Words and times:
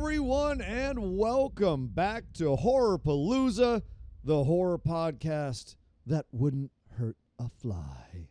everyone, 0.00 0.62
and 0.62 1.18
welcome 1.18 1.86
back 1.86 2.24
to 2.32 2.56
Horror 2.56 2.98
Palooza, 2.98 3.82
the 4.24 4.44
horror 4.44 4.78
podcast 4.78 5.76
that 6.06 6.24
wouldn't 6.32 6.70
hurt 6.96 7.18
a 7.38 7.50
fly. 7.50 8.28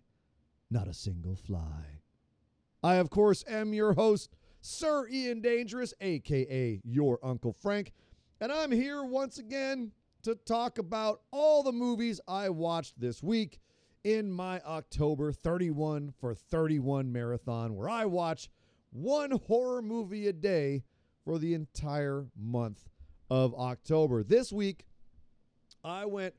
Not 0.71 0.87
a 0.87 0.95
single 0.95 1.35
fly. 1.35 2.01
I, 2.81 2.95
of 2.95 3.11
course, 3.11 3.45
am 3.47 3.75
your 3.75 3.93
host, 3.93 4.35
Sir 4.61 5.07
Ian 5.09 5.41
Dangerous, 5.41 5.93
aka 6.01 6.81
your 6.83 7.19
Uncle 7.21 7.53
Frank, 7.53 7.93
and 8.41 8.51
I'm 8.51 8.71
here 8.71 9.03
once 9.03 9.37
again 9.37 9.91
to 10.23 10.33
talk 10.33 10.79
about 10.79 11.21
all 11.31 11.61
the 11.61 11.71
movies 11.71 12.19
I 12.27 12.49
watched 12.49 12.99
this 12.99 13.21
week 13.21 13.59
in 14.03 14.31
my 14.31 14.59
October 14.61 15.31
31 15.31 16.15
for 16.19 16.33
31 16.33 17.11
marathon, 17.11 17.75
where 17.75 17.89
I 17.89 18.05
watch 18.05 18.49
one 18.89 19.29
horror 19.45 19.83
movie 19.83 20.27
a 20.27 20.33
day 20.33 20.81
for 21.29 21.37
the 21.37 21.53
entire 21.53 22.25
month 22.35 22.89
of 23.29 23.53
October. 23.53 24.23
This 24.23 24.51
week, 24.51 24.87
I 25.83 26.03
went 26.07 26.33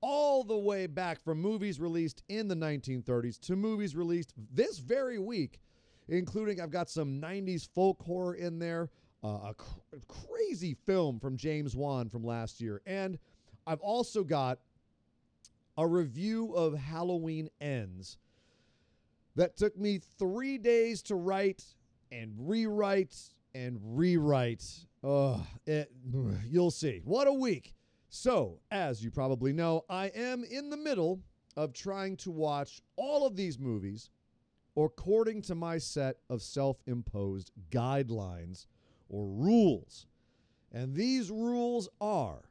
all 0.00 0.42
the 0.42 0.58
way 0.58 0.88
back 0.88 1.22
from 1.22 1.40
movies 1.40 1.78
released 1.78 2.24
in 2.28 2.48
the 2.48 2.56
1930s 2.56 3.38
to 3.42 3.54
movies 3.54 3.94
released 3.94 4.32
this 4.52 4.78
very 4.78 5.20
week, 5.20 5.60
including 6.08 6.60
I've 6.60 6.72
got 6.72 6.90
some 6.90 7.20
90s 7.20 7.68
folk 7.72 8.02
horror 8.02 8.34
in 8.34 8.58
there, 8.58 8.90
uh, 9.22 9.28
a 9.50 9.54
cr- 9.56 9.98
crazy 10.08 10.74
film 10.74 11.20
from 11.20 11.36
James 11.36 11.76
Wan 11.76 12.08
from 12.08 12.24
last 12.24 12.60
year, 12.60 12.82
and 12.84 13.20
I've 13.64 13.78
also 13.78 14.24
got 14.24 14.58
a 15.78 15.86
review 15.86 16.52
of 16.54 16.76
Halloween 16.76 17.48
Ends 17.60 18.18
that 19.36 19.56
took 19.56 19.78
me 19.78 20.00
three 20.18 20.58
days 20.58 21.00
to 21.02 21.14
write 21.14 21.62
and 22.10 22.34
rewrite 22.36 23.16
and 23.54 23.78
rewrite. 23.82 24.64
Ugh, 25.04 25.40
it, 25.66 25.90
you'll 26.48 26.70
see. 26.70 27.00
What 27.04 27.28
a 27.28 27.32
week. 27.32 27.74
So, 28.08 28.60
as 28.70 29.02
you 29.02 29.10
probably 29.10 29.52
know, 29.52 29.84
I 29.88 30.06
am 30.08 30.44
in 30.44 30.70
the 30.70 30.76
middle 30.76 31.20
of 31.56 31.72
trying 31.72 32.16
to 32.18 32.30
watch 32.30 32.82
all 32.96 33.26
of 33.26 33.36
these 33.36 33.58
movies 33.58 34.10
according 34.76 35.42
to 35.42 35.54
my 35.54 35.78
set 35.78 36.16
of 36.30 36.42
self 36.42 36.78
imposed 36.86 37.50
guidelines 37.70 38.66
or 39.08 39.26
rules. 39.26 40.06
And 40.72 40.94
these 40.94 41.30
rules 41.30 41.88
are 42.00 42.42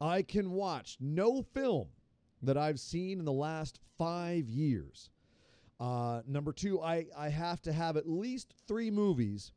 I 0.00 0.22
can 0.22 0.50
watch 0.50 0.98
no 1.00 1.42
film 1.42 1.88
that 2.42 2.58
I've 2.58 2.80
seen 2.80 3.18
in 3.18 3.24
the 3.24 3.32
last 3.32 3.80
five 3.96 4.48
years. 4.48 5.10
Uh, 5.80 6.22
number 6.26 6.52
two, 6.52 6.80
I, 6.80 7.06
I 7.16 7.28
have 7.28 7.60
to 7.62 7.72
have 7.72 7.96
at 7.96 8.08
least 8.08 8.54
three 8.66 8.90
movies 8.90 9.52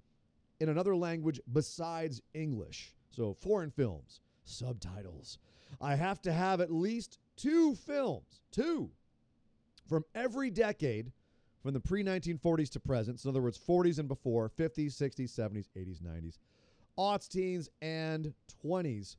in 0.60 0.70
another 0.70 0.96
language 0.96 1.40
besides 1.52 2.22
English. 2.34 2.94
So, 3.10 3.34
foreign 3.34 3.72
films, 3.72 4.22
subtitles. 4.44 5.40
I 5.82 5.96
have 5.96 6.22
to 6.24 6.32
have 6.32 6.62
at 6.62 6.72
least 6.72 7.20
two 7.36 7.76
films, 7.76 8.42
two, 8.52 8.90
from 9.88 10.04
every 10.14 10.50
decade 10.50 11.12
from 11.62 11.74
the 11.74 11.80
pre 11.80 12.04
1940s 12.04 12.70
to 12.72 12.80
present. 12.80 13.20
So, 13.20 13.30
in 13.30 13.36
other 13.36 13.42
words, 13.42 13.58
40s 13.58 14.00
and 14.00 14.08
before, 14.08 14.50
50s, 14.50 14.94
60s, 14.96 15.32
70s, 15.32 15.68
80s, 15.76 16.02
90s, 16.02 16.38
aughts, 16.98 17.30
teens, 17.30 17.70
and 17.82 18.34
20s. 18.64 19.16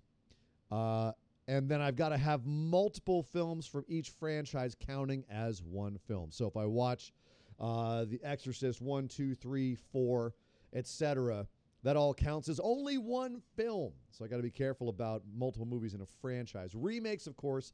Uh, 0.70 1.12
and 1.48 1.68
then 1.68 1.80
I've 1.80 1.96
got 1.96 2.10
to 2.10 2.16
have 2.16 2.46
multiple 2.46 3.22
films 3.22 3.66
from 3.66 3.84
each 3.88 4.10
franchise 4.10 4.76
counting 4.78 5.24
as 5.28 5.62
one 5.62 5.98
film. 6.06 6.30
So 6.30 6.46
if 6.46 6.56
I 6.56 6.64
watch 6.64 7.12
uh, 7.58 8.04
The 8.04 8.20
Exorcist 8.22 8.80
one, 8.80 9.08
two, 9.08 9.34
three, 9.34 9.74
four, 9.74 10.34
etc., 10.74 11.46
that 11.82 11.96
all 11.96 12.12
counts 12.12 12.48
as 12.48 12.60
only 12.60 12.98
one 12.98 13.40
film. 13.56 13.92
So 14.10 14.24
I 14.24 14.28
got 14.28 14.36
to 14.36 14.42
be 14.42 14.50
careful 14.50 14.88
about 14.88 15.22
multiple 15.34 15.66
movies 15.66 15.94
in 15.94 16.02
a 16.02 16.06
franchise. 16.20 16.74
Remakes, 16.74 17.26
of 17.26 17.36
course, 17.36 17.72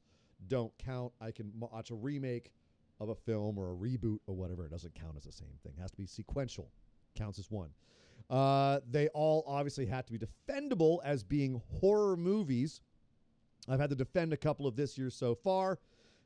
don't 0.49 0.73
count. 0.79 1.13
I 1.21 1.33
can 1.33 1.51
watch 1.59 1.91
a 1.91 1.95
remake 1.95 2.53
of 3.01 3.09
a 3.09 3.15
film 3.15 3.59
or 3.59 3.73
a 3.73 3.75
reboot 3.75 4.19
or 4.27 4.35
whatever. 4.35 4.65
It 4.65 4.71
doesn't 4.71 4.95
count 4.95 5.17
as 5.17 5.25
the 5.25 5.33
same 5.33 5.49
thing. 5.63 5.73
It 5.77 5.81
has 5.81 5.91
to 5.91 5.97
be 5.97 6.07
sequential. 6.07 6.71
Counts 7.17 7.39
as 7.39 7.51
one. 7.51 7.71
Uh, 8.29 8.81
they 8.91 9.09
all 9.09 9.45
obviously 9.47 9.87
have 9.87 10.07
to 10.07 10.13
be 10.13 10.19
defendable 10.19 10.99
as 11.05 11.23
being 11.23 11.61
horror 11.81 12.17
movies. 12.17 12.81
I've 13.69 13.81
had 13.81 13.91
to 13.91 13.97
defend 13.97 14.33
a 14.33 14.37
couple 14.37 14.67
of 14.67 14.77
this 14.77 14.97
year 14.97 15.11
so 15.11 15.35
far 15.35 15.79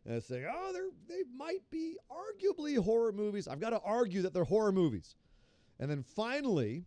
and 0.06 0.22
say, 0.22 0.46
oh, 0.50 0.72
they're, 0.72 0.90
they 1.08 1.22
might 1.36 1.62
be 1.70 1.96
arguably 2.10 2.78
horror 2.78 3.12
movies. 3.12 3.48
I've 3.48 3.60
got 3.60 3.70
to 3.70 3.80
argue 3.80 4.22
that 4.22 4.32
they're 4.32 4.44
horror 4.44 4.72
movies. 4.72 5.14
And 5.80 5.90
then 5.90 6.02
finally, 6.02 6.84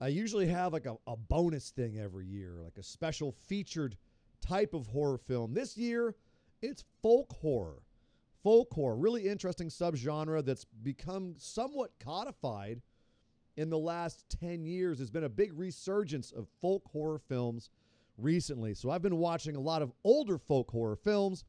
I 0.00 0.08
usually 0.08 0.46
have 0.46 0.72
like 0.72 0.86
a, 0.86 0.96
a 1.06 1.16
bonus 1.16 1.70
thing 1.70 1.98
every 1.98 2.26
year, 2.26 2.60
like 2.62 2.76
a 2.78 2.82
special 2.82 3.32
featured 3.32 3.96
type 4.40 4.74
of 4.74 4.86
horror 4.86 5.18
film. 5.18 5.54
This 5.54 5.76
year, 5.76 6.14
it's 6.62 6.84
folk 7.02 7.32
horror. 7.40 7.82
Folk 8.44 8.68
horror, 8.72 8.96
really 8.96 9.26
interesting 9.26 9.68
subgenre 9.68 10.44
that's 10.44 10.64
become 10.64 11.34
somewhat 11.38 11.90
codified 11.98 12.82
in 13.56 13.70
the 13.70 13.78
last 13.78 14.24
10 14.40 14.64
years. 14.64 14.98
There's 14.98 15.10
been 15.10 15.24
a 15.24 15.28
big 15.28 15.58
resurgence 15.58 16.30
of 16.30 16.46
folk 16.60 16.84
horror 16.92 17.18
films 17.18 17.70
recently. 18.16 18.74
So 18.74 18.90
I've 18.90 19.02
been 19.02 19.16
watching 19.16 19.56
a 19.56 19.60
lot 19.60 19.82
of 19.82 19.90
older 20.04 20.38
folk 20.38 20.70
horror 20.70 20.96
films 20.96 21.44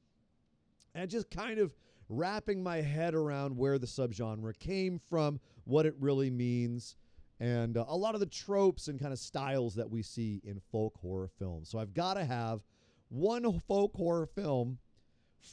and 0.95 1.09
just 1.09 1.29
kind 1.29 1.59
of 1.59 1.75
wrapping 2.09 2.63
my 2.63 2.77
head 2.77 3.13
around 3.13 3.55
where 3.55 3.77
the 3.77 3.85
subgenre 3.85 4.57
came 4.57 4.99
from, 5.09 5.39
what 5.69 5.85
it 5.85 5.95
really 5.99 6.29
means, 6.29 6.95
and 7.39 7.77
uh, 7.77 7.85
a 7.87 7.95
lot 7.95 8.15
of 8.15 8.19
the 8.19 8.25
tropes 8.25 8.87
and 8.87 8.99
kind 8.99 9.13
of 9.13 9.19
styles 9.19 9.75
that 9.75 9.89
we 9.89 10.01
see 10.01 10.41
in 10.43 10.59
folk 10.71 10.97
horror 10.97 11.29
films. 11.39 11.69
So 11.69 11.79
I've 11.79 11.93
got 11.93 12.15
to 12.15 12.25
have 12.25 12.61
one 13.09 13.59
folk 13.67 13.95
horror 13.95 14.25
film 14.25 14.79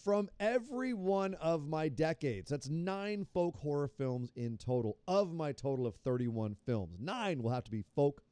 from 0.05 0.28
every 0.41 0.94
one 0.94 1.34
of 1.34 1.69
my 1.69 1.88
decades. 1.88 2.50
That's 2.50 2.69
nine 2.69 3.26
folk 3.32 3.56
horror 3.56 3.88
films 3.88 4.31
in 4.34 4.56
total 4.56 4.97
of 5.06 5.32
my 5.32 5.53
total 5.53 5.87
of 5.87 5.94
31 5.97 6.56
films. 6.66 6.97
Nine 6.99 7.43
will 7.43 7.53
have 7.53 7.65
to 7.65 7.71
be 7.71 7.84
folk 7.94 8.22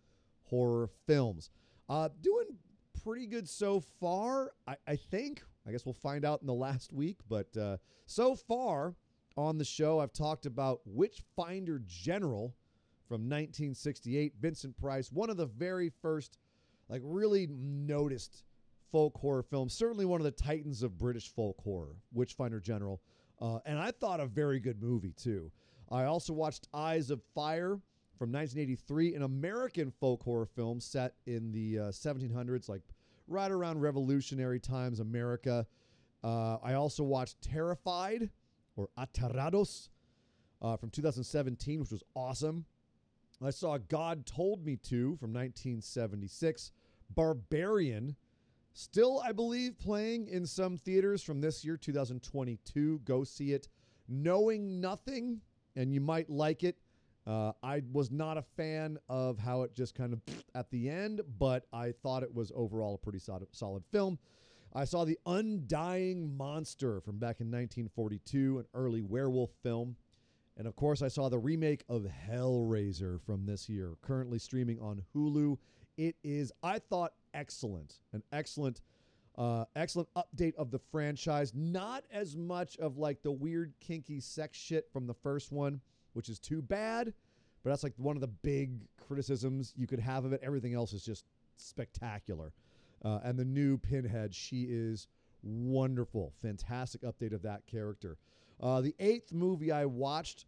horror 0.45 0.89
films. 1.07 1.51
Uh, 1.89 2.09
doing 2.23 2.47
pretty 3.05 3.27
good 3.27 3.49
so 3.49 3.81
far, 4.01 4.53
I, 4.67 4.77
I, 4.87 4.97
think. 4.97 5.43
I 5.67 5.71
guess 5.71 5.85
we'll 5.85 5.93
find 5.93 6.25
out 6.25 6.41
in 6.41 6.47
the 6.47 6.55
last 6.55 6.93
week. 6.93 7.19
But 7.29 7.57
uh, 7.57 7.77
so 8.07 8.35
far 8.35 8.95
on 9.37 9.59
the 9.59 9.65
show, 9.65 10.01
I've 10.01 10.13
talked 10.13 10.47
about 10.47 10.81
Witchfinder 10.85 11.83
General 11.87 12.55
from 13.09 13.23
1968. 13.23 14.35
Vincent 14.41 14.77
Price, 14.77 15.11
one 15.11 15.31
of 15.31 15.37
the 15.37 15.47
very 15.47 15.91
first, 16.03 16.39
like, 16.89 17.03
really 17.05 17.49
noticed 17.51 18.45
folk 18.93 19.17
horror 19.19 19.43
films. 19.43 19.75
Certainly 19.75 20.05
one 20.05 20.21
of 20.21 20.25
the 20.25 20.31
titans 20.31 20.83
of 20.83 20.99
British 20.99 21.33
folk 21.33 21.61
horror, 21.63 21.97
Witchfinder 22.13 22.61
General. 22.61 23.01
Uh, 23.41 23.59
and 23.67 23.79
I 23.79 23.91
thought 23.91 24.21
a 24.21 24.27
very 24.27 24.61
good 24.61 24.81
movie, 24.81 25.13
too. 25.13 25.51
I 25.91 26.05
also 26.05 26.33
watched 26.33 26.69
Eyes 26.73 27.11
of 27.11 27.21
Fire 27.35 27.81
from 28.19 28.31
1983, 28.31 29.17
an 29.17 29.23
American 29.23 29.91
folk 30.01 30.23
horror 30.23 30.47
film 30.47 30.81
set 30.81 31.15
in 31.27 31.51
the 31.51 31.79
uh, 31.79 31.83
1700s, 31.89 32.69
like 32.69 32.83
right 33.27 33.51
around 33.51 33.81
Revolutionary 33.81 34.61
times, 34.61 35.01
America. 35.01 35.67
Uh, 36.23 36.57
I 36.63 36.75
also 36.75 37.03
watched 37.03 37.43
Terrified 37.43 38.31
or 38.77 38.89
Aterrados 38.99 39.89
uh, 40.63 40.77
from 40.77 40.91
2017, 40.91 41.81
which 41.81 41.91
was 41.91 42.03
awesome. 42.15 42.65
I 43.43 43.51
saw 43.51 43.79
God 43.79 44.27
Told 44.27 44.65
Me 44.65 44.77
To 44.77 45.17
from 45.17 45.33
1976. 45.33 46.73
Barbarian, 47.15 48.17
still, 48.73 49.21
I 49.25 49.33
believe, 49.33 49.79
playing 49.79 50.29
in 50.29 50.47
some 50.47 50.79
theaters 50.79 51.23
from 51.23 51.41
this 51.41 51.65
year, 51.65 51.77
2022. 51.77 53.01
Go 53.05 53.25
see 53.25 53.53
it. 53.53 53.69
Knowing 54.09 54.81
Nothing, 54.81 55.41
and 55.77 55.93
you 55.93 56.01
might 56.01 56.31
like 56.31 56.63
it. 56.63 56.77
Uh, 57.27 57.53
I 57.63 57.83
was 57.93 58.11
not 58.11 58.37
a 58.37 58.43
fan 58.43 58.99
of 59.09 59.39
how 59.39 59.63
it 59.63 59.75
just 59.75 59.95
kind 59.95 60.13
of 60.13 60.21
at 60.55 60.71
the 60.71 60.91
end, 60.91 61.23
but 61.39 61.67
I 61.73 61.93
thought 62.03 62.23
it 62.23 62.35
was 62.35 62.53
overall 62.55 62.95
a 62.95 62.99
pretty 62.99 63.19
solid, 63.19 63.49
solid 63.53 63.83
film. 63.91 64.19
I 64.75 64.85
saw 64.85 65.05
The 65.05 65.19
Undying 65.25 66.37
Monster 66.37 67.01
from 67.01 67.19
back 67.19 67.41
in 67.41 67.47
1942, 67.47 68.59
an 68.59 68.65
early 68.75 69.03
werewolf 69.03 69.51
film. 69.63 69.97
And 70.57 70.67
of 70.67 70.75
course, 70.75 71.03
I 71.03 71.09
saw 71.09 71.29
the 71.29 71.39
remake 71.39 71.85
of 71.89 72.07
Hellraiser 72.29 73.21
from 73.21 73.47
this 73.47 73.69
year, 73.69 73.95
currently 74.03 74.39
streaming 74.39 74.81
on 74.81 75.03
Hulu. 75.15 75.59
It 75.97 76.17
is, 76.25 76.53
I 76.63 76.81
thought, 76.81 77.13
excellent. 77.35 78.01
An 78.13 78.23
excellent, 78.33 78.81
uh, 79.39 79.65
excellent 79.77 80.09
update 80.17 80.55
of 80.57 80.71
the 80.71 80.81
franchise. 80.91 81.53
Not 81.55 82.05
as 82.11 82.37
much 82.37 82.77
of 82.79 82.99
like 82.99 83.23
the 83.23 83.33
weird, 83.33 83.75
kinky 83.81 84.21
sex 84.21 84.59
shit 84.59 84.89
from 84.93 85.07
the 85.07 85.15
first 85.15 85.53
one 85.53 85.81
which 86.15 86.29
is 86.29 86.39
too 86.39 86.63
bad. 86.63 87.13
But 87.63 87.71
that's 87.71 87.83
like 87.83 87.93
one 87.97 88.17
of 88.17 88.21
the 88.21 88.29
big 88.29 88.81
criticisms 89.07 89.75
you 89.77 89.87
could 89.87 90.01
have 90.01 90.25
of 90.25 90.33
it. 90.33 90.41
Everything 90.43 90.75
else 90.75 90.93
is 90.93 91.05
just 91.05 91.25
spectacular. 91.57 92.53
Uh, 93.05 93.21
and 93.23 93.39
the 93.39 93.45
new 93.45 93.77
Pinhead, 93.77 94.35
she 94.35 94.63
is 94.63 95.09
wonderful. 95.43 96.33
Fantastic 96.41 97.03
update 97.03 97.35
of 97.35 97.43
that 97.43 97.67
character. 97.67 98.17
Uh, 98.61 98.81
the 98.81 98.95
eighth 98.99 99.33
movie 99.33 99.71
I 99.71 99.85
watched 99.85 100.47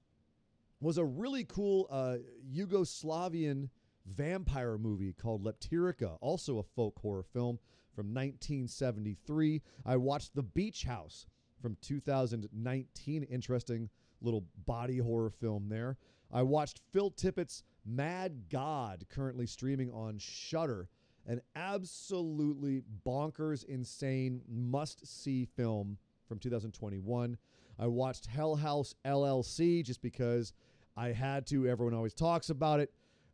was 0.81 0.99
a 0.99 1.05
really 1.05 1.44
cool 1.44 1.87
uh, 1.91 2.17
Yugoslavian 2.55 3.69
vampire 4.06 4.79
movie 4.79 5.12
called 5.12 5.44
Leptirica, 5.44 6.17
also 6.20 6.58
a 6.58 6.62
folk 6.62 6.99
horror 7.00 7.25
film 7.32 7.58
from 7.94 8.06
1973. 8.06 9.62
I 9.85 9.97
watched 9.97 10.35
The 10.35 10.43
Beach 10.43 10.85
House 10.85 11.26
from 11.61 11.76
2019. 11.82 13.23
Interesting 13.25 13.88
little 14.20 14.44
body 14.67 14.99
horror 14.99 15.31
film 15.31 15.69
there. 15.69 15.97
I 16.32 16.43
watched 16.43 16.81
Phil 16.93 17.11
Tippett's 17.11 17.62
Mad 17.85 18.49
God, 18.50 19.06
currently 19.08 19.47
streaming 19.47 19.93
on 19.93 20.19
Shudder, 20.19 20.88
an 21.26 21.40
absolutely 21.55 22.82
bonkers, 23.05 23.64
insane, 23.64 24.43
must 24.49 25.06
see 25.06 25.44
film 25.56 25.99
from 26.28 26.38
2021. 26.38 27.37
I 27.78 27.87
watched 27.87 28.26
Hell 28.26 28.56
House 28.56 28.94
LLC 29.05 29.84
just 29.84 30.00
because 30.00 30.52
I 30.96 31.08
had 31.08 31.46
to. 31.49 31.67
Everyone 31.69 31.94
always 31.94 32.14
talks 32.14 32.50
about 32.50 32.81
it. 32.81 32.93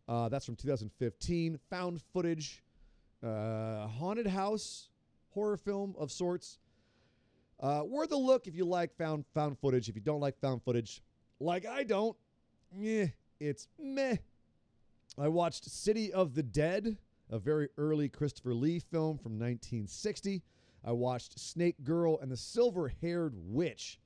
Uh, 0.09 0.29
that's 0.29 0.45
from 0.45 0.57
2015. 0.57 1.59
Found 1.71 2.03
footage, 2.13 2.63
uh, 3.23 3.87
haunted 3.87 4.27
house 4.27 4.89
horror 5.33 5.57
film 5.57 5.95
of 5.99 6.11
sorts. 6.11 6.59
Uh, 7.61 7.83
worth 7.87 8.13
a 8.13 8.17
look 8.17 8.47
if 8.47 8.55
you 8.57 8.65
like 8.65 8.97
found 8.97 9.25
found 9.35 9.59
footage. 9.59 9.89
If 9.89 9.95
you 9.95 10.01
don't 10.01 10.21
like 10.21 10.39
found 10.41 10.63
footage, 10.63 11.03
like 11.41 11.67
I 11.67 11.85
don't, 11.85 12.17
yeah, 12.77 13.07
it's 13.39 13.69
meh. 13.79 14.17
I 15.19 15.29
watched 15.29 15.65
City 15.67 16.13
of 16.13 16.35
the 16.35 16.43
Dead, 16.43 16.97
a 17.31 17.39
very 17.39 17.69
early 17.79 18.09
Christopher 18.09 18.55
Lee 18.55 18.79
film 18.79 19.19
from 19.19 19.33
1960. 19.33 20.43
I 20.85 20.93
watched 20.93 21.39
Snake 21.39 21.77
Girl 21.83 22.19
and 22.21 22.31
the 22.31 22.37
Silver 22.37 22.93
Haired 23.01 23.35
Witch, 23.37 23.99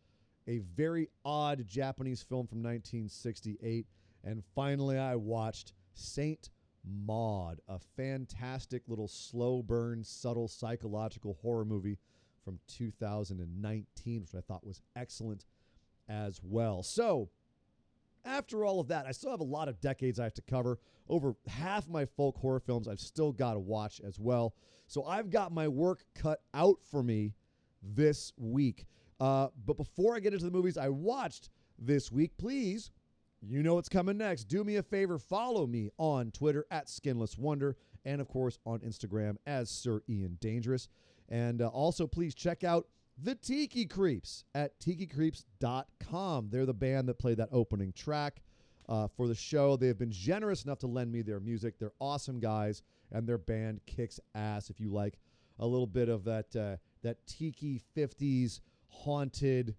a 0.47 0.59
very 0.59 1.09
odd 1.25 1.67
Japanese 1.67 2.23
film 2.23 2.47
from 2.47 2.59
1968. 2.59 3.87
And 4.25 4.43
finally, 4.55 4.99
I 4.99 5.17
watched 5.17 5.73
Saint 5.95 6.51
Maud, 6.85 7.61
a 7.69 7.79
fantastic 7.97 8.83
little 8.89 9.09
slow 9.09 9.63
burn, 9.63 10.05
subtle 10.05 10.49
psychological 10.49 11.39
horror 11.43 11.65
movie 11.65 11.99
from 12.45 12.61
2019, 12.69 14.21
which 14.21 14.35
I 14.35 14.41
thought 14.41 14.67
was 14.67 14.83
excellent 14.95 15.45
as 16.09 16.41
well. 16.43 16.83
So, 16.83 17.29
after 18.26 18.64
all 18.64 18.81
of 18.81 18.88
that, 18.88 19.06
I 19.06 19.12
still 19.12 19.31
have 19.31 19.40
a 19.40 19.44
lot 19.44 19.69
of 19.69 19.81
decades 19.81 20.19
I 20.19 20.25
have 20.25 20.34
to 20.34 20.43
cover. 20.43 20.78
Over 21.08 21.34
half 21.46 21.88
my 21.88 22.05
folk 22.05 22.37
horror 22.37 22.61
films 22.61 22.88
I've 22.88 23.00
still 23.00 23.32
got 23.32 23.55
to 23.55 23.61
watch 23.61 24.00
as 24.06 24.19
well. 24.19 24.55
So 24.87 25.05
I've 25.05 25.31
got 25.31 25.52
my 25.52 25.69
work 25.69 26.05
cut 26.14 26.40
out 26.55 26.78
for 26.90 27.02
me 27.02 27.34
this 27.82 28.32
week. 28.37 28.87
Uh, 29.20 29.49
but 29.64 29.76
before 29.76 30.14
I 30.14 30.20
get 30.20 30.32
into 30.32 30.44
the 30.44 30.50
movies 30.50 30.76
I 30.76 30.88
watched 30.88 31.50
this 31.78 32.11
week, 32.11 32.32
please, 32.38 32.90
you 33.40 33.62
know 33.62 33.75
what's 33.75 33.88
coming 33.88 34.19
next. 34.19 34.44
Do 34.44 34.64
me 34.64 34.76
a 34.76 34.82
favor, 34.82 35.19
follow 35.19 35.67
me 35.67 35.90
on 35.99 36.31
Twitter 36.31 36.67
at 36.70 36.88
Skinless 36.88 37.38
Wonder, 37.38 37.76
and 38.05 38.20
of 38.20 38.29
course 38.29 38.58
on 38.67 38.81
Instagram 38.81 39.37
as 39.46 39.70
Sir 39.70 40.02
Ian 40.08 40.38
Dangerous. 40.40 40.88
And 41.29 41.62
uh, 41.62 41.69
also, 41.69 42.06
please 42.06 42.34
check 42.34 42.64
out 42.64 42.87
the 43.23 43.35
Tiki 43.35 43.87
Creeps 43.87 44.45
at 44.55 44.79
tikicreeps.com. 44.81 46.49
They're 46.51 46.67
the 46.67 46.75
band 46.75 47.09
that 47.09 47.19
played 47.19 47.39
that 47.39 47.49
opening 47.51 47.93
track 47.93 48.43
uh, 48.89 49.09
for 49.09 49.27
the 49.27 49.35
show. 49.35 49.77
They 49.77 49.87
have 49.87 49.99
been 49.99 50.13
generous 50.13 50.65
enough 50.65 50.79
to 50.81 50.87
lend 50.87 51.13
me 51.13 51.23
their 51.23 51.41
music. 51.41 51.79
They're 51.79 51.93
awesome 52.01 52.41
guys, 52.41 52.83
and 53.11 53.27
their 53.27 53.39
band 53.39 53.81
kicks 53.87 54.21
ass. 54.35 54.71
If 54.71 54.81
you 54.81 54.93
like 54.93 55.19
a 55.59 55.67
little 55.67 55.87
bit 55.87 56.09
of 56.09 56.25
that 56.25 56.55
uh, 56.55 56.77
that 57.03 57.27
tiki 57.27 57.81
'50s 57.97 58.61
haunted 58.89 59.75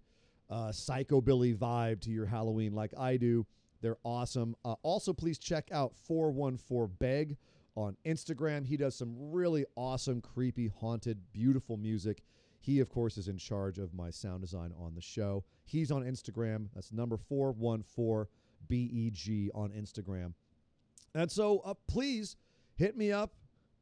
uh, 0.50 0.68
psychobilly 0.68 1.56
vibe 1.56 2.00
to 2.00 2.10
your 2.10 2.26
Halloween, 2.26 2.72
like 2.72 2.92
I 2.98 3.16
do, 3.16 3.46
they're 3.80 3.98
awesome. 4.04 4.56
Uh, 4.64 4.74
also, 4.82 5.12
please 5.12 5.38
check 5.38 5.68
out 5.72 5.94
414 6.06 6.96
Beg 6.98 7.36
on 7.76 7.96
Instagram. 8.04 8.66
He 8.66 8.76
does 8.76 8.96
some 8.96 9.14
really 9.16 9.64
awesome, 9.76 10.20
creepy, 10.20 10.72
haunted, 10.80 11.18
beautiful 11.32 11.76
music. 11.76 12.22
He, 12.68 12.80
of 12.80 12.90
course, 12.90 13.16
is 13.16 13.28
in 13.28 13.38
charge 13.38 13.78
of 13.78 13.94
my 13.94 14.10
sound 14.10 14.42
design 14.42 14.74
on 14.78 14.94
the 14.94 15.00
show. 15.00 15.42
He's 15.64 15.90
on 15.90 16.02
Instagram. 16.02 16.66
That's 16.74 16.92
number 16.92 17.16
414 17.16 18.26
BEG 18.68 19.50
on 19.54 19.70
Instagram. 19.70 20.34
And 21.14 21.32
so 21.32 21.60
uh, 21.64 21.72
please 21.86 22.36
hit 22.74 22.94
me 22.94 23.10
up 23.10 23.32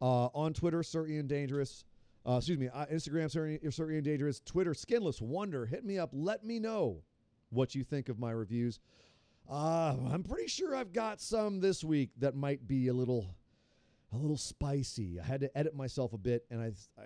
uh, 0.00 0.26
on 0.26 0.52
Twitter, 0.52 0.84
Sir 0.84 1.08
Ian 1.08 1.26
Dangerous. 1.26 1.84
Uh, 2.24 2.36
excuse 2.36 2.60
me, 2.60 2.68
uh, 2.72 2.86
Instagram, 2.86 3.28
Sir, 3.28 3.58
Sir 3.70 3.90
Ian 3.90 4.04
Dangerous. 4.04 4.38
Twitter, 4.38 4.72
Skinless 4.72 5.20
Wonder. 5.20 5.66
Hit 5.66 5.84
me 5.84 5.98
up. 5.98 6.10
Let 6.12 6.44
me 6.44 6.60
know 6.60 7.02
what 7.50 7.74
you 7.74 7.82
think 7.82 8.08
of 8.08 8.20
my 8.20 8.30
reviews. 8.30 8.78
Uh, 9.50 9.96
I'm 10.12 10.22
pretty 10.22 10.46
sure 10.46 10.76
I've 10.76 10.92
got 10.92 11.20
some 11.20 11.58
this 11.58 11.82
week 11.82 12.10
that 12.18 12.36
might 12.36 12.68
be 12.68 12.86
a 12.86 12.94
little 12.94 13.34
a 14.12 14.16
little 14.16 14.36
spicy. 14.36 15.18
I 15.20 15.24
had 15.24 15.40
to 15.40 15.58
edit 15.58 15.74
myself 15.74 16.12
a 16.12 16.18
bit, 16.18 16.44
and 16.50 16.60
I, 16.60 16.72
I, 16.98 17.04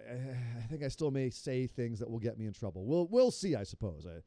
I 0.58 0.62
think 0.69 0.82
I 0.82 0.88
still 0.88 1.11
may 1.11 1.31
say 1.31 1.67
things 1.67 1.99
that 1.99 2.11
will 2.11 2.19
get 2.19 2.38
me 2.38 2.47
in 2.47 2.52
trouble. 2.52 2.85
We'll 2.85 3.06
we'll 3.08 3.31
see, 3.31 3.55
I 3.55 3.62
suppose. 3.62 4.06
I, 4.06 4.20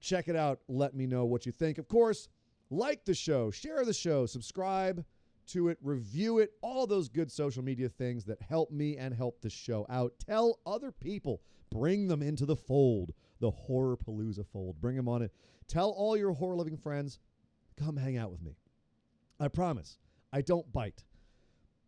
check 0.00 0.28
it 0.28 0.36
out. 0.36 0.60
Let 0.68 0.94
me 0.94 1.06
know 1.06 1.24
what 1.26 1.46
you 1.46 1.52
think. 1.52 1.78
Of 1.78 1.88
course, 1.88 2.28
like 2.70 3.04
the 3.04 3.14
show, 3.14 3.50
share 3.50 3.84
the 3.84 3.92
show, 3.92 4.26
subscribe 4.26 5.04
to 5.48 5.68
it, 5.68 5.78
review 5.82 6.38
it, 6.38 6.52
all 6.62 6.86
those 6.86 7.08
good 7.08 7.30
social 7.30 7.62
media 7.62 7.88
things 7.88 8.24
that 8.24 8.40
help 8.40 8.70
me 8.70 8.96
and 8.96 9.14
help 9.14 9.40
the 9.40 9.50
show 9.50 9.86
out. 9.88 10.12
Tell 10.24 10.60
other 10.64 10.92
people, 10.92 11.42
bring 11.70 12.08
them 12.08 12.22
into 12.22 12.46
the 12.46 12.56
fold, 12.56 13.12
the 13.40 13.50
Horror 13.50 13.96
Palooza 13.96 14.46
fold. 14.46 14.80
Bring 14.80 14.96
them 14.96 15.08
on 15.08 15.22
it. 15.22 15.32
Tell 15.66 15.90
all 15.90 16.16
your 16.16 16.32
horror 16.32 16.56
loving 16.56 16.76
friends, 16.76 17.18
come 17.76 17.96
hang 17.96 18.16
out 18.16 18.30
with 18.30 18.42
me. 18.42 18.56
I 19.38 19.48
promise, 19.48 19.98
I 20.32 20.42
don't 20.42 20.72
bite 20.72 21.04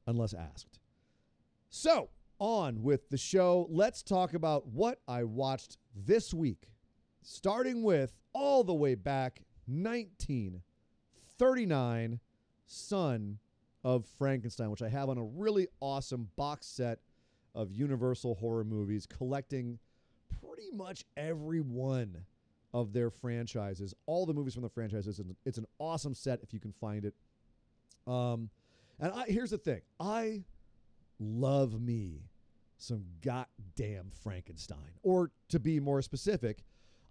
unless 0.07 0.35
asked. 0.35 0.79
So, 1.71 2.11
on 2.43 2.83
with 2.83 3.09
the 3.09 3.17
show. 3.17 3.67
Let's 3.71 4.03
talk 4.03 4.35
about 4.35 4.67
what 4.67 4.99
I 5.07 5.23
watched 5.23 5.79
this 5.95 6.35
week, 6.35 6.73
starting 7.23 7.85
with 7.85 8.13
all 8.33 8.65
the 8.65 8.75
way 8.75 8.97
back 8.97 9.43
1939 9.67 12.19
Son 12.67 13.39
of 13.85 14.05
Frankenstein, 14.19 14.71
which 14.71 14.83
I 14.83 14.89
have 14.89 15.09
on 15.09 15.19
a 15.19 15.25
really 15.25 15.69
awesome 15.79 16.31
box 16.37 16.67
set 16.67 16.99
of 17.55 17.71
Universal 17.71 18.35
horror 18.35 18.65
movies, 18.65 19.07
collecting 19.07 19.79
pretty 20.41 20.73
much 20.73 21.05
every 21.17 21.61
one 21.61 22.25
of 22.75 22.93
their 22.93 23.11
franchises, 23.11 23.95
all 24.07 24.27
the 24.27 24.35
movies 24.35 24.55
from 24.55 24.65
the 24.65 24.69
franchises. 24.69 25.21
It's 25.45 25.59
an 25.59 25.67
awesome 25.79 26.15
set 26.15 26.41
if 26.43 26.53
you 26.53 26.59
can 26.59 26.73
find 26.73 27.05
it. 27.05 27.15
Um, 28.07 28.51
and 29.03 29.13
I, 29.13 29.25
here's 29.27 29.51
the 29.51 29.59
thing 29.59 29.83
I 30.01 30.45
love 31.19 31.81
me 31.81 32.23
some 32.79 33.05
goddamn 33.25 34.11
Frankenstein. 34.23 34.91
Or 35.03 35.31
to 35.51 35.61
be 35.61 35.79
more 35.79 36.03
specific, 36.03 36.65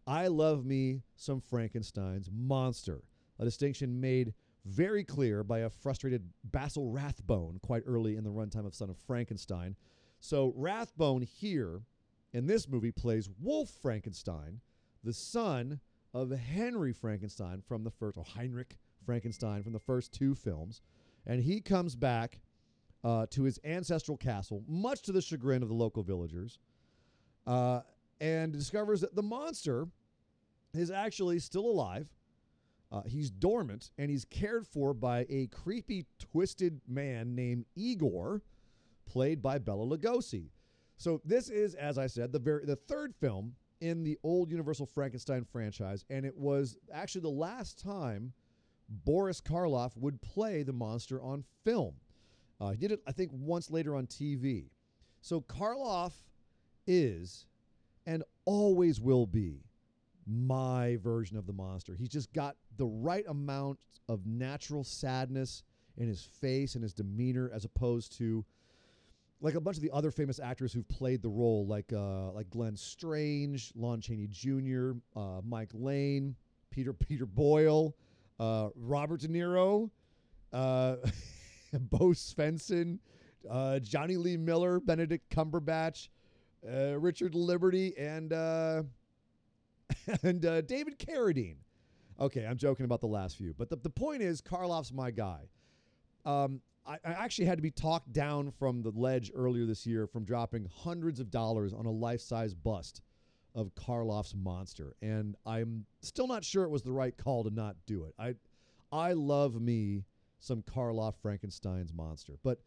I 0.08 0.28
love 0.28 0.66
me 0.66 1.02
some 1.16 1.40
Frankenstein's 1.40 2.30
monster, 2.32 3.04
a 3.40 3.46
distinction 3.46 4.02
made 4.02 4.34
very 4.66 5.04
clear 5.04 5.44
by 5.44 5.60
a 5.60 5.70
frustrated 5.70 6.24
Basil 6.44 6.90
Rathbone 6.90 7.60
quite 7.64 7.84
early 7.86 8.16
in 8.16 8.24
the 8.24 8.30
runtime 8.30 8.66
of 8.66 8.76
Son 8.76 8.90
of 8.90 8.98
Frankenstein. 8.98 9.76
So 10.20 10.54
Rathbone 10.56 11.22
here 11.22 11.82
in 12.34 12.46
this 12.46 12.68
movie 12.68 12.92
plays 12.92 13.30
Wolf 13.42 13.70
Frankenstein, 13.82 14.62
the 15.04 15.14
son 15.14 15.80
of 16.14 16.32
Henry 16.32 16.94
Frankenstein 16.94 17.62
from 17.62 17.84
the 17.84 17.92
first, 17.92 18.18
or 18.18 18.24
Heinrich 18.24 18.78
Frankenstein 19.06 19.64
from 19.64 19.74
the 19.74 19.80
first 19.80 20.14
two 20.14 20.36
films 20.36 20.82
and 21.26 21.42
he 21.42 21.62
comes 21.62 21.96
back 21.96 22.40
uh, 23.04 23.26
to 23.32 23.44
his 23.44 23.60
ancestral 23.64 24.18
castle, 24.18 24.64
much 24.68 25.02
to 25.04 25.12
the 25.12 25.22
chagrin 25.22 25.64
of 25.64 25.70
the 25.70 25.76
local 25.76 26.04
villagers, 26.04 26.60
uh, 27.48 27.82
and 28.20 28.54
discovers 28.54 29.02
that 29.02 29.16
the 29.16 29.24
monster 29.24 29.88
is 30.74 30.92
actually 30.92 31.40
still 31.40 31.66
alive. 31.66 32.08
Uh, 32.92 33.02
he's 33.04 33.30
dormant 33.30 33.92
and 33.98 34.12
he's 34.12 34.26
cared 34.26 34.68
for 34.68 34.94
by 34.94 35.26
a 35.30 35.48
creepy, 35.48 36.06
twisted 36.20 36.82
man 36.88 37.34
named 37.34 37.66
Igor, 37.76 38.42
played 39.06 39.42
by 39.42 39.58
Bela 39.58 39.86
Lugosi. 39.86 40.50
So 40.98 41.22
this 41.26 41.50
is, 41.50 41.74
as 41.76 41.98
I 41.98 42.08
said, 42.08 42.32
the 42.32 42.40
very 42.40 42.66
the 42.66 42.76
third 42.76 43.16
film 43.16 43.56
in 43.80 44.04
the 44.04 44.18
old 44.24 44.52
Universal 44.52 44.86
Frankenstein 44.86 45.44
franchise, 45.44 46.06
and 46.10 46.26
it 46.26 46.38
was 46.38 46.78
actually 46.94 47.22
the 47.22 47.30
last 47.30 47.80
time 47.80 48.34
Boris 48.92 49.40
Karloff 49.40 49.96
would 49.98 50.22
play 50.22 50.64
the 50.64 50.74
monster 50.74 51.22
on 51.22 51.46
film. 51.64 51.96
Uh, 52.60 52.72
he 52.72 52.78
did 52.78 52.92
it, 52.92 53.02
I 53.08 53.12
think, 53.12 53.32
once 53.34 53.72
later 53.72 53.96
on 53.96 54.06
TV. 54.06 54.66
So 55.22 55.42
Karloff 55.42 56.14
is 56.86 57.46
and 58.06 58.24
always 58.46 59.00
will 59.00 59.26
be 59.26 59.64
my 60.28 60.98
version 60.98 61.38
of 61.38 61.48
the 61.48 61.54
monster. 61.54 61.96
He's 61.96 62.10
just 62.10 62.34
got 62.34 62.56
the 62.78 62.86
right 62.86 63.26
amount 63.28 63.80
of 64.10 64.26
natural 64.26 64.84
sadness 64.84 65.64
in 65.98 66.08
his 66.08 66.24
face 66.24 66.76
and 66.76 66.84
his 66.84 66.94
demeanor 66.94 67.50
as 67.54 67.66
opposed 67.66 68.18
to 68.18 68.46
like 69.40 69.56
a 69.56 69.62
bunch 69.62 69.78
of 69.78 69.84
the 69.84 69.92
other 69.92 70.12
famous 70.12 70.40
actors 70.40 70.72
who've 70.72 70.88
played 70.88 71.22
the 71.22 71.30
role, 71.30 71.66
like 71.66 71.92
uh, 71.94 72.32
like 72.32 72.50
Glenn 72.50 72.76
Strange, 72.76 73.72
Lon 73.76 74.00
Chaney 74.02 74.28
Jr., 74.30 74.92
uh, 75.16 75.42
Mike 75.44 75.72
Lane, 75.74 76.36
Peter 76.70 76.94
Peter 77.08 77.26
Boyle 77.26 77.96
uh, 78.42 78.70
Robert 78.76 79.22
De 79.22 79.28
Niro. 79.28 79.90
Uh, 80.52 80.96
Bo 81.80 82.10
Svenson, 82.10 83.00
uh, 83.50 83.80
Jonny 83.80 84.18
Lee 84.18 84.38
Miller, 84.38 84.80
Benedict 84.80 85.34
Cumberbatch, 85.34 86.10
uh, 86.70 87.00
Richard 87.00 87.36
Liberty, 87.36 87.96
and 87.98 88.34
uh, 88.34 88.84
and 90.24 90.46
uh, 90.46 90.62
David 90.62 91.00
Carradine. 91.00 91.58
Okay, 92.20 92.46
I'm 92.46 92.58
joking 92.58 92.86
about 92.86 93.00
the 93.00 93.08
last 93.08 93.38
few, 93.38 93.54
but 93.58 93.70
the, 93.70 93.78
the 93.78 93.90
point 93.90 94.22
is, 94.22 94.42
Karloff's 94.42 94.92
my 94.92 95.12
guy. 95.12 95.50
Um, 96.26 96.62
I, 96.86 96.96
I 97.06 97.12
actually 97.14 97.46
had 97.46 97.58
to 97.58 97.64
be 97.64 97.72
talked 97.72 98.12
down 98.12 98.52
from 98.52 98.84
the 98.84 98.92
ledge 98.92 99.32
earlier 99.34 99.66
this 99.66 99.88
year 99.88 100.06
from 100.06 100.24
dropping 100.24 100.68
hundreds 100.84 101.20
of 101.20 101.32
dollars 101.32 101.74
on 101.74 101.86
a 101.86 101.92
life 101.92 102.22
size 102.22 102.54
bust 102.54 103.02
of 103.56 103.74
Karloff's 103.76 104.36
monster, 104.36 104.96
and 105.02 105.36
I'm 105.46 105.86
still 106.02 106.28
not 106.28 106.44
sure 106.44 106.64
it 106.64 106.70
was 106.70 106.84
the 106.84 106.92
right 106.92 107.16
call 107.18 107.44
to 107.44 107.50
not 107.50 107.76
do 107.86 108.06
it. 108.06 108.14
I 108.18 108.36
I 108.92 109.14
love 109.14 109.60
me 109.60 110.06
some 110.40 110.62
Karloff 110.64 111.16
Frankenstein's 111.22 111.94
monster, 111.94 112.34
but 112.44 112.60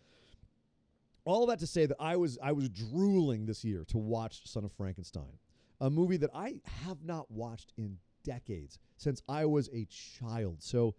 all 1.24 1.46
that 1.46 1.58
to 1.60 1.66
say 1.66 1.86
that 1.86 1.96
I 1.98 2.16
was 2.16 2.38
I 2.42 2.52
was 2.52 2.68
drooling 2.68 3.46
this 3.46 3.64
year 3.64 3.84
to 3.88 3.98
watch 3.98 4.46
Son 4.46 4.64
of 4.64 4.72
Frankenstein, 4.72 5.38
a 5.80 5.90
movie 5.90 6.18
that 6.18 6.30
I 6.34 6.60
have 6.86 7.02
not 7.04 7.30
watched 7.30 7.72
in 7.76 7.98
decades 8.22 8.78
since 8.96 9.22
I 9.28 9.44
was 9.46 9.68
a 9.72 9.86
child. 9.86 10.62
So 10.62 10.94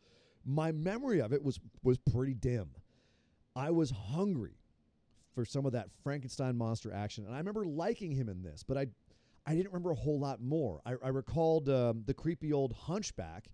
my 0.46 0.72
memory 0.72 1.22
of 1.22 1.34
it 1.34 1.44
was 1.44 1.60
was 1.84 1.98
pretty 1.98 2.34
dim. 2.34 2.70
I 3.56 3.72
was 3.72 3.92
hungry 3.92 4.58
for 5.34 5.46
some 5.46 5.66
of 5.66 5.74
that 5.74 5.90
Frankenstein 6.04 6.58
monster 6.58 6.94
action, 6.94 7.26
and 7.26 7.36
I 7.36 7.38
remember 7.38 7.66
liking 7.66 8.12
him 8.12 8.30
in 8.30 8.42
this, 8.42 8.64
but 8.64 8.78
I 8.78 8.88
I 9.46 9.54
didn't 9.54 9.68
remember 9.68 9.92
a 9.92 9.96
whole 9.96 10.20
lot 10.20 10.42
more. 10.42 10.82
I, 10.86 10.94
I 11.04 11.10
recalled 11.10 11.70
um, 11.70 12.04
the 12.06 12.14
creepy 12.14 12.52
old 12.52 12.74
hunchback, 12.74 13.48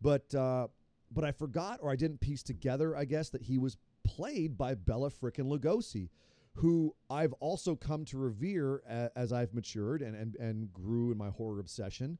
but 0.00 0.34
uh, 0.34 0.68
but 1.10 1.24
I 1.24 1.32
forgot 1.32 1.80
or 1.82 1.90
I 1.90 1.96
didn't 1.96 2.20
piece 2.20 2.42
together, 2.42 2.96
I 2.96 3.04
guess, 3.04 3.30
that 3.30 3.42
he 3.42 3.58
was 3.58 3.76
played 4.04 4.56
by 4.56 4.74
Bela 4.74 5.10
frickin' 5.10 5.46
Lugosi, 5.46 6.08
who 6.54 6.94
I've 7.10 7.32
also 7.34 7.74
come 7.74 8.04
to 8.06 8.18
revere 8.18 8.82
a, 8.88 9.10
as 9.16 9.32
I've 9.32 9.54
matured 9.54 10.02
and, 10.02 10.14
and, 10.14 10.36
and 10.36 10.72
grew 10.72 11.10
in 11.10 11.18
my 11.18 11.30
horror 11.30 11.60
obsession. 11.60 12.18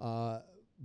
Uh, 0.00 0.40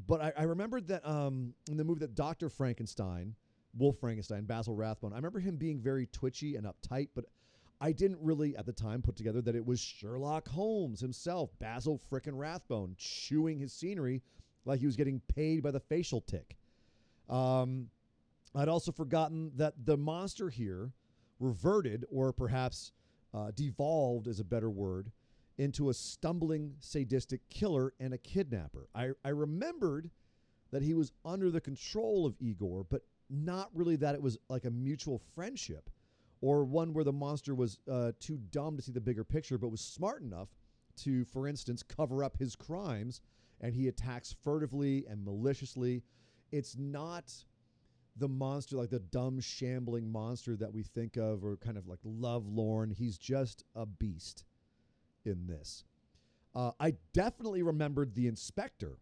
but 0.07 0.21
I, 0.21 0.33
I 0.39 0.43
remembered 0.43 0.87
that 0.89 1.07
um, 1.07 1.53
in 1.69 1.77
the 1.77 1.83
movie 1.83 1.99
that 1.99 2.15
Dr. 2.15 2.49
Frankenstein, 2.49 3.35
Wolf 3.77 3.97
Frankenstein, 3.99 4.43
Basil 4.43 4.75
Rathbone, 4.75 5.13
I 5.13 5.17
remember 5.17 5.39
him 5.39 5.55
being 5.55 5.79
very 5.79 6.07
twitchy 6.07 6.55
and 6.55 6.65
uptight, 6.65 7.09
but 7.15 7.25
I 7.81 7.91
didn't 7.91 8.19
really 8.21 8.55
at 8.55 8.65
the 8.65 8.73
time 8.73 9.01
put 9.01 9.15
together 9.15 9.41
that 9.41 9.55
it 9.55 9.65
was 9.65 9.79
Sherlock 9.79 10.47
Holmes 10.47 11.01
himself, 11.01 11.51
Basil 11.59 11.99
frickin' 12.09 12.37
Rathbone, 12.37 12.95
chewing 12.97 13.59
his 13.59 13.73
scenery 13.73 14.21
like 14.65 14.79
he 14.79 14.85
was 14.85 14.95
getting 14.95 15.21
paid 15.27 15.61
by 15.61 15.71
the 15.71 15.79
facial 15.79 16.21
tick. 16.21 16.57
Um, 17.29 17.89
I'd 18.55 18.69
also 18.69 18.91
forgotten 18.91 19.51
that 19.57 19.73
the 19.85 19.97
monster 19.97 20.49
here 20.49 20.91
reverted, 21.39 22.05
or 22.09 22.31
perhaps 22.31 22.93
uh, 23.33 23.51
devolved 23.55 24.27
is 24.27 24.39
a 24.39 24.45
better 24.45 24.69
word, 24.69 25.11
into 25.57 25.89
a 25.89 25.93
stumbling, 25.93 26.75
sadistic 26.79 27.41
killer 27.49 27.93
and 27.99 28.13
a 28.13 28.17
kidnapper. 28.17 28.87
I, 28.95 29.11
I 29.23 29.29
remembered 29.29 30.09
that 30.71 30.81
he 30.81 30.93
was 30.93 31.11
under 31.23 31.51
the 31.51 31.61
control 31.61 32.25
of 32.25 32.35
Igor, 32.39 32.85
but 32.89 33.01
not 33.29 33.69
really 33.73 33.95
that 33.97 34.15
it 34.15 34.21
was 34.21 34.37
like 34.49 34.65
a 34.65 34.71
mutual 34.71 35.21
friendship 35.33 35.89
or 36.45 36.63
one 36.63 36.93
where 36.93 37.03
the 37.03 37.11
monster 37.11 37.55
was 37.55 37.79
uh, 37.91 38.11
too 38.19 38.37
dumb 38.51 38.77
to 38.77 38.83
see 38.83 38.91
the 38.91 39.01
bigger 39.01 39.23
picture, 39.23 39.57
but 39.57 39.69
was 39.69 39.81
smart 39.81 40.21
enough 40.21 40.49
to, 40.95 41.25
for 41.25 41.47
instance, 41.47 41.81
cover 41.81 42.23
up 42.23 42.37
his 42.37 42.55
crimes 42.55 43.21
and 43.61 43.73
he 43.73 43.87
attacks 43.87 44.35
furtively 44.43 45.05
and 45.09 45.25
maliciously. 45.25 46.03
It's 46.51 46.77
not 46.77 47.33
the 48.15 48.27
monster, 48.27 48.77
like 48.77 48.91
the 48.91 48.99
dumb, 48.99 49.39
shambling 49.39 50.11
monster 50.11 50.55
that 50.55 50.71
we 50.71 50.83
think 50.83 51.17
of, 51.17 51.43
or 51.43 51.57
kind 51.57 51.77
of 51.79 51.87
like 51.87 51.99
lovelorn. 52.03 52.91
He's 52.91 53.17
just 53.17 53.63
a 53.73 53.87
beast 53.87 54.45
in 55.25 55.47
this. 55.47 55.83
Uh, 56.53 56.73
I 56.79 56.93
definitely 57.11 57.63
remembered 57.63 58.13
the 58.13 58.27
inspector, 58.27 58.99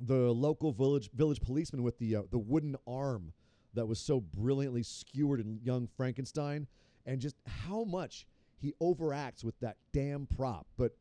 the 0.00 0.34
local 0.34 0.72
village 0.72 1.08
village 1.12 1.40
policeman 1.40 1.84
with 1.84 1.98
the 1.98 2.16
uh, 2.16 2.22
the 2.32 2.38
wooden 2.38 2.74
arm 2.84 3.32
that 3.78 3.86
was 3.86 4.00
so 4.00 4.20
brilliantly 4.20 4.82
skewered 4.82 5.40
in 5.40 5.60
Young 5.62 5.88
Frankenstein, 5.96 6.66
and 7.06 7.20
just 7.20 7.36
how 7.46 7.84
much 7.84 8.26
he 8.60 8.74
overacts 8.82 9.44
with 9.44 9.58
that 9.60 9.76
damn 9.92 10.26
prop. 10.26 10.66
But 10.76 10.96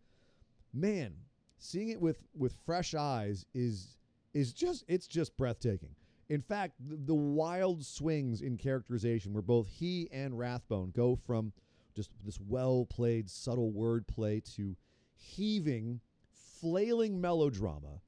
man, 0.74 1.14
seeing 1.58 1.90
it 1.90 2.00
with 2.00 2.20
with 2.36 2.54
fresh 2.66 2.94
eyes 2.94 3.46
is 3.54 3.98
is 4.34 4.54
just 4.54 4.86
it's 4.88 5.08
just 5.08 5.36
breathtaking. 5.38 5.96
In 6.30 6.42
fact, 6.42 6.74
the, 6.88 6.98
the 6.98 7.16
wild 7.16 7.84
swings 7.86 8.42
in 8.42 8.58
characterization 8.58 9.34
where 9.34 9.42
both 9.42 9.68
he 9.68 10.10
and 10.12 10.38
Rathbone 10.38 10.92
go 10.96 11.16
from 11.16 11.54
just 11.96 12.12
this 12.24 12.40
well 12.48 12.86
played, 12.86 13.30
subtle 13.30 13.72
wordplay 13.72 14.44
to 14.56 14.76
heaving, 15.16 16.00
flailing 16.62 17.20
melodrama 17.20 18.02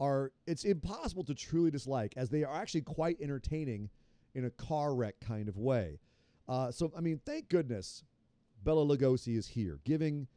are 0.00 0.32
it's 0.46 0.64
impossible 0.64 1.24
to 1.24 1.34
truly 1.34 1.70
dislike 1.70 2.12
as 2.16 2.28
they 2.28 2.44
are 2.44 2.54
actually 2.54 2.82
quite 2.82 3.16
entertaining 3.20 3.88
in 4.36 4.44
a 4.44 4.50
car 4.50 4.94
wreck 4.94 5.18
kind 5.18 5.48
of 5.48 5.56
way. 5.56 5.98
Uh, 6.48 6.70
so 6.70 6.92
I 6.96 7.00
mean, 7.00 7.20
thank 7.24 7.48
goodness 7.48 8.04
Bela 8.62 8.84
Lugosi 8.84 9.36
is 9.36 9.48
here, 9.48 9.80
giving 9.84 10.28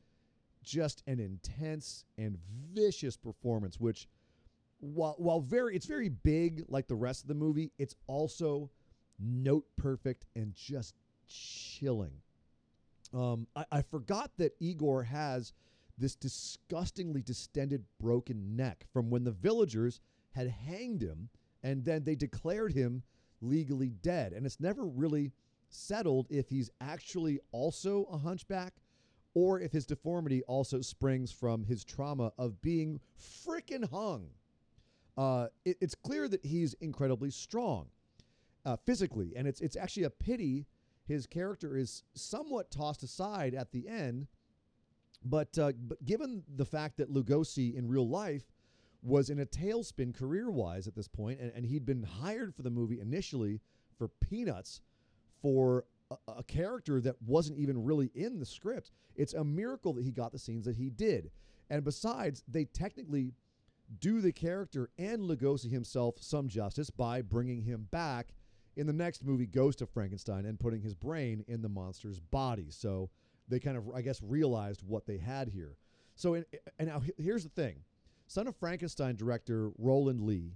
just 0.63 1.03
an 1.05 1.19
intense 1.19 2.05
and 2.17 2.37
vicious 2.73 3.17
performance, 3.17 3.79
which 3.79 4.07
while 4.79 5.15
while 5.17 5.41
very 5.41 5.75
it's 5.75 5.85
very 5.85 6.09
big 6.09 6.63
like 6.69 6.87
the 6.87 6.95
rest 6.95 7.23
of 7.23 7.27
the 7.27 7.35
movie, 7.35 7.71
it's 7.77 7.95
also 8.07 8.71
note 9.19 9.65
perfect 9.77 10.25
and 10.35 10.55
just 10.55 10.95
chilling. 11.27 12.13
Um, 13.13 13.47
I, 13.55 13.65
I 13.71 13.81
forgot 13.81 14.31
that 14.37 14.55
Igor 14.59 15.03
has 15.03 15.53
this 15.97 16.15
disgustingly 16.15 17.21
distended 17.21 17.83
broken 17.99 18.55
neck 18.55 18.85
from 18.93 19.09
when 19.09 19.25
the 19.25 19.31
villagers 19.31 19.99
had 20.31 20.47
hanged 20.47 21.01
him 21.01 21.27
and 21.63 21.83
then 21.83 22.03
they 22.05 22.15
declared 22.15 22.71
him 22.71 23.03
legally 23.41 23.89
dead. 24.01 24.33
And 24.33 24.45
it's 24.45 24.59
never 24.59 24.85
really 24.85 25.31
settled 25.69 26.27
if 26.29 26.49
he's 26.49 26.71
actually 26.81 27.39
also 27.51 28.05
a 28.11 28.17
hunchback 28.17 28.73
or 29.33 29.59
if 29.59 29.71
his 29.71 29.85
deformity 29.85 30.41
also 30.43 30.81
springs 30.81 31.31
from 31.31 31.63
his 31.63 31.83
trauma 31.83 32.31
of 32.37 32.61
being 32.61 32.99
frickin' 33.17 33.89
hung. 33.89 34.29
Uh, 35.17 35.47
it, 35.65 35.77
it's 35.81 35.95
clear 35.95 36.27
that 36.27 36.43
he's 36.45 36.73
incredibly 36.75 37.29
strong 37.29 37.87
uh, 38.65 38.75
physically, 38.85 39.33
and 39.35 39.47
it's 39.47 39.61
it's 39.61 39.75
actually 39.75 40.03
a 40.03 40.09
pity 40.09 40.65
his 41.09 41.25
character 41.25 41.75
is 41.75 42.03
somewhat 42.13 42.69
tossed 42.69 43.01
aside 43.01 43.55
at 43.55 43.71
the 43.71 43.87
end. 43.87 44.27
But 45.25 45.57
uh, 45.57 45.73
but 45.77 46.05
given 46.05 46.43
the 46.55 46.65
fact 46.65 46.97
that 46.97 47.11
Lugosi 47.11 47.75
in 47.75 47.87
real 47.89 48.07
life 48.07 48.43
was 49.01 49.29
in 49.29 49.39
a 49.39 49.45
tailspin 49.45 50.13
career 50.13 50.49
wise 50.49 50.87
at 50.87 50.95
this 50.95 51.07
point, 51.07 51.39
and, 51.39 51.51
and 51.55 51.65
he'd 51.65 51.85
been 51.85 52.03
hired 52.03 52.53
for 52.53 52.63
the 52.63 52.69
movie 52.69 52.99
initially 52.99 53.61
for 53.97 54.07
peanuts 54.07 54.81
for 55.41 55.85
a, 56.11 56.15
a, 56.37 56.43
character 56.43 56.99
that 56.99 57.15
wasn't 57.25 57.57
even 57.57 57.83
really 57.83 58.11
in 58.13 58.39
the 58.39 58.45
script. 58.45 58.91
It's 59.15 59.33
a 59.33 59.43
miracle 59.43 59.93
that 59.93 60.03
he 60.03 60.11
got 60.11 60.31
the 60.31 60.39
scenes 60.39 60.65
that 60.65 60.75
he 60.75 60.89
did. 60.89 61.31
And 61.69 61.83
besides, 61.83 62.43
they 62.47 62.65
technically 62.65 63.33
do 63.99 64.21
the 64.21 64.31
character 64.31 64.89
and 64.97 65.21
Lugosi 65.21 65.69
himself 65.69 66.15
some 66.19 66.47
justice 66.47 66.89
by 66.89 67.21
bringing 67.21 67.61
him 67.61 67.87
back 67.91 68.33
in 68.75 68.87
the 68.87 68.93
next 68.93 69.25
movie, 69.25 69.45
Ghost 69.45 69.81
of 69.81 69.89
Frankenstein, 69.89 70.45
and 70.45 70.59
putting 70.59 70.81
his 70.81 70.93
brain 70.93 71.43
in 71.47 71.61
the 71.61 71.69
monster's 71.69 72.19
body. 72.19 72.67
So 72.69 73.09
they 73.47 73.59
kind 73.59 73.77
of, 73.77 73.89
I 73.93 74.01
guess, 74.01 74.21
realized 74.21 74.83
what 74.85 75.05
they 75.05 75.17
had 75.17 75.49
here. 75.49 75.75
So, 76.15 76.35
in, 76.35 76.45
and 76.77 76.89
now 76.89 77.01
here's 77.17 77.43
the 77.43 77.49
thing 77.49 77.77
Son 78.29 78.47
of 78.47 78.55
Frankenstein 78.55 79.15
director 79.15 79.71
Rowland 79.79 80.21
Lee 80.21 80.55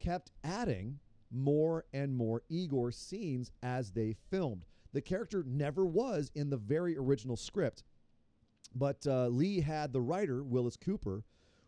kept 0.00 0.32
adding 0.42 0.98
more 1.30 1.84
and 1.92 2.16
more 2.16 2.42
Igor 2.48 2.90
scenes 2.90 3.52
as 3.62 3.92
they 3.92 4.16
filmed. 4.28 4.64
The 4.92 5.02
character 5.02 5.44
never 5.46 5.86
was 5.86 6.32
in 6.34 6.50
the 6.50 6.56
very 6.56 6.98
original 6.98 7.36
script, 7.36 7.84
but 8.74 9.06
uh, 9.06 9.28
Lee 9.28 9.60
had 9.60 9.92
the 9.92 10.00
writer, 10.00 10.42
Willis 10.42 10.76
Cooper, 10.76 11.22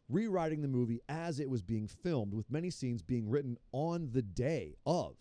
rewriting 0.09 0.61
the 0.61 0.67
movie 0.67 1.01
as 1.09 1.39
it 1.39 1.49
was 1.49 1.63
being 1.63 1.87
filmed, 1.87 2.35
with 2.35 2.51
many 2.51 2.69
scenes 2.69 3.01
being 3.01 3.31
written 3.31 3.57
on 3.71 4.11
the 4.13 4.23
day 4.23 4.75
of. 4.85 5.15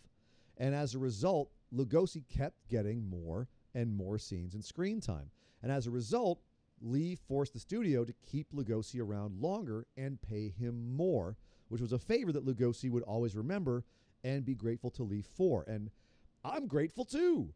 And 0.58 0.74
as 0.74 0.96
a 0.96 1.00
result, 1.00 1.52
Lugosi 1.72 2.24
kept 2.28 2.68
getting 2.70 3.08
more 3.08 3.48
and 3.76 3.96
more 3.96 4.18
scenes 4.18 4.56
and 4.56 4.66
screen 4.66 5.00
time. 5.00 5.30
And 5.62 5.72
as 5.72 5.86
a 5.86 5.92
result, 5.92 6.42
Lee 6.84 7.16
forced 7.16 7.54
the 7.54 7.60
studio 7.60 8.04
to 8.04 8.14
keep 8.30 8.52
Lugosi 8.54 9.00
around 9.02 9.42
longer 9.42 9.88
and 9.98 10.22
pay 10.22 10.50
him 10.50 10.96
more, 10.96 11.38
which 11.70 11.82
was 11.82 11.94
a 11.94 12.00
favor 12.00 12.32
that 12.32 12.46
Lugosi 12.46 12.90
would 12.90 13.04
always 13.04 13.36
remember 13.36 13.84
and 14.24 14.46
be 14.46 14.54
grateful 14.54 14.92
to 14.92 15.04
Lee 15.04 15.24
for. 15.36 15.64
And 15.68 15.90
I'm 16.44 16.68
grateful 16.68 17.06
too. 17.06 17.54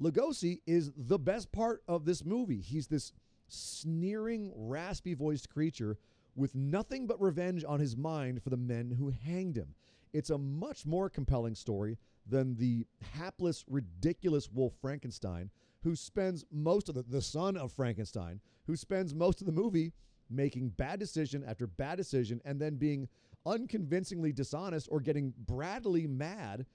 Lugosi 0.00 0.60
is 0.66 0.90
the 0.96 1.18
best 1.18 1.52
part 1.52 1.82
of 1.86 2.04
this 2.04 2.24
movie. 2.24 2.60
He's 2.60 2.86
this 2.86 3.12
sneering, 3.48 4.50
raspy 4.54 5.14
voiced 5.14 5.50
creature 5.50 5.98
with 6.34 6.54
nothing 6.54 7.06
but 7.06 7.20
revenge 7.20 7.64
on 7.66 7.78
his 7.78 7.96
mind 7.96 8.42
for 8.42 8.50
the 8.50 8.56
men 8.56 8.90
who 8.90 9.10
hanged 9.10 9.56
him. 9.56 9.74
It's 10.12 10.30
a 10.30 10.38
much 10.38 10.86
more 10.86 11.10
compelling 11.10 11.54
story 11.54 11.98
than 12.26 12.54
the 12.54 12.86
hapless, 13.14 13.64
ridiculous 13.68 14.50
Wolf 14.50 14.72
Frankenstein, 14.80 15.50
who 15.82 15.96
spends 15.96 16.44
most 16.50 16.88
of 16.88 16.94
the, 16.94 17.02
the 17.02 17.22
son 17.22 17.56
of 17.56 17.72
Frankenstein, 17.72 18.40
who 18.66 18.76
spends 18.76 19.14
most 19.14 19.40
of 19.40 19.46
the 19.46 19.52
movie 19.52 19.92
making 20.30 20.68
bad 20.70 20.98
decision 20.98 21.44
after 21.46 21.66
bad 21.66 21.96
decision 21.96 22.40
and 22.44 22.60
then 22.60 22.76
being 22.76 23.08
unconvincingly 23.44 24.32
dishonest 24.32 24.88
or 24.90 25.00
getting 25.00 25.34
Bradley 25.46 26.06
mad 26.06 26.66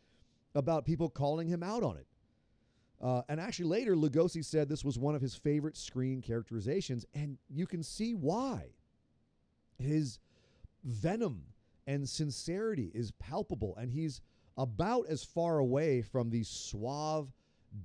about 0.56 0.86
people 0.86 1.10
calling 1.10 1.48
him 1.48 1.64
out 1.64 1.84
on 1.84 1.98
it. 1.98 2.08
Uh, 3.00 3.22
and 3.30 3.40
actually, 3.40 3.66
later, 3.66 3.96
Lugosi 3.96 4.44
said 4.44 4.68
this 4.68 4.84
was 4.84 4.98
one 4.98 5.16
of 5.16 5.22
his 5.22 5.36
favorite 5.36 5.78
screen 5.78 6.22
characterizations, 6.22 7.06
and 7.14 7.38
you 7.48 7.68
can 7.68 7.84
see 7.84 8.14
why. 8.16 8.70
His 9.78 10.20
venom 10.84 11.44
and 11.86 12.10
sincerity 12.10 12.92
is 12.96 13.12
palpable, 13.12 13.76
and 13.78 13.92
he's 13.92 14.22
about 14.58 15.06
as 15.08 15.24
far 15.24 15.60
away 15.60 16.02
from 16.02 16.32
the 16.32 16.44
suave, 16.44 17.32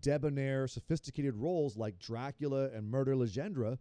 debonair, 0.01 0.67
sophisticated 0.67 1.35
roles 1.35 1.77
like 1.77 1.99
Dracula 1.99 2.71
and 2.75 2.91
Murder 2.91 3.15
Legendre 3.15 3.79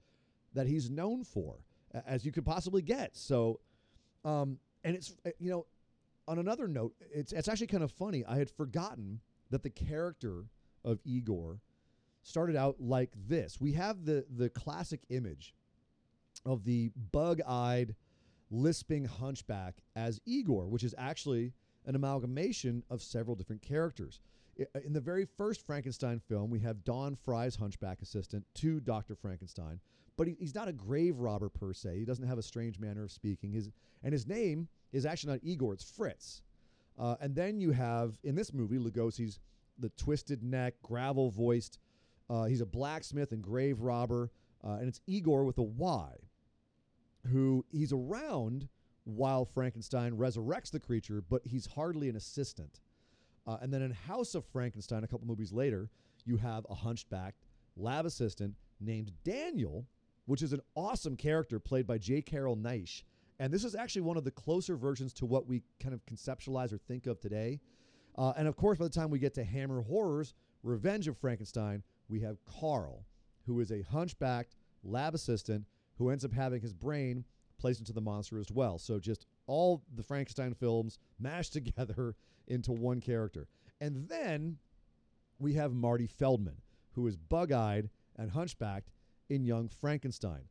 that 0.53 0.67
he's 0.67 0.89
known 0.89 1.23
for 1.23 1.59
as 2.05 2.25
you 2.25 2.31
could 2.31 2.45
possibly 2.45 2.81
get. 2.81 3.15
So, 3.15 3.59
um, 4.23 4.57
and 4.83 4.95
it's 4.95 5.15
uh, 5.25 5.31
you 5.39 5.49
know, 5.49 5.65
on 6.27 6.39
another 6.39 6.67
note, 6.67 6.93
it's 7.13 7.33
it's 7.33 7.47
actually 7.47 7.67
kind 7.67 7.83
of 7.83 7.91
funny. 7.91 8.23
I 8.25 8.37
had 8.37 8.49
forgotten 8.49 9.19
that 9.49 9.63
the 9.63 9.69
character 9.69 10.45
of 10.83 10.99
Igor 11.03 11.59
started 12.23 12.55
out 12.55 12.77
like 12.79 13.11
this. 13.27 13.59
We 13.59 13.73
have 13.73 14.05
the 14.05 14.25
the 14.29 14.49
classic 14.49 15.01
image 15.09 15.53
of 16.45 16.63
the 16.63 16.91
bug-eyed, 17.11 17.95
lisping 18.49 19.05
hunchback 19.05 19.75
as 19.95 20.19
Igor, 20.25 20.67
which 20.67 20.83
is 20.83 20.95
actually 20.97 21.53
an 21.85 21.95
amalgamation 21.95 22.83
of 22.89 23.01
several 23.01 23.35
different 23.35 23.61
characters. 23.61 24.19
Uh, 24.59 24.79
in 24.85 24.93
the 24.93 25.01
very 25.01 25.25
first 25.25 25.65
Frankenstein 25.65 26.19
film, 26.19 26.49
we 26.49 26.59
have 26.59 26.83
Don 26.83 27.15
Frye's 27.15 27.55
hunchback 27.55 28.01
assistant 28.01 28.45
to 28.55 28.79
Dr. 28.79 29.15
Frankenstein, 29.15 29.79
but 30.17 30.27
he, 30.27 30.35
he's 30.39 30.55
not 30.55 30.67
a 30.67 30.73
grave 30.73 31.19
robber 31.19 31.49
per 31.49 31.73
se. 31.73 31.97
He 31.97 32.05
doesn't 32.05 32.27
have 32.27 32.37
a 32.37 32.43
strange 32.43 32.79
manner 32.79 33.03
of 33.03 33.11
speaking. 33.11 33.51
His 33.51 33.69
and 34.03 34.13
his 34.13 34.27
name 34.27 34.67
is 34.91 35.05
actually 35.05 35.33
not 35.33 35.43
Igor; 35.43 35.73
it's 35.73 35.83
Fritz. 35.83 36.43
Uh, 36.99 37.15
and 37.21 37.35
then 37.35 37.59
you 37.59 37.71
have 37.71 38.19
in 38.23 38.35
this 38.35 38.53
movie 38.53 38.77
Lugosi's 38.77 39.39
the 39.79 39.89
twisted 39.89 40.43
neck, 40.43 40.75
gravel 40.83 41.29
voiced. 41.29 41.79
Uh, 42.29 42.45
he's 42.45 42.61
a 42.61 42.65
blacksmith 42.65 43.31
and 43.31 43.41
grave 43.41 43.81
robber, 43.81 44.31
uh, 44.63 44.73
and 44.73 44.87
it's 44.87 45.01
Igor 45.07 45.43
with 45.43 45.57
a 45.57 45.63
Y, 45.63 46.11
who 47.27 47.65
he's 47.71 47.91
around 47.91 48.69
while 49.03 49.45
Frankenstein 49.45 50.13
resurrects 50.13 50.71
the 50.71 50.79
creature, 50.79 51.23
but 51.27 51.41
he's 51.45 51.65
hardly 51.65 52.07
an 52.09 52.15
assistant. 52.15 52.79
Uh, 53.47 53.57
and 53.61 53.73
then 53.73 53.81
in 53.81 53.91
House 53.91 54.35
of 54.35 54.45
Frankenstein, 54.45 55.03
a 55.03 55.07
couple 55.07 55.27
movies 55.27 55.51
later, 55.51 55.89
you 56.25 56.37
have 56.37 56.65
a 56.69 56.75
hunchback 56.75 57.35
lab 57.75 58.05
assistant 58.05 58.55
named 58.79 59.11
Daniel, 59.23 59.85
which 60.25 60.41
is 60.41 60.53
an 60.53 60.61
awesome 60.75 61.15
character 61.15 61.59
played 61.59 61.87
by 61.87 61.97
J. 61.97 62.21
Carrol 62.21 62.55
Naish. 62.55 63.03
And 63.39 63.51
this 63.51 63.63
is 63.63 63.73
actually 63.73 64.03
one 64.03 64.17
of 64.17 64.23
the 64.23 64.31
closer 64.31 64.75
versions 64.75 65.13
to 65.13 65.25
what 65.25 65.47
we 65.47 65.63
kind 65.79 65.95
of 65.95 66.05
conceptualize 66.05 66.71
or 66.71 66.77
think 66.77 67.07
of 67.07 67.19
today. 67.19 67.59
Uh, 68.15 68.33
and 68.37 68.47
of 68.47 68.55
course, 68.55 68.77
by 68.77 68.85
the 68.85 68.91
time 68.91 69.09
we 69.09 69.19
get 69.19 69.33
to 69.35 69.43
Hammer 69.43 69.81
Horrors, 69.81 70.33
Revenge 70.63 71.07
of 71.07 71.17
Frankenstein, 71.17 71.81
we 72.07 72.19
have 72.19 72.37
Carl, 72.45 73.05
who 73.47 73.59
is 73.59 73.71
a 73.71 73.81
hunchbacked 73.81 74.55
lab 74.83 75.15
assistant 75.15 75.65
who 75.95 76.09
ends 76.09 76.25
up 76.25 76.33
having 76.33 76.61
his 76.61 76.73
brain 76.73 77.25
placed 77.57 77.79
into 77.79 77.93
the 77.93 78.01
monster 78.01 78.39
as 78.39 78.51
well. 78.51 78.77
So 78.77 78.99
just 78.99 79.25
all 79.47 79.83
the 79.95 80.03
Frankenstein 80.03 80.53
films 80.53 80.99
mashed 81.19 81.53
together 81.53 82.15
into 82.51 82.71
one 82.71 82.99
character. 82.99 83.47
And 83.79 84.07
then 84.07 84.57
we 85.39 85.53
have 85.53 85.73
Marty 85.73 86.05
Feldman, 86.05 86.57
who 86.91 87.07
is 87.07 87.15
bug 87.15 87.51
eyed 87.51 87.89
and 88.17 88.29
hunchbacked 88.29 88.91
in 89.29 89.43
Young 89.43 89.69
Frankenstein. 89.69 90.43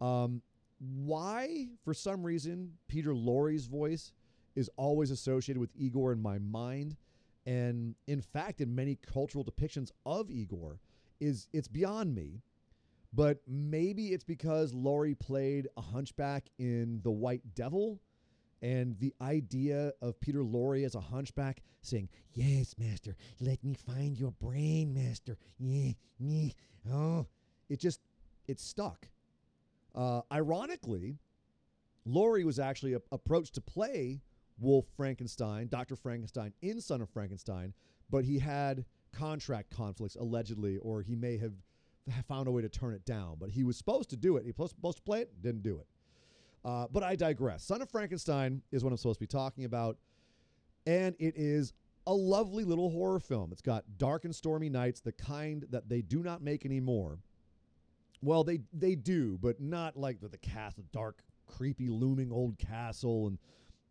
Um, 0.00 0.42
why, 0.78 1.68
for 1.82 1.94
some 1.94 2.22
reason, 2.22 2.74
Peter 2.86 3.12
Lorre's 3.14 3.66
voice 3.66 4.12
is 4.54 4.70
always 4.76 5.10
associated 5.10 5.58
with 5.58 5.72
Igor 5.74 6.12
in 6.12 6.20
my 6.20 6.38
mind, 6.38 6.96
and 7.46 7.94
in 8.06 8.20
fact, 8.20 8.60
in 8.60 8.74
many 8.74 8.96
cultural 8.96 9.44
depictions 9.44 9.90
of 10.04 10.30
Igor, 10.30 10.78
is 11.18 11.48
it's 11.52 11.68
beyond 11.68 12.14
me. 12.14 12.42
But 13.12 13.40
maybe 13.48 14.08
it's 14.08 14.24
because 14.24 14.74
Lorre 14.74 15.18
played 15.18 15.68
a 15.78 15.80
hunchback 15.80 16.50
in 16.58 17.00
The 17.02 17.10
White 17.10 17.54
Devil, 17.54 17.98
and 18.62 18.98
the 18.98 19.14
idea 19.20 19.92
of 20.00 20.20
Peter 20.20 20.42
Lorre 20.42 20.84
as 20.84 20.94
a 20.94 21.00
hunchback 21.00 21.62
saying, 21.82 22.08
Yes, 22.34 22.74
master, 22.78 23.16
let 23.40 23.62
me 23.62 23.74
find 23.74 24.18
your 24.18 24.32
brain, 24.32 24.94
master. 24.94 25.36
Yeah, 25.58 25.92
yeah. 26.18 26.50
Oh, 26.92 27.26
it 27.68 27.80
just, 27.80 28.00
it 28.48 28.60
stuck. 28.60 29.08
Uh, 29.94 30.22
ironically, 30.32 31.18
Lorre 32.06 32.44
was 32.44 32.58
actually 32.58 32.94
a- 32.94 33.02
approached 33.12 33.54
to 33.54 33.60
play 33.60 34.22
Wolf 34.58 34.86
Frankenstein, 34.96 35.68
Dr. 35.68 35.96
Frankenstein 35.96 36.52
in 36.62 36.80
Son 36.80 37.00
of 37.00 37.10
Frankenstein, 37.10 37.74
but 38.10 38.24
he 38.24 38.38
had 38.38 38.84
contract 39.12 39.70
conflicts 39.74 40.16
allegedly, 40.16 40.78
or 40.78 41.02
he 41.02 41.14
may 41.16 41.36
have 41.38 41.52
found 42.28 42.48
a 42.48 42.50
way 42.50 42.62
to 42.62 42.68
turn 42.68 42.94
it 42.94 43.04
down. 43.04 43.36
But 43.38 43.50
he 43.50 43.64
was 43.64 43.76
supposed 43.76 44.10
to 44.10 44.16
do 44.16 44.36
it. 44.36 44.44
He 44.44 44.52
was 44.56 44.70
supposed 44.70 44.98
to 44.98 45.02
play 45.02 45.22
it, 45.22 45.42
didn't 45.42 45.62
do 45.62 45.78
it. 45.78 45.86
Uh, 46.66 46.88
but 46.90 47.04
I 47.04 47.14
digress. 47.14 47.62
Son 47.62 47.80
of 47.80 47.88
Frankenstein 47.88 48.60
is 48.72 48.82
what 48.82 48.90
I'm 48.90 48.96
supposed 48.96 49.20
to 49.20 49.22
be 49.22 49.28
talking 49.28 49.64
about. 49.64 49.98
And 50.84 51.14
it 51.20 51.34
is 51.36 51.72
a 52.08 52.12
lovely 52.12 52.64
little 52.64 52.90
horror 52.90 53.20
film. 53.20 53.52
It's 53.52 53.62
got 53.62 53.84
dark 53.98 54.24
and 54.24 54.34
stormy 54.34 54.68
nights, 54.68 55.00
the 55.00 55.12
kind 55.12 55.64
that 55.70 55.88
they 55.88 56.02
do 56.02 56.24
not 56.24 56.42
make 56.42 56.66
anymore. 56.66 57.20
Well, 58.20 58.42
they 58.42 58.60
they 58.72 58.96
do, 58.96 59.38
but 59.40 59.60
not 59.60 59.96
like 59.96 60.20
the, 60.20 60.28
the 60.28 60.38
cast, 60.38 60.76
the 60.76 60.82
dark, 60.92 61.22
creepy, 61.46 61.88
looming 61.88 62.32
old 62.32 62.58
castle, 62.58 63.28
and 63.28 63.38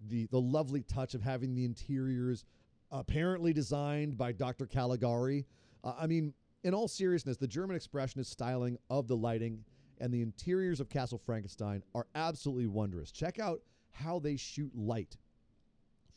the 0.10 0.28
the 0.28 0.42
lovely 0.42 0.82
touch 0.82 1.14
of 1.14 1.22
having 1.22 1.56
the 1.56 1.64
interiors 1.64 2.44
apparently 2.92 3.54
designed 3.54 4.18
by 4.18 4.34
Dr. 4.34 4.66
Caligari. 4.66 5.46
Uh, 5.84 5.94
I 5.98 6.08
mean, 6.08 6.34
in 6.64 6.74
all 6.74 6.90
seriousness, 6.90 7.38
the 7.38 7.48
German 7.48 7.78
expressionist 7.78 8.26
styling 8.26 8.78
of 8.90 9.08
the 9.08 9.16
lighting 9.16 9.64
and 10.00 10.14
the 10.14 10.22
interiors 10.22 10.80
of 10.80 10.90
Castle 10.90 11.18
Frankenstein 11.18 11.84
are 11.94 12.08
absolutely 12.16 12.68
wondrous. 12.68 13.12
Check 13.12 13.40
out 13.40 13.62
how 13.92 14.20
they 14.20 14.36
shoot 14.36 14.72
light 14.76 15.18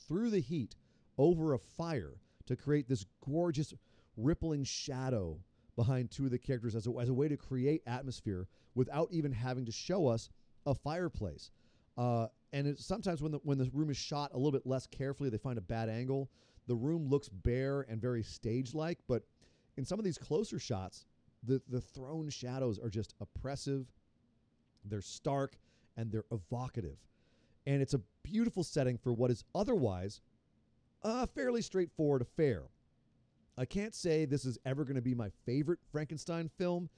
through 0.06 0.30
the 0.30 0.40
heat 0.40 0.76
over 1.16 1.54
a 1.54 1.58
fire 1.58 2.14
to 2.46 2.56
create 2.56 2.88
this 2.88 3.04
gorgeous 3.24 3.74
rippling 4.16 4.64
shadow 4.64 5.38
behind 5.76 6.10
two 6.10 6.24
of 6.24 6.30
the 6.30 6.38
characters 6.38 6.74
as 6.74 6.86
a, 6.86 6.90
as 7.00 7.08
a 7.08 7.14
way 7.14 7.28
to 7.28 7.36
create 7.36 7.82
atmosphere 7.86 8.48
without 8.74 9.08
even 9.12 9.30
having 9.32 9.64
to 9.64 9.72
show 9.72 10.06
us 10.06 10.28
a 10.66 10.74
fireplace. 10.74 11.50
Uh, 11.96 12.26
and 12.52 12.78
sometimes 12.78 13.22
when 13.22 13.32
the 13.32 13.38
when 13.44 13.58
the 13.58 13.70
room 13.72 13.90
is 13.90 13.96
shot 13.96 14.32
a 14.32 14.36
little 14.36 14.52
bit 14.52 14.66
less 14.66 14.86
carefully, 14.86 15.28
they 15.28 15.38
find 15.38 15.58
a 15.58 15.62
bad 15.62 15.88
angle. 15.88 16.30
The 16.66 16.74
room 16.74 17.08
looks 17.08 17.28
bare 17.28 17.86
and 17.88 18.00
very 18.00 18.22
stage-like, 18.22 18.98
but 19.08 19.22
in 19.76 19.84
some 19.84 19.98
of 19.98 20.04
these 20.04 20.18
closer 20.18 20.58
shots, 20.58 21.06
the 21.42 21.62
the 21.68 21.80
thrown 21.80 22.28
shadows 22.30 22.78
are 22.78 22.90
just 22.90 23.14
oppressive. 23.20 23.86
They're 24.84 25.00
stark 25.00 25.58
and 25.96 26.10
they're 26.10 26.24
evocative, 26.30 26.98
and 27.66 27.82
it's 27.82 27.94
a 27.94 28.00
beautiful 28.22 28.64
setting 28.64 28.98
for 28.98 29.12
what 29.12 29.30
is 29.30 29.44
otherwise 29.54 30.20
a 31.02 31.26
fairly 31.26 31.62
straightforward 31.62 32.22
affair. 32.22 32.64
I 33.56 33.64
can't 33.64 33.94
say 33.94 34.24
this 34.24 34.44
is 34.44 34.58
ever 34.64 34.84
going 34.84 34.96
to 34.96 35.02
be 35.02 35.14
my 35.14 35.30
favorite 35.44 35.80
Frankenstein 35.90 36.48
film, 36.58 36.88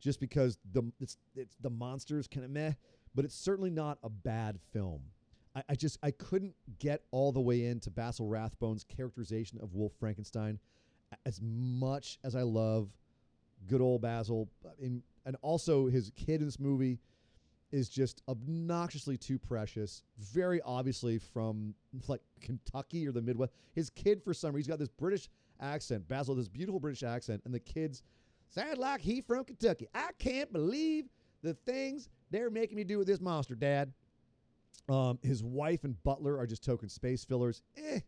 just 0.00 0.20
because 0.20 0.58
the 0.72 0.82
it's, 1.00 1.16
it's 1.34 1.56
the 1.60 1.70
monsters 1.70 2.28
kind 2.28 2.44
of 2.44 2.50
meh, 2.50 2.72
but 3.14 3.24
it's 3.24 3.34
certainly 3.34 3.70
not 3.70 3.98
a 4.02 4.08
bad 4.08 4.58
film. 4.72 5.02
I, 5.56 5.62
I 5.70 5.74
just 5.74 5.98
I 6.02 6.10
couldn't 6.10 6.54
get 6.78 7.02
all 7.10 7.32
the 7.32 7.40
way 7.40 7.66
into 7.66 7.90
Basil 7.90 8.28
Rathbone's 8.28 8.84
characterization 8.84 9.58
of 9.60 9.74
Wolf 9.74 9.92
Frankenstein 9.98 10.58
as 11.26 11.40
much 11.42 12.18
as 12.24 12.34
I 12.34 12.42
love 12.42 12.88
good 13.66 13.80
old 13.80 14.02
Basil, 14.02 14.48
in, 14.78 15.02
and 15.26 15.36
also 15.42 15.86
his 15.86 16.10
kid 16.16 16.40
in 16.40 16.46
this 16.46 16.60
movie 16.60 16.98
is 17.72 17.88
just 17.88 18.22
obnoxiously 18.28 19.16
too 19.16 19.38
precious. 19.38 20.02
Very 20.18 20.60
obviously 20.62 21.18
from 21.18 21.74
like 22.08 22.20
Kentucky 22.40 23.06
or 23.08 23.12
the 23.12 23.22
Midwest. 23.22 23.52
His 23.74 23.90
kid, 23.90 24.22
for 24.22 24.32
some 24.32 24.54
reason, 24.54 24.70
he's 24.70 24.72
got 24.72 24.78
this 24.78 24.88
British 24.88 25.28
accent. 25.60 26.06
Basil, 26.08 26.34
this 26.34 26.48
beautiful 26.48 26.80
British 26.80 27.02
accent, 27.02 27.42
and 27.44 27.52
the 27.52 27.60
kids 27.60 28.02
sound 28.50 28.78
like 28.78 29.00
he 29.00 29.20
from 29.20 29.44
Kentucky. 29.44 29.88
I 29.94 30.10
can't 30.18 30.52
believe 30.52 31.06
the 31.42 31.54
things 31.54 32.08
they're 32.30 32.50
making 32.50 32.76
me 32.76 32.84
do 32.84 32.98
with 32.98 33.06
this 33.06 33.20
monster, 33.20 33.54
Dad. 33.54 33.92
Um, 34.88 35.18
his 35.22 35.42
wife 35.42 35.84
and 35.84 36.00
butler 36.02 36.38
are 36.38 36.46
just 36.46 36.64
token 36.64 36.88
space 36.88 37.24
fillers. 37.24 37.62
Eh. 37.76 38.00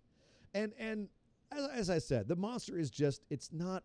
And 0.55 0.73
and 0.79 1.09
as, 1.51 1.69
as 1.69 1.90
I 1.90 1.99
said, 1.99 2.29
the 2.29 2.37
monster 2.37 2.79
is 2.79 2.90
just 2.90 3.23
it's 3.31 3.51
not 3.53 3.83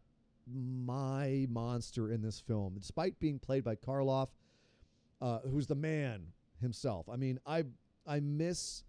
my 0.48 1.46
monster 1.50 2.12
in 2.12 2.22
this 2.22 2.40
film, 2.40 2.76
despite 2.80 3.20
being 3.20 3.40
played 3.40 3.64
by 3.64 3.76
Karloff, 3.76 4.30
uh, 5.22 5.40
who's 5.40 5.68
the 5.68 5.76
man 5.76 6.28
himself. 6.60 7.08
I 7.10 7.16
mean, 7.16 7.40
I 7.46 7.66
I 8.08 8.20
miss 8.20 8.84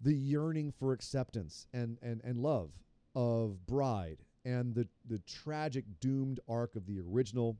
the 0.00 0.14
yearning 0.14 0.72
for 0.72 0.92
acceptance 0.92 1.66
and 1.72 1.98
and 2.02 2.20
and 2.24 2.38
love 2.38 2.70
of 3.14 3.66
Bride 3.66 4.18
and 4.44 4.74
the 4.74 4.86
the 5.08 5.18
tragic 5.20 5.84
doomed 6.00 6.40
arc 6.48 6.76
of 6.76 6.86
the 6.86 7.00
original. 7.00 7.56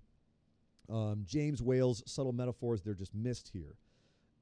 Um, 0.89 1.25
James 1.25 1.63
Whale's 1.63 2.03
subtle 2.07 2.33
metaphors 2.33 2.83
they're 2.83 2.95
just 2.95 3.15
missed 3.15 3.53
here, 3.53 3.77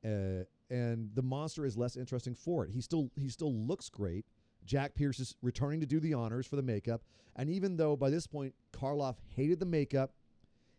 uh, 0.04 0.44
and 0.74 1.10
the 1.14 1.22
monster 1.22 1.66
is 1.66 1.76
less 1.76 1.96
interesting 1.96 2.34
for 2.34 2.64
it. 2.64 2.70
He 2.70 2.80
still 2.80 3.10
he 3.16 3.28
still 3.28 3.54
looks 3.54 3.88
great. 3.88 4.24
Jack 4.68 4.94
Pierce 4.94 5.18
is 5.18 5.34
returning 5.40 5.80
to 5.80 5.86
do 5.86 5.98
the 5.98 6.12
honors 6.12 6.46
for 6.46 6.56
the 6.56 6.62
makeup, 6.62 7.00
and 7.34 7.48
even 7.48 7.76
though 7.76 7.96
by 7.96 8.10
this 8.10 8.26
point 8.26 8.54
Karloff 8.72 9.16
hated 9.34 9.58
the 9.58 9.66
makeup, 9.66 10.12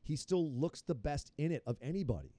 he 0.03 0.15
still 0.15 0.51
looks 0.51 0.81
the 0.81 0.95
best 0.95 1.31
in 1.37 1.51
it 1.51 1.63
of 1.65 1.75
anybody. 1.81 2.35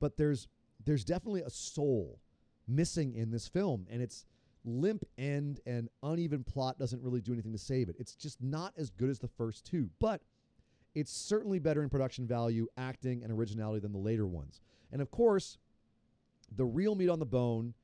But 0.00 0.16
there's 0.16 0.48
there's 0.84 1.04
definitely 1.04 1.42
a 1.42 1.50
soul 1.50 2.18
missing 2.66 3.14
in 3.14 3.30
this 3.30 3.46
film, 3.46 3.86
and 3.90 4.00
it's 4.00 4.24
limp 4.64 5.04
end 5.18 5.60
and 5.66 5.90
uneven 6.02 6.44
plot 6.44 6.78
doesn't 6.78 7.02
really 7.02 7.20
do 7.20 7.32
anything 7.34 7.52
to 7.52 7.58
save 7.58 7.90
it. 7.90 7.96
It's 7.98 8.14
just 8.14 8.42
not 8.42 8.72
as 8.78 8.88
good 8.88 9.10
as 9.10 9.18
the 9.18 9.28
first 9.28 9.66
two, 9.66 9.90
but 10.00 10.22
it's 10.94 11.12
certainly 11.12 11.58
better 11.58 11.82
in 11.82 11.90
production 11.90 12.26
value, 12.26 12.66
acting, 12.78 13.22
and 13.22 13.30
originality 13.30 13.80
than 13.80 13.92
the 13.92 13.98
later 13.98 14.26
ones. 14.26 14.60
And 14.92 15.02
of 15.02 15.10
course, 15.10 15.58
the 16.56 16.64
real 16.64 16.94
meat 16.94 17.10
on 17.10 17.18
the 17.18 17.26
bone 17.26 17.74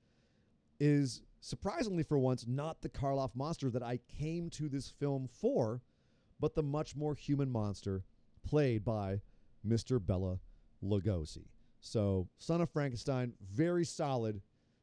is 0.80 1.22
surprisingly 1.46 2.02
for 2.02 2.18
once 2.18 2.44
not 2.44 2.82
the 2.82 2.88
Karloff 2.88 3.30
monster 3.36 3.70
that 3.70 3.82
I 3.82 4.00
came 4.18 4.50
to 4.50 4.68
this 4.68 4.90
film 4.90 5.28
for, 5.28 5.80
but 6.40 6.56
the 6.56 6.62
much 6.62 6.96
more 6.96 7.14
human 7.14 7.48
monster 7.52 8.02
played 8.44 8.84
by 8.84 9.20
Mr. 9.66 10.04
Bela 10.04 10.40
Lugosi. 10.82 11.44
So, 11.80 12.28
Son 12.38 12.60
of 12.60 12.70
Frankenstein, 12.70 13.32
very 13.54 13.84
solid. 13.84 14.42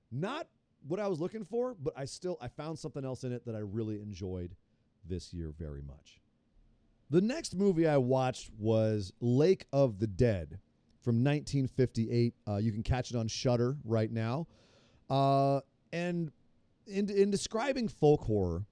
Not 0.10 0.48
what 0.88 1.02
I 1.02 1.08
was 1.08 1.20
looking 1.20 1.44
for, 1.44 1.76
but 1.78 1.94
I 1.98 2.06
still 2.06 2.38
I 2.40 2.48
found 2.48 2.80
something 2.80 3.04
else 3.04 3.26
in 3.26 3.34
it 3.34 3.46
that 3.46 3.56
I 3.56 3.60
really 3.60 4.02
enjoyed 4.02 4.56
this 5.06 5.34
year 5.34 5.52
very 5.60 5.82
much. 5.82 6.22
The 7.10 7.20
next 7.20 7.56
movie 7.56 7.90
I 7.90 7.98
watched 7.98 8.52
was 8.58 9.12
Lake 9.20 9.66
of 9.74 10.00
the 10.00 10.08
Dead 10.08 10.60
from 11.02 11.16
1958. 11.16 12.34
Uh, 12.48 12.56
you 12.56 12.72
can 12.72 12.84
catch 12.84 13.12
it 13.12 13.18
on 13.18 13.28
Shudder 13.28 13.76
right 13.84 14.12
now. 14.12 14.48
Uh, 15.10 15.60
and 15.92 16.32
in, 16.88 17.10
in 17.10 17.32
describing 17.32 17.88
folk 17.88 18.22
horror, 18.22 18.66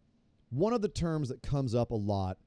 one 0.50 0.74
of 0.74 0.82
the 0.82 0.90
terms 0.90 1.30
that 1.30 1.42
comes 1.42 1.74
up 1.76 1.92
a 1.92 1.96
lot 1.96 2.38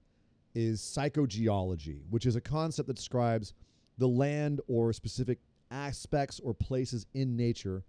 is 0.55 0.81
psychogeography, 0.81 2.03
which 2.11 2.27
is 2.27 2.37
a 2.37 2.41
concept 2.41 2.87
that 2.87 2.97
describes 2.97 3.55
the 3.99 4.07
land 4.07 4.61
or 4.69 4.93
specific 4.93 5.39
aspects 5.71 6.41
or 6.41 6.55
places 6.55 7.07
in 7.15 7.37
nature 7.37 7.83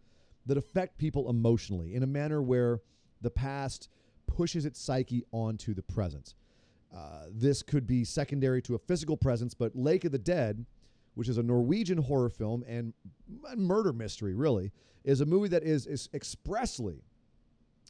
that 0.46 0.58
affect 0.58 0.98
people 0.98 1.30
emotionally 1.30 1.96
in 1.96 2.04
a 2.04 2.08
manner 2.08 2.42
where 2.42 2.80
the 3.22 3.30
past 3.30 3.90
pushes 4.28 4.66
its 4.66 4.80
psyche 4.80 5.24
onto 5.32 5.74
the 5.74 5.82
present. 5.82 6.36
Uh, 6.96 7.26
this 7.32 7.62
could 7.62 7.86
be 7.86 8.04
secondary 8.04 8.62
to 8.62 8.76
a 8.76 8.80
physical 8.80 9.18
presence, 9.18 9.54
but 9.54 9.76
Lake 9.76 10.06
of 10.06 10.12
the 10.12 10.18
Dead, 10.18 10.66
which 11.16 11.28
is 11.28 11.38
a 11.38 11.44
Norwegian 11.44 11.98
horror 11.98 12.30
film 12.30 12.64
and 12.68 12.94
murder 13.56 13.92
mystery, 13.92 14.34
really, 14.34 14.72
is 15.04 15.22
a 15.22 15.26
movie 15.26 15.50
that 15.50 15.64
is, 15.64 15.88
is 15.88 16.10
expressly 16.14 17.04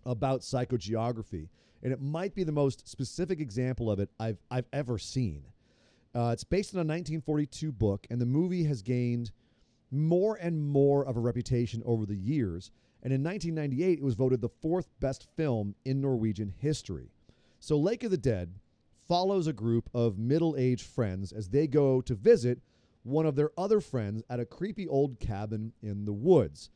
about 0.06 0.42
psychogeography. 0.42 1.50
And 1.84 1.94
it 1.94 2.02
might 2.02 2.34
be 2.34 2.44
the 2.44 2.52
most 2.52 2.88
specific 2.88 3.40
example 3.40 3.92
of 3.92 4.00
it 4.00 4.10
I've, 4.20 4.40
I've 4.50 4.68
ever 4.74 4.98
seen. 4.98 5.44
Uh, 6.16 6.30
it's 6.32 6.44
based 6.44 6.74
on 6.74 6.78
a 6.78 6.88
1942 6.88 7.72
book, 7.72 8.08
and 8.10 8.22
the 8.22 8.26
movie 8.26 8.64
has 8.64 8.82
gained 8.82 9.32
more 9.92 10.36
and 10.36 10.62
more 10.62 11.06
of 11.06 11.18
a 11.18 11.20
reputation 11.20 11.84
over 11.86 12.06
the 12.06 12.16
years. 12.16 12.72
And 13.04 13.14
in 13.14 13.24
1998, 13.24 14.00
it 14.00 14.04
was 14.04 14.16
voted 14.16 14.42
the 14.42 14.50
fourth 14.50 14.90
best 15.00 15.28
film 15.36 15.76
in 15.84 16.02
Norwegian 16.02 16.54
history. 16.58 17.12
So, 17.60 17.78
Lake 17.78 18.04
of 18.04 18.12
the 18.12 18.18
Dead 18.18 18.56
follows 19.08 19.48
a 19.48 19.54
group 19.54 19.90
of 19.94 20.18
middle 20.18 20.56
aged 20.58 20.86
friends 20.86 21.32
as 21.32 21.50
they 21.50 21.68
go 21.68 22.02
to 22.02 22.16
visit 22.16 22.60
one 23.04 23.26
of 23.26 23.36
their 23.36 23.52
other 23.58 23.80
friends 23.80 24.24
at 24.30 24.40
a 24.40 24.46
creepy 24.46 24.88
old 24.88 25.20
cabin 25.20 25.74
in 25.84 26.06
the 26.06 26.14
woods. 26.14 26.70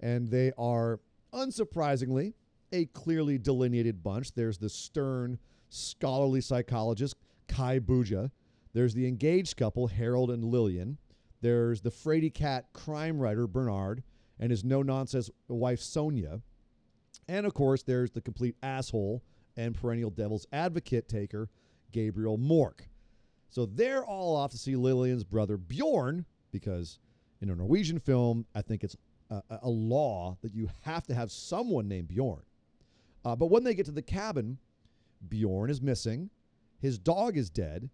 And 0.00 0.30
they 0.30 0.52
are, 0.56 1.00
unsurprisingly, 1.32 2.32
a 2.74 2.86
clearly 2.86 3.38
delineated 3.38 4.02
bunch. 4.02 4.32
There's 4.32 4.58
the 4.58 4.68
stern, 4.68 5.38
scholarly 5.68 6.40
psychologist, 6.40 7.16
Kai 7.46 7.78
Buja. 7.78 8.30
There's 8.72 8.94
the 8.94 9.06
engaged 9.06 9.56
couple, 9.56 9.86
Harold 9.86 10.30
and 10.30 10.44
Lillian. 10.44 10.98
There's 11.40 11.80
the 11.80 11.90
Frady 11.92 12.30
Cat 12.30 12.66
crime 12.72 13.18
writer, 13.18 13.46
Bernard, 13.46 14.02
and 14.40 14.50
his 14.50 14.64
no 14.64 14.82
nonsense 14.82 15.30
wife, 15.46 15.80
Sonia. 15.80 16.40
And 17.28 17.46
of 17.46 17.54
course, 17.54 17.82
there's 17.84 18.10
the 18.10 18.20
complete 18.20 18.56
asshole 18.62 19.22
and 19.56 19.74
perennial 19.74 20.10
devil's 20.10 20.46
advocate 20.52 21.08
taker, 21.08 21.48
Gabriel 21.92 22.38
Mork. 22.38 22.80
So 23.50 23.66
they're 23.66 24.04
all 24.04 24.34
off 24.34 24.50
to 24.50 24.58
see 24.58 24.74
Lillian's 24.74 25.22
brother, 25.22 25.56
Bjorn, 25.56 26.24
because 26.50 26.98
in 27.40 27.50
a 27.50 27.54
Norwegian 27.54 28.00
film, 28.00 28.46
I 28.52 28.62
think 28.62 28.82
it's 28.82 28.96
a, 29.30 29.42
a 29.62 29.70
law 29.70 30.36
that 30.42 30.52
you 30.54 30.68
have 30.82 31.06
to 31.06 31.14
have 31.14 31.30
someone 31.30 31.86
named 31.86 32.08
Bjorn. 32.08 32.42
Uh, 33.24 33.34
but 33.34 33.46
when 33.46 33.64
they 33.64 33.74
get 33.74 33.86
to 33.86 33.92
the 33.92 34.02
cabin, 34.02 34.58
Bjorn 35.28 35.70
is 35.70 35.80
missing, 35.80 36.30
his 36.80 36.98
dog 36.98 37.36
is 37.36 37.48
dead, 37.48 37.88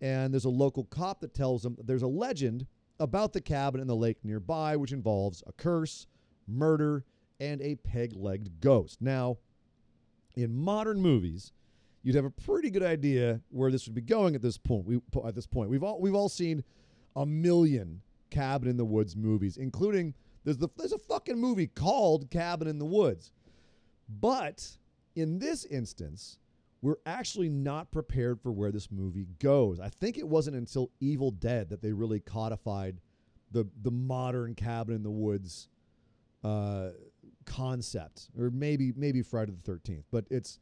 and 0.00 0.32
there's 0.32 0.44
a 0.44 0.50
local 0.50 0.84
cop 0.84 1.20
that 1.20 1.34
tells 1.34 1.62
them 1.62 1.74
that 1.76 1.86
there's 1.86 2.02
a 2.02 2.08
legend 2.08 2.66
about 3.00 3.32
the 3.32 3.40
cabin 3.40 3.80
in 3.80 3.86
the 3.86 3.96
lake 3.96 4.18
nearby, 4.22 4.76
which 4.76 4.92
involves 4.92 5.42
a 5.46 5.52
curse, 5.52 6.06
murder, 6.46 7.04
and 7.40 7.60
a 7.60 7.74
peg 7.76 8.14
legged 8.14 8.60
ghost. 8.60 9.02
Now, 9.02 9.38
in 10.36 10.54
modern 10.54 11.00
movies, 11.00 11.52
you'd 12.02 12.14
have 12.14 12.24
a 12.24 12.30
pretty 12.30 12.70
good 12.70 12.82
idea 12.82 13.40
where 13.50 13.70
this 13.70 13.86
would 13.86 13.94
be 13.94 14.00
going 14.00 14.34
at 14.34 14.42
this 14.42 14.58
point. 14.58 14.86
We, 14.86 15.00
at 15.26 15.34
this 15.34 15.46
point, 15.46 15.70
we've 15.70 15.82
all 15.82 16.00
we've 16.00 16.14
all 16.14 16.28
seen 16.28 16.62
a 17.16 17.26
million 17.26 18.02
Cabin 18.30 18.68
in 18.68 18.76
the 18.76 18.84
Woods 18.84 19.16
movies, 19.16 19.56
including 19.56 20.14
there's 20.44 20.58
the 20.58 20.68
there's 20.76 20.92
a 20.92 20.98
fucking 20.98 21.38
movie 21.38 21.66
called 21.66 22.30
Cabin 22.30 22.68
in 22.68 22.78
the 22.78 22.84
Woods. 22.84 23.32
But 24.08 24.78
in 25.14 25.38
this 25.38 25.64
instance, 25.64 26.38
we're 26.82 26.98
actually 27.06 27.48
not 27.48 27.90
prepared 27.90 28.40
for 28.40 28.52
where 28.52 28.70
this 28.70 28.90
movie 28.90 29.26
goes. 29.40 29.80
I 29.80 29.88
think 29.88 30.18
it 30.18 30.28
wasn't 30.28 30.56
until 30.56 30.90
Evil 31.00 31.30
Dead 31.30 31.70
that 31.70 31.82
they 31.82 31.92
really 31.92 32.20
codified 32.20 33.00
the 33.50 33.66
the 33.82 33.90
modern 33.90 34.54
cabin 34.54 34.94
in 34.94 35.02
the 35.02 35.10
woods 35.10 35.68
uh, 36.44 36.90
concept, 37.44 38.28
or 38.38 38.50
maybe 38.50 38.92
maybe 38.94 39.22
Friday 39.22 39.52
the 39.52 39.62
Thirteenth. 39.62 40.04
But 40.10 40.26
it's 40.30 40.58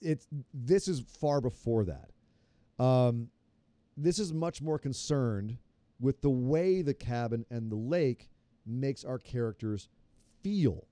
it's 0.00 0.26
this 0.52 0.88
is 0.88 1.00
far 1.00 1.40
before 1.40 1.84
that. 1.84 2.10
Um, 2.82 3.28
this 3.96 4.18
is 4.18 4.32
much 4.32 4.60
more 4.60 4.78
concerned 4.78 5.58
with 6.00 6.20
the 6.20 6.30
way 6.30 6.82
the 6.82 6.94
cabin 6.94 7.46
and 7.50 7.70
the 7.70 7.76
lake 7.76 8.28
makes 8.66 9.04
our 9.04 9.18
characters 9.18 9.88
feel. 10.42 10.86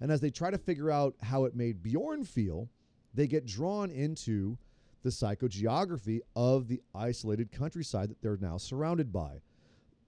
And 0.00 0.10
as 0.10 0.20
they 0.20 0.30
try 0.30 0.50
to 0.50 0.58
figure 0.58 0.90
out 0.90 1.14
how 1.22 1.44
it 1.44 1.54
made 1.54 1.82
Bjorn 1.82 2.24
feel, 2.24 2.68
they 3.14 3.26
get 3.26 3.46
drawn 3.46 3.90
into 3.90 4.58
the 5.02 5.10
psychogeography 5.10 6.20
of 6.34 6.66
the 6.66 6.80
isolated 6.94 7.52
countryside 7.52 8.10
that 8.10 8.20
they're 8.22 8.38
now 8.40 8.56
surrounded 8.56 9.12
by. 9.12 9.40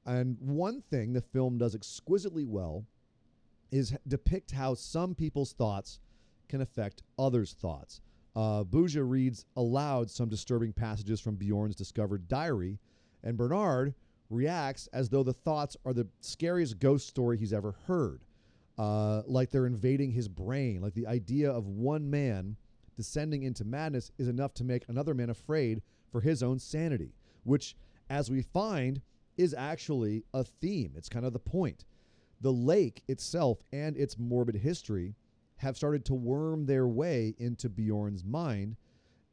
And 0.05 0.37
one 0.41 0.81
thing 0.81 1.13
the 1.13 1.21
film 1.21 1.59
does 1.59 1.75
exquisitely 1.75 2.45
well 2.45 2.85
is 3.71 3.95
depict 4.07 4.53
how 4.53 4.75
some 4.75 5.15
people's 5.15 5.53
thoughts 5.53 6.01
can 6.49 6.61
affect 6.61 7.03
others' 7.19 7.53
thoughts. 7.53 8.01
Uh, 8.35 8.65
Buja 8.65 9.09
reads 9.09 9.45
aloud 9.57 10.11
some 10.11 10.29
disturbing 10.29 10.73
passages 10.73 11.21
from 11.21 11.37
Bjorn's 11.37 11.75
discovered 11.75 12.29
diary, 12.29 12.79
and 13.25 13.37
Bernard 13.37 13.95
reacts 14.31 14.89
as 14.93 15.09
though 15.09 15.23
the 15.23 15.33
thoughts 15.33 15.77
are 15.85 15.93
the 15.93 16.07
scariest 16.21 16.79
ghost 16.79 17.09
story 17.09 17.39
he's 17.39 17.53
ever 17.53 17.75
heard. 17.87 18.21
Uh, 18.79 19.23
like 19.27 19.51
they're 19.51 19.67
invading 19.67 20.11
his 20.11 20.29
brain, 20.29 20.83
like 20.83 20.95
the 20.95 21.07
idea 21.07 21.51
of 21.51 21.67
one 21.67 22.11
man 22.11 22.57
descending 22.97 23.43
into 23.43 23.65
madness 23.65 24.11
is 24.19 24.29
enough 24.29 24.55
to 24.55 24.65
make 24.65 24.85
another 24.89 25.15
man 25.15 25.31
afraid 25.31 25.83
for 26.11 26.21
his 26.21 26.43
own 26.43 26.59
sanity, 26.59 27.15
which, 27.45 27.77
as 28.11 28.31
we 28.31 28.43
find, 28.43 29.01
is 29.37 29.55
actually 29.55 30.25
a 30.35 30.45
theme. 30.45 30.93
It's 30.97 31.09
kind 31.09 31.25
of 31.27 31.33
the 31.33 31.39
point. 31.39 31.85
The 32.41 32.53
lake 32.53 33.03
itself 33.09 33.63
and 33.73 33.97
its 33.97 34.19
morbid 34.19 34.57
history 34.57 35.15
have 35.57 35.77
started 35.77 36.05
to 36.07 36.15
worm 36.15 36.67
their 36.67 36.87
way 36.87 37.35
into 37.39 37.69
Bjorn's 37.69 38.25
mind 38.25 38.77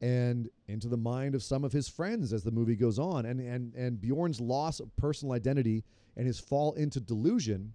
and 0.02 0.50
into 0.68 0.88
the 0.88 0.98
mind 0.98 1.36
of 1.36 1.44
some 1.44 1.64
of 1.64 1.72
his 1.72 1.88
friends 1.88 2.34
as 2.34 2.44
the 2.44 2.52
movie 2.52 2.76
goes 2.76 3.00
on. 3.00 3.26
And, 3.26 3.40
and, 3.40 3.74
and 3.76 4.00
Bjorn's 4.00 4.42
loss 4.42 4.80
of 4.80 4.96
personal 4.96 5.34
identity 5.34 5.84
and 6.16 6.28
his 6.28 6.40
fall 6.40 6.74
into 6.74 7.00
delusion 7.00 7.74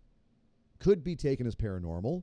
could 0.79 1.03
be 1.03 1.17
taken 1.17 1.47
as 1.47 1.55
paranormal 1.55 2.23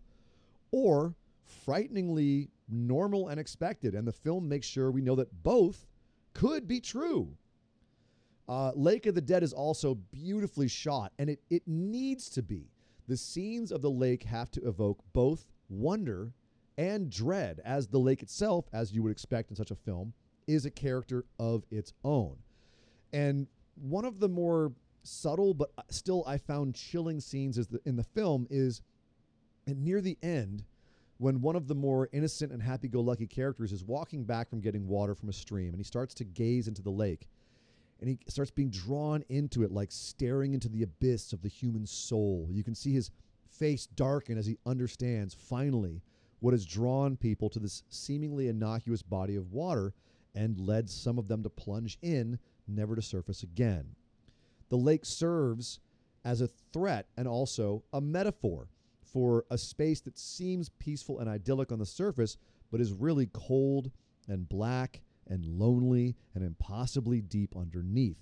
or 0.72 1.16
frighteningly 1.44 2.50
normal 2.70 3.28
and 3.28 3.40
expected. 3.40 3.94
And 3.96 4.08
the 4.08 4.12
film 4.12 4.48
makes 4.48 4.68
sure 4.68 4.92
we 4.92 5.02
know 5.02 5.16
that 5.16 5.44
both 5.44 5.86
could 6.34 6.68
be 6.68 6.80
true. 6.80 7.36
Uh, 8.48 8.72
Lake 8.76 9.06
of 9.06 9.16
the 9.16 9.22
Dead 9.22 9.44
is 9.44 9.54
also 9.54 9.96
beautifully 10.12 10.68
shot, 10.68 11.12
and 11.18 11.30
it, 11.30 11.42
it 11.50 11.64
needs 11.68 12.30
to 12.30 12.44
be. 12.44 12.70
The 13.08 13.18
scenes 13.18 13.72
of 13.72 13.82
the 13.82 13.90
lake 13.90 14.24
have 14.24 14.52
to 14.52 14.68
evoke 14.68 15.00
both 15.14 15.46
wonder 15.70 16.32
And 16.78 17.10
Dread, 17.10 17.62
as 17.64 17.88
the 17.88 18.00
lake 18.00 18.22
itself, 18.22 18.66
as 18.74 18.92
you 18.92 19.02
would 19.04 19.12
expect 19.12 19.50
in 19.50 19.56
such 19.56 19.72
a 19.72 19.76
film, 19.76 20.14
is 20.48 20.66
a 20.66 20.72
character 20.72 21.26
of 21.40 21.64
its 21.72 21.94
own. 22.04 22.36
And 23.14 23.48
one 23.76 24.06
of 24.06 24.20
the 24.20 24.30
more 24.30 24.74
subtle 25.06 25.54
but 25.54 25.72
still 25.90 26.24
I 26.28 26.38
found 26.38 26.76
chilling 26.76 27.20
scenes 27.20 27.58
is 27.58 27.68
the, 27.68 27.80
in 27.86 27.96
the 27.96 28.04
film 28.04 28.48
is 28.50 28.82
near 29.68 30.02
the 30.02 30.18
end 30.22 30.64
when 31.18 31.42
one 31.42 31.56
of 31.56 31.68
the 31.68 31.76
more 31.76 32.10
innocent 32.12 32.52
and 32.52 32.62
happy-go-lucky 32.62 33.28
characters 33.28 33.72
is 33.72 33.84
walking 33.84 34.24
back 34.24 34.50
from 34.50 34.60
getting 34.60 34.88
water 34.88 35.16
from 35.16 35.30
a 35.30 35.34
stream 35.34 35.70
and 35.70 35.78
he 35.78 35.84
starts 35.84 36.14
to 36.16 36.24
gaze 36.24 36.68
into 36.68 36.82
the 36.82 36.90
lake 36.90 37.28
and 38.00 38.10
he 38.10 38.18
starts 38.28 38.52
being 38.52 38.70
drawn 38.70 39.24
into 39.30 39.64
it 39.64 39.72
like 39.72 39.92
staring 39.92 40.54
into 40.54 40.70
the 40.70 40.84
abyss 40.84 41.34
of 41.34 41.42
the 41.42 41.48
human 41.48 41.86
soul. 41.86 42.48
You 42.52 42.64
can 42.64 42.76
see 42.76 42.92
his 42.92 43.12
face 43.50 43.86
darken 43.86 44.38
as 44.38 44.46
he 44.46 44.58
understands 44.66 45.34
finally 45.34 46.02
what 46.42 46.54
has 46.54 46.66
drawn 46.66 47.16
people 47.16 47.50
to 47.50 47.60
this 47.60 47.84
seemingly 47.90 48.50
innocuous 48.50 49.02
body 49.02 49.36
of 49.36 49.54
water 49.54 49.94
and 50.36 50.60
led 50.60 50.90
some 50.90 51.18
of 51.18 51.28
them 51.28 51.42
to 51.44 51.50
plunge 51.50 51.98
in, 52.02 52.38
never 52.68 52.96
to 52.96 53.02
surface 53.02 53.44
again. 53.44 53.96
The 54.70 54.78
lake 54.78 55.06
serves 55.06 55.80
as 56.24 56.42
a 56.42 56.48
threat 56.48 57.08
and 57.18 57.28
also 57.28 57.84
a 57.94 58.02
metaphor 58.02 58.68
for 59.04 59.46
a 59.50 59.58
space 59.58 60.02
that 60.02 60.18
seems 60.18 60.70
peaceful 60.70 61.20
and 61.20 61.30
idyllic 61.30 61.72
on 61.72 61.80
the 61.80 61.86
surface, 61.86 62.38
but 62.72 62.82
is 62.82 62.92
really 62.92 63.30
cold 63.32 63.92
and 64.28 64.50
black 64.50 65.02
and 65.28 65.46
lonely 65.46 66.16
and 66.34 66.44
impossibly 66.44 67.22
deep 67.22 67.56
underneath. 67.56 68.18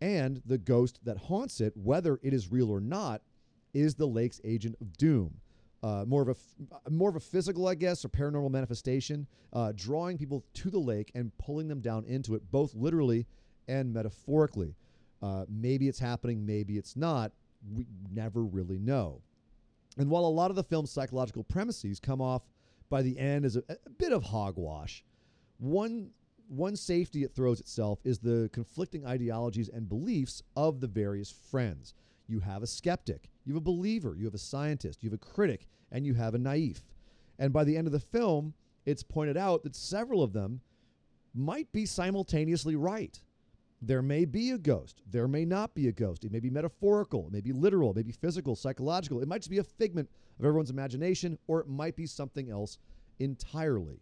And 0.00 0.42
the 0.44 0.58
ghost 0.58 0.98
that 1.04 1.16
haunts 1.16 1.60
it, 1.60 1.76
whether 1.76 2.18
it 2.22 2.34
is 2.34 2.50
real 2.50 2.70
or 2.70 2.80
not, 2.80 3.22
is 3.72 3.94
the 3.94 4.06
lake's 4.06 4.40
agent 4.44 4.76
of 4.80 4.96
doom. 4.96 5.40
Uh, 5.82 6.04
more 6.06 6.22
of 6.22 6.28
a 6.28 6.90
more 6.90 7.10
of 7.10 7.16
a 7.16 7.20
physical, 7.20 7.68
I 7.68 7.74
guess, 7.74 8.04
or 8.04 8.08
paranormal 8.08 8.50
manifestation, 8.50 9.26
uh, 9.52 9.72
drawing 9.76 10.18
people 10.18 10.44
to 10.54 10.70
the 10.70 10.78
lake 10.78 11.12
and 11.14 11.36
pulling 11.38 11.68
them 11.68 11.80
down 11.80 12.04
into 12.06 12.34
it, 12.34 12.50
both 12.50 12.74
literally 12.74 13.26
and 13.68 13.92
metaphorically. 13.92 14.74
Uh, 15.22 15.44
maybe 15.48 15.88
it's 15.88 15.98
happening, 15.98 16.44
maybe 16.44 16.76
it's 16.76 16.96
not. 16.96 17.32
We 17.74 17.86
never 18.12 18.44
really 18.44 18.78
know. 18.78 19.22
And 19.98 20.10
while 20.10 20.24
a 20.24 20.28
lot 20.28 20.50
of 20.50 20.56
the 20.56 20.62
film's 20.62 20.90
psychological 20.90 21.44
premises 21.44 21.98
come 21.98 22.20
off 22.20 22.42
by 22.90 23.02
the 23.02 23.18
end 23.18 23.44
as 23.44 23.56
a, 23.56 23.62
a 23.68 23.90
bit 23.98 24.12
of 24.12 24.22
hogwash, 24.22 25.04
one 25.58 26.10
one 26.48 26.76
safety 26.76 27.24
it 27.24 27.34
throws 27.34 27.58
itself 27.58 27.98
is 28.04 28.20
the 28.20 28.48
conflicting 28.52 29.04
ideologies 29.04 29.68
and 29.68 29.88
beliefs 29.88 30.42
of 30.54 30.80
the 30.80 30.86
various 30.86 31.30
friends. 31.30 31.94
You 32.28 32.38
have 32.40 32.62
a 32.62 32.68
skeptic, 32.68 33.30
you 33.44 33.54
have 33.54 33.62
a 33.62 33.64
believer, 33.64 34.14
you 34.16 34.26
have 34.26 34.34
a 34.34 34.38
scientist, 34.38 35.02
you 35.02 35.10
have 35.10 35.20
a 35.20 35.24
critic, 35.24 35.66
and 35.90 36.06
you 36.06 36.14
have 36.14 36.34
a 36.34 36.38
naive. 36.38 36.82
And 37.38 37.52
by 37.52 37.64
the 37.64 37.76
end 37.76 37.86
of 37.86 37.92
the 37.92 38.00
film, 38.00 38.54
it's 38.84 39.02
pointed 39.02 39.36
out 39.36 39.64
that 39.64 39.74
several 39.74 40.22
of 40.22 40.32
them 40.32 40.60
might 41.34 41.70
be 41.72 41.84
simultaneously 41.84 42.76
right. 42.76 43.20
There 43.82 44.02
may 44.02 44.24
be 44.24 44.50
a 44.50 44.58
ghost. 44.58 45.02
There 45.10 45.28
may 45.28 45.44
not 45.44 45.74
be 45.74 45.88
a 45.88 45.92
ghost. 45.92 46.24
It 46.24 46.32
may 46.32 46.40
be 46.40 46.50
metaphorical. 46.50 47.26
It 47.26 47.32
may 47.32 47.40
be 47.40 47.52
literal. 47.52 47.90
It 47.90 47.96
may 47.96 48.02
be 48.02 48.12
physical, 48.12 48.56
psychological. 48.56 49.20
It 49.20 49.28
might 49.28 49.42
just 49.42 49.50
be 49.50 49.58
a 49.58 49.64
figment 49.64 50.08
of 50.38 50.44
everyone's 50.44 50.70
imagination, 50.70 51.38
or 51.46 51.60
it 51.60 51.68
might 51.68 51.96
be 51.96 52.06
something 52.06 52.50
else 52.50 52.78
entirely. 53.18 54.00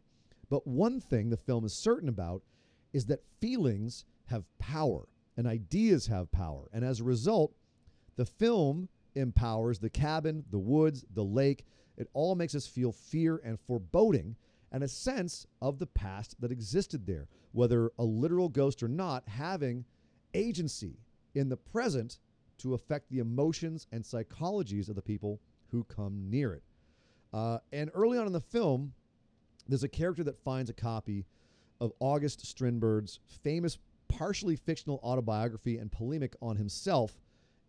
But 0.48 0.66
one 0.66 1.00
thing 1.00 1.28
the 1.28 1.36
film 1.36 1.64
is 1.64 1.74
certain 1.74 2.08
about 2.08 2.42
is 2.92 3.06
that 3.06 3.24
feelings 3.40 4.04
have 4.26 4.44
power 4.58 5.08
and 5.36 5.46
ideas 5.46 6.06
have 6.06 6.30
power. 6.30 6.68
And 6.72 6.84
as 6.84 7.00
a 7.00 7.04
result, 7.04 7.52
the 8.16 8.24
film 8.24 8.88
empowers 9.14 9.78
the 9.78 9.90
cabin, 9.90 10.44
the 10.50 10.58
woods, 10.58 11.04
the 11.12 11.24
lake. 11.24 11.64
It 11.96 12.08
all 12.12 12.34
makes 12.34 12.54
us 12.54 12.66
feel 12.66 12.92
fear 12.92 13.40
and 13.44 13.58
foreboding 13.60 14.36
and 14.72 14.82
a 14.82 14.88
sense 14.88 15.46
of 15.62 15.78
the 15.78 15.86
past 15.86 16.40
that 16.40 16.50
existed 16.50 17.06
there, 17.06 17.28
whether 17.54 17.92
a 17.98 18.04
literal 18.04 18.48
ghost 18.48 18.82
or 18.82 18.88
not, 18.88 19.26
having 19.28 19.84
agency 20.34 20.98
in 21.34 21.48
the 21.48 21.56
present 21.56 22.18
to 22.58 22.74
affect 22.74 23.08
the 23.08 23.20
emotions 23.20 23.86
and 23.92 24.02
psychologies 24.02 24.88
of 24.88 24.96
the 24.96 25.02
people 25.02 25.40
who 25.70 25.84
come 25.84 26.28
near 26.28 26.52
it. 26.52 26.62
Uh, 27.32 27.58
and 27.72 27.90
early 27.94 28.18
on 28.18 28.26
in 28.26 28.32
the 28.32 28.40
film, 28.40 28.92
there's 29.68 29.84
a 29.84 29.88
character 29.88 30.24
that 30.24 30.38
finds 30.44 30.68
a 30.68 30.74
copy 30.74 31.24
of 31.80 31.92
August 32.00 32.44
Strindberg's 32.44 33.20
famous, 33.42 33.78
partially 34.08 34.56
fictional 34.56 35.00
autobiography 35.02 35.78
and 35.78 35.90
polemic 35.90 36.34
on 36.42 36.56
himself, 36.56 37.12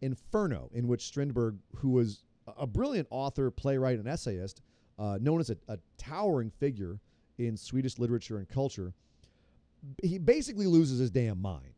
Inferno, 0.01 0.69
in 0.73 0.87
which 0.87 1.05
Strindberg, 1.05 1.57
who 1.75 1.89
was 1.89 2.23
a 2.57 2.67
brilliant 2.67 3.07
author, 3.11 3.49
playwright, 3.51 3.99
and 3.99 4.07
essayist, 4.07 4.61
uh, 4.97 5.17
known 5.21 5.39
as 5.39 5.49
a, 5.51 5.57
a 5.67 5.77
towering 5.97 6.49
figure 6.49 6.99
in 7.37 7.55
Swedish 7.55 7.99
literature 7.99 8.37
and 8.37 8.47
culture, 8.47 8.93
he 10.01 10.17
basically 10.17 10.67
loses 10.67 10.99
his 10.99 11.11
damn 11.11 11.41
mind. 11.41 11.73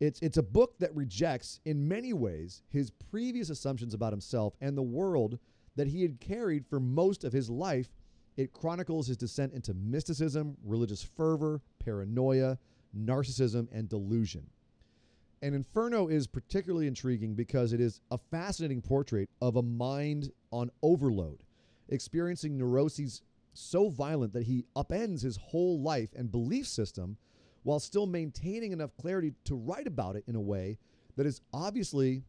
It's, 0.00 0.20
it's 0.20 0.36
a 0.36 0.42
book 0.42 0.78
that 0.80 0.94
rejects, 0.94 1.60
in 1.64 1.86
many 1.88 2.12
ways, 2.12 2.62
his 2.68 2.90
previous 2.90 3.50
assumptions 3.50 3.94
about 3.94 4.12
himself 4.12 4.54
and 4.60 4.76
the 4.76 4.82
world 4.82 5.38
that 5.76 5.86
he 5.86 6.02
had 6.02 6.20
carried 6.20 6.66
for 6.66 6.80
most 6.80 7.24
of 7.24 7.32
his 7.32 7.48
life. 7.48 7.88
It 8.36 8.52
chronicles 8.52 9.06
his 9.06 9.16
descent 9.16 9.54
into 9.54 9.74
mysticism, 9.74 10.56
religious 10.64 11.02
fervor, 11.02 11.62
paranoia, 11.78 12.58
narcissism, 12.96 13.68
and 13.72 13.88
delusion. 13.88 14.46
And 15.42 15.54
Inferno 15.54 16.08
is 16.08 16.26
particularly 16.26 16.86
intriguing 16.86 17.34
because 17.34 17.72
it 17.72 17.80
is 17.80 18.00
a 18.10 18.18
fascinating 18.30 18.80
portrait 18.80 19.28
of 19.40 19.56
a 19.56 19.62
mind 19.62 20.32
on 20.50 20.70
overload 20.82 21.40
experiencing 21.88 22.56
neuroses 22.56 23.22
so 23.54 23.88
violent 23.88 24.32
that 24.32 24.44
he 24.44 24.66
upends 24.76 25.22
his 25.22 25.36
whole 25.36 25.80
life 25.80 26.10
and 26.14 26.30
belief 26.30 26.66
system 26.66 27.16
while 27.62 27.80
still 27.80 28.06
maintaining 28.06 28.72
enough 28.72 28.94
clarity 29.00 29.32
to 29.44 29.54
write 29.54 29.86
about 29.86 30.16
it 30.16 30.24
in 30.26 30.36
a 30.36 30.40
way 30.40 30.78
that 31.16 31.26
is 31.26 31.40
obviously 31.52 32.22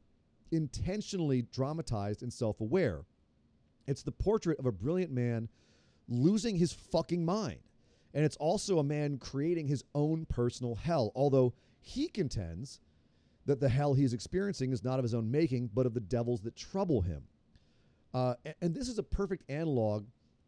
intentionally 0.52 1.42
dramatized 1.52 2.24
and 2.24 2.32
self 2.32 2.62
aware. 2.62 3.02
It's 3.88 4.04
the 4.04 4.12
portrait 4.12 4.60
of 4.60 4.66
a 4.66 4.72
brilliant 4.72 5.12
man 5.12 5.50
losing 6.08 6.56
his 6.56 6.74
fucking 6.74 7.26
mind. 7.26 7.60
And 8.14 8.24
it's 8.24 8.38
also 8.38 8.80
a 8.80 8.84
man 8.84 9.18
creating 9.18 9.68
his 9.68 9.84
own 9.94 10.26
personal 10.26 10.76
hell, 10.76 11.12
although 11.16 11.54
he 11.82 12.08
contends 12.08 12.80
that 13.46 13.60
the 13.60 13.70
hell 13.70 13.94
he's 13.94 14.14
experiencing 14.14 14.72
is 14.72 14.84
not 14.84 15.00
of 15.00 15.04
his 15.04 15.14
own 15.14 15.30
making, 15.30 15.70
but 15.74 15.86
of 15.86 15.94
the 15.94 16.00
devils 16.00 16.42
that 16.42 16.56
trouble 16.56 17.02
him. 17.02 17.24
Uh, 18.14 18.36
and, 18.46 18.56
and 18.62 18.76
this 18.76 18.88
is 18.88 18.98
a 18.98 19.04
perfect 19.04 19.44
analog 19.50 20.06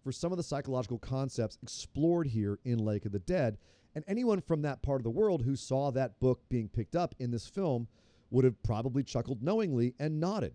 for 0.08 0.13
some 0.13 0.32
of 0.32 0.38
the 0.38 0.43
psychological 0.43 0.98
concepts 0.98 1.58
explored 1.62 2.28
here 2.28 2.60
in 2.63 2.78
Lake 2.78 3.06
of 3.06 3.12
the 3.12 3.20
Dead. 3.20 3.58
And 3.93 4.06
anyone 4.08 4.39
from 4.39 4.62
that 4.62 4.82
part 4.82 5.02
of 5.02 5.04
the 5.04 5.10
world 5.10 5.41
who 5.41 5.58
saw 5.58 5.91
that 5.91 6.17
book 6.22 6.39
being 6.48 6.70
picked 6.70 6.96
up 6.96 7.13
in 7.20 7.30
this 7.30 7.46
film 7.46 7.89
would 8.30 8.46
have 8.46 8.63
probably 8.63 9.04
chuckled 9.04 9.43
knowingly 9.43 9.96
and 10.00 10.17
nodded. 10.17 10.54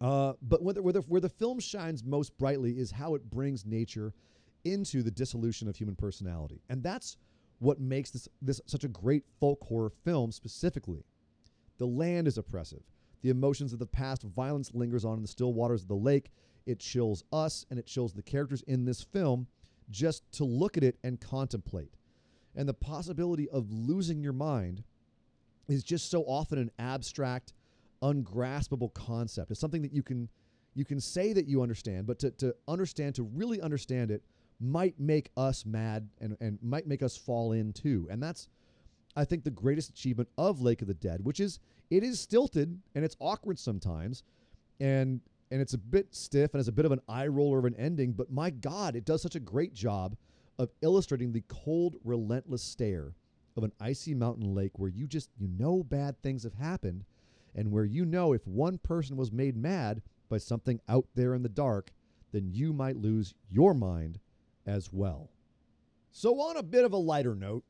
Uh, 0.00 0.32
but 0.42 0.64
where 0.64 0.74
the, 0.74 0.82
where, 0.82 0.92
the, 0.92 1.02
where 1.02 1.20
the 1.20 1.28
film 1.28 1.60
shines 1.60 2.02
most 2.02 2.36
brightly 2.38 2.72
is 2.72 2.90
how 2.90 3.14
it 3.14 3.30
brings 3.30 3.64
nature 3.64 4.12
into 4.64 5.04
the 5.04 5.12
dissolution 5.12 5.68
of 5.68 5.76
human 5.76 5.94
personality. 5.94 6.60
And 6.68 6.82
that's 6.82 7.18
what 7.60 7.78
makes 7.78 8.10
this, 8.10 8.28
this 8.42 8.60
such 8.66 8.82
a 8.82 8.88
great 8.88 9.22
folk 9.38 9.62
horror 9.62 9.92
film 10.04 10.32
specifically. 10.32 11.04
The 11.78 11.86
land 11.86 12.26
is 12.26 12.36
oppressive. 12.36 12.82
The 13.22 13.30
emotions 13.30 13.72
of 13.72 13.78
the 13.78 13.86
past, 13.86 14.24
violence 14.24 14.74
lingers 14.74 15.04
on 15.04 15.18
in 15.18 15.22
the 15.22 15.28
still 15.28 15.52
waters 15.52 15.82
of 15.82 15.88
the 15.88 15.94
lake. 15.94 16.32
It 16.66 16.78
chills 16.78 17.24
us 17.32 17.66
and 17.70 17.78
it 17.78 17.86
chills 17.86 18.12
the 18.12 18.22
characters 18.22 18.62
in 18.62 18.84
this 18.84 19.02
film 19.02 19.46
just 19.90 20.30
to 20.32 20.44
look 20.44 20.76
at 20.76 20.84
it 20.84 20.98
and 21.02 21.20
contemplate. 21.20 21.94
And 22.54 22.68
the 22.68 22.74
possibility 22.74 23.48
of 23.48 23.70
losing 23.70 24.22
your 24.22 24.32
mind 24.32 24.82
is 25.68 25.84
just 25.84 26.10
so 26.10 26.22
often 26.22 26.58
an 26.58 26.70
abstract, 26.78 27.52
ungraspable 28.02 28.90
concept. 28.90 29.50
It's 29.50 29.60
something 29.60 29.82
that 29.82 29.92
you 29.92 30.02
can 30.02 30.28
you 30.74 30.84
can 30.84 31.00
say 31.00 31.32
that 31.32 31.46
you 31.46 31.62
understand, 31.62 32.06
but 32.06 32.20
to, 32.20 32.30
to 32.32 32.54
understand, 32.68 33.16
to 33.16 33.24
really 33.24 33.60
understand 33.60 34.12
it, 34.12 34.22
might 34.60 34.98
make 35.00 35.30
us 35.36 35.66
mad 35.66 36.08
and, 36.20 36.36
and 36.40 36.58
might 36.62 36.86
make 36.86 37.02
us 37.02 37.16
fall 37.16 37.52
in 37.52 37.72
too. 37.72 38.06
And 38.10 38.22
that's 38.22 38.48
I 39.16 39.24
think 39.24 39.42
the 39.42 39.50
greatest 39.50 39.90
achievement 39.90 40.28
of 40.38 40.60
Lake 40.60 40.82
of 40.82 40.88
the 40.88 40.94
Dead, 40.94 41.24
which 41.24 41.40
is 41.40 41.58
it 41.90 42.04
is 42.04 42.20
stilted 42.20 42.80
and 42.94 43.04
it's 43.04 43.16
awkward 43.18 43.58
sometimes, 43.58 44.22
and 44.78 45.20
and 45.50 45.60
it's 45.60 45.74
a 45.74 45.78
bit 45.78 46.14
stiff 46.14 46.54
and 46.54 46.60
it's 46.60 46.68
a 46.68 46.72
bit 46.72 46.84
of 46.84 46.92
an 46.92 47.00
eye 47.08 47.26
roller 47.26 47.58
of 47.58 47.64
an 47.64 47.74
ending. 47.76 48.12
But 48.12 48.30
my 48.30 48.50
God, 48.50 48.94
it 48.94 49.04
does 49.04 49.22
such 49.22 49.34
a 49.34 49.40
great 49.40 49.74
job 49.74 50.16
of 50.58 50.70
illustrating 50.82 51.32
the 51.32 51.44
cold, 51.48 51.96
relentless 52.04 52.62
stare 52.62 53.14
of 53.56 53.64
an 53.64 53.72
icy 53.80 54.14
mountain 54.14 54.54
lake 54.54 54.78
where 54.78 54.90
you 54.90 55.06
just 55.06 55.30
you 55.38 55.48
know 55.48 55.82
bad 55.82 56.20
things 56.22 56.44
have 56.44 56.54
happened, 56.54 57.04
and 57.54 57.70
where 57.70 57.84
you 57.84 58.04
know 58.04 58.32
if 58.32 58.46
one 58.46 58.78
person 58.78 59.16
was 59.16 59.32
made 59.32 59.56
mad 59.56 60.02
by 60.28 60.38
something 60.38 60.80
out 60.88 61.06
there 61.14 61.34
in 61.34 61.42
the 61.42 61.48
dark, 61.48 61.90
then 62.32 62.48
you 62.52 62.72
might 62.72 62.96
lose 62.96 63.34
your 63.48 63.74
mind 63.74 64.20
as 64.66 64.92
well. 64.92 65.30
So, 66.12 66.40
on 66.40 66.56
a 66.56 66.62
bit 66.62 66.84
of 66.84 66.92
a 66.92 66.98
lighter 66.98 67.34
note, 67.34 67.64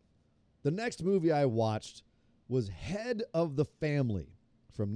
the 0.62 0.70
next 0.70 1.02
movie 1.02 1.32
I 1.32 1.46
watched 1.46 2.02
was 2.48 2.68
Head 2.68 3.22
of 3.32 3.56
the 3.56 3.64
Family 3.64 4.36
from 4.72 4.92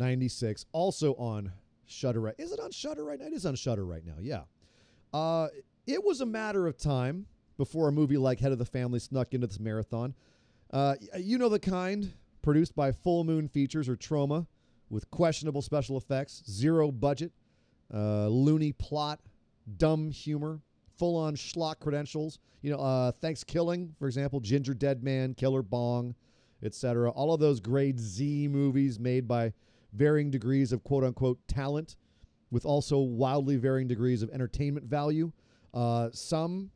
1996, 0.00 0.66
also 0.72 1.14
on 1.14 1.52
Shudder 1.86 2.20
right. 2.20 2.34
Is 2.38 2.52
it 2.52 2.60
on 2.60 2.70
Shudder 2.70 3.04
right 3.04 3.18
now? 3.18 3.26
It 3.26 3.32
is 3.32 3.44
on 3.44 3.54
Shudder 3.54 3.84
right 3.84 4.04
now. 4.04 4.14
Yeah. 4.20 4.42
Uh, 5.12 5.48
it 5.86 6.02
was 6.04 6.20
a 6.20 6.26
matter 6.26 6.66
of 6.66 6.76
time 6.78 7.26
before 7.56 7.88
a 7.88 7.92
movie 7.92 8.16
like 8.16 8.40
Head 8.40 8.52
of 8.52 8.58
the 8.58 8.64
Family 8.64 8.98
snuck 8.98 9.34
into 9.34 9.46
this 9.46 9.60
marathon. 9.60 10.14
Uh, 10.72 10.94
you 11.18 11.36
know 11.36 11.48
the 11.48 11.58
kind, 11.58 12.12
produced 12.42 12.74
by 12.74 12.92
Full 12.92 13.24
Moon 13.24 13.48
Features 13.48 13.88
or 13.88 13.96
Troma, 13.96 14.46
with 14.88 15.10
questionable 15.10 15.62
special 15.62 15.96
effects, 15.96 16.42
zero 16.48 16.90
budget, 16.90 17.32
uh, 17.92 18.28
loony 18.28 18.72
plot, 18.72 19.20
dumb 19.76 20.10
humor, 20.10 20.60
full 20.96 21.16
on 21.16 21.34
schlock 21.34 21.80
credentials. 21.80 22.38
You 22.62 22.70
know, 22.70 22.78
uh, 22.78 23.12
Thankskilling, 23.22 23.90
for 23.98 24.06
example, 24.06 24.40
Ginger 24.40 24.74
Dead 24.74 25.02
Man, 25.02 25.34
Killer 25.34 25.62
Bong, 25.62 26.14
etc. 26.62 27.10
All 27.10 27.32
of 27.32 27.40
those 27.40 27.58
grade 27.60 27.98
Z 27.98 28.48
movies 28.48 28.98
made 28.98 29.26
by 29.26 29.52
varying 29.92 30.30
degrees 30.30 30.72
of 30.72 30.82
quote 30.84 31.04
unquote 31.04 31.38
talent, 31.48 31.96
with 32.50 32.64
also 32.64 32.98
wildly 32.98 33.56
varying 33.56 33.88
degrees 33.88 34.22
of 34.22 34.30
entertainment 34.30 34.86
value. 34.86 35.32
Uh, 35.72 36.08
some 36.12 36.70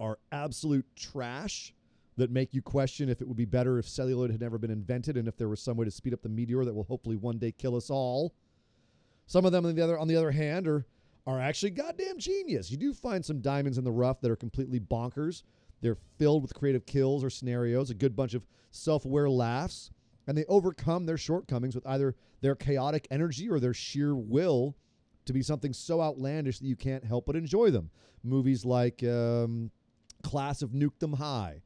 are 0.00 0.18
absolute 0.32 0.86
trash 0.96 1.74
that 2.16 2.30
make 2.30 2.54
you 2.54 2.62
question 2.62 3.08
if 3.08 3.20
it 3.20 3.28
would 3.28 3.36
be 3.36 3.44
better 3.44 3.78
if 3.78 3.88
celluloid 3.88 4.30
had 4.30 4.40
never 4.40 4.56
been 4.56 4.70
invented 4.70 5.16
and 5.16 5.26
if 5.26 5.36
there 5.36 5.48
was 5.48 5.60
some 5.60 5.76
way 5.76 5.84
to 5.84 5.90
speed 5.90 6.14
up 6.14 6.22
the 6.22 6.28
meteor 6.28 6.64
that 6.64 6.74
will 6.74 6.84
hopefully 6.84 7.16
one 7.16 7.38
day 7.38 7.52
kill 7.52 7.76
us 7.76 7.90
all. 7.90 8.34
Some 9.26 9.44
of 9.44 9.52
them, 9.52 9.66
on 9.66 9.74
the 9.74 9.82
other, 9.82 9.98
on 9.98 10.08
the 10.08 10.16
other 10.16 10.30
hand, 10.30 10.68
are 10.68 10.86
are 11.26 11.40
actually 11.40 11.70
goddamn 11.70 12.18
genius. 12.18 12.70
You 12.70 12.76
do 12.76 12.92
find 12.92 13.24
some 13.24 13.40
diamonds 13.40 13.78
in 13.78 13.84
the 13.84 13.92
rough 13.92 14.20
that 14.20 14.30
are 14.30 14.36
completely 14.36 14.78
bonkers. 14.78 15.42
They're 15.80 15.96
filled 16.18 16.42
with 16.42 16.54
creative 16.54 16.86
kills 16.86 17.24
or 17.24 17.30
scenarios, 17.30 17.90
a 17.90 17.94
good 17.94 18.14
bunch 18.14 18.34
of 18.34 18.46
self-aware 18.70 19.30
laughs, 19.30 19.90
and 20.26 20.36
they 20.36 20.44
overcome 20.46 21.06
their 21.06 21.18
shortcomings 21.18 21.74
with 21.74 21.86
either 21.86 22.14
their 22.40 22.54
chaotic 22.54 23.06
energy 23.10 23.48
or 23.48 23.60
their 23.60 23.74
sheer 23.74 24.14
will 24.14 24.76
to 25.26 25.32
be 25.32 25.42
something 25.42 25.72
so 25.72 26.00
outlandish 26.00 26.58
that 26.58 26.66
you 26.66 26.76
can't 26.76 27.04
help 27.04 27.26
but 27.26 27.36
enjoy 27.36 27.70
them. 27.70 27.90
Movies 28.22 28.64
like 28.64 29.02
um, 29.04 29.70
Class 30.22 30.62
of 30.62 30.70
Nuke 30.70 30.98
Them 30.98 31.14
High, 31.14 31.62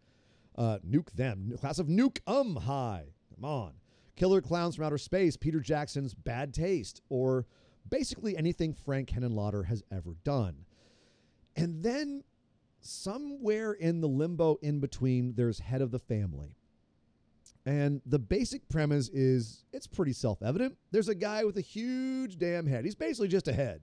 uh, 0.57 0.79
Nuke 0.89 1.13
Them, 1.15 1.55
Class 1.59 1.79
of 1.79 1.87
Nuke 1.87 2.19
Um 2.27 2.57
High. 2.57 3.07
Come 3.35 3.45
on. 3.45 3.73
Killer 4.17 4.41
Clowns 4.41 4.75
from 4.75 4.85
Outer 4.85 4.99
Space, 4.99 5.37
Peter 5.37 5.61
Jackson's 5.61 6.13
Bad 6.13 6.53
Taste, 6.53 7.01
or 7.09 7.47
basically 7.89 8.37
anything 8.37 8.75
Frank 8.75 9.11
Henenlotter 9.11 9.67
has 9.67 9.85
ever 9.93 10.17
done. 10.25 10.65
And 11.55 11.83
then 11.83 12.25
somewhere 12.81 13.73
in 13.73 14.01
the 14.01 14.09
limbo 14.09 14.59
in 14.61 14.81
between, 14.81 15.35
there's 15.35 15.61
Head 15.61 15.83
of 15.83 15.93
the 15.93 15.99
Family. 16.01 16.57
And 17.69 18.01
the 18.07 18.19
basic 18.19 18.67
premise 18.71 19.11
is 19.11 19.67
it's 19.75 19.87
pretty 19.87 20.15
self 20.15 20.41
evident. 20.43 20.79
There's 20.91 21.11
a 21.11 21.15
guy 21.15 21.45
with 21.45 21.59
a 21.59 21.61
huge 21.61 22.39
damn 22.39 22.65
head. 22.65 22.87
He's 22.87 22.95
basically 22.95 23.29
just 23.29 23.47
a 23.47 23.53
head 23.53 23.83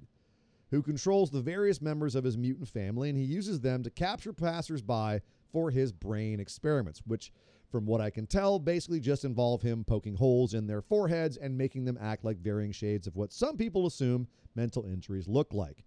who 0.71 0.81
controls 0.81 1.29
the 1.29 1.43
various 1.43 1.83
members 1.83 2.15
of 2.15 2.23
his 2.23 2.35
mutant 2.35 2.67
family, 2.67 3.09
and 3.09 3.17
he 3.17 3.23
uses 3.23 3.59
them 3.59 3.83
to 3.83 3.91
capture 3.91 4.33
passersby 4.33 5.21
for 5.51 5.69
his 5.69 5.91
brain 5.91 6.39
experiments, 6.39 7.03
which, 7.05 7.31
from 7.69 7.85
what 7.85 8.01
I 8.01 8.09
can 8.09 8.25
tell, 8.25 8.57
basically 8.57 8.99
just 8.99 9.23
involve 9.23 9.61
him 9.61 9.83
poking 9.83 10.15
holes 10.15 10.55
in 10.55 10.65
their 10.65 10.81
foreheads 10.81 11.37
and 11.37 11.55
making 11.55 11.85
them 11.85 11.99
act 12.01 12.25
like 12.25 12.37
varying 12.37 12.71
shades 12.71 13.05
of 13.05 13.15
what 13.15 13.31
some 13.31 13.55
people 13.55 13.85
assume 13.85 14.27
mental 14.55 14.83
injuries 14.85 15.27
look 15.27 15.53
like. 15.53 15.85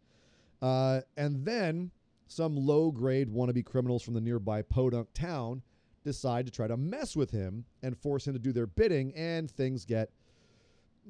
Uh, 0.63 1.01
and 1.17 1.45
then 1.45 1.91
some 2.29 2.55
low 2.55 2.93
grade 2.93 3.29
wannabe 3.29 3.65
criminals 3.65 4.05
from 4.05 4.15
the 4.15 4.21
nearby 4.21 4.63
Podunk 4.63 5.09
town 5.15 5.63
decide 6.09 6.47
to 6.47 6.53
try 6.53 6.67
to 6.67 6.77
mess 6.77 7.15
with 7.15 7.31
him 7.31 7.65
and 7.83 7.97
force 7.97 8.27
him 8.27 8.33
to 8.33 8.39
do 8.39 8.53
their 8.53 8.67
bidding, 8.67 9.13
and 9.15 9.51
things 9.51 9.85
get, 9.85 10.11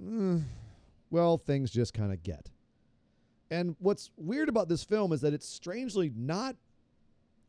mm, 0.03 0.43
well, 1.11 1.39
things 1.39 1.71
just 1.71 1.95
kind 1.95 2.13
of 2.13 2.23
get. 2.23 2.51
And 3.51 3.77
what's 3.79 4.11
weird 4.17 4.49
about 4.49 4.69
this 4.69 4.85
film 4.85 5.13
is 5.13 5.21
that 5.23 5.33
it's 5.33 5.49
strangely 5.49 6.13
not 6.15 6.57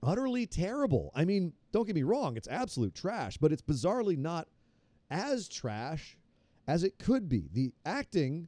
utterly 0.02 0.46
terrible. 0.46 1.12
I 1.14 1.26
mean, 1.26 1.54
don't 1.72 1.86
get 1.86 1.96
me 1.96 2.04
wrong, 2.04 2.38
it's 2.38 2.48
absolute 2.48 2.96
trash, 2.96 3.38
but 3.38 3.52
it's 3.52 3.62
bizarrely 3.62 4.18
not 4.18 4.48
as 5.10 5.50
trash 5.50 6.18
as 6.68 6.84
it 6.84 7.00
could 7.00 7.28
be. 7.28 7.50
The 7.52 7.74
acting 7.86 8.48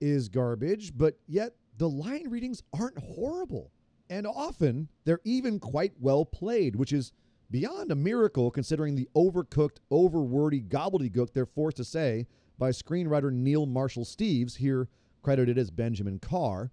is 0.00 0.28
garbage, 0.28 0.96
but 0.96 1.18
yet 1.26 1.54
the 1.76 1.88
line 1.88 2.28
readings 2.28 2.62
aren't 2.78 2.98
horrible. 2.98 3.72
And 4.08 4.26
often 4.26 4.88
they're 5.04 5.20
even 5.24 5.60
quite 5.60 5.92
well 6.00 6.24
played, 6.24 6.76
which 6.76 6.92
is 6.92 7.12
beyond 7.50 7.90
a 7.90 7.96
miracle 7.96 8.50
considering 8.50 8.94
the 8.94 9.08
overcooked, 9.14 9.78
overwordy 9.90 10.66
gobbledygook 10.66 11.32
they're 11.32 11.46
forced 11.46 11.76
to 11.78 11.84
say 11.84 12.26
by 12.58 12.70
screenwriter 12.70 13.32
Neal 13.32 13.66
Marshall 13.66 14.04
Stevens, 14.04 14.56
here 14.56 14.88
credited 15.22 15.58
as 15.58 15.70
Benjamin 15.70 16.18
Carr, 16.18 16.70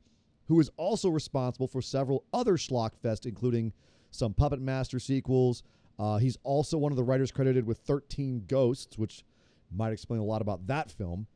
who 0.48 0.60
is 0.60 0.70
also 0.78 1.10
responsible 1.10 1.68
for 1.68 1.82
several 1.82 2.26
other 2.34 2.54
schlockfest, 2.54 3.26
including 3.26 3.74
some 4.12 4.34
Puppet 4.34 4.60
Master 4.60 5.00
sequels. 5.00 5.64
Uh, 6.00 6.18
he's 6.18 6.38
also 6.44 6.78
one 6.78 6.92
of 6.92 6.96
the 6.96 7.04
writers 7.04 7.32
credited 7.32 7.66
with 7.66 7.80
13 7.80 8.44
Ghosts, 8.48 8.98
which 8.98 9.24
might 9.72 9.92
explain 9.92 10.20
a 10.20 10.26
lot 10.26 10.42
about 10.42 10.68
that 10.68 10.92
film. 10.92 11.28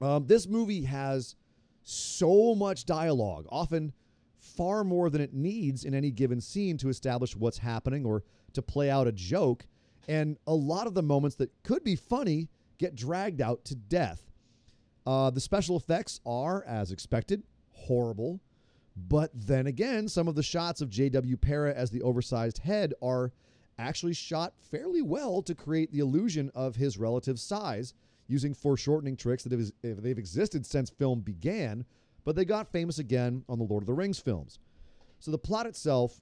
Um, 0.00 0.26
this 0.26 0.48
movie 0.48 0.82
has 0.82 1.36
so 1.84 2.54
much 2.54 2.86
dialogue, 2.86 3.46
often 3.50 3.92
far 4.38 4.82
more 4.82 5.10
than 5.10 5.20
it 5.20 5.32
needs 5.32 5.84
in 5.84 5.94
any 5.94 6.10
given 6.10 6.40
scene 6.40 6.76
to 6.78 6.88
establish 6.88 7.36
what's 7.36 7.58
happening 7.58 8.04
or 8.04 8.24
to 8.54 8.62
play 8.62 8.90
out 8.90 9.06
a 9.06 9.12
joke. 9.12 9.66
And 10.08 10.36
a 10.46 10.54
lot 10.54 10.86
of 10.86 10.94
the 10.94 11.02
moments 11.02 11.36
that 11.36 11.50
could 11.62 11.84
be 11.84 11.96
funny 11.96 12.48
get 12.78 12.94
dragged 12.94 13.40
out 13.40 13.64
to 13.66 13.74
death. 13.74 14.30
Uh, 15.06 15.30
the 15.30 15.40
special 15.40 15.76
effects 15.76 16.20
are, 16.26 16.64
as 16.64 16.92
expected, 16.92 17.42
horrible. 17.72 18.40
But 18.96 19.30
then 19.34 19.66
again, 19.66 20.08
some 20.08 20.28
of 20.28 20.34
the 20.34 20.42
shots 20.42 20.80
of 20.80 20.90
J.W. 20.90 21.36
Perra 21.36 21.74
as 21.74 21.90
the 21.90 22.02
oversized 22.02 22.58
head 22.58 22.94
are 23.02 23.32
actually 23.78 24.12
shot 24.12 24.52
fairly 24.70 25.02
well 25.02 25.42
to 25.42 25.54
create 25.54 25.90
the 25.92 26.00
illusion 26.00 26.50
of 26.54 26.76
his 26.76 26.98
relative 26.98 27.40
size 27.40 27.94
using 28.28 28.54
foreshortening 28.54 29.16
tricks 29.16 29.42
that 29.44 29.52
have, 29.52 30.02
they've 30.02 30.18
existed 30.18 30.64
since 30.64 30.90
film 30.90 31.20
began, 31.20 31.84
but 32.24 32.36
they 32.36 32.44
got 32.44 32.70
famous 32.70 32.98
again 32.98 33.44
on 33.48 33.58
the 33.58 33.64
Lord 33.64 33.82
of 33.82 33.86
the 33.86 33.94
Rings 33.94 34.18
films. 34.18 34.58
So 35.18 35.30
the 35.30 35.38
plot 35.38 35.66
itself, 35.66 36.20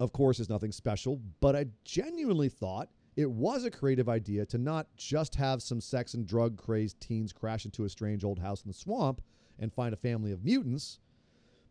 of 0.00 0.12
course, 0.12 0.38
is 0.38 0.48
nothing 0.48 0.72
special, 0.72 1.20
but 1.40 1.56
I 1.56 1.66
genuinely 1.84 2.48
thought 2.48 2.88
it 3.16 3.30
was 3.30 3.64
a 3.64 3.70
creative 3.70 4.08
idea 4.08 4.46
to 4.46 4.58
not 4.58 4.86
just 4.96 5.34
have 5.34 5.60
some 5.60 5.80
sex 5.80 6.14
and 6.14 6.26
drug 6.26 6.56
crazed 6.56 7.00
teens 7.00 7.32
crash 7.32 7.64
into 7.64 7.84
a 7.84 7.88
strange 7.88 8.22
old 8.22 8.38
house 8.38 8.62
in 8.62 8.68
the 8.68 8.74
swamp 8.74 9.20
and 9.58 9.72
find 9.72 9.92
a 9.92 9.96
family 9.96 10.30
of 10.30 10.44
mutants, 10.44 11.00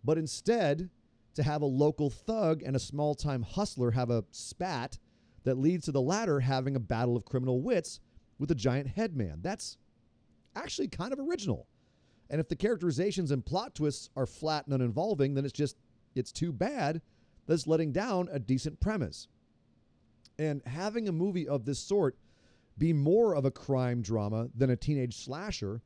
but 0.04 0.18
instead 0.18 0.90
to 1.36 1.44
have 1.44 1.62
a 1.62 1.66
local 1.66 2.10
thug 2.10 2.64
and 2.64 2.76
a 2.76 2.80
small 2.80 3.16
time 3.16 3.44
hustler 3.44 3.92
have 3.92 4.10
a 4.10 4.26
spat 4.32 4.98
that 5.46 5.58
leads 5.58 5.86
to 5.86 5.94
the 5.94 6.02
latter 6.02 6.42
having 6.42 6.76
a 6.76 6.80
battle 6.82 7.16
of 7.16 7.24
criminal 7.24 7.62
wits 7.62 8.02
with 8.40 8.52
a 8.52 8.56
giant 8.56 8.88
headman. 8.88 9.40
That's 9.42 9.78
actually 10.56 10.90
kind 10.90 11.14
of 11.14 11.20
original. 11.20 11.68
And 12.30 12.42
if 12.42 12.50
the 12.50 12.56
characterizations 12.58 13.32
and 13.32 13.46
plot 13.46 13.76
twists 13.76 14.10
are 14.18 14.26
flat 14.26 14.66
and 14.66 14.74
uninvolving, 14.74 15.34
then 15.34 15.46
it's 15.46 15.54
just, 15.54 15.78
it's 16.16 16.34
too 16.34 16.52
bad 16.52 17.02
that's 17.48 17.68
letting 17.68 17.92
down 17.92 18.30
a 18.32 18.40
decent 18.40 18.80
premise. 18.80 19.28
And 20.38 20.62
having 20.66 21.08
a 21.08 21.12
movie 21.12 21.48
of 21.48 21.66
this 21.66 21.80
sort 21.80 22.18
be 22.78 22.94
more 22.94 23.34
of 23.34 23.46
a 23.46 23.52
crime 23.52 24.02
drama 24.02 24.50
than 24.56 24.70
a 24.70 24.76
teenage 24.76 25.18
slasher 25.18 25.82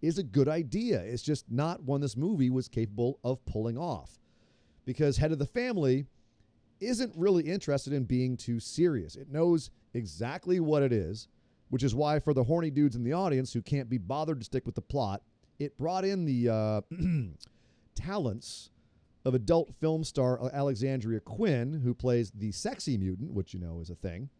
is 0.00 0.18
a 0.18 0.22
good 0.22 0.48
idea. 0.48 1.00
It's 1.00 1.22
just 1.22 1.50
not 1.50 1.82
one 1.82 2.00
this 2.00 2.16
movie 2.16 2.50
was 2.50 2.68
capable 2.68 3.18
of 3.24 3.44
pulling 3.46 3.76
off. 3.76 4.18
Because 4.84 5.16
Head 5.16 5.32
of 5.32 5.40
the 5.40 5.46
Family 5.46 6.06
isn't 6.80 7.12
really 7.16 7.42
interested 7.42 7.92
in 7.92 8.04
being 8.04 8.36
too 8.36 8.60
serious. 8.60 9.16
It 9.16 9.32
knows 9.32 9.70
exactly 9.94 10.60
what 10.60 10.82
it 10.82 10.92
is, 10.92 11.28
which 11.70 11.82
is 11.82 11.94
why, 11.94 12.20
for 12.20 12.34
the 12.34 12.44
horny 12.44 12.70
dudes 12.70 12.94
in 12.94 13.02
the 13.02 13.14
audience 13.14 13.52
who 13.52 13.62
can't 13.62 13.88
be 13.88 13.98
bothered 13.98 14.38
to 14.40 14.44
stick 14.44 14.66
with 14.66 14.74
the 14.74 14.82
plot, 14.82 15.22
it 15.58 15.76
brought 15.78 16.04
in 16.04 16.24
the 16.24 16.48
uh, 16.48 16.80
talents 17.94 18.70
of 19.26 19.34
adult 19.34 19.74
film 19.80 20.04
star 20.04 20.40
Alexandria 20.54 21.18
Quinn, 21.18 21.80
who 21.82 21.92
plays 21.92 22.30
the 22.30 22.52
sexy 22.52 22.96
mutant, 22.96 23.32
which 23.32 23.52
you 23.52 23.58
know 23.58 23.80
is 23.80 23.90
a 23.90 23.96
thing, 23.96 24.30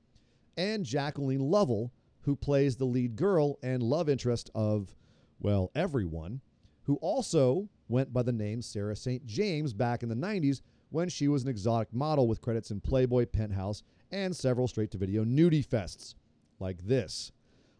and 0.56 0.84
Jacqueline 0.84 1.40
Lovell, 1.40 1.92
who 2.20 2.36
plays 2.36 2.76
the 2.76 2.84
lead 2.84 3.16
girl 3.16 3.58
and 3.64 3.82
love 3.82 4.08
interest 4.08 4.48
of, 4.54 4.94
well, 5.40 5.72
everyone, 5.74 6.40
who 6.84 6.94
also 6.96 7.68
went 7.88 8.12
by 8.12 8.22
the 8.22 8.32
name 8.32 8.62
Sarah 8.62 8.94
St. 8.94 9.26
James 9.26 9.72
back 9.72 10.04
in 10.04 10.08
the 10.08 10.14
90s 10.14 10.60
when 10.90 11.08
she 11.08 11.26
was 11.26 11.42
an 11.42 11.48
exotic 11.48 11.92
model 11.92 12.28
with 12.28 12.40
credits 12.40 12.70
in 12.70 12.80
Playboy, 12.80 13.26
Penthouse, 13.26 13.82
and 14.12 14.34
several 14.34 14.68
straight 14.68 14.92
to 14.92 14.98
video 14.98 15.24
nudie 15.24 15.66
fests 15.66 16.14
like 16.60 16.86
this. 16.86 17.32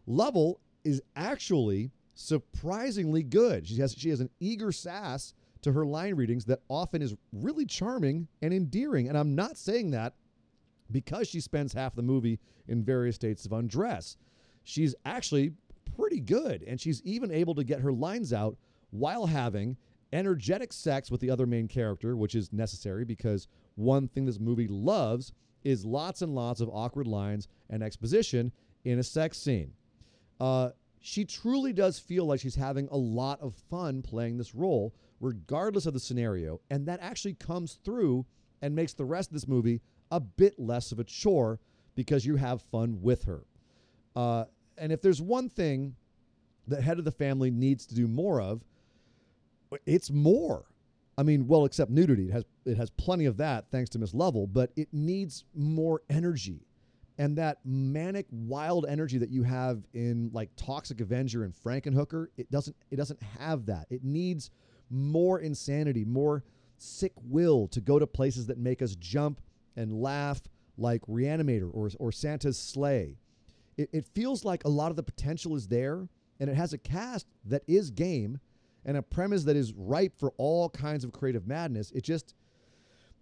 Lovell 0.05 0.59
is 0.83 1.01
actually 1.15 1.91
surprisingly 2.15 3.23
good. 3.23 3.65
She 3.65 3.77
has 3.77 3.93
she 3.93 4.09
has 4.09 4.19
an 4.19 4.29
eager 4.41 4.73
sass 4.73 5.33
to 5.61 5.71
her 5.71 5.85
line 5.85 6.15
readings 6.15 6.45
that 6.45 6.61
often 6.69 7.01
is 7.01 7.15
really 7.31 7.65
charming 7.65 8.27
and 8.41 8.53
endearing. 8.53 9.07
And 9.09 9.17
I'm 9.17 9.35
not 9.35 9.57
saying 9.57 9.91
that 9.91 10.13
because 10.91 11.27
she 11.27 11.39
spends 11.39 11.73
half 11.73 11.95
the 11.95 12.01
movie 12.01 12.39
in 12.67 12.83
various 12.83 13.15
states 13.15 13.45
of 13.45 13.53
undress. 13.53 14.17
She's 14.63 14.95
actually 15.05 15.53
pretty 15.95 16.19
good 16.19 16.63
and 16.67 16.79
she's 16.79 17.01
even 17.03 17.31
able 17.31 17.55
to 17.55 17.63
get 17.63 17.81
her 17.81 17.91
lines 17.91 18.33
out 18.33 18.57
while 18.91 19.25
having 19.25 19.77
energetic 20.13 20.71
sex 20.71 21.11
with 21.11 21.21
the 21.21 21.29
other 21.29 21.45
main 21.45 21.67
character, 21.67 22.15
which 22.15 22.35
is 22.35 22.53
necessary 22.53 23.03
because 23.03 23.47
one 23.75 24.07
thing 24.07 24.25
this 24.25 24.39
movie 24.39 24.67
loves 24.67 25.33
is 25.63 25.85
lots 25.85 26.21
and 26.21 26.33
lots 26.33 26.61
of 26.61 26.69
awkward 26.71 27.07
lines 27.07 27.47
and 27.69 27.83
exposition 27.83 28.51
in 28.85 28.99
a 28.99 29.03
sex 29.03 29.37
scene. 29.37 29.73
Uh, 30.39 30.69
she 30.99 31.25
truly 31.25 31.73
does 31.73 31.99
feel 31.99 32.25
like 32.25 32.39
she's 32.39 32.55
having 32.55 32.87
a 32.91 32.97
lot 32.97 33.39
of 33.41 33.53
fun 33.69 34.01
playing 34.01 34.37
this 34.37 34.55
role, 34.55 34.93
regardless 35.19 35.85
of 35.85 35.93
the 35.93 35.99
scenario. 35.99 36.61
And 36.69 36.87
that 36.87 36.99
actually 37.01 37.33
comes 37.33 37.79
through 37.83 38.25
and 38.61 38.75
makes 38.75 38.93
the 38.93 39.05
rest 39.05 39.29
of 39.29 39.33
this 39.33 39.47
movie 39.47 39.81
a 40.11 40.19
bit 40.19 40.57
less 40.59 40.91
of 40.91 40.99
a 40.99 41.03
chore 41.03 41.59
because 41.95 42.25
you 42.25 42.35
have 42.35 42.61
fun 42.61 43.01
with 43.01 43.23
her. 43.23 43.43
Uh, 44.15 44.45
and 44.77 44.91
if 44.91 45.01
there's 45.01 45.21
one 45.21 45.49
thing 45.49 45.95
that 46.67 46.83
head 46.83 46.99
of 46.99 47.05
the 47.05 47.11
family 47.11 47.49
needs 47.49 47.85
to 47.87 47.95
do 47.95 48.07
more 48.07 48.41
of, 48.41 48.63
it's 49.85 50.11
more. 50.11 50.65
I 51.17 51.23
mean, 51.23 51.47
well, 51.47 51.65
except 51.65 51.89
nudity. 51.89 52.27
It 52.29 52.33
has 52.33 52.45
it 52.65 52.77
has 52.77 52.89
plenty 52.91 53.25
of 53.25 53.37
that 53.37 53.65
thanks 53.71 53.89
to 53.91 53.99
Miss 53.99 54.13
Lovell, 54.13 54.45
but 54.45 54.71
it 54.75 54.89
needs 54.91 55.45
more 55.55 56.01
energy. 56.09 56.61
And 57.17 57.35
that 57.37 57.57
manic, 57.65 58.27
wild 58.29 58.85
energy 58.87 59.17
that 59.17 59.31
you 59.31 59.41
have 59.41 59.81
in 59.93 60.29
like 60.31 60.51
Toxic 60.55 61.01
Avenger 61.01 61.43
and 61.43 61.53
Frankenhooker, 61.53 62.27
it 62.37 62.51
doesn't 62.51 62.75
it 62.91 62.97
doesn't 62.97 63.21
have 63.39 63.65
that. 63.65 63.87
It 63.89 64.03
needs 64.03 64.51
more 64.89 65.39
insanity, 65.39 66.05
more 66.05 66.43
sick 66.77 67.13
will 67.23 67.67
to 67.69 67.81
go 67.81 67.99
to 67.99 68.07
places 68.07 68.47
that 68.47 68.57
make 68.57 68.81
us 68.81 68.95
jump 68.95 69.41
and 69.75 70.01
laugh 70.01 70.41
like 70.77 71.01
Reanimator 71.07 71.69
or, 71.73 71.89
or 71.99 72.11
Santa's 72.11 72.57
Slay. 72.57 73.17
It, 73.77 73.89
it 73.91 74.05
feels 74.05 74.45
like 74.45 74.63
a 74.63 74.69
lot 74.69 74.89
of 74.91 74.95
the 74.95 75.03
potential 75.03 75.55
is 75.55 75.67
there, 75.67 76.07
and 76.39 76.49
it 76.49 76.55
has 76.55 76.73
a 76.73 76.77
cast 76.77 77.27
that 77.45 77.63
is 77.67 77.89
game 77.89 78.39
and 78.85 78.97
a 78.97 79.01
premise 79.01 79.43
that 79.43 79.55
is 79.55 79.73
ripe 79.73 80.17
for 80.17 80.33
all 80.37 80.69
kinds 80.69 81.03
of 81.03 81.11
creative 81.11 81.47
madness. 81.47 81.91
It 81.91 82.03
just 82.03 82.35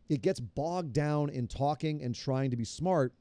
it 0.07 0.22
gets 0.22 0.39
bogged 0.39 0.93
down 0.93 1.30
in 1.30 1.47
talking 1.47 2.03
and 2.03 2.13
trying 2.13 2.51
to 2.51 2.55
be 2.55 2.66
smart 2.66 3.13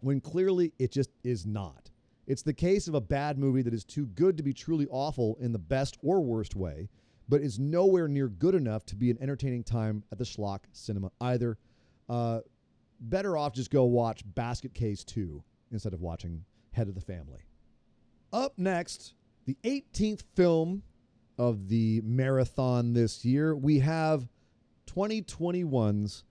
when 0.00 0.20
clearly 0.20 0.72
it 0.78 0.92
just 0.92 1.10
is 1.24 1.46
not. 1.46 1.90
It's 2.26 2.42
the 2.42 2.52
case 2.52 2.86
of 2.86 2.94
a 2.94 3.00
bad 3.00 3.38
movie 3.38 3.62
that 3.62 3.72
is 3.72 3.84
too 3.84 4.06
good 4.06 4.36
to 4.36 4.42
be 4.42 4.52
truly 4.52 4.86
awful 4.90 5.36
in 5.40 5.52
the 5.52 5.58
best 5.58 5.96
or 6.02 6.20
worst 6.20 6.54
way, 6.54 6.88
but 7.28 7.40
is 7.40 7.58
nowhere 7.58 8.08
near 8.08 8.28
good 8.28 8.54
enough 8.54 8.84
to 8.86 8.96
be 8.96 9.10
an 9.10 9.18
entertaining 9.20 9.62
time 9.62 10.04
at 10.12 10.18
the 10.18 10.24
schlock 10.24 10.60
cinema 10.72 11.10
either. 11.20 11.58
Uh, 12.08 12.40
better 13.00 13.36
off 13.36 13.52
just 13.52 13.70
go 13.70 13.84
watch 13.84 14.22
Basket 14.34 14.74
Case 14.74 15.04
2 15.04 15.42
instead 15.70 15.92
of 15.92 16.00
watching 16.00 16.44
Head 16.72 16.88
of 16.88 16.94
the 16.94 17.00
Family. 17.00 17.40
Up 18.32 18.54
next, 18.58 19.14
the 19.44 19.56
18th 19.64 20.22
film 20.34 20.82
of 21.38 21.68
the 21.68 22.00
marathon 22.04 22.92
this 22.92 23.24
year, 23.24 23.54
we 23.56 23.78
have 23.80 24.28
2021's 24.86 26.24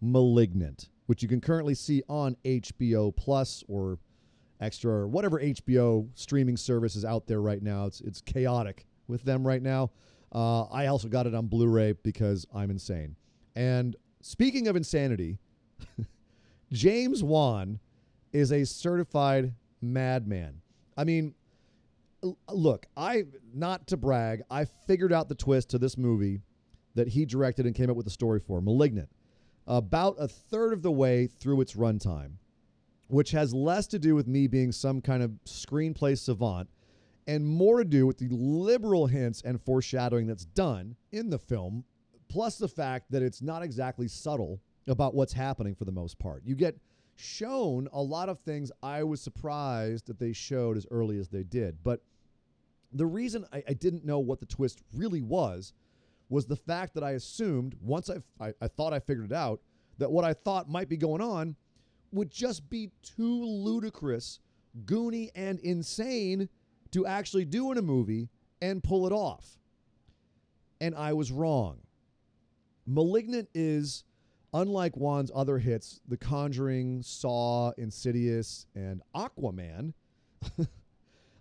Malignant, 0.00 0.90
which 1.06 1.22
you 1.22 1.28
can 1.28 1.40
currently 1.40 1.74
see 1.74 2.02
on 2.08 2.36
HBO 2.44 3.14
Plus 3.14 3.64
or 3.68 3.98
extra 4.60 4.92
or 4.92 5.08
whatever 5.08 5.40
HBO 5.40 6.08
streaming 6.14 6.56
service 6.56 6.96
is 6.96 7.04
out 7.04 7.26
there 7.26 7.40
right 7.40 7.62
now. 7.62 7.86
It's 7.86 8.00
it's 8.00 8.20
chaotic 8.20 8.86
with 9.06 9.22
them 9.22 9.46
right 9.46 9.62
now. 9.62 9.90
Uh, 10.32 10.64
I 10.64 10.86
also 10.86 11.08
got 11.08 11.26
it 11.26 11.34
on 11.34 11.46
Blu-ray 11.46 11.92
because 12.02 12.46
I'm 12.54 12.70
insane. 12.70 13.16
And 13.56 13.96
speaking 14.20 14.68
of 14.68 14.76
insanity, 14.76 15.38
James 16.72 17.22
Wan 17.22 17.80
is 18.32 18.52
a 18.52 18.64
certified 18.64 19.54
madman. 19.80 20.60
I 20.96 21.04
mean, 21.04 21.34
look, 22.50 22.86
I 22.96 23.24
not 23.54 23.86
to 23.88 23.96
brag, 23.96 24.42
I 24.50 24.64
figured 24.64 25.12
out 25.12 25.28
the 25.28 25.34
twist 25.34 25.70
to 25.70 25.78
this 25.78 25.96
movie 25.96 26.42
that 26.94 27.08
he 27.08 27.24
directed 27.24 27.66
and 27.66 27.74
came 27.74 27.90
up 27.90 27.96
with 27.96 28.06
the 28.06 28.10
story 28.10 28.40
for, 28.40 28.60
Malignant, 28.60 29.08
about 29.66 30.16
a 30.18 30.28
third 30.28 30.72
of 30.72 30.82
the 30.82 30.90
way 30.90 31.26
through 31.26 31.60
its 31.60 31.74
runtime, 31.74 32.32
which 33.06 33.30
has 33.30 33.54
less 33.54 33.86
to 33.88 33.98
do 33.98 34.14
with 34.14 34.26
me 34.26 34.46
being 34.46 34.72
some 34.72 35.00
kind 35.00 35.22
of 35.22 35.30
screenplay 35.46 36.18
savant 36.18 36.68
and 37.28 37.46
more 37.46 37.78
to 37.78 37.84
do 37.84 38.06
with 38.06 38.16
the 38.16 38.28
liberal 38.30 39.06
hints 39.06 39.42
and 39.42 39.62
foreshadowing 39.62 40.26
that's 40.26 40.46
done 40.46 40.96
in 41.12 41.28
the 41.28 41.38
film, 41.38 41.84
plus 42.28 42.56
the 42.56 42.66
fact 42.66 43.10
that 43.10 43.22
it's 43.22 43.42
not 43.42 43.62
exactly 43.62 44.08
subtle 44.08 44.60
about 44.88 45.14
what's 45.14 45.34
happening 45.34 45.74
for 45.74 45.84
the 45.84 45.92
most 45.92 46.18
part. 46.18 46.42
You 46.44 46.56
get 46.56 46.78
shown 47.16 47.86
a 47.92 48.00
lot 48.00 48.30
of 48.30 48.40
things 48.40 48.72
I 48.82 49.02
was 49.02 49.20
surprised 49.20 50.06
that 50.06 50.18
they 50.18 50.32
showed 50.32 50.78
as 50.78 50.86
early 50.90 51.18
as 51.18 51.28
they 51.28 51.42
did. 51.42 51.76
But 51.84 52.00
the 52.92 53.06
reason 53.06 53.44
I, 53.52 53.62
I 53.68 53.72
didn't 53.74 54.06
know 54.06 54.20
what 54.20 54.40
the 54.40 54.46
twist 54.46 54.80
really 54.94 55.20
was 55.20 55.74
was 56.30 56.46
the 56.46 56.56
fact 56.56 56.94
that 56.94 57.04
I 57.04 57.10
assumed 57.12 57.74
once 57.82 58.08
I, 58.08 58.22
I, 58.42 58.54
I 58.62 58.68
thought 58.68 58.94
I 58.94 59.00
figured 59.00 59.26
it 59.26 59.34
out 59.34 59.60
that 59.98 60.10
what 60.10 60.24
I 60.24 60.32
thought 60.32 60.70
might 60.70 60.88
be 60.88 60.96
going 60.96 61.20
on 61.20 61.56
would 62.10 62.30
just 62.30 62.70
be 62.70 62.90
too 63.02 63.44
ludicrous, 63.44 64.40
goony, 64.86 65.30
and 65.34 65.58
insane 65.60 66.48
to 66.92 67.06
actually 67.06 67.44
do 67.44 67.72
in 67.72 67.78
a 67.78 67.82
movie 67.82 68.28
and 68.60 68.82
pull 68.82 69.06
it 69.06 69.12
off. 69.12 69.58
And 70.80 70.94
I 70.94 71.12
was 71.12 71.32
wrong. 71.32 71.78
Malignant 72.86 73.48
is 73.54 74.04
unlike 74.54 74.96
Wan's 74.96 75.30
other 75.34 75.58
hits, 75.58 76.00
The 76.08 76.16
Conjuring, 76.16 77.02
Saw, 77.02 77.72
Insidious, 77.76 78.66
and 78.74 79.02
Aquaman, 79.14 79.92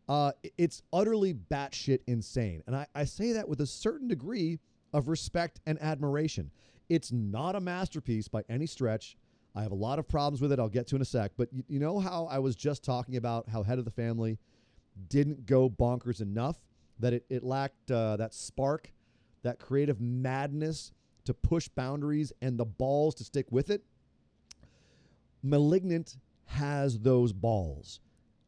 uh, 0.09 0.31
it's 0.57 0.81
utterly 0.91 1.33
batshit 1.33 1.99
insane. 2.07 2.63
And 2.67 2.75
I, 2.75 2.87
I 2.95 3.05
say 3.05 3.33
that 3.33 3.47
with 3.47 3.61
a 3.61 3.67
certain 3.67 4.07
degree 4.07 4.59
of 4.93 5.07
respect 5.07 5.59
and 5.65 5.81
admiration. 5.81 6.51
It's 6.89 7.11
not 7.11 7.55
a 7.55 7.59
masterpiece 7.59 8.27
by 8.27 8.43
any 8.49 8.65
stretch. 8.65 9.17
I 9.55 9.61
have 9.63 9.71
a 9.71 9.75
lot 9.75 9.99
of 9.99 10.07
problems 10.07 10.41
with 10.41 10.51
it. 10.51 10.59
I'll 10.59 10.69
get 10.69 10.87
to 10.87 10.95
in 10.95 11.01
a 11.01 11.05
sec. 11.05 11.31
But 11.37 11.51
you, 11.51 11.63
you 11.67 11.79
know 11.79 11.99
how 11.99 12.25
I 12.25 12.39
was 12.39 12.55
just 12.55 12.83
talking 12.83 13.17
about 13.17 13.49
how 13.49 13.63
Head 13.63 13.79
of 13.79 13.85
the 13.85 13.91
Family 13.91 14.37
didn't 15.09 15.45
go 15.45 15.69
bonkers 15.69 16.21
enough, 16.21 16.57
that 16.99 17.13
it, 17.13 17.25
it 17.29 17.43
lacked 17.43 17.91
uh, 17.91 18.17
that 18.17 18.33
spark, 18.33 18.91
that 19.43 19.59
creative 19.59 20.01
madness 20.01 20.91
to 21.25 21.33
push 21.33 21.67
boundaries 21.67 22.31
and 22.41 22.57
the 22.57 22.65
balls 22.65 23.15
to 23.15 23.23
stick 23.23 23.45
with 23.51 23.69
it. 23.69 23.83
Malignant 25.43 26.17
has 26.45 26.99
those 26.99 27.33
balls, 27.33 27.99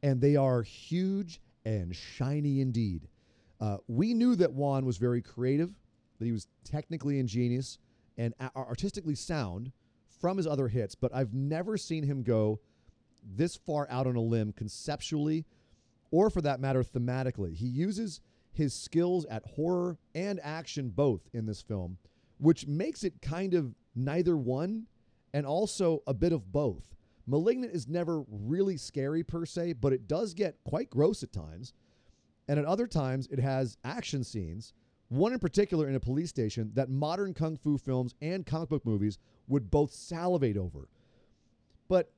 and 0.02 0.22
they 0.22 0.36
are 0.36 0.62
huge 0.62 1.42
and 1.66 1.96
shiny 1.96 2.62
indeed. 2.62 3.08
Uh, 3.60 3.78
we 3.88 4.14
knew 4.14 4.36
that 4.36 4.54
Wan 4.54 4.86
was 4.86 4.98
very 4.98 5.22
creative, 5.22 5.74
that 6.18 6.26
he 6.26 6.32
was 6.32 6.48
technically 6.64 7.20
ingenious 7.20 7.78
and 8.18 8.34
artistically 8.56 9.16
sound 9.16 9.72
from 10.20 10.38
his 10.38 10.48
other 10.48 10.68
hits, 10.68 10.96
but 10.96 11.14
I've 11.14 11.34
never 11.34 11.78
seen 11.78 12.04
him 12.04 12.24
go 12.24 12.60
this 13.24 13.56
far 13.56 13.88
out 13.90 14.08
on 14.08 14.16
a 14.16 14.22
limb 14.22 14.54
conceptually 14.54 15.46
or, 16.12 16.30
for 16.30 16.42
that 16.42 16.60
matter, 16.60 16.84
thematically. 16.84 17.56
He 17.56 17.68
uses 17.68 18.22
his 18.52 18.74
skills 18.74 19.26
at 19.26 19.46
horror 19.46 19.98
and 20.16 20.40
action 20.44 20.90
both 20.90 21.22
in 21.34 21.46
this 21.46 21.62
film 21.62 21.98
which 22.40 22.66
makes 22.66 23.04
it 23.04 23.22
kind 23.22 23.54
of 23.54 23.76
neither 23.96 24.36
one 24.36 24.88
and 25.34 25.46
also 25.46 26.02
a 26.08 26.14
bit 26.14 26.34
of 26.34 26.52
both. 26.52 26.84
Malignant 27.28 27.74
is 27.74 27.88
never 27.88 28.24
really 28.28 28.78
scary 28.78 29.24
per 29.24 29.46
se, 29.46 29.74
but 29.74 29.94
it 29.94 30.08
does 30.08 30.34
get 30.34 30.64
quite 30.64 30.90
gross 30.90 31.22
at 31.22 31.32
times. 31.32 31.74
And 32.48 32.58
at 32.58 32.66
other 32.66 32.88
times, 32.88 33.28
it 33.28 33.40
has 33.40 33.78
action 33.84 34.24
scenes, 34.24 34.74
one 35.10 35.34
in 35.34 35.40
particular 35.40 35.88
in 35.88 35.96
a 35.96 36.00
police 36.00 36.30
station 36.30 36.72
that 36.74 36.90
modern 36.90 37.34
kung 37.34 37.58
fu 37.58 37.78
films 37.78 38.16
and 38.22 38.46
comic 38.46 38.70
book 38.70 38.86
movies 38.86 39.20
would 39.48 39.70
both 39.70 39.92
salivate 39.92 40.58
over. 40.58 40.88
But 41.88 42.12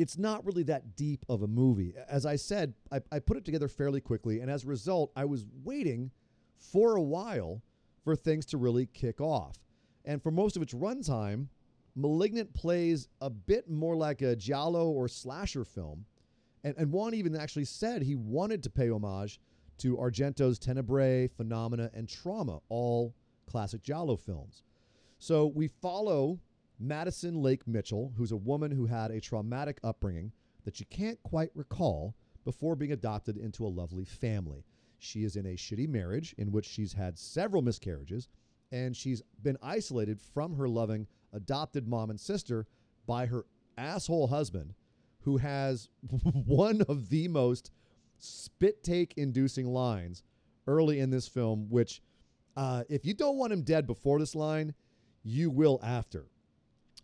it's 0.00 0.16
not 0.16 0.44
really 0.44 0.62
that 0.64 0.96
deep 0.96 1.24
of 1.28 1.42
a 1.42 1.46
movie. 1.46 1.94
As 2.08 2.24
I 2.24 2.36
said, 2.36 2.74
I, 2.90 3.00
I 3.12 3.18
put 3.18 3.36
it 3.36 3.44
together 3.44 3.68
fairly 3.68 4.00
quickly, 4.00 4.40
and 4.40 4.50
as 4.50 4.64
a 4.64 4.68
result, 4.68 5.12
I 5.14 5.24
was 5.24 5.44
waiting 5.62 6.10
for 6.56 6.96
a 6.96 7.02
while 7.02 7.62
for 8.04 8.16
things 8.16 8.46
to 8.46 8.58
really 8.58 8.86
kick 8.86 9.20
off. 9.20 9.56
And 10.04 10.22
for 10.22 10.30
most 10.30 10.56
of 10.56 10.62
its 10.62 10.72
runtime, 10.72 11.48
Malignant 11.94 12.54
plays 12.54 13.08
a 13.20 13.28
bit 13.28 13.68
more 13.68 13.96
like 13.96 14.22
a 14.22 14.36
Giallo 14.36 14.88
or 14.88 15.08
slasher 15.08 15.64
film. 15.64 16.06
And, 16.64 16.74
and 16.78 16.92
Wan 16.92 17.14
even 17.14 17.36
actually 17.36 17.66
said 17.66 18.02
he 18.02 18.14
wanted 18.14 18.62
to 18.62 18.70
pay 18.70 18.90
homage 18.90 19.40
to 19.78 19.96
Argento's 19.96 20.58
Tenebrae, 20.58 21.28
Phenomena, 21.28 21.90
and 21.92 22.08
Trauma, 22.08 22.60
all 22.68 23.14
classic 23.46 23.82
Giallo 23.82 24.16
films. 24.16 24.62
So 25.18 25.46
we 25.46 25.68
follow 25.68 26.38
Madison 26.82 27.42
Lake 27.42 27.68
Mitchell, 27.68 28.14
who's 28.16 28.32
a 28.32 28.36
woman 28.36 28.70
who 28.70 28.86
had 28.86 29.10
a 29.10 29.20
traumatic 29.20 29.78
upbringing 29.84 30.32
that 30.64 30.76
she 30.76 30.86
can't 30.86 31.22
quite 31.22 31.50
recall 31.54 32.14
before 32.42 32.74
being 32.74 32.92
adopted 32.92 33.36
into 33.36 33.66
a 33.66 33.68
lovely 33.68 34.06
family. 34.06 34.64
She 34.98 35.24
is 35.24 35.36
in 35.36 35.44
a 35.44 35.56
shitty 35.56 35.88
marriage 35.88 36.34
in 36.38 36.52
which 36.52 36.66
she's 36.66 36.94
had 36.94 37.18
several 37.18 37.60
miscarriages, 37.60 38.28
and 38.72 38.96
she's 38.96 39.22
been 39.42 39.58
isolated 39.62 40.20
from 40.20 40.54
her 40.54 40.68
loving 40.68 41.06
adopted 41.34 41.86
mom 41.86 42.08
and 42.08 42.18
sister 42.18 42.66
by 43.06 43.26
her 43.26 43.44
asshole 43.76 44.28
husband, 44.28 44.72
who 45.20 45.36
has 45.36 45.90
one 46.46 46.80
of 46.82 47.10
the 47.10 47.28
most 47.28 47.70
spit 48.18 48.82
take 48.82 49.12
inducing 49.18 49.66
lines 49.66 50.22
early 50.66 50.98
in 51.00 51.10
this 51.10 51.28
film, 51.28 51.68
which 51.68 52.00
uh, 52.56 52.84
if 52.88 53.04
you 53.04 53.12
don't 53.12 53.36
want 53.36 53.52
him 53.52 53.62
dead 53.62 53.86
before 53.86 54.18
this 54.18 54.34
line, 54.34 54.74
you 55.22 55.50
will 55.50 55.78
after. 55.82 56.26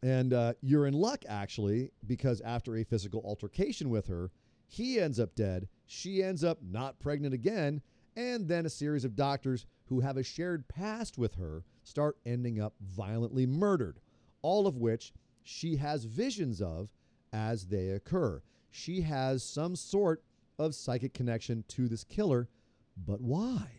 And 0.02 0.32
uh, 0.32 0.54
you're 0.60 0.86
in 0.86 0.94
luck, 0.94 1.24
actually, 1.28 1.90
because 2.06 2.40
after 2.42 2.76
a 2.76 2.84
physical 2.84 3.22
altercation 3.24 3.90
with 3.90 4.06
her, 4.08 4.30
he 4.68 5.00
ends 5.00 5.18
up 5.18 5.34
dead. 5.34 5.68
She 5.86 6.22
ends 6.22 6.44
up 6.44 6.58
not 6.62 6.98
pregnant 6.98 7.34
again. 7.34 7.82
And 8.16 8.48
then 8.48 8.66
a 8.66 8.70
series 8.70 9.04
of 9.04 9.16
doctors 9.16 9.66
who 9.86 10.00
have 10.00 10.16
a 10.16 10.22
shared 10.22 10.68
past 10.68 11.18
with 11.18 11.34
her 11.36 11.64
start 11.84 12.16
ending 12.26 12.60
up 12.60 12.74
violently 12.80 13.46
murdered, 13.46 14.00
all 14.42 14.66
of 14.66 14.76
which 14.76 15.12
she 15.42 15.76
has 15.76 16.04
visions 16.04 16.60
of 16.60 16.92
as 17.32 17.66
they 17.66 17.90
occur. 17.90 18.42
She 18.70 19.02
has 19.02 19.44
some 19.44 19.76
sort 19.76 20.22
of 20.58 20.74
psychic 20.74 21.14
connection 21.14 21.64
to 21.68 21.88
this 21.88 22.04
killer, 22.04 22.48
but 22.96 23.20
why? 23.20 23.70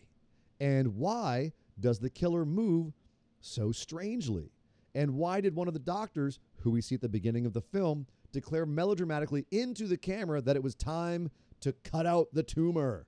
And 0.60 0.96
why 0.96 1.54
does 1.80 2.00
the 2.00 2.10
killer 2.10 2.46
move 2.46 2.94
so 3.42 3.72
strangely? 3.72 4.52
And 4.98 5.14
why 5.14 5.42
did 5.42 5.56
one 5.56 5.68
of 5.68 5.76
the 5.76 5.80
doctors, 5.80 6.40
who 6.56 6.72
we 6.72 6.82
see 6.82 6.96
at 6.96 7.02
the 7.02 7.08
beginning 7.08 7.46
of 7.46 7.54
the 7.54 7.62
film, 7.62 8.08
declare 8.32 8.66
melodramatically 8.66 9.46
into 9.52 9.86
the 9.86 9.96
camera 9.96 10.42
that 10.42 10.56
it 10.56 10.64
was 10.64 10.74
time 10.74 11.30
to 11.62 11.72
cut 11.84 12.08
out 12.08 12.30
the 12.34 12.42
tumor? 12.42 13.06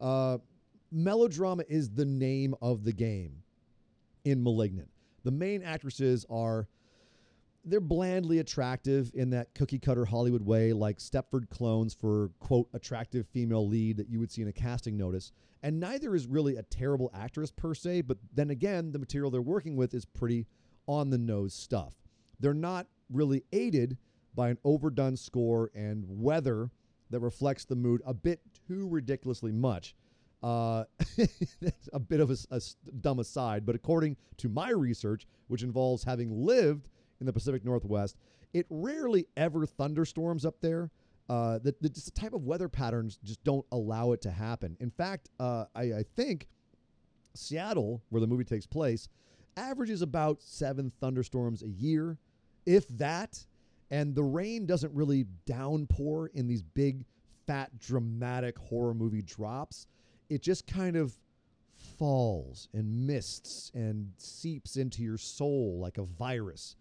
Uh, 0.00 0.38
melodrama 0.90 1.64
is 1.68 1.90
the 1.90 2.06
name 2.06 2.54
of 2.62 2.84
the 2.84 2.94
game 2.94 3.42
in 4.24 4.42
Malignant. 4.42 4.88
The 5.22 5.30
main 5.30 5.62
actresses 5.62 6.24
are 6.30 6.66
they're 7.62 7.78
blandly 7.78 8.38
attractive 8.38 9.12
in 9.14 9.28
that 9.30 9.54
cookie 9.54 9.78
cutter 9.78 10.06
Hollywood 10.06 10.42
way, 10.42 10.72
like 10.72 10.96
Stepford 10.96 11.50
clones 11.50 11.92
for 11.92 12.30
quote 12.40 12.70
attractive 12.72 13.26
female 13.26 13.68
lead 13.68 13.98
that 13.98 14.08
you 14.08 14.18
would 14.18 14.32
see 14.32 14.40
in 14.40 14.48
a 14.48 14.52
casting 14.52 14.96
notice. 14.96 15.30
And 15.62 15.78
neither 15.78 16.14
is 16.14 16.26
really 16.26 16.56
a 16.56 16.62
terrible 16.62 17.10
actress 17.14 17.50
per 17.50 17.74
se, 17.74 18.00
but 18.00 18.16
then 18.32 18.48
again, 18.48 18.92
the 18.92 18.98
material 18.98 19.30
they're 19.30 19.42
working 19.42 19.76
with 19.76 19.92
is 19.92 20.06
pretty 20.06 20.46
on 20.86 21.10
the 21.10 21.18
nose 21.18 21.54
stuff. 21.54 21.94
They're 22.40 22.54
not 22.54 22.86
really 23.10 23.44
aided 23.52 23.96
by 24.34 24.48
an 24.48 24.58
overdone 24.64 25.16
score 25.16 25.70
and 25.74 26.04
weather 26.08 26.70
that 27.10 27.20
reflects 27.20 27.64
the 27.64 27.76
mood 27.76 28.02
a 28.06 28.14
bit 28.14 28.40
too 28.66 28.88
ridiculously 28.88 29.52
much. 29.52 29.94
Uh, 30.42 30.84
a 31.92 32.00
bit 32.00 32.18
of 32.18 32.30
a, 32.30 32.36
a 32.50 32.60
dumb 33.00 33.20
aside, 33.20 33.64
but 33.64 33.76
according 33.76 34.16
to 34.38 34.48
my 34.48 34.70
research, 34.70 35.26
which 35.46 35.62
involves 35.62 36.02
having 36.02 36.44
lived 36.44 36.88
in 37.20 37.26
the 37.26 37.32
Pacific 37.32 37.64
Northwest, 37.64 38.16
it 38.52 38.66
rarely 38.68 39.28
ever 39.36 39.66
thunderstorms 39.66 40.44
up 40.44 40.60
there. 40.60 40.90
Uh, 41.28 41.58
the, 41.58 41.74
the, 41.80 41.88
the 41.88 42.10
type 42.10 42.32
of 42.32 42.44
weather 42.44 42.68
patterns 42.68 43.18
just 43.22 43.42
don't 43.44 43.64
allow 43.70 44.12
it 44.12 44.20
to 44.22 44.30
happen. 44.30 44.76
In 44.80 44.90
fact, 44.90 45.28
uh, 45.38 45.66
I, 45.76 45.82
I 45.82 46.04
think 46.16 46.48
Seattle, 47.34 48.02
where 48.08 48.20
the 48.20 48.26
movie 48.26 48.44
takes 48.44 48.66
place, 48.66 49.08
averages 49.56 50.02
about 50.02 50.42
seven 50.42 50.92
thunderstorms 51.00 51.62
a 51.62 51.68
year, 51.68 52.18
if 52.66 52.88
that. 52.98 53.44
And 53.90 54.14
the 54.14 54.22
rain 54.22 54.64
doesn't 54.64 54.94
really 54.94 55.26
downpour 55.44 56.30
in 56.34 56.46
these 56.46 56.62
big, 56.62 57.04
fat, 57.46 57.78
dramatic 57.78 58.58
horror 58.58 58.94
movie 58.94 59.20
drops. 59.20 59.86
It 60.30 60.40
just 60.40 60.66
kind 60.66 60.96
of 60.96 61.14
falls 61.98 62.68
and 62.72 63.06
mists 63.06 63.70
and 63.74 64.12
seeps 64.16 64.76
into 64.76 65.02
your 65.02 65.18
soul 65.18 65.78
like 65.78 65.98
a 65.98 66.04
virus. 66.04 66.76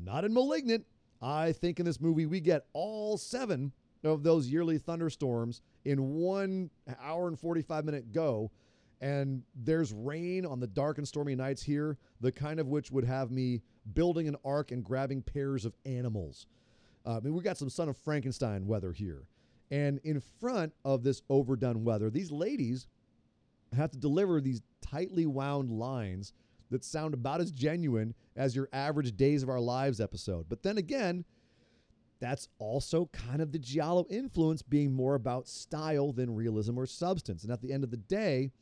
Not 0.00 0.24
in 0.24 0.32
Malignant. 0.32 0.86
I 1.20 1.52
think 1.52 1.78
in 1.78 1.86
this 1.86 2.00
movie 2.00 2.26
we 2.26 2.40
get 2.40 2.66
all 2.72 3.16
seven 3.16 3.72
of 4.04 4.22
those 4.22 4.48
yearly 4.48 4.78
thunderstorms 4.78 5.60
in 5.84 6.14
one 6.14 6.70
hour 7.00 7.28
and 7.28 7.38
45 7.38 7.84
minute 7.84 8.12
go. 8.12 8.50
And 9.02 9.42
there's 9.56 9.92
rain 9.92 10.46
on 10.46 10.60
the 10.60 10.68
dark 10.68 10.96
and 10.96 11.06
stormy 11.06 11.34
nights 11.34 11.60
here, 11.60 11.98
the 12.20 12.30
kind 12.30 12.60
of 12.60 12.68
which 12.68 12.92
would 12.92 13.04
have 13.04 13.32
me 13.32 13.60
building 13.94 14.28
an 14.28 14.36
ark 14.44 14.70
and 14.70 14.84
grabbing 14.84 15.22
pairs 15.22 15.64
of 15.64 15.74
animals. 15.84 16.46
Uh, 17.04 17.16
I 17.16 17.20
mean, 17.20 17.34
we 17.34 17.42
got 17.42 17.58
some 17.58 17.68
Son 17.68 17.88
of 17.88 17.96
Frankenstein 17.96 18.64
weather 18.64 18.92
here. 18.92 19.24
And 19.72 19.98
in 20.04 20.20
front 20.20 20.72
of 20.84 21.02
this 21.02 21.22
overdone 21.28 21.82
weather, 21.82 22.10
these 22.10 22.30
ladies 22.30 22.86
have 23.76 23.90
to 23.90 23.98
deliver 23.98 24.40
these 24.40 24.62
tightly 24.80 25.26
wound 25.26 25.70
lines 25.70 26.32
that 26.70 26.84
sound 26.84 27.12
about 27.12 27.40
as 27.40 27.50
genuine 27.50 28.14
as 28.36 28.54
your 28.54 28.68
average 28.72 29.16
Days 29.16 29.42
of 29.42 29.48
Our 29.48 29.60
Lives 29.60 30.00
episode. 30.00 30.46
But 30.48 30.62
then 30.62 30.78
again, 30.78 31.24
that's 32.20 32.48
also 32.60 33.10
kind 33.12 33.42
of 33.42 33.50
the 33.50 33.58
Giallo 33.58 34.06
influence 34.08 34.62
being 34.62 34.92
more 34.92 35.16
about 35.16 35.48
style 35.48 36.12
than 36.12 36.36
realism 36.36 36.78
or 36.78 36.86
substance. 36.86 37.42
And 37.42 37.52
at 37.52 37.60
the 37.60 37.72
end 37.72 37.82
of 37.82 37.90
the 37.90 37.96
day, 37.96 38.52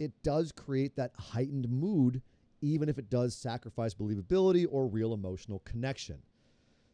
it 0.00 0.10
does 0.24 0.50
create 0.50 0.96
that 0.96 1.12
heightened 1.16 1.68
mood, 1.68 2.22
even 2.60 2.88
if 2.88 2.98
it 2.98 3.08
does 3.08 3.36
sacrifice 3.36 3.94
believability 3.94 4.66
or 4.68 4.88
real 4.88 5.14
emotional 5.14 5.60
connection. 5.60 6.18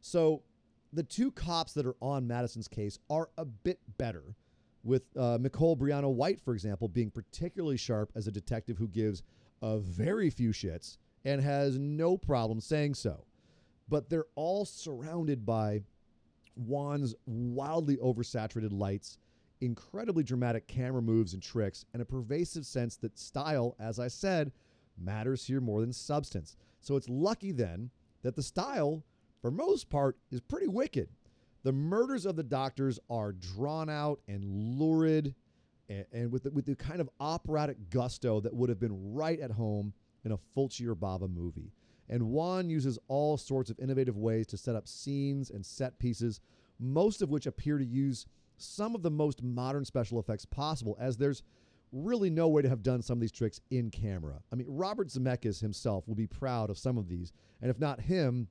So 0.02 0.42
the 0.92 1.02
two 1.02 1.30
cops 1.30 1.72
that 1.74 1.86
are 1.86 1.96
on 2.02 2.26
Madison's 2.26 2.68
case 2.68 2.98
are 3.08 3.30
a 3.38 3.44
bit 3.44 3.78
better, 3.96 4.34
with 4.84 5.02
uh, 5.16 5.38
Michole 5.38 5.76
Briana 5.76 6.12
White, 6.12 6.40
for 6.40 6.52
example, 6.52 6.88
being 6.88 7.10
particularly 7.10 7.76
sharp 7.76 8.12
as 8.14 8.26
a 8.26 8.32
detective 8.32 8.78
who 8.78 8.88
gives 8.88 9.22
a 9.62 9.78
very 9.78 10.30
few 10.30 10.50
shits 10.50 10.98
and 11.24 11.40
has 11.40 11.78
no 11.78 12.16
problem 12.16 12.60
saying 12.60 12.94
so. 12.94 13.24
But 13.88 14.08
they're 14.08 14.26
all 14.36 14.64
surrounded 14.64 15.44
by 15.44 15.82
Wan's 16.54 17.14
wildly 17.26 17.96
oversaturated 17.98 18.72
lights, 18.72 19.18
incredibly 19.60 20.22
dramatic 20.22 20.66
camera 20.66 21.02
moves 21.02 21.34
and 21.34 21.42
tricks, 21.42 21.84
and 21.92 22.02
a 22.02 22.06
pervasive 22.06 22.66
sense 22.66 22.96
that 22.96 23.18
style, 23.18 23.74
as 23.78 23.98
I 23.98 24.08
said, 24.08 24.52
matters 24.98 25.46
here 25.46 25.60
more 25.60 25.80
than 25.80 25.92
substance. 25.92 26.56
So 26.80 26.96
it's 26.96 27.08
lucky 27.08 27.52
then 27.52 27.90
that 28.22 28.36
the 28.36 28.42
style, 28.42 29.04
for 29.40 29.50
most 29.50 29.88
part, 29.88 30.16
is 30.30 30.40
pretty 30.40 30.68
wicked. 30.68 31.08
The 31.62 31.72
murders 31.72 32.26
of 32.26 32.36
the 32.36 32.42
doctors 32.42 32.98
are 33.10 33.32
drawn 33.32 33.90
out 33.90 34.20
and 34.28 34.44
lurid 34.44 35.34
and, 35.88 36.04
and 36.12 36.32
with, 36.32 36.44
the, 36.44 36.50
with 36.50 36.66
the 36.66 36.76
kind 36.76 37.00
of 37.00 37.10
operatic 37.20 37.90
gusto 37.90 38.40
that 38.40 38.54
would 38.54 38.68
have 38.68 38.80
been 38.80 39.14
right 39.14 39.40
at 39.40 39.50
home 39.50 39.92
in 40.24 40.32
a 40.32 40.38
Fulci 40.56 40.86
or 40.86 40.94
Bava 40.94 41.32
movie. 41.32 41.72
And 42.08 42.30
Wan 42.30 42.70
uses 42.70 42.98
all 43.08 43.36
sorts 43.36 43.70
of 43.70 43.78
innovative 43.80 44.16
ways 44.16 44.46
to 44.48 44.56
set 44.56 44.76
up 44.76 44.86
scenes 44.86 45.50
and 45.50 45.64
set 45.64 45.98
pieces, 45.98 46.40
most 46.78 47.22
of 47.22 47.30
which 47.30 47.46
appear 47.46 47.78
to 47.78 47.84
use 47.84 48.26
some 48.56 48.94
of 48.94 49.02
the 49.02 49.10
most 49.10 49.42
modern 49.42 49.84
special 49.84 50.18
effects 50.18 50.44
possible, 50.44 50.96
as 51.00 51.16
there's 51.16 51.42
really 51.92 52.30
no 52.30 52.48
way 52.48 52.62
to 52.62 52.68
have 52.68 52.82
done 52.82 53.02
some 53.02 53.18
of 53.18 53.20
these 53.20 53.32
tricks 53.32 53.60
in 53.70 53.90
camera. 53.90 54.40
I 54.52 54.56
mean, 54.56 54.66
Robert 54.68 55.08
Zemeckis 55.08 55.60
himself 55.60 56.06
will 56.08 56.14
be 56.14 56.26
proud 56.26 56.70
of 56.70 56.78
some 56.78 56.98
of 56.98 57.08
these, 57.08 57.32
and 57.60 57.70
if 57.70 57.78
not 57.78 58.00
him, 58.00 58.48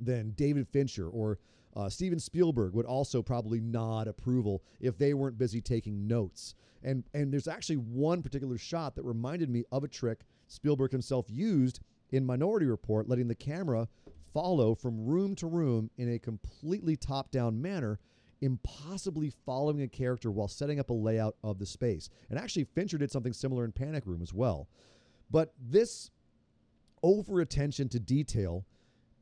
then 0.00 0.32
David 0.36 0.66
Fincher 0.68 1.08
or 1.08 1.38
uh, 1.76 1.88
Steven 1.88 2.18
Spielberg 2.18 2.74
would 2.74 2.86
also 2.86 3.22
probably 3.22 3.60
nod 3.60 4.08
approval 4.08 4.62
if 4.80 4.98
they 4.98 5.14
weren't 5.14 5.38
busy 5.38 5.60
taking 5.60 6.06
notes. 6.06 6.54
And 6.82 7.04
and 7.14 7.32
there's 7.32 7.48
actually 7.48 7.76
one 7.76 8.22
particular 8.22 8.58
shot 8.58 8.96
that 8.96 9.04
reminded 9.04 9.48
me 9.48 9.64
of 9.70 9.84
a 9.84 9.88
trick 9.88 10.22
Spielberg 10.48 10.92
himself 10.92 11.26
used 11.28 11.80
in 12.10 12.26
Minority 12.26 12.66
Report, 12.66 13.08
letting 13.08 13.28
the 13.28 13.34
camera 13.34 13.88
follow 14.34 14.74
from 14.74 15.04
room 15.04 15.34
to 15.36 15.46
room 15.46 15.90
in 15.96 16.12
a 16.12 16.18
completely 16.18 16.96
top-down 16.96 17.60
manner, 17.60 17.98
impossibly 18.42 19.32
following 19.46 19.82
a 19.82 19.88
character 19.88 20.30
while 20.30 20.48
setting 20.48 20.78
up 20.78 20.90
a 20.90 20.94
layout 20.94 21.36
of 21.42 21.58
the 21.58 21.66
space. 21.66 22.10
And 22.28 22.38
actually, 22.38 22.64
Fincher 22.64 22.98
did 22.98 23.10
something 23.10 23.32
similar 23.32 23.64
in 23.64 23.72
Panic 23.72 24.04
Room 24.06 24.22
as 24.22 24.34
well. 24.34 24.68
But 25.30 25.54
this 25.58 26.10
over 27.02 27.40
attention 27.40 27.88
to 27.88 27.98
detail 27.98 28.66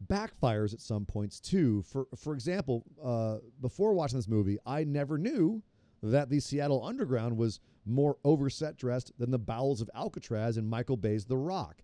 backfires 0.06 0.74
at 0.74 0.80
some 0.80 1.06
points 1.06 1.38
too. 1.40 1.82
For 1.82 2.06
for 2.16 2.34
example, 2.34 2.84
uh, 3.02 3.38
before 3.60 3.92
watching 3.92 4.18
this 4.18 4.28
movie, 4.28 4.58
I 4.66 4.84
never 4.84 5.18
knew 5.18 5.62
that 6.02 6.30
the 6.30 6.40
Seattle 6.40 6.84
Underground 6.84 7.36
was 7.36 7.60
more 7.86 8.16
overset 8.24 8.76
dressed 8.76 9.12
than 9.18 9.30
the 9.30 9.38
bowels 9.38 9.80
of 9.80 9.90
Alcatraz 9.94 10.56
in 10.56 10.66
Michael 10.66 10.96
Bay's 10.96 11.26
The 11.26 11.36
Rock 11.36 11.82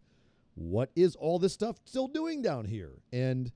what 0.57 0.91
is 0.97 1.15
all 1.15 1.39
this 1.39 1.53
stuff 1.53 1.77
still 1.85 2.09
doing 2.09 2.43
down 2.43 2.65
here? 2.65 2.93
And 3.13 3.53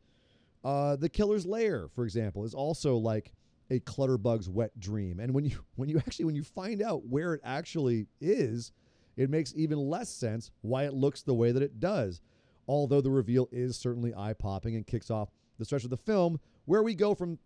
uh, 0.63 0.97
the 0.97 1.09
killer's 1.09 1.47
lair, 1.47 1.89
for 1.89 2.05
example, 2.05 2.45
is 2.45 2.55
also 2.55 2.97
like 2.97 3.33
a 3.71 3.81
clutterbug's 3.81 4.49
wet 4.49 4.79
dream. 4.79 5.21
And 5.21 5.33
when 5.33 5.45
you 5.45 5.65
when 5.77 5.89
you 5.89 5.99
actually 5.99 6.27
when 6.27 6.35
you 6.35 6.45
find 6.45 6.83
out 6.83 7.07
where 7.07 7.35
it 7.35 7.41
actually 7.45 8.07
is, 8.21 8.73
it 9.17 9.31
makes 9.31 9.53
even 9.57 9.79
less 9.79 10.09
sense 10.09 10.51
why 10.63 10.85
it 10.85 10.95
looks 10.95 11.23
the 11.23 11.35
way 11.35 11.53
that 11.53 11.63
it 11.63 11.81
does. 11.81 12.21
Although 12.69 13.01
the 13.01 13.11
reveal 13.11 13.49
is 13.51 13.77
certainly 13.77 14.15
eye 14.15 14.35
popping 14.35 14.77
and 14.77 14.87
kicks 14.87 15.11
off 15.11 15.31
the 15.59 15.65
stretch 15.65 15.85
of 15.85 15.91
the 15.91 15.97
film 15.97 16.39
where 16.67 16.83
we 16.83 16.95
go 16.95 17.15
from 17.15 17.39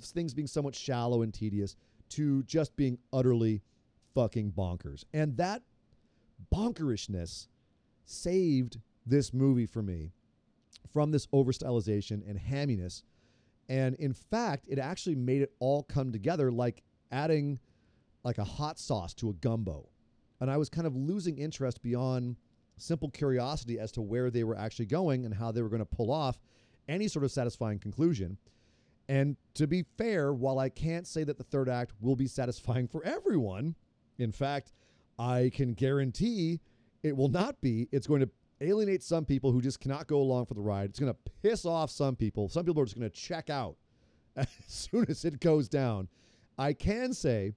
things 0.00 0.34
being 0.34 0.46
somewhat 0.46 0.74
shallow 0.74 1.22
and 1.22 1.32
tedious 1.32 1.76
to 2.08 2.42
just 2.44 2.74
being 2.76 2.98
utterly 3.12 3.62
fucking 4.14 4.52
bonkers. 4.52 5.04
And 5.12 5.36
that 5.36 5.62
bonkerishness 6.52 7.46
saved 8.04 8.78
this 9.06 9.32
movie 9.32 9.66
for 9.66 9.82
me 9.82 10.12
from 10.92 11.10
this 11.10 11.26
overstylization 11.28 12.28
and 12.28 12.38
hamminess. 12.38 13.02
And 13.68 13.94
in 13.96 14.12
fact, 14.12 14.66
it 14.68 14.78
actually 14.78 15.14
made 15.14 15.42
it 15.42 15.52
all 15.58 15.82
come 15.82 16.12
together 16.12 16.50
like 16.50 16.82
adding 17.10 17.58
like 18.24 18.38
a 18.38 18.44
hot 18.44 18.78
sauce 18.78 19.14
to 19.14 19.30
a 19.30 19.34
gumbo. 19.34 19.88
And 20.40 20.50
I 20.50 20.56
was 20.56 20.68
kind 20.68 20.86
of 20.86 20.96
losing 20.96 21.38
interest 21.38 21.82
beyond 21.82 22.36
simple 22.76 23.10
curiosity 23.10 23.78
as 23.78 23.92
to 23.92 24.02
where 24.02 24.30
they 24.30 24.44
were 24.44 24.56
actually 24.56 24.86
going 24.86 25.24
and 25.24 25.34
how 25.34 25.52
they 25.52 25.62
were 25.62 25.68
going 25.68 25.80
to 25.80 25.86
pull 25.86 26.10
off 26.10 26.38
any 26.88 27.08
sort 27.08 27.24
of 27.24 27.30
satisfying 27.30 27.78
conclusion. 27.78 28.38
And 29.08 29.36
to 29.54 29.66
be 29.66 29.84
fair, 29.98 30.32
while 30.32 30.58
I 30.58 30.68
can't 30.68 31.06
say 31.06 31.24
that 31.24 31.38
the 31.38 31.44
third 31.44 31.68
act 31.68 31.92
will 32.00 32.16
be 32.16 32.26
satisfying 32.26 32.88
for 32.88 33.04
everyone, 33.04 33.74
in 34.18 34.32
fact, 34.32 34.72
I 35.18 35.50
can 35.54 35.74
guarantee 35.74 36.60
it 37.02 37.16
will 37.16 37.28
not 37.28 37.60
be. 37.60 37.88
It's 37.92 38.06
going 38.06 38.20
to 38.20 38.30
alienate 38.62 39.02
some 39.02 39.24
people 39.24 39.52
who 39.52 39.60
just 39.60 39.80
cannot 39.80 40.06
go 40.06 40.18
along 40.18 40.46
for 40.46 40.54
the 40.54 40.60
ride. 40.60 40.90
It's 40.90 40.98
going 40.98 41.12
to 41.12 41.32
piss 41.42 41.64
off 41.64 41.90
some 41.90 42.16
people. 42.16 42.48
Some 42.48 42.64
people 42.64 42.82
are 42.82 42.86
just 42.86 42.98
going 42.98 43.10
to 43.10 43.16
check 43.16 43.50
out 43.50 43.76
as 44.36 44.48
soon 44.66 45.06
as 45.08 45.24
it 45.24 45.40
goes 45.40 45.68
down. 45.68 46.08
I 46.58 46.72
can 46.72 47.12
say 47.12 47.52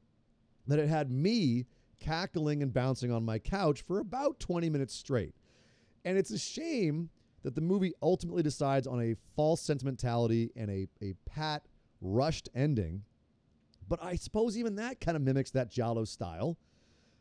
that 0.68 0.80
it 0.80 0.90
had 0.90 1.12
me 1.12 1.66
cackling 2.00 2.62
and 2.62 2.74
bouncing 2.74 3.12
on 3.12 3.24
my 3.24 3.40
couch 3.40 3.82
for 3.82 4.00
about 4.00 4.40
20 4.40 4.70
minutes 4.70 4.94
straight. 4.94 5.36
And 6.04 6.18
it's 6.18 6.32
a 6.32 6.38
shame 6.38 7.10
that 7.44 7.56
the 7.56 7.62
movie 7.62 7.94
ultimately 8.02 8.44
decides 8.44 8.88
on 8.88 9.02
a 9.02 9.16
false 9.36 9.62
sentimentality 9.62 10.52
and 10.56 10.70
a, 10.70 10.88
a 11.02 11.14
pat, 11.26 11.68
rushed 12.02 12.50
ending. 12.56 13.04
But 13.88 14.04
I 14.04 14.16
suppose 14.16 14.58
even 14.58 14.76
that 14.76 15.00
kind 15.00 15.16
of 15.16 15.22
mimics 15.22 15.52
that 15.52 15.70
Giallo 15.70 16.06
style. 16.06 16.58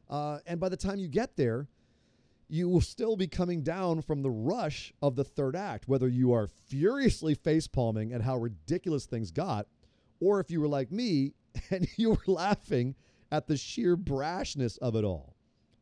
Uh, 0.08 0.38
and 0.46 0.60
by 0.60 0.68
the 0.68 0.76
time 0.76 0.98
you 0.98 1.08
get 1.08 1.36
there, 1.36 1.68
you 2.48 2.68
will 2.68 2.80
still 2.80 3.16
be 3.16 3.26
coming 3.26 3.62
down 3.62 4.02
from 4.02 4.22
the 4.22 4.30
rush 4.30 4.92
of 5.02 5.16
the 5.16 5.24
third 5.24 5.56
act, 5.56 5.88
whether 5.88 6.08
you 6.08 6.32
are 6.32 6.48
furiously 6.66 7.34
face 7.34 7.66
palming 7.66 8.12
at 8.12 8.22
how 8.22 8.36
ridiculous 8.36 9.06
things 9.06 9.30
got, 9.30 9.66
or 10.20 10.40
if 10.40 10.50
you 10.50 10.60
were 10.60 10.68
like 10.68 10.90
me 10.90 11.32
and 11.70 11.88
you 11.96 12.10
were 12.10 12.32
laughing 12.32 12.94
at 13.32 13.46
the 13.46 13.56
sheer 13.56 13.96
brashness 13.96 14.78
of 14.78 14.94
it 14.94 15.04
all. 15.04 15.34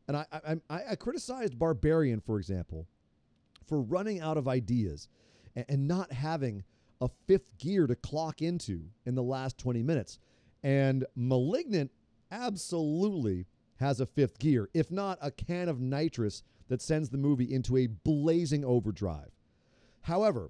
And 0.07 0.17
I, 0.17 0.25
I, 0.69 0.81
I 0.91 0.95
criticized 0.95 1.57
Barbarian, 1.57 2.19
for 2.19 2.37
example, 2.37 2.87
for 3.65 3.81
running 3.81 4.19
out 4.19 4.37
of 4.37 4.47
ideas 4.47 5.07
and, 5.55 5.65
and 5.69 5.87
not 5.87 6.11
having 6.11 6.63
a 7.01 7.09
fifth 7.27 7.57
gear 7.57 7.87
to 7.87 7.95
clock 7.95 8.41
into 8.41 8.81
in 9.05 9.15
the 9.15 9.23
last 9.23 9.57
20 9.57 9.83
minutes. 9.83 10.19
And 10.63 11.05
Malignant 11.15 11.91
absolutely 12.31 13.45
has 13.77 13.99
a 13.99 14.05
fifth 14.05 14.39
gear, 14.39 14.69
if 14.73 14.91
not 14.91 15.17
a 15.21 15.31
can 15.31 15.69
of 15.69 15.79
nitrous 15.79 16.43
that 16.73 16.81
sends 16.81 17.09
the 17.09 17.19
movie 17.19 17.53
into 17.53 17.77
a 17.77 17.85
blazing 17.85 18.65
overdrive. 18.65 19.29
However, 20.01 20.49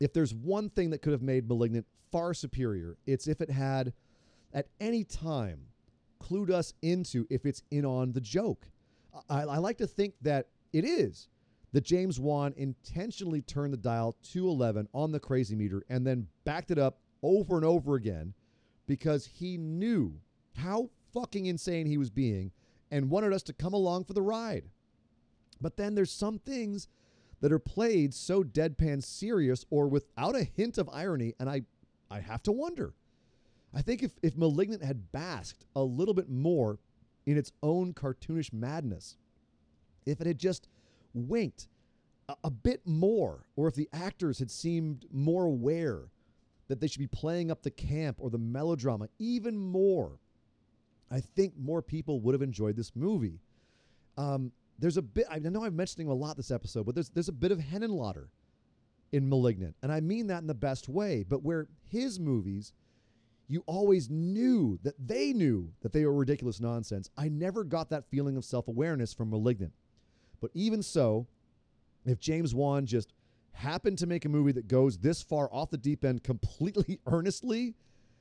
if 0.00 0.14
there's 0.14 0.32
one 0.32 0.70
thing 0.70 0.88
that 0.90 1.02
could 1.02 1.12
have 1.12 1.20
made 1.20 1.46
Malignant 1.46 1.84
far 2.10 2.32
superior, 2.32 2.96
it's 3.06 3.28
if 3.28 3.42
it 3.42 3.50
had 3.50 3.92
at 4.54 4.68
any 4.80 5.04
time 5.04 5.60
clued 6.22 6.50
us 6.50 6.72
into 6.80 7.26
if 7.28 7.44
it's 7.44 7.62
in 7.70 7.84
on 7.84 8.12
the 8.12 8.20
joke. 8.20 8.64
I, 9.28 9.42
I 9.42 9.58
like 9.58 9.76
to 9.76 9.86
think 9.86 10.14
that 10.22 10.48
it 10.72 10.86
is 10.86 11.28
that 11.74 11.84
James 11.84 12.18
Wan 12.18 12.54
intentionally 12.56 13.42
turned 13.42 13.74
the 13.74 13.78
dial 13.78 14.16
to 14.32 14.48
11 14.48 14.88
on 14.94 15.12
the 15.12 15.20
crazy 15.20 15.54
meter 15.54 15.84
and 15.90 16.06
then 16.06 16.28
backed 16.46 16.70
it 16.70 16.78
up 16.78 16.96
over 17.22 17.56
and 17.56 17.64
over 17.66 17.96
again 17.96 18.32
because 18.86 19.26
he 19.26 19.58
knew 19.58 20.14
how 20.56 20.88
fucking 21.12 21.44
insane 21.44 21.84
he 21.84 21.98
was 21.98 22.08
being 22.08 22.52
and 22.90 23.10
wanted 23.10 23.34
us 23.34 23.42
to 23.42 23.52
come 23.52 23.74
along 23.74 24.04
for 24.04 24.14
the 24.14 24.22
ride. 24.22 24.70
But 25.60 25.76
then 25.76 25.94
there's 25.94 26.12
some 26.12 26.38
things 26.38 26.88
that 27.40 27.52
are 27.52 27.58
played 27.58 28.14
so 28.14 28.42
deadpan 28.42 29.02
serious 29.02 29.64
or 29.70 29.88
without 29.88 30.34
a 30.34 30.44
hint 30.44 30.78
of 30.78 30.88
irony, 30.92 31.34
and 31.38 31.48
I, 31.48 31.62
I 32.10 32.20
have 32.20 32.42
to 32.44 32.52
wonder. 32.52 32.94
I 33.74 33.82
think 33.82 34.02
if, 34.02 34.12
if 34.22 34.36
Malignant 34.36 34.82
had 34.82 35.12
basked 35.12 35.66
a 35.74 35.82
little 35.82 36.14
bit 36.14 36.30
more 36.30 36.78
in 37.26 37.36
its 37.36 37.52
own 37.62 37.92
cartoonish 37.92 38.52
madness, 38.52 39.16
if 40.06 40.20
it 40.20 40.26
had 40.26 40.38
just 40.38 40.68
winked 41.12 41.68
a, 42.28 42.34
a 42.44 42.50
bit 42.50 42.86
more, 42.86 43.46
or 43.56 43.68
if 43.68 43.74
the 43.74 43.88
actors 43.92 44.38
had 44.38 44.50
seemed 44.50 45.06
more 45.12 45.44
aware 45.44 46.04
that 46.68 46.80
they 46.80 46.86
should 46.86 47.00
be 47.00 47.06
playing 47.06 47.50
up 47.50 47.62
the 47.62 47.70
camp 47.70 48.16
or 48.18 48.30
the 48.30 48.38
melodrama 48.38 49.08
even 49.18 49.58
more, 49.58 50.18
I 51.10 51.20
think 51.20 51.54
more 51.56 51.82
people 51.82 52.20
would 52.20 52.34
have 52.34 52.42
enjoyed 52.42 52.76
this 52.76 52.92
movie. 52.96 53.40
Um, 54.16 54.52
there's 54.78 54.96
a 54.96 55.02
bit. 55.02 55.26
I 55.30 55.38
know 55.38 55.64
I'm 55.64 55.76
mentioning 55.76 56.08
a 56.08 56.14
lot 56.14 56.36
this 56.36 56.50
episode, 56.50 56.86
but 56.86 56.94
there's 56.94 57.10
there's 57.10 57.28
a 57.28 57.32
bit 57.32 57.52
of 57.52 57.58
Henenlotter 57.58 58.28
in 59.12 59.28
*Malignant*, 59.28 59.76
and 59.82 59.92
I 59.92 60.00
mean 60.00 60.26
that 60.28 60.40
in 60.40 60.46
the 60.46 60.54
best 60.54 60.88
way. 60.88 61.24
But 61.26 61.42
where 61.42 61.68
his 61.90 62.20
movies, 62.20 62.72
you 63.48 63.62
always 63.66 64.10
knew 64.10 64.78
that 64.82 64.94
they 64.98 65.32
knew 65.32 65.72
that 65.80 65.92
they 65.92 66.04
were 66.04 66.12
ridiculous 66.12 66.60
nonsense. 66.60 67.10
I 67.16 67.28
never 67.28 67.64
got 67.64 67.90
that 67.90 68.10
feeling 68.10 68.36
of 68.36 68.44
self-awareness 68.44 69.14
from 69.14 69.30
*Malignant*. 69.30 69.72
But 70.40 70.50
even 70.54 70.82
so, 70.82 71.26
if 72.04 72.18
James 72.20 72.54
Wan 72.54 72.86
just 72.86 73.12
happened 73.52 73.96
to 73.98 74.06
make 74.06 74.26
a 74.26 74.28
movie 74.28 74.52
that 74.52 74.68
goes 74.68 74.98
this 74.98 75.22
far 75.22 75.48
off 75.52 75.70
the 75.70 75.78
deep 75.78 76.04
end 76.04 76.22
completely 76.22 77.00
earnestly, 77.06 77.74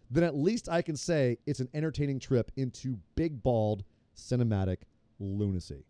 then 0.09 0.23
at 0.23 0.35
least 0.35 0.69
I 0.69 0.81
can 0.81 0.95
say 0.95 1.37
it's 1.45 1.59
an 1.59 1.69
entertaining 1.73 2.19
trip 2.19 2.51
into 2.55 2.97
big 3.15 3.43
bald 3.43 3.83
cinematic 4.15 4.77
lunacy. 5.19 5.83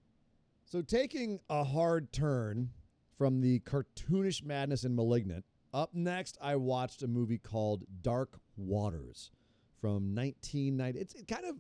So, 0.66 0.82
taking 0.82 1.40
a 1.50 1.64
hard 1.64 2.12
turn 2.12 2.72
from 3.18 3.40
the 3.40 3.60
cartoonish 3.60 4.44
madness 4.44 4.84
in 4.84 4.96
Malignant, 4.96 5.46
up 5.74 5.94
next, 5.94 6.38
I 6.42 6.56
watched 6.56 7.04
a 7.04 7.08
movie 7.08 7.38
called 7.38 7.84
Dark 8.02 8.40
Waters 8.58 9.32
from 9.80 10.16
1990. 10.16 11.00
It's 11.00 11.14
it 11.14 11.28
kind 11.28 11.46
of, 11.46 11.56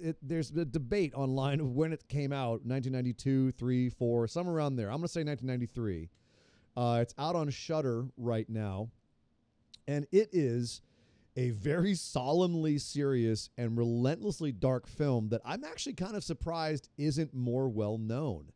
it, 0.00 0.16
there's 0.22 0.50
a 0.52 0.64
debate 0.64 1.12
online 1.14 1.60
of 1.60 1.72
when 1.72 1.92
it 1.92 2.06
came 2.08 2.32
out 2.32 2.64
1992, 2.64 3.50
3, 3.52 3.88
4, 3.88 4.28
somewhere 4.28 4.54
around 4.54 4.76
there. 4.76 4.86
I'm 4.86 4.98
going 4.98 5.02
to 5.02 5.08
say 5.08 5.24
1993. 5.24 6.08
Uh, 6.76 6.98
it's 7.02 7.14
out 7.18 7.34
on 7.34 7.50
Shudder 7.50 8.06
right 8.16 8.48
now. 8.48 8.88
And 9.88 10.06
it 10.12 10.28
is 10.32 10.80
a 11.36 11.50
very 11.50 11.94
solemnly 11.94 12.78
serious 12.78 13.48
and 13.56 13.76
relentlessly 13.76 14.52
dark 14.52 14.86
film 14.86 15.28
that 15.30 15.40
I'm 15.44 15.64
actually 15.64 15.94
kind 15.94 16.14
of 16.14 16.24
surprised 16.24 16.88
isn't 16.98 17.32
more 17.34 17.68
well 17.68 17.98
known. 17.98 18.52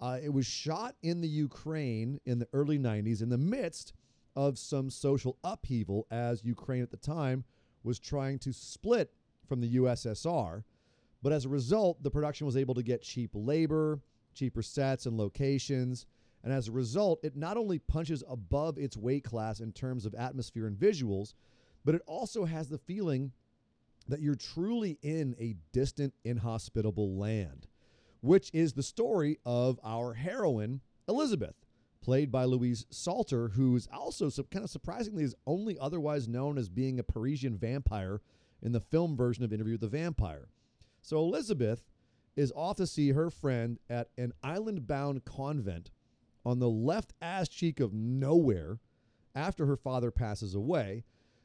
Uh, 0.00 0.18
it 0.22 0.32
was 0.32 0.46
shot 0.46 0.96
in 1.02 1.20
the 1.20 1.28
Ukraine 1.28 2.20
in 2.26 2.38
the 2.38 2.48
early 2.52 2.78
90s 2.78 3.22
in 3.22 3.30
the 3.30 3.38
midst 3.38 3.94
of 4.36 4.58
some 4.58 4.90
social 4.90 5.38
upheaval 5.44 6.06
as 6.10 6.44
Ukraine 6.44 6.82
at 6.82 6.90
the 6.90 6.96
time 6.96 7.44
was 7.84 7.98
trying 7.98 8.38
to 8.40 8.52
split 8.52 9.12
from 9.48 9.60
the 9.60 9.76
USSR. 9.76 10.64
But 11.22 11.32
as 11.32 11.44
a 11.44 11.50
result, 11.50 12.02
the 12.02 12.10
production 12.10 12.44
was 12.46 12.56
able 12.56 12.74
to 12.74 12.82
get 12.82 13.02
cheap 13.02 13.30
labor, 13.32 14.00
cheaper 14.34 14.62
sets 14.62 15.06
and 15.06 15.16
locations. 15.16 16.06
And 16.42 16.52
as 16.52 16.68
a 16.68 16.72
result, 16.72 17.20
it 17.22 17.36
not 17.36 17.56
only 17.56 17.78
punches 17.78 18.22
above 18.28 18.76
its 18.76 18.96
weight 18.96 19.24
class 19.24 19.60
in 19.60 19.72
terms 19.72 20.04
of 20.04 20.14
atmosphere 20.14 20.66
and 20.66 20.76
visuals, 20.76 21.32
but 21.84 21.94
it 21.94 22.02
also 22.06 22.44
has 22.44 22.68
the 22.68 22.78
feeling 22.78 23.32
that 24.08 24.20
you're 24.20 24.34
truly 24.34 24.98
in 25.02 25.34
a 25.38 25.56
distant, 25.72 26.14
inhospitable 26.24 27.16
land, 27.16 27.66
which 28.20 28.50
is 28.52 28.72
the 28.72 28.82
story 28.82 29.38
of 29.44 29.78
our 29.84 30.14
heroine, 30.14 30.80
Elizabeth, 31.08 31.56
played 32.02 32.30
by 32.30 32.44
Louise 32.44 32.84
Salter, 32.90 33.48
who's 33.48 33.88
also 33.92 34.30
kind 34.50 34.64
of 34.64 34.70
surprisingly 34.70 35.24
is 35.24 35.34
only 35.46 35.78
otherwise 35.78 36.28
known 36.28 36.58
as 36.58 36.68
being 36.68 36.98
a 36.98 37.04
Parisian 37.04 37.56
vampire 37.56 38.20
in 38.62 38.72
the 38.72 38.80
film 38.80 39.16
version 39.16 39.42
of 39.42 39.52
Interview 39.52 39.74
with 39.74 39.80
the 39.80 39.88
Vampire. 39.88 40.48
So 41.00 41.18
Elizabeth 41.18 41.82
is 42.36 42.52
off 42.54 42.76
to 42.76 42.86
see 42.86 43.10
her 43.10 43.30
friend 43.30 43.78
at 43.88 44.08
an 44.18 44.32
island 44.42 44.86
bound 44.86 45.24
convent 45.24 45.90
on 46.44 46.58
the 46.58 46.68
left 46.68 47.14
ass 47.22 47.48
cheek 47.48 47.80
of 47.80 47.94
nowhere 47.94 48.80
after 49.34 49.66
her 49.66 49.76
father 49.76 50.10
passes 50.10 50.54
away 50.54 51.04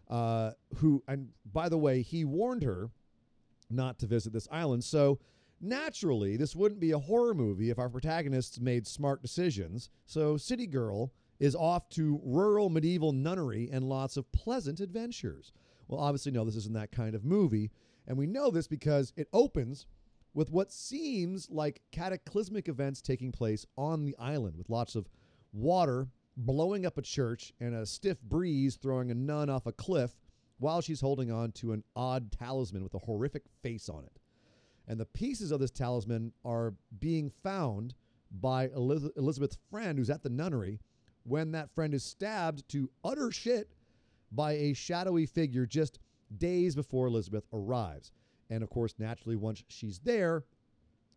uh, 0.09 0.51
who, 0.77 1.03
and 1.07 1.29
by 1.51 1.69
the 1.69 1.77
way, 1.77 2.01
he 2.01 2.25
warned 2.25 2.63
her 2.63 2.89
not 3.69 3.99
to 3.99 4.07
visit 4.07 4.33
this 4.33 4.47
island. 4.51 4.83
So 4.83 5.19
naturally, 5.61 6.37
this 6.37 6.55
wouldn't 6.55 6.79
be 6.79 6.91
a 6.91 6.99
horror 6.99 7.33
movie 7.33 7.69
if 7.69 7.79
our 7.79 7.89
protagonists 7.89 8.59
made 8.59 8.87
smart 8.87 9.21
decisions. 9.21 9.89
So 10.05 10.37
City 10.37 10.67
Girl 10.67 11.11
is 11.39 11.55
off 11.55 11.89
to 11.89 12.19
rural 12.23 12.69
medieval 12.69 13.13
nunnery 13.13 13.69
and 13.71 13.83
lots 13.87 14.17
of 14.17 14.31
pleasant 14.31 14.79
adventures. 14.79 15.53
Well, 15.87 15.99
obviously, 16.01 16.31
no, 16.31 16.43
this 16.43 16.55
isn't 16.55 16.73
that 16.73 16.91
kind 16.91 17.15
of 17.15 17.23
movie. 17.23 17.71
And 18.07 18.17
we 18.17 18.27
know 18.27 18.49
this 18.49 18.67
because 18.67 19.13
it 19.15 19.27
opens 19.31 19.85
with 20.33 20.51
what 20.51 20.71
seems 20.71 21.49
like 21.49 21.81
cataclysmic 21.91 22.67
events 22.67 23.01
taking 23.01 23.31
place 23.31 23.65
on 23.77 24.05
the 24.05 24.15
island 24.19 24.55
with 24.57 24.69
lots 24.69 24.95
of 24.95 25.07
water 25.53 26.07
blowing 26.45 26.85
up 26.85 26.97
a 26.97 27.01
church 27.01 27.53
and 27.59 27.75
a 27.75 27.85
stiff 27.85 28.21
breeze 28.21 28.77
throwing 28.77 29.11
a 29.11 29.15
nun 29.15 29.49
off 29.49 29.65
a 29.65 29.71
cliff 29.71 30.11
while 30.57 30.81
she's 30.81 31.01
holding 31.01 31.31
on 31.31 31.51
to 31.51 31.73
an 31.73 31.83
odd 31.95 32.31
talisman 32.31 32.83
with 32.83 32.93
a 32.93 32.99
horrific 32.99 33.43
face 33.61 33.89
on 33.89 34.05
it. 34.05 34.19
And 34.87 34.99
the 34.99 35.05
pieces 35.05 35.51
of 35.51 35.59
this 35.59 35.71
talisman 35.71 36.31
are 36.45 36.73
being 36.99 37.29
found 37.43 37.93
by 38.31 38.69
Eliz- 38.69 39.11
Elizabeth's 39.17 39.57
friend 39.69 39.97
who's 39.97 40.09
at 40.09 40.23
the 40.23 40.29
nunnery 40.29 40.79
when 41.23 41.51
that 41.51 41.69
friend 41.75 41.93
is 41.93 42.03
stabbed 42.03 42.67
to 42.69 42.89
utter 43.03 43.31
shit 43.31 43.69
by 44.31 44.53
a 44.53 44.73
shadowy 44.73 45.25
figure 45.25 45.65
just 45.65 45.99
days 46.37 46.75
before 46.75 47.07
Elizabeth 47.07 47.45
arrives. 47.51 48.11
And 48.49 48.63
of 48.63 48.69
course, 48.69 48.95
naturally, 48.97 49.35
once 49.35 49.63
she's 49.67 49.99
there, 49.99 50.45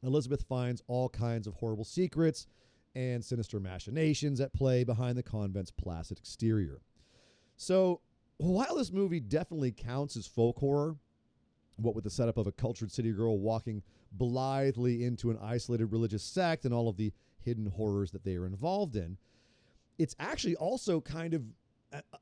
Elizabeth 0.03 0.43
finds 0.49 0.83
all 0.89 1.09
kinds 1.09 1.47
of 1.47 1.55
horrible 1.55 1.85
secrets 1.85 2.47
and 2.95 3.25
sinister 3.25 3.59
machinations 3.61 4.41
at 4.41 4.53
play 4.53 4.85
behind 4.85 5.17
the 5.17 5.23
convent's 5.23 5.71
placid 5.71 6.19
exterior. 6.19 6.81
So, 7.57 8.01
while 8.39 8.77
this 8.77 8.93
movie 8.93 9.21
definitely 9.21 9.73
counts 9.73 10.17
as 10.17 10.27
folk 10.27 10.59
horror, 10.59 10.97
what 11.77 11.95
with 11.95 12.05
the 12.05 12.11
setup 12.11 12.37
of 12.37 12.47
a 12.47 12.53
cultured 12.53 12.91
city 12.91 13.13
girl 13.13 13.39
walking 13.39 13.83
blithely 14.11 15.05
into 15.05 15.31
an 15.31 15.39
isolated 15.41 15.87
religious 15.87 16.23
sect 16.23 16.65
and 16.65 16.75
all 16.75 16.89
of 16.89 16.97
the 16.97 17.13
hidden 17.39 17.67
horrors 17.67 18.11
that 18.11 18.25
they 18.25 18.37
are 18.37 18.47
involved 18.47 18.97
in, 18.97 19.17
it's 19.99 20.17
actually 20.19 20.57
also 20.57 21.01
kind 21.01 21.35
of 21.35 21.43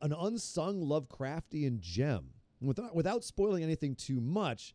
an 0.03 0.13
unsung 0.13 0.81
Lovecraftian 0.83 1.81
gem. 1.81 2.31
Without, 2.61 2.95
without 2.95 3.25
spoiling 3.25 3.63
anything 3.63 3.95
too 3.95 4.21
much, 4.21 4.75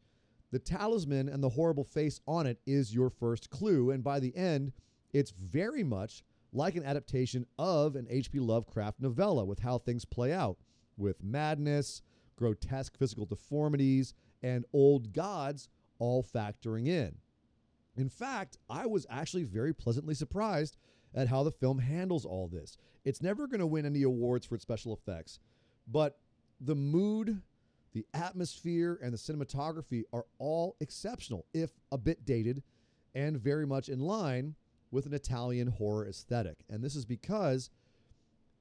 the 0.51 0.59
talisman 0.59 1.29
and 1.29 1.43
the 1.43 1.49
horrible 1.49 1.83
face 1.83 2.21
on 2.27 2.47
it 2.47 2.59
is 2.65 2.95
your 2.95 3.09
first 3.09 3.49
clue. 3.49 3.91
And 3.91 4.03
by 4.03 4.19
the 4.19 4.35
end, 4.35 4.71
it's 5.15 5.31
very 5.31 5.81
much 5.81 6.25
like 6.51 6.75
an 6.75 6.83
adaptation 6.83 7.45
of 7.57 7.95
an 7.95 8.05
H.P. 8.09 8.41
Lovecraft 8.41 8.99
novella 8.99 9.45
with 9.45 9.59
how 9.59 9.77
things 9.77 10.03
play 10.03 10.33
out, 10.33 10.57
with 10.97 11.23
madness, 11.23 12.01
grotesque 12.35 12.97
physical 12.97 13.25
deformities, 13.25 14.13
and 14.43 14.65
old 14.73 15.13
gods 15.13 15.69
all 15.99 16.21
factoring 16.21 16.87
in. 16.87 17.15
In 17.95 18.09
fact, 18.09 18.57
I 18.69 18.87
was 18.87 19.07
actually 19.09 19.45
very 19.45 19.73
pleasantly 19.73 20.15
surprised 20.15 20.75
at 21.13 21.29
how 21.29 21.43
the 21.43 21.51
film 21.51 21.79
handles 21.79 22.25
all 22.25 22.49
this. 22.49 22.77
It's 23.05 23.21
never 23.21 23.47
going 23.47 23.61
to 23.61 23.67
win 23.67 23.85
any 23.85 24.03
awards 24.03 24.45
for 24.45 24.55
its 24.55 24.63
special 24.63 24.91
effects, 24.91 25.39
but 25.87 26.19
the 26.59 26.75
mood, 26.75 27.41
the 27.93 28.05
atmosphere, 28.13 28.99
and 29.01 29.13
the 29.13 29.17
cinematography 29.17 30.03
are 30.11 30.25
all 30.39 30.75
exceptional, 30.81 31.45
if 31.53 31.71
a 31.93 31.97
bit 31.97 32.25
dated, 32.25 32.63
and 33.13 33.39
very 33.39 33.65
much 33.65 33.87
in 33.87 34.01
line 34.01 34.55
with 34.95 35.05
an 35.05 35.13
Italian 35.13 35.67
horror 35.67 36.07
aesthetic. 36.07 36.63
And 36.69 36.83
this 36.83 36.95
is 36.95 37.05
because 37.05 37.69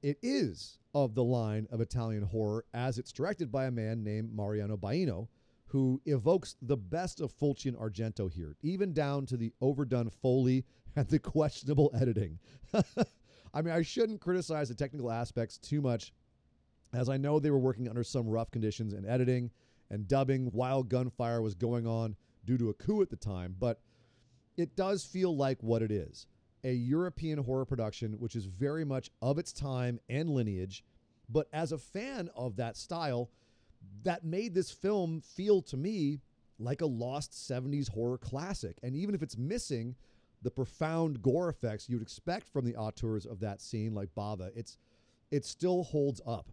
it 0.03 0.17
is 0.21 0.77
of 0.93 1.15
the 1.15 1.23
line 1.23 1.67
of 1.71 1.81
Italian 1.81 2.23
horror 2.23 2.65
as 2.73 2.99
it's 2.99 3.11
directed 3.11 3.51
by 3.51 3.65
a 3.65 3.71
man 3.71 4.03
named 4.03 4.35
Mariano 4.35 4.77
Baino, 4.77 5.29
who 5.67 6.01
evokes 6.05 6.57
the 6.61 6.77
best 6.77 7.21
of 7.21 7.31
Fulci 7.31 7.67
and 7.67 7.77
Argento 7.77 8.31
here, 8.31 8.55
even 8.61 8.93
down 8.93 9.25
to 9.25 9.37
the 9.37 9.51
overdone 9.61 10.09
Foley 10.09 10.65
and 10.95 11.07
the 11.07 11.19
questionable 11.19 11.89
editing. 11.99 12.37
I 13.53 13.61
mean, 13.61 13.73
I 13.73 13.81
shouldn't 13.81 14.21
criticize 14.21 14.67
the 14.67 14.75
technical 14.75 15.11
aspects 15.11 15.57
too 15.57 15.81
much, 15.81 16.13
as 16.93 17.09
I 17.09 17.17
know 17.17 17.39
they 17.39 17.51
were 17.51 17.57
working 17.57 17.87
under 17.89 18.03
some 18.03 18.27
rough 18.27 18.51
conditions 18.51 18.93
in 18.93 19.05
editing 19.05 19.49
and 19.89 20.07
dubbing 20.07 20.47
while 20.51 20.83
gunfire 20.83 21.41
was 21.41 21.55
going 21.55 21.87
on 21.87 22.15
due 22.45 22.57
to 22.57 22.69
a 22.69 22.73
coup 22.73 23.01
at 23.01 23.09
the 23.09 23.15
time, 23.15 23.55
but 23.57 23.79
it 24.57 24.75
does 24.75 25.03
feel 25.03 25.35
like 25.35 25.61
what 25.61 25.81
it 25.81 25.91
is 25.91 26.27
a 26.63 26.73
European 26.73 27.37
horror 27.37 27.65
production, 27.65 28.13
which 28.13 28.35
is 28.35 28.45
very 28.45 28.83
much 28.83 29.11
of 29.21 29.37
its 29.37 29.53
time 29.53 29.99
and 30.09 30.31
lineage. 30.31 30.83
But 31.29 31.47
as 31.53 31.71
a 31.71 31.77
fan 31.77 32.29
of 32.35 32.55
that 32.55 32.75
style, 32.75 33.29
that 34.03 34.25
made 34.25 34.55
this 34.55 34.71
film 34.71 35.21
feel 35.21 35.61
to 35.61 35.77
me 35.77 36.21
like 36.57 36.81
a 36.81 36.87
lost 36.87 37.33
70s 37.33 37.89
horror 37.89 38.17
classic. 38.17 38.79
And 38.81 38.95
even 38.95 39.13
if 39.13 39.21
it's 39.21 39.37
missing 39.37 39.95
the 40.41 40.49
profound 40.49 41.21
gore 41.21 41.49
effects 41.49 41.87
you'd 41.87 42.01
expect 42.01 42.49
from 42.49 42.65
the 42.65 42.75
auteurs 42.75 43.27
of 43.27 43.39
that 43.41 43.61
scene, 43.61 43.93
like 43.93 44.09
Bava, 44.17 44.49
it's 44.55 44.77
it 45.31 45.45
still 45.45 45.83
holds 45.83 46.21
up. 46.25 46.51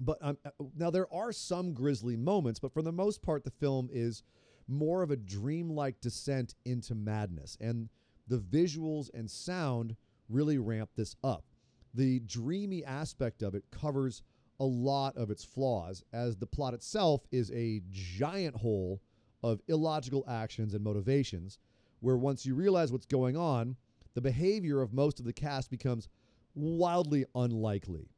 But 0.00 0.18
um, 0.20 0.36
uh, 0.44 0.50
now 0.76 0.90
there 0.90 1.12
are 1.12 1.32
some 1.32 1.72
grisly 1.72 2.16
moments, 2.16 2.58
but 2.60 2.72
for 2.72 2.82
the 2.82 2.92
most 2.92 3.22
part, 3.22 3.44
the 3.44 3.50
film 3.50 3.88
is 3.92 4.22
more 4.68 5.02
of 5.02 5.10
a 5.10 5.16
dreamlike 5.16 6.00
descent 6.00 6.54
into 6.64 6.94
madness. 6.94 7.56
And 7.60 7.88
the 8.28 8.38
visuals 8.38 9.10
and 9.12 9.30
sound 9.30 9.96
really 10.28 10.58
ramp 10.58 10.90
this 10.96 11.16
up. 11.22 11.44
The 11.94 12.20
dreamy 12.20 12.84
aspect 12.84 13.42
of 13.42 13.54
it 13.54 13.64
covers 13.70 14.22
a 14.60 14.64
lot 14.64 15.16
of 15.16 15.30
its 15.30 15.44
flaws, 15.44 16.02
as 16.12 16.36
the 16.36 16.46
plot 16.46 16.74
itself 16.74 17.26
is 17.32 17.50
a 17.52 17.82
giant 17.90 18.56
hole 18.56 19.00
of 19.42 19.60
illogical 19.68 20.24
actions 20.28 20.74
and 20.74 20.82
motivations, 20.82 21.58
where 22.00 22.16
once 22.16 22.46
you 22.46 22.54
realize 22.54 22.92
what's 22.92 23.06
going 23.06 23.36
on, 23.36 23.76
the 24.14 24.20
behavior 24.20 24.80
of 24.80 24.92
most 24.92 25.18
of 25.18 25.26
the 25.26 25.32
cast 25.32 25.70
becomes 25.70 26.08
wildly 26.54 27.24
unlikely. 27.34 28.08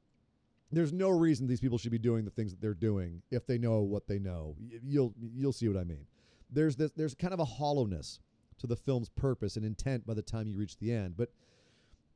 There's 0.70 0.92
no 0.92 1.08
reason 1.08 1.46
these 1.46 1.60
people 1.60 1.78
should 1.78 1.92
be 1.92 1.98
doing 1.98 2.24
the 2.24 2.30
things 2.30 2.50
that 2.50 2.60
they're 2.60 2.74
doing 2.74 3.22
if 3.30 3.46
they 3.46 3.56
know 3.56 3.80
what 3.80 4.06
they 4.06 4.18
know. 4.18 4.56
You'll 4.84 5.14
you'll 5.34 5.52
see 5.52 5.68
what 5.68 5.78
I 5.78 5.84
mean. 5.84 6.06
There's 6.50 6.76
this 6.76 6.90
there's 6.96 7.14
kind 7.14 7.34
of 7.34 7.40
a 7.40 7.44
hollowness 7.44 8.20
to 8.58 8.66
the 8.66 8.76
film's 8.76 9.08
purpose 9.08 9.56
and 9.56 9.64
intent 9.64 10.06
by 10.06 10.14
the 10.14 10.22
time 10.22 10.46
you 10.46 10.56
reach 10.56 10.78
the 10.78 10.92
end. 10.92 11.16
But 11.16 11.30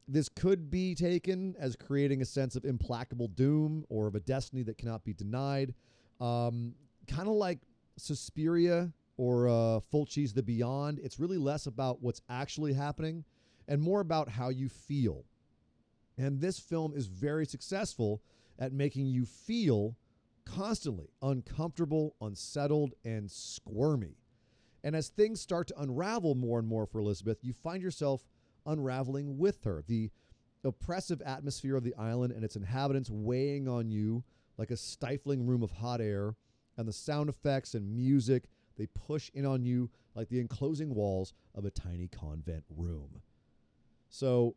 this 0.09 0.29
could 0.29 0.71
be 0.71 0.95
taken 0.95 1.55
as 1.59 1.77
creating 1.77 2.23
a 2.23 2.25
sense 2.25 2.57
of 2.57 2.65
implacable 2.65 3.29
doom 3.29 3.85
or 3.89 4.07
of 4.07 4.15
a 4.15 4.21
destiny 4.21 4.63
that 4.65 4.79
cannot 4.79 5.05
be 5.05 5.13
denied. 5.13 5.75
Um, 6.21 6.75
kind 7.07 7.29
of 7.29 7.35
like 7.35 7.59
Suspiria 7.97 8.93
or 9.17 9.49
uh, 9.49 9.81
Fulci's 9.93 10.33
The 10.33 10.43
Beyond. 10.43 10.99
It's 10.99 11.21
really 11.21 11.39
less 11.39 11.67
about 11.67 12.03
what's 12.03 12.23
actually 12.29 12.73
happening 12.73 13.25
and 13.69 13.81
more 13.81 14.01
about 14.01 14.29
how 14.29 14.49
you 14.49 14.69
feel. 14.69 15.25
And 16.19 16.41
this 16.41 16.59
film 16.59 16.93
is 16.95 17.07
very 17.07 17.47
successful 17.47 18.21
at 18.59 18.73
making 18.73 19.07
you 19.07 19.25
feel 19.25 19.97
constantly 20.55 21.11
uncomfortable, 21.23 22.15
unsettled, 22.21 22.95
and 23.05 23.31
squirmy. 23.31 24.17
And 24.83 24.97
as 24.97 25.09
things 25.09 25.41
start 25.41 25.69
to 25.69 25.81
unravel 25.81 26.35
more 26.35 26.59
and 26.59 26.67
more 26.67 26.87
for 26.87 27.01
Elizabeth, 27.01 27.39
you 27.43 27.53
find 27.53 27.83
yourself 27.83 28.27
unraveling 28.67 29.39
with 29.39 29.65
her. 29.65 29.83
The 29.87 30.11
oppressive 30.65 31.23
atmosphere 31.23 31.77
of 31.77 31.85
the 31.85 31.95
island 31.97 32.33
and 32.33 32.45
its 32.45 32.57
inhabitants 32.57 33.11
weighing 33.11 33.69
on 33.69 33.91
you 33.91 34.25
like 34.61 34.71
a 34.71 34.77
stifling 34.77 35.47
room 35.47 35.63
of 35.63 35.71
hot 35.71 36.03
air, 36.03 36.35
and 36.77 36.87
the 36.87 36.93
sound 36.93 37.31
effects 37.31 37.75
and 37.75 37.97
music, 37.97 38.45
they 38.77 38.87
push 38.87 39.31
in 39.33 39.47
on 39.47 39.65
you 39.65 39.89
like 40.15 40.29
the 40.29 40.39
enclosing 40.39 40.95
walls 40.95 41.33
of 41.55 41.65
a 41.65 41.71
tiny 41.71 42.09
convent 42.09 42.65
room. 42.69 43.23
So, 44.11 44.57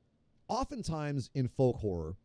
oftentimes 0.50 1.30
in 1.34 1.48
folk 1.48 1.78
horror, 1.78 2.18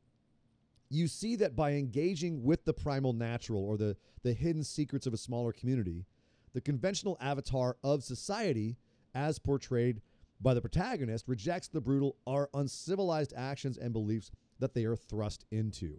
you 0.91 1.07
see 1.07 1.37
that 1.37 1.55
by 1.55 1.73
engaging 1.73 2.43
with 2.43 2.65
the 2.65 2.73
primal 2.73 3.13
natural 3.13 3.65
or 3.65 3.77
the, 3.77 3.97
the 4.23 4.33
hidden 4.33 4.65
secrets 4.65 5.07
of 5.07 5.13
a 5.13 5.19
smaller 5.19 5.53
community, 5.53 6.07
the 6.55 6.61
conventional 6.61 7.19
avatar 7.21 7.77
of 7.83 8.03
society, 8.03 8.77
as 9.15 9.39
portrayed 9.39 10.01
by 10.41 10.55
the 10.55 10.61
protagonist, 10.61 11.29
rejects 11.29 11.69
the 11.69 11.81
brutal 11.81 12.17
or 12.27 12.49
uncivilized 12.55 13.35
actions 13.37 13.77
and 13.77 13.93
beliefs 13.93 14.31
that 14.59 14.75
they 14.75 14.85
are 14.85 14.97
thrust 14.97 15.45
into. 15.51 15.99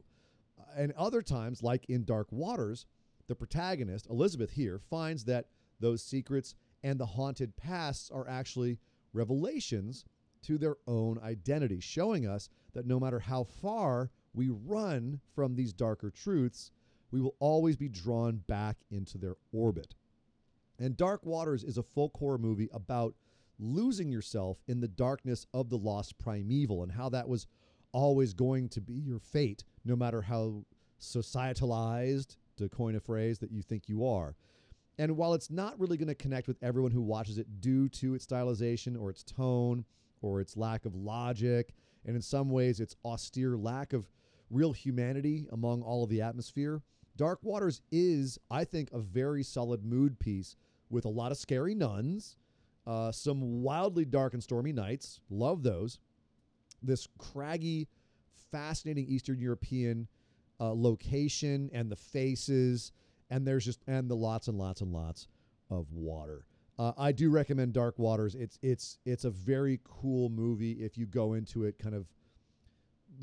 Uh, 0.59 0.63
and 0.77 0.91
other 0.93 1.21
times, 1.21 1.61
like 1.61 1.85
in 1.89 2.03
Dark 2.03 2.27
Waters, 2.31 2.85
the 3.27 3.35
protagonist, 3.35 4.07
Elizabeth 4.09 4.51
here, 4.51 4.79
finds 4.89 5.23
that 5.25 5.45
those 5.79 6.01
secrets 6.03 6.55
and 6.83 6.99
the 6.99 7.05
haunted 7.05 7.55
pasts 7.57 8.09
are 8.09 8.27
actually 8.27 8.79
revelations 9.13 10.05
to 10.41 10.57
their 10.57 10.77
own 10.87 11.19
identity, 11.21 11.79
showing 11.79 12.25
us 12.25 12.49
that 12.73 12.87
no 12.87 12.99
matter 12.99 13.19
how 13.19 13.43
far 13.43 14.09
we 14.33 14.49
run 14.49 15.19
from 15.33 15.55
these 15.55 15.73
darker 15.73 16.09
truths, 16.09 16.71
we 17.11 17.21
will 17.21 17.35
always 17.39 17.75
be 17.75 17.89
drawn 17.89 18.37
back 18.47 18.77
into 18.91 19.17
their 19.17 19.35
orbit. 19.51 19.95
And 20.79 20.95
Dark 20.95 21.25
Waters 21.25 21.63
is 21.63 21.77
a 21.77 21.83
folk 21.83 22.15
horror 22.17 22.37
movie 22.37 22.69
about 22.73 23.15
losing 23.59 24.09
yourself 24.11 24.57
in 24.67 24.79
the 24.79 24.87
darkness 24.87 25.45
of 25.53 25.69
the 25.69 25.77
lost 25.77 26.17
primeval 26.17 26.83
and 26.83 26.91
how 26.91 27.09
that 27.09 27.27
was 27.27 27.47
always 27.91 28.33
going 28.33 28.69
to 28.69 28.81
be 28.81 28.93
your 28.93 29.19
fate, 29.19 29.63
no 29.83 29.95
matter 29.95 30.21
how 30.21 30.63
societalized, 30.99 32.37
to 32.57 32.69
coin 32.69 32.95
a 32.95 32.99
phrase, 32.99 33.39
that 33.39 33.51
you 33.51 33.61
think 33.61 33.89
you 33.89 34.05
are. 34.05 34.35
And 34.97 35.15
while 35.15 35.33
it's 35.33 35.49
not 35.49 35.79
really 35.79 35.97
going 35.97 36.09
to 36.09 36.15
connect 36.15 36.47
with 36.47 36.61
everyone 36.61 36.91
who 36.91 37.01
watches 37.01 37.37
it 37.37 37.61
due 37.61 37.87
to 37.89 38.15
its 38.15 38.25
stylization 38.25 38.99
or 38.99 39.09
its 39.09 39.23
tone 39.23 39.85
or 40.21 40.41
its 40.41 40.57
lack 40.57 40.85
of 40.85 40.95
logic, 40.95 41.73
and 42.05 42.15
in 42.15 42.21
some 42.21 42.49
ways 42.49 42.79
its 42.79 42.95
austere 43.05 43.57
lack 43.57 43.93
of 43.93 44.05
real 44.49 44.71
humanity 44.71 45.47
among 45.51 45.81
all 45.81 46.03
of 46.03 46.09
the 46.09 46.21
atmosphere, 46.21 46.81
Dark 47.15 47.39
Waters 47.43 47.81
is, 47.91 48.39
I 48.49 48.63
think, 48.63 48.91
a 48.91 48.99
very 48.99 49.43
solid 49.43 49.83
mood 49.83 50.19
piece 50.19 50.55
with 50.89 51.05
a 51.05 51.09
lot 51.09 51.31
of 51.31 51.37
scary 51.37 51.75
nuns, 51.75 52.37
uh, 52.87 53.11
some 53.11 53.61
wildly 53.61 54.05
dark 54.05 54.33
and 54.33 54.41
stormy 54.41 54.73
nights. 54.73 55.19
Love 55.29 55.63
those. 55.63 55.99
This 56.81 57.07
craggy, 57.17 57.87
fascinating 58.51 59.05
Eastern 59.07 59.39
European 59.39 60.07
uh, 60.59 60.73
location 60.73 61.69
and 61.73 61.91
the 61.91 61.95
faces, 61.95 62.91
and 63.29 63.45
there's 63.45 63.65
just 63.65 63.81
and 63.87 64.09
the 64.09 64.15
lots 64.15 64.47
and 64.47 64.57
lots 64.57 64.81
and 64.81 64.91
lots 64.91 65.27
of 65.69 65.91
water. 65.91 66.45
Uh, 66.77 66.93
I 66.97 67.11
do 67.11 67.29
recommend 67.29 67.73
Dark 67.73 67.99
Waters. 67.99 68.35
It's 68.35 68.57
it's 68.61 68.97
it's 69.05 69.25
a 69.25 69.29
very 69.29 69.81
cool 69.83 70.29
movie 70.29 70.71
if 70.71 70.97
you 70.97 71.05
go 71.05 71.33
into 71.33 71.65
it 71.65 71.77
kind 71.77 71.93
of 71.93 72.07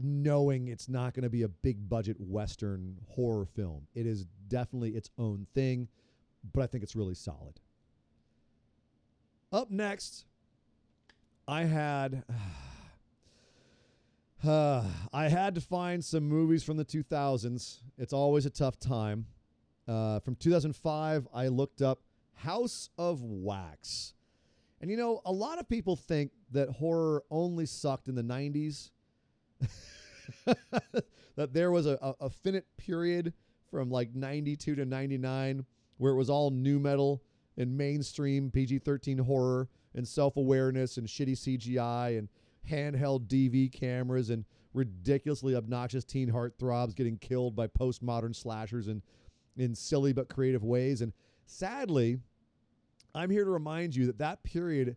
knowing 0.02 0.68
it's 0.68 0.88
not 0.88 1.14
going 1.14 1.24
to 1.24 1.30
be 1.30 1.42
a 1.42 1.48
big 1.48 1.88
budget 1.88 2.16
western 2.20 2.98
horror 3.08 3.46
film. 3.46 3.86
It 3.94 4.06
is 4.06 4.26
definitely 4.48 4.90
its 4.90 5.10
own 5.18 5.46
thing 5.54 5.88
but 6.52 6.62
I 6.62 6.66
think 6.66 6.82
it's 6.82 6.96
really 6.96 7.14
solid. 7.14 7.60
Up 9.52 9.70
next, 9.70 10.24
I 11.46 11.64
had 11.64 12.24
uh, 14.46 14.84
I 15.12 15.28
had 15.28 15.54
to 15.54 15.60
find 15.60 16.04
some 16.04 16.24
movies 16.24 16.62
from 16.62 16.76
the 16.76 16.84
2000s. 16.84 17.78
It's 17.98 18.12
always 18.12 18.46
a 18.46 18.50
tough 18.50 18.78
time. 18.78 19.26
Uh, 19.88 20.18
from 20.20 20.34
2005, 20.34 21.28
I 21.32 21.48
looked 21.48 21.80
up 21.80 22.00
House 22.34 22.90
of 22.98 23.22
Wax. 23.22 24.14
And 24.80 24.90
you 24.90 24.96
know, 24.96 25.22
a 25.24 25.32
lot 25.32 25.58
of 25.58 25.68
people 25.68 25.96
think 25.96 26.32
that 26.50 26.68
horror 26.68 27.22
only 27.30 27.66
sucked 27.66 28.08
in 28.08 28.14
the 28.14 28.22
90s. 28.22 28.90
that 31.36 31.52
there 31.52 31.70
was 31.70 31.86
a, 31.86 31.98
a, 32.02 32.14
a 32.26 32.30
finite 32.30 32.64
period 32.76 33.32
from 33.70 33.90
like 33.90 34.14
92 34.14 34.74
to 34.74 34.84
99 34.84 35.64
where 35.98 36.12
it 36.12 36.16
was 36.16 36.30
all 36.30 36.50
nu 36.50 36.78
metal 36.78 37.22
and 37.56 37.76
mainstream 37.76 38.50
PG 38.50 38.80
13 38.80 39.18
horror 39.18 39.68
and 39.94 40.06
self 40.06 40.36
awareness 40.36 40.96
and 40.96 41.06
shitty 41.06 41.32
CGI 41.32 42.18
and 42.18 42.28
handheld 42.68 43.26
DV 43.26 43.72
cameras 43.72 44.30
and 44.30 44.44
ridiculously 44.74 45.54
obnoxious 45.54 46.04
teen 46.04 46.30
heartthrobs 46.30 46.94
getting 46.94 47.16
killed 47.16 47.56
by 47.56 47.66
postmodern 47.66 48.34
slashers 48.34 48.88
and 48.88 49.02
in 49.56 49.74
silly 49.74 50.12
but 50.12 50.28
creative 50.28 50.64
ways. 50.64 51.00
And 51.00 51.12
sadly, 51.46 52.18
I'm 53.14 53.30
here 53.30 53.44
to 53.44 53.50
remind 53.50 53.96
you 53.96 54.06
that 54.06 54.18
that 54.18 54.42
period 54.44 54.96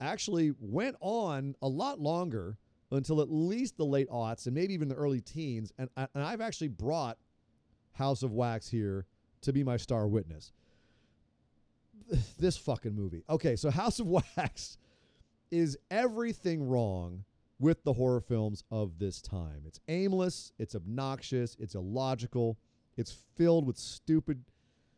actually 0.00 0.52
went 0.58 0.96
on 1.00 1.54
a 1.60 1.68
lot 1.68 2.00
longer 2.00 2.56
until 2.90 3.20
at 3.20 3.30
least 3.30 3.76
the 3.76 3.84
late 3.84 4.08
aughts 4.10 4.46
and 4.46 4.54
maybe 4.54 4.74
even 4.74 4.88
the 4.88 4.94
early 4.94 5.20
teens. 5.20 5.72
And, 5.78 5.88
and 5.96 6.24
I've 6.24 6.40
actually 6.40 6.68
brought 6.68 7.18
House 7.92 8.22
of 8.22 8.32
Wax 8.32 8.68
here 8.68 9.06
to 9.42 9.52
be 9.52 9.62
my 9.62 9.76
star 9.76 10.08
witness. 10.08 10.52
This 12.38 12.56
fucking 12.56 12.94
movie. 12.94 13.22
Okay, 13.30 13.56
so 13.56 13.70
House 13.70 14.00
of 14.00 14.06
Wax 14.36 14.78
is 15.50 15.76
everything 15.90 16.66
wrong 16.66 17.24
with 17.58 17.84
the 17.84 17.92
horror 17.92 18.20
films 18.20 18.64
of 18.70 18.98
this 18.98 19.20
time. 19.20 19.62
It's 19.66 19.80
aimless, 19.88 20.52
it's 20.58 20.74
obnoxious, 20.74 21.56
it's 21.60 21.74
illogical, 21.74 22.58
it's 22.96 23.16
filled 23.36 23.66
with 23.66 23.76
stupid, 23.76 24.44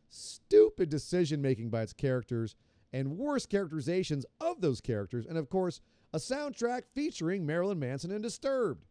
stupid 0.09 0.89
decision 0.89 1.41
making 1.41 1.69
by 1.69 1.81
its 1.81 1.93
characters 1.93 2.55
and 2.93 3.17
worse 3.17 3.45
characterizations 3.45 4.25
of 4.39 4.61
those 4.61 4.79
characters, 4.79 5.25
and 5.25 5.37
of 5.37 5.49
course, 5.49 5.81
a 6.13 6.17
soundtrack 6.17 6.83
featuring 6.93 7.45
Marilyn 7.45 7.79
Manson 7.79 8.11
and 8.11 8.21
Disturbed. 8.23 8.85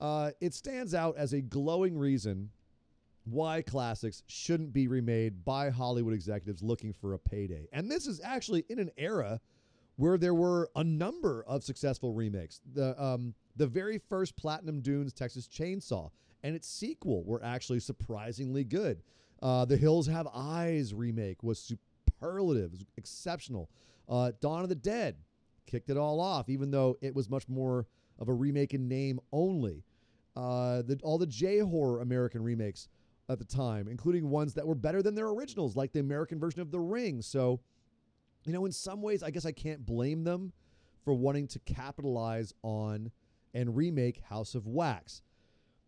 Uh, 0.00 0.32
it 0.40 0.52
stands 0.52 0.94
out 0.94 1.16
as 1.16 1.32
a 1.32 1.40
glowing 1.40 1.96
reason 1.96 2.50
why 3.24 3.62
classics 3.62 4.22
shouldn't 4.26 4.72
be 4.72 4.88
remade 4.88 5.44
by 5.44 5.70
Hollywood 5.70 6.14
executives 6.14 6.62
looking 6.62 6.92
for 6.92 7.14
a 7.14 7.18
payday. 7.18 7.68
And 7.72 7.90
this 7.90 8.06
is 8.06 8.20
actually 8.22 8.64
in 8.68 8.78
an 8.78 8.90
era 8.96 9.40
where 9.96 10.18
there 10.18 10.34
were 10.34 10.70
a 10.76 10.84
number 10.84 11.44
of 11.48 11.64
successful 11.64 12.12
remakes. 12.12 12.60
The 12.74 13.00
um, 13.02 13.34
the 13.56 13.66
very 13.66 13.98
first 13.98 14.36
Platinum 14.36 14.80
Dunes 14.80 15.12
Texas 15.12 15.48
Chainsaw 15.48 16.10
and 16.42 16.54
its 16.54 16.68
sequel 16.68 17.24
were 17.24 17.42
actually 17.42 17.80
surprisingly 17.80 18.62
good. 18.62 19.02
Uh, 19.42 19.64
the 19.64 19.76
Hills 19.76 20.06
Have 20.06 20.28
Eyes 20.34 20.94
remake 20.94 21.42
was 21.42 21.58
superlative, 21.58 22.72
was 22.72 22.84
exceptional. 22.96 23.70
Uh, 24.08 24.32
Dawn 24.40 24.62
of 24.62 24.68
the 24.68 24.74
Dead 24.74 25.16
kicked 25.66 25.90
it 25.90 25.96
all 25.96 26.20
off, 26.20 26.48
even 26.48 26.70
though 26.70 26.96
it 27.00 27.14
was 27.14 27.28
much 27.28 27.48
more 27.48 27.86
of 28.18 28.28
a 28.28 28.32
remake 28.32 28.74
in 28.74 28.88
name 28.88 29.20
only. 29.32 29.84
Uh, 30.34 30.82
the, 30.82 30.98
all 31.02 31.18
the 31.18 31.26
J 31.26 31.60
horror 31.60 32.00
American 32.00 32.42
remakes 32.42 32.88
at 33.28 33.38
the 33.38 33.44
time, 33.44 33.88
including 33.88 34.30
ones 34.30 34.54
that 34.54 34.66
were 34.66 34.74
better 34.74 35.02
than 35.02 35.14
their 35.14 35.28
originals, 35.28 35.76
like 35.76 35.92
the 35.92 36.00
American 36.00 36.38
version 36.38 36.60
of 36.60 36.70
The 36.70 36.80
Ring. 36.80 37.22
So, 37.22 37.60
you 38.44 38.52
know, 38.52 38.64
in 38.66 38.72
some 38.72 39.02
ways, 39.02 39.22
I 39.22 39.30
guess 39.30 39.46
I 39.46 39.52
can't 39.52 39.84
blame 39.84 40.24
them 40.24 40.52
for 41.04 41.14
wanting 41.14 41.48
to 41.48 41.58
capitalize 41.60 42.52
on 42.62 43.10
and 43.54 43.76
remake 43.76 44.22
House 44.22 44.54
of 44.54 44.66
Wax. 44.66 45.22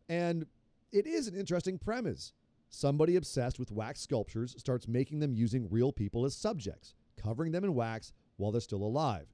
And 0.08 0.46
it 0.90 1.06
is 1.06 1.28
an 1.28 1.36
interesting 1.36 1.78
premise. 1.78 2.32
Somebody 2.70 3.16
obsessed 3.16 3.58
with 3.58 3.70
wax 3.70 4.00
sculptures 4.00 4.54
starts 4.58 4.88
making 4.88 5.20
them 5.20 5.34
using 5.34 5.68
real 5.70 5.92
people 5.92 6.24
as 6.24 6.34
subjects, 6.34 6.94
covering 7.16 7.52
them 7.52 7.64
in 7.64 7.74
wax 7.74 8.12
while 8.36 8.52
they're 8.52 8.60
still 8.60 8.82
alive. 8.82 9.26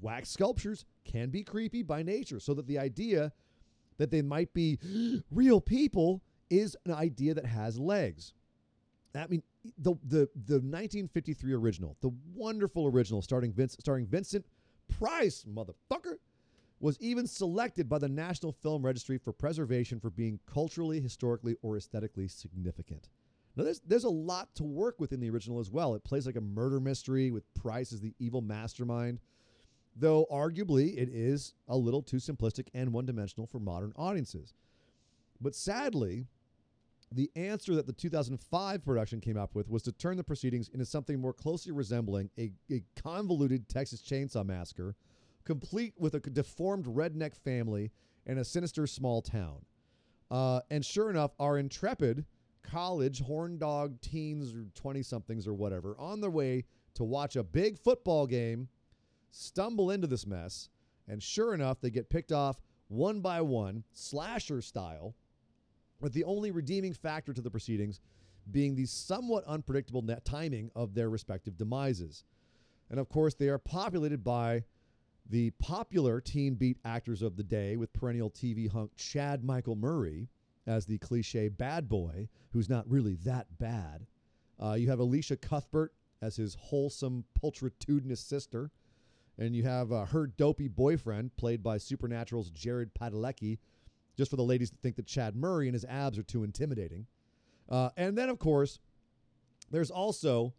Wax 0.00 0.30
sculptures 0.30 0.84
can 1.04 1.30
be 1.30 1.42
creepy 1.42 1.82
by 1.82 2.02
nature, 2.02 2.40
so 2.40 2.54
that 2.54 2.66
the 2.66 2.78
idea 2.78 3.32
that 3.98 4.10
they 4.10 4.22
might 4.22 4.52
be 4.52 4.78
real 5.30 5.60
people 5.60 6.22
is 6.50 6.76
an 6.84 6.92
idea 6.92 7.34
that 7.34 7.46
has 7.46 7.78
legs. 7.78 8.32
I 9.14 9.26
mean, 9.28 9.42
the 9.78 9.94
the 10.04 10.28
the 10.46 10.54
1953 10.54 11.52
original, 11.52 11.96
the 12.00 12.10
wonderful 12.34 12.86
original, 12.86 13.22
starring 13.22 13.52
Vince, 13.52 13.76
starring 13.80 14.06
Vincent 14.06 14.46
Price, 14.98 15.44
motherfucker, 15.48 16.16
was 16.80 16.98
even 17.00 17.26
selected 17.26 17.88
by 17.88 17.98
the 17.98 18.08
National 18.08 18.52
Film 18.52 18.84
Registry 18.84 19.18
for 19.18 19.32
preservation 19.32 19.98
for 19.98 20.10
being 20.10 20.38
culturally, 20.46 21.00
historically, 21.00 21.56
or 21.62 21.76
aesthetically 21.76 22.28
significant. 22.28 23.08
Now, 23.56 23.64
there's 23.64 23.80
there's 23.80 24.04
a 24.04 24.10
lot 24.10 24.54
to 24.56 24.64
work 24.64 25.00
with 25.00 25.12
in 25.12 25.20
the 25.20 25.30
original 25.30 25.58
as 25.58 25.70
well. 25.70 25.94
It 25.94 26.04
plays 26.04 26.26
like 26.26 26.36
a 26.36 26.42
murder 26.42 26.78
mystery 26.78 27.30
with 27.30 27.52
Price 27.54 27.92
as 27.92 28.00
the 28.00 28.14
evil 28.18 28.42
mastermind, 28.42 29.18
though 29.96 30.26
arguably 30.30 30.96
it 30.96 31.08
is 31.08 31.54
a 31.68 31.76
little 31.76 32.02
too 32.02 32.18
simplistic 32.18 32.68
and 32.74 32.92
one-dimensional 32.92 33.46
for 33.46 33.58
modern 33.58 33.92
audiences. 33.96 34.54
But 35.40 35.54
sadly, 35.54 36.26
the 37.12 37.30
answer 37.34 37.74
that 37.74 37.86
the 37.86 37.92
2005 37.92 38.84
production 38.84 39.20
came 39.20 39.36
up 39.36 39.54
with 39.54 39.68
was 39.68 39.82
to 39.84 39.92
turn 39.92 40.16
the 40.16 40.24
proceedings 40.24 40.68
into 40.68 40.84
something 40.84 41.20
more 41.20 41.32
closely 41.32 41.72
resembling 41.72 42.30
a, 42.38 42.52
a 42.70 42.82
convoluted 43.00 43.68
Texas 43.68 44.02
Chainsaw 44.02 44.44
Massacre, 44.44 44.96
complete 45.44 45.94
with 45.98 46.14
a 46.14 46.20
deformed 46.20 46.86
redneck 46.86 47.34
family 47.34 47.90
and 48.26 48.38
a 48.38 48.44
sinister 48.44 48.86
small 48.86 49.22
town. 49.22 49.64
Uh, 50.30 50.60
and 50.70 50.84
sure 50.84 51.08
enough, 51.08 51.30
our 51.38 51.58
intrepid 51.58 52.24
college 52.62 53.20
horn 53.22 53.58
dog 53.58 54.00
teens 54.00 54.52
or 54.52 54.66
20 54.74 55.02
somethings 55.02 55.46
or 55.46 55.54
whatever 55.54 55.96
on 56.00 56.20
their 56.20 56.30
way 56.30 56.64
to 56.94 57.04
watch 57.04 57.36
a 57.36 57.44
big 57.44 57.78
football 57.78 58.26
game 58.26 58.68
stumble 59.30 59.90
into 59.90 60.06
this 60.06 60.26
mess. 60.26 60.68
And 61.08 61.22
sure 61.22 61.54
enough, 61.54 61.80
they 61.80 61.90
get 61.90 62.10
picked 62.10 62.32
off 62.32 62.60
one 62.88 63.20
by 63.20 63.40
one, 63.40 63.84
slasher 63.92 64.60
style 64.60 65.14
with 66.00 66.12
the 66.12 66.24
only 66.24 66.50
redeeming 66.50 66.92
factor 66.92 67.32
to 67.32 67.40
the 67.40 67.50
proceedings 67.50 68.00
being 68.50 68.74
the 68.74 68.86
somewhat 68.86 69.44
unpredictable 69.44 70.02
net 70.02 70.24
timing 70.24 70.70
of 70.74 70.94
their 70.94 71.10
respective 71.10 71.56
demises. 71.56 72.24
And 72.90 73.00
of 73.00 73.08
course, 73.08 73.34
they 73.34 73.48
are 73.48 73.58
populated 73.58 74.22
by 74.22 74.64
the 75.28 75.50
popular 75.52 76.20
teen 76.20 76.54
beat 76.54 76.78
actors 76.84 77.22
of 77.22 77.36
the 77.36 77.42
day, 77.42 77.76
with 77.76 77.92
perennial 77.92 78.30
TV 78.30 78.70
hunk 78.70 78.92
Chad 78.96 79.42
Michael 79.42 79.74
Murray 79.74 80.28
as 80.66 80.86
the 80.86 80.98
cliche 80.98 81.48
bad 81.48 81.88
boy, 81.88 82.28
who's 82.52 82.68
not 82.68 82.88
really 82.88 83.14
that 83.24 83.46
bad. 83.58 84.06
Uh, 84.62 84.74
you 84.74 84.88
have 84.88 85.00
Elisha 85.00 85.36
Cuthbert 85.36 85.92
as 86.22 86.36
his 86.36 86.54
wholesome, 86.54 87.24
pulchritudinous 87.40 88.18
sister. 88.18 88.70
And 89.38 89.54
you 89.54 89.64
have 89.64 89.92
uh, 89.92 90.06
her 90.06 90.26
dopey 90.26 90.68
boyfriend, 90.68 91.36
played 91.36 91.62
by 91.62 91.78
Supernatural's 91.78 92.50
Jared 92.50 92.94
Padalecki, 92.94 93.58
just 94.16 94.30
for 94.30 94.36
the 94.36 94.42
ladies 94.42 94.70
to 94.70 94.76
think 94.76 94.96
that 94.96 95.06
Chad 95.06 95.36
Murray 95.36 95.68
and 95.68 95.74
his 95.74 95.84
abs 95.84 96.18
are 96.18 96.22
too 96.22 96.42
intimidating. 96.42 97.06
Uh, 97.68 97.90
and 97.96 98.16
then, 98.16 98.28
of 98.28 98.38
course, 98.38 98.78
there's 99.70 99.90
also 99.90 100.54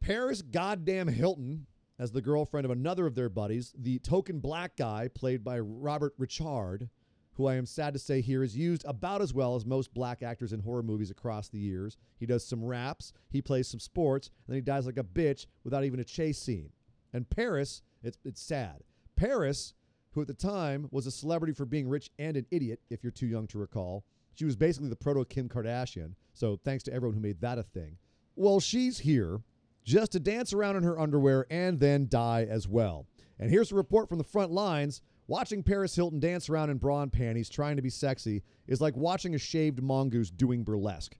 Paris 0.00 0.42
Goddamn 0.42 1.08
Hilton 1.08 1.66
as 1.98 2.10
the 2.10 2.20
girlfriend 2.20 2.64
of 2.64 2.70
another 2.70 3.06
of 3.06 3.14
their 3.14 3.28
buddies, 3.28 3.72
the 3.78 3.98
token 4.00 4.40
black 4.40 4.76
guy 4.76 5.08
played 5.14 5.44
by 5.44 5.58
Robert 5.60 6.14
Richard, 6.18 6.88
who 7.34 7.46
I 7.46 7.54
am 7.54 7.64
sad 7.64 7.92
to 7.92 7.98
say 7.98 8.20
here 8.20 8.42
is 8.42 8.56
used 8.56 8.84
about 8.86 9.22
as 9.22 9.32
well 9.32 9.54
as 9.54 9.64
most 9.64 9.94
black 9.94 10.22
actors 10.22 10.52
in 10.52 10.60
horror 10.60 10.82
movies 10.82 11.10
across 11.10 11.48
the 11.48 11.58
years. 11.58 11.96
He 12.18 12.26
does 12.26 12.44
some 12.44 12.64
raps, 12.64 13.12
he 13.30 13.40
plays 13.40 13.68
some 13.68 13.80
sports, 13.80 14.28
and 14.28 14.52
then 14.52 14.56
he 14.56 14.62
dies 14.62 14.86
like 14.86 14.98
a 14.98 15.04
bitch 15.04 15.46
without 15.64 15.84
even 15.84 16.00
a 16.00 16.04
chase 16.04 16.38
scene. 16.38 16.70
And 17.12 17.28
Paris, 17.28 17.82
it's, 18.02 18.18
it's 18.24 18.40
sad. 18.40 18.82
Paris 19.16 19.74
who 20.12 20.20
at 20.20 20.26
the 20.26 20.34
time 20.34 20.88
was 20.90 21.06
a 21.06 21.10
celebrity 21.10 21.52
for 21.52 21.64
being 21.64 21.88
rich 21.88 22.10
and 22.18 22.36
an 22.36 22.46
idiot, 22.50 22.80
if 22.90 23.02
you're 23.02 23.10
too 23.10 23.26
young 23.26 23.46
to 23.48 23.58
recall. 23.58 24.04
She 24.34 24.44
was 24.44 24.56
basically 24.56 24.88
the 24.88 24.96
proto 24.96 25.24
Kim 25.24 25.48
Kardashian, 25.48 26.14
so 26.32 26.58
thanks 26.64 26.84
to 26.84 26.92
everyone 26.92 27.14
who 27.14 27.22
made 27.22 27.40
that 27.40 27.58
a 27.58 27.62
thing. 27.62 27.96
Well, 28.36 28.60
she's 28.60 28.98
here 28.98 29.40
just 29.84 30.12
to 30.12 30.20
dance 30.20 30.52
around 30.52 30.76
in 30.76 30.82
her 30.84 30.98
underwear 30.98 31.46
and 31.50 31.78
then 31.80 32.08
die 32.08 32.46
as 32.48 32.68
well. 32.68 33.06
And 33.38 33.50
here's 33.50 33.72
a 33.72 33.74
report 33.74 34.08
from 34.08 34.18
the 34.18 34.24
front 34.24 34.52
lines. 34.52 35.02
Watching 35.26 35.62
Paris 35.62 35.94
Hilton 35.94 36.20
dance 36.20 36.48
around 36.48 36.70
in 36.70 36.78
bra 36.78 37.02
and 37.02 37.12
panties 37.12 37.48
trying 37.48 37.76
to 37.76 37.82
be 37.82 37.90
sexy 37.90 38.42
is 38.66 38.80
like 38.80 38.96
watching 38.96 39.34
a 39.34 39.38
shaved 39.38 39.82
mongoose 39.82 40.30
doing 40.30 40.62
burlesque. 40.62 41.16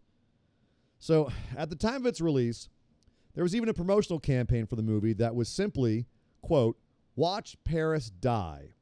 So, 0.99 1.31
at 1.57 1.71
the 1.71 1.77
time 1.77 2.03
of 2.03 2.07
its 2.07 2.21
release, 2.21 2.69
there 3.35 3.45
was 3.45 3.55
even 3.55 3.69
a 3.69 3.75
promotional 3.75 4.19
campaign 4.19 4.67
for 4.67 4.77
the 4.77 4.83
movie 4.83 5.13
that 5.15 5.35
was 5.35 5.49
simply, 5.49 6.07
quote, 6.43 6.77
Watch 7.15 7.57
Paris 7.65 8.11
Die 8.11 8.75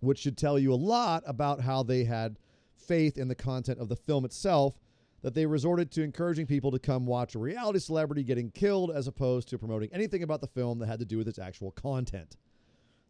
which 0.00 0.18
should 0.18 0.36
tell 0.36 0.58
you 0.58 0.72
a 0.72 0.76
lot 0.76 1.22
about 1.26 1.60
how 1.60 1.82
they 1.82 2.04
had 2.04 2.36
faith 2.76 3.18
in 3.18 3.28
the 3.28 3.34
content 3.34 3.78
of 3.78 3.88
the 3.88 3.96
film 3.96 4.24
itself, 4.24 4.74
that 5.22 5.34
they 5.34 5.46
resorted 5.46 5.90
to 5.90 6.02
encouraging 6.02 6.46
people 6.46 6.70
to 6.70 6.78
come 6.78 7.04
watch 7.04 7.34
a 7.34 7.38
reality 7.38 7.80
celebrity 7.80 8.22
getting 8.22 8.50
killed 8.52 8.92
as 8.92 9.08
opposed 9.08 9.48
to 9.48 9.58
promoting 9.58 9.90
anything 9.92 10.22
about 10.22 10.40
the 10.40 10.46
film 10.46 10.78
that 10.78 10.86
had 10.86 11.00
to 11.00 11.04
do 11.04 11.18
with 11.18 11.26
its 11.26 11.40
actual 11.40 11.72
content. 11.72 12.36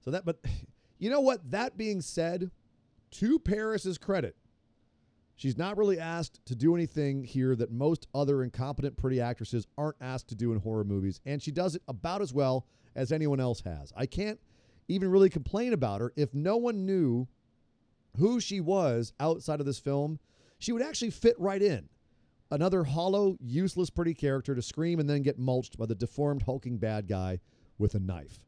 So 0.00 0.10
that, 0.10 0.24
but 0.24 0.38
you 0.98 1.10
know 1.10 1.20
what? 1.20 1.50
That 1.50 1.76
being 1.76 2.00
said, 2.00 2.50
to 3.10 3.38
Paris's 3.38 3.98
credit, 3.98 4.36
she's 5.39 5.57
not 5.57 5.78
really 5.78 5.99
asked 5.99 6.45
to 6.45 6.55
do 6.55 6.74
anything 6.74 7.24
here 7.24 7.57
that 7.57 7.72
most 7.72 8.07
other 8.12 8.43
incompetent 8.43 8.99
pretty 8.99 9.20
actresses 9.20 9.66
aren't 9.78 9.97
asked 10.03 10.28
to 10.28 10.34
do 10.34 10.53
in 10.53 10.59
horror 10.59 10.84
movies, 10.84 11.20
and 11.24 11.43
she 11.43 11.51
does 11.51 11.74
it 11.74 11.82
about 11.89 12.20
as 12.20 12.34
well 12.34 12.66
as 12.95 13.11
anyone 13.11 13.41
else 13.41 13.62
has. 13.62 13.93
I 13.97 14.05
can't 14.05 14.39
even 14.89 15.11
really 15.11 15.30
complain 15.30 15.72
about 15.72 16.01
her 16.01 16.12
if 16.16 16.34
no 16.34 16.57
one 16.57 16.84
knew 16.84 17.26
who 18.18 18.41
she 18.41 18.61
was 18.61 19.12
outside 19.20 19.61
of 19.61 19.66
this 19.66 19.78
film. 19.78 20.18
She 20.59 20.72
would 20.72 20.82
actually 20.82 21.11
fit 21.11 21.39
right 21.39 21.62
in. 21.62 21.89
Another 22.51 22.82
hollow, 22.82 23.36
useless, 23.41 23.91
pretty 23.91 24.14
character 24.14 24.55
to 24.55 24.62
scream 24.62 24.99
and 24.99 25.09
then 25.09 25.22
get 25.22 25.39
mulched 25.39 25.78
by 25.78 25.86
the 25.86 25.95
deformed, 25.95 26.43
hulking 26.43 26.78
bad 26.78 27.07
guy 27.07 27.39
with 27.78 27.95
a 27.95 28.01
knife. 28.01 28.41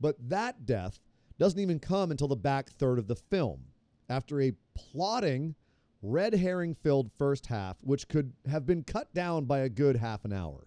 But 0.00 0.16
that 0.28 0.66
death 0.66 1.00
doesn't 1.38 1.58
even 1.58 1.80
come 1.80 2.10
until 2.10 2.28
the 2.28 2.36
back 2.36 2.70
third 2.70 2.98
of 2.98 3.08
the 3.08 3.16
film, 3.16 3.64
after 4.08 4.40
a 4.40 4.52
plotting, 4.74 5.54
red 6.02 6.34
herring 6.34 6.74
filled 6.74 7.10
first 7.16 7.46
half, 7.46 7.76
which 7.82 8.08
could 8.08 8.32
have 8.50 8.66
been 8.66 8.82
cut 8.82 9.14
down 9.14 9.44
by 9.44 9.60
a 9.60 9.68
good 9.68 9.96
half 9.96 10.24
an 10.24 10.32
hour. 10.32 10.66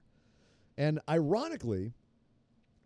And 0.78 1.00
ironically, 1.10 1.94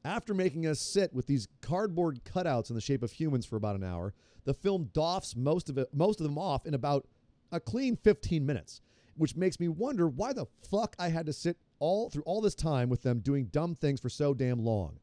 after 0.03 0.33
making 0.33 0.65
us 0.65 0.79
sit 0.79 1.13
with 1.13 1.27
these 1.27 1.47
cardboard 1.61 2.21
cutouts 2.23 2.69
in 2.69 2.75
the 2.75 2.81
shape 2.81 3.03
of 3.03 3.11
humans 3.11 3.45
for 3.45 3.55
about 3.55 3.75
an 3.75 3.83
hour, 3.83 4.13
the 4.45 4.53
film 4.53 4.89
doffs 4.93 5.35
most 5.35 5.69
of 5.69 5.77
it, 5.77 5.89
most 5.93 6.19
of 6.19 6.23
them 6.23 6.37
off 6.37 6.65
in 6.65 6.73
about 6.73 7.07
a 7.51 7.59
clean 7.59 7.95
15 7.95 8.45
minutes, 8.45 8.81
which 9.15 9.35
makes 9.35 9.59
me 9.59 9.67
wonder 9.67 10.07
why 10.07 10.33
the 10.33 10.45
fuck 10.69 10.95
I 10.97 11.09
had 11.09 11.25
to 11.27 11.33
sit 11.33 11.57
all 11.79 12.09
through 12.09 12.23
all 12.23 12.41
this 12.41 12.55
time 12.55 12.89
with 12.89 13.03
them 13.03 13.19
doing 13.19 13.45
dumb 13.45 13.75
things 13.75 13.99
for 13.99 14.09
so 14.09 14.33
damn 14.33 14.59
long. 14.59 14.99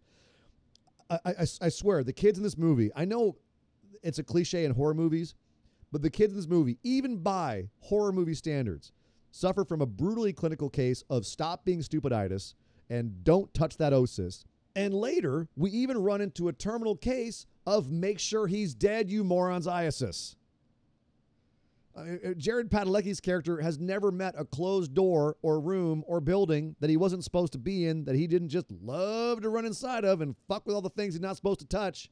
I, 1.09 1.19
I, 1.25 1.47
I 1.61 1.69
swear, 1.69 2.03
the 2.03 2.13
kids 2.13 2.39
in 2.39 2.45
this 2.45 2.59
movie, 2.59 2.91
I 2.97 3.05
know 3.05 3.37
it's 4.03 4.19
a 4.19 4.25
cliche 4.25 4.65
in 4.65 4.73
horror 4.73 4.95
movies, 4.95 5.35
but 5.93 6.03
the 6.03 6.11
kids 6.11 6.33
in 6.33 6.39
this 6.39 6.49
movie, 6.49 6.79
even 6.83 7.19
by 7.19 7.69
horror 7.81 8.13
movie 8.13 8.35
standards, 8.35 8.93
suffer 9.31 9.65
from 9.65 9.81
a 9.81 9.87
brutally 9.87 10.33
clinical 10.33 10.71
case 10.71 11.05
of 11.11 11.27
stop 11.27 11.65
being 11.65 11.81
stupiditis 11.81 12.55
and 12.89 13.25
don't 13.25 13.53
touch 13.55 13.77
that 13.77 13.93
osis. 13.93 14.45
And 14.75 14.95
later, 14.95 15.49
we 15.57 15.71
even 15.71 15.99
run 15.99 16.21
into 16.21 16.49
a 16.49 16.53
terminal 16.53 16.97
case 16.97 17.47
of 17.67 17.91
make 17.91 18.19
sure 18.19 18.47
he's 18.47 18.75
dead, 18.75 19.11
you 19.11 19.25
morons, 19.25 19.67
iasis. 19.67 20.37
Uh, 21.97 22.35
Jared 22.37 22.71
Padalecki's 22.71 23.21
character 23.21 23.63
has 23.63 23.79
never 23.79 24.13
met 24.13 24.35
a 24.37 24.45
closed 24.45 24.93
door 24.93 25.37
or 25.41 25.59
room 25.59 26.05
or 26.07 26.21
building 26.21 26.77
that 26.81 26.91
he 26.91 26.97
wasn't 26.99 27.25
supposed 27.25 27.53
to 27.53 27.59
be 27.59 27.87
in, 27.87 28.05
that 28.05 28.15
he 28.15 28.27
didn't 28.27 28.51
just 28.51 28.71
love 28.71 29.41
to 29.41 29.49
run 29.49 29.65
inside 29.65 30.05
of 30.05 30.21
and 30.21 30.37
fuck 30.47 30.67
with 30.67 30.75
all 30.75 30.83
the 30.83 30.91
things 30.91 31.15
he's 31.15 31.23
not 31.23 31.37
supposed 31.37 31.61
to 31.61 31.67
touch. 31.67 32.11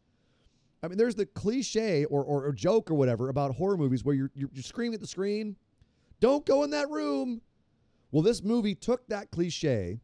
I 0.85 0.89
mean, 0.89 0.99
there's 0.99 1.15
the 1.15 1.25
cliche 1.25 2.05
or, 2.05 2.23
or, 2.23 2.45
or 2.45 2.53
joke 2.53 2.91
or 2.91 2.95
whatever 2.95 3.31
about 3.31 3.55
horror 3.55 3.79
movies 3.79 4.05
where 4.05 4.15
you're, 4.15 4.31
you're, 4.35 4.51
you're 4.53 4.63
screaming 4.63 4.95
at 4.95 5.01
the 5.01 5.07
screen, 5.07 5.57
don't 6.21 6.45
go 6.45 6.63
in 6.63 6.71
that 6.71 6.91
room. 6.91 7.41
Well, 8.13 8.23
this 8.23 8.43
movie 8.43 8.75
took 8.75 9.07
that 9.09 9.31
cliche 9.31 9.99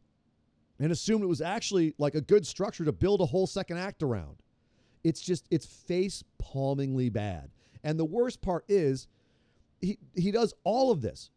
and 0.79 0.91
assumed 0.91 1.23
it 1.23 1.27
was 1.27 1.41
actually 1.41 1.93
like 1.99 2.15
a 2.15 2.21
good 2.21 2.47
structure 2.47 2.83
to 2.83 2.91
build 2.91 3.21
a 3.21 3.25
whole 3.25 3.45
second 3.45 3.77
act 3.77 4.01
around. 4.01 4.37
It's 5.03 5.21
just, 5.21 5.45
it's 5.51 5.67
face 5.67 6.23
palmingly 6.39 7.09
bad. 7.09 7.51
And 7.83 7.99
the 7.99 8.05
worst 8.05 8.41
part 8.41 8.65
is, 8.67 9.07
he 9.81 9.97
he 10.15 10.31
does 10.31 10.53
all 10.63 10.91
of 10.91 11.01
this, 11.01 11.31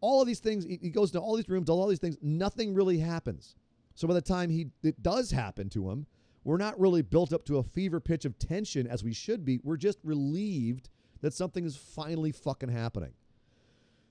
all 0.00 0.20
of 0.20 0.26
these 0.26 0.38
things. 0.40 0.64
He, 0.64 0.90
goes 0.90 1.10
to 1.12 1.18
all 1.18 1.36
these 1.36 1.48
rooms, 1.48 1.68
all 1.68 1.86
these 1.88 1.98
things. 1.98 2.16
Nothing 2.22 2.74
really 2.74 2.98
happens. 2.98 3.56
So 3.94 4.06
by 4.06 4.14
the 4.14 4.20
time 4.20 4.50
he 4.50 4.68
it 4.82 5.02
does 5.02 5.30
happen 5.30 5.68
to 5.70 5.90
him, 5.90 6.06
we're 6.44 6.56
not 6.56 6.78
really 6.78 7.02
built 7.02 7.32
up 7.32 7.44
to 7.46 7.58
a 7.58 7.62
fever 7.62 8.00
pitch 8.00 8.24
of 8.24 8.38
tension 8.38 8.86
as 8.86 9.04
we 9.04 9.12
should 9.12 9.44
be. 9.44 9.60
We're 9.62 9.76
just 9.76 9.98
relieved 10.02 10.88
that 11.20 11.32
something 11.32 11.64
is 11.64 11.76
finally 11.76 12.32
fucking 12.32 12.68
happening. 12.68 13.12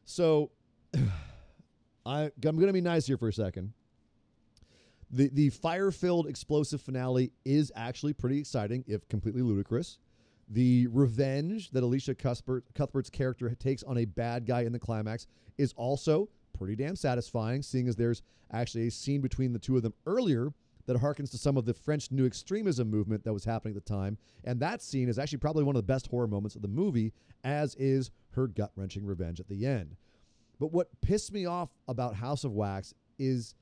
So 0.06 0.52
I, 2.06 2.24
I'm 2.24 2.32
going 2.42 2.68
to 2.68 2.74
be 2.74 2.82
nice 2.82 3.06
here 3.06 3.18
for 3.18 3.28
a 3.28 3.34
second. 3.34 3.74
The 5.14 5.30
the 5.34 5.50
fire 5.50 5.92
filled 5.92 6.28
explosive 6.28 6.82
finale 6.82 7.34
is 7.44 7.72
actually 7.76 8.14
pretty 8.14 8.40
exciting, 8.40 8.86
if 8.88 9.08
completely 9.10 9.42
ludicrous. 9.42 10.00
The 10.48 10.88
revenge 10.88 11.72
that 11.72 11.84
Elisha 11.84 12.16
Cuthbert, 12.16 12.66
Cuthbert's 12.76 13.10
character 13.10 13.50
takes 13.56 13.84
on 13.84 13.98
a 13.98 14.06
bad 14.06 14.46
guy 14.46 14.62
in 14.62 14.72
the 14.72 14.80
climax 14.80 15.28
is 15.58 15.74
also 15.76 16.30
pretty 16.58 16.76
damn 16.76 16.96
satisfying, 16.96 17.62
seeing 17.62 17.88
as 17.88 17.96
there's 17.96 18.22
actually 18.52 18.88
a 18.88 18.92
scene 18.92 19.22
between 19.22 19.54
the 19.54 19.60
two 19.60 19.76
of 19.76 19.84
them 19.84 19.94
earlier 20.06 20.54
that 20.86 20.98
harkens 20.98 21.32
to 21.32 21.38
some 21.38 21.58
of 21.58 21.66
the 21.66 21.74
French 21.74 22.12
New 22.12 22.26
Extremism 22.26 22.90
movement 22.90 23.24
that 23.24 23.34
was 23.34 23.46
happening 23.46 23.76
at 23.76 23.86
the 23.86 23.94
time. 23.94 24.18
And 24.44 24.60
that 24.60 24.82
scene 24.82 25.10
is 25.10 25.20
actually 25.20 25.40
probably 25.40 25.64
one 25.64 25.76
of 25.76 25.82
the 25.82 25.94
best 25.94 26.08
horror 26.08 26.28
moments 26.28 26.56
of 26.56 26.62
the 26.62 26.68
movie, 26.68 27.14
as 27.44 27.76
is 27.76 28.12
her 28.32 28.48
gut 28.48 28.72
wrenching 28.76 29.06
revenge 29.06 29.40
at 29.40 29.48
the 29.48 29.66
end. 29.66 29.96
But 30.60 30.72
what 30.72 30.90
pissed 31.02 31.34
me 31.34 31.46
off 31.46 31.70
about 31.88 32.16
House 32.16 32.44
of 32.44 32.54
Wax 32.54 32.94
is 33.18 33.56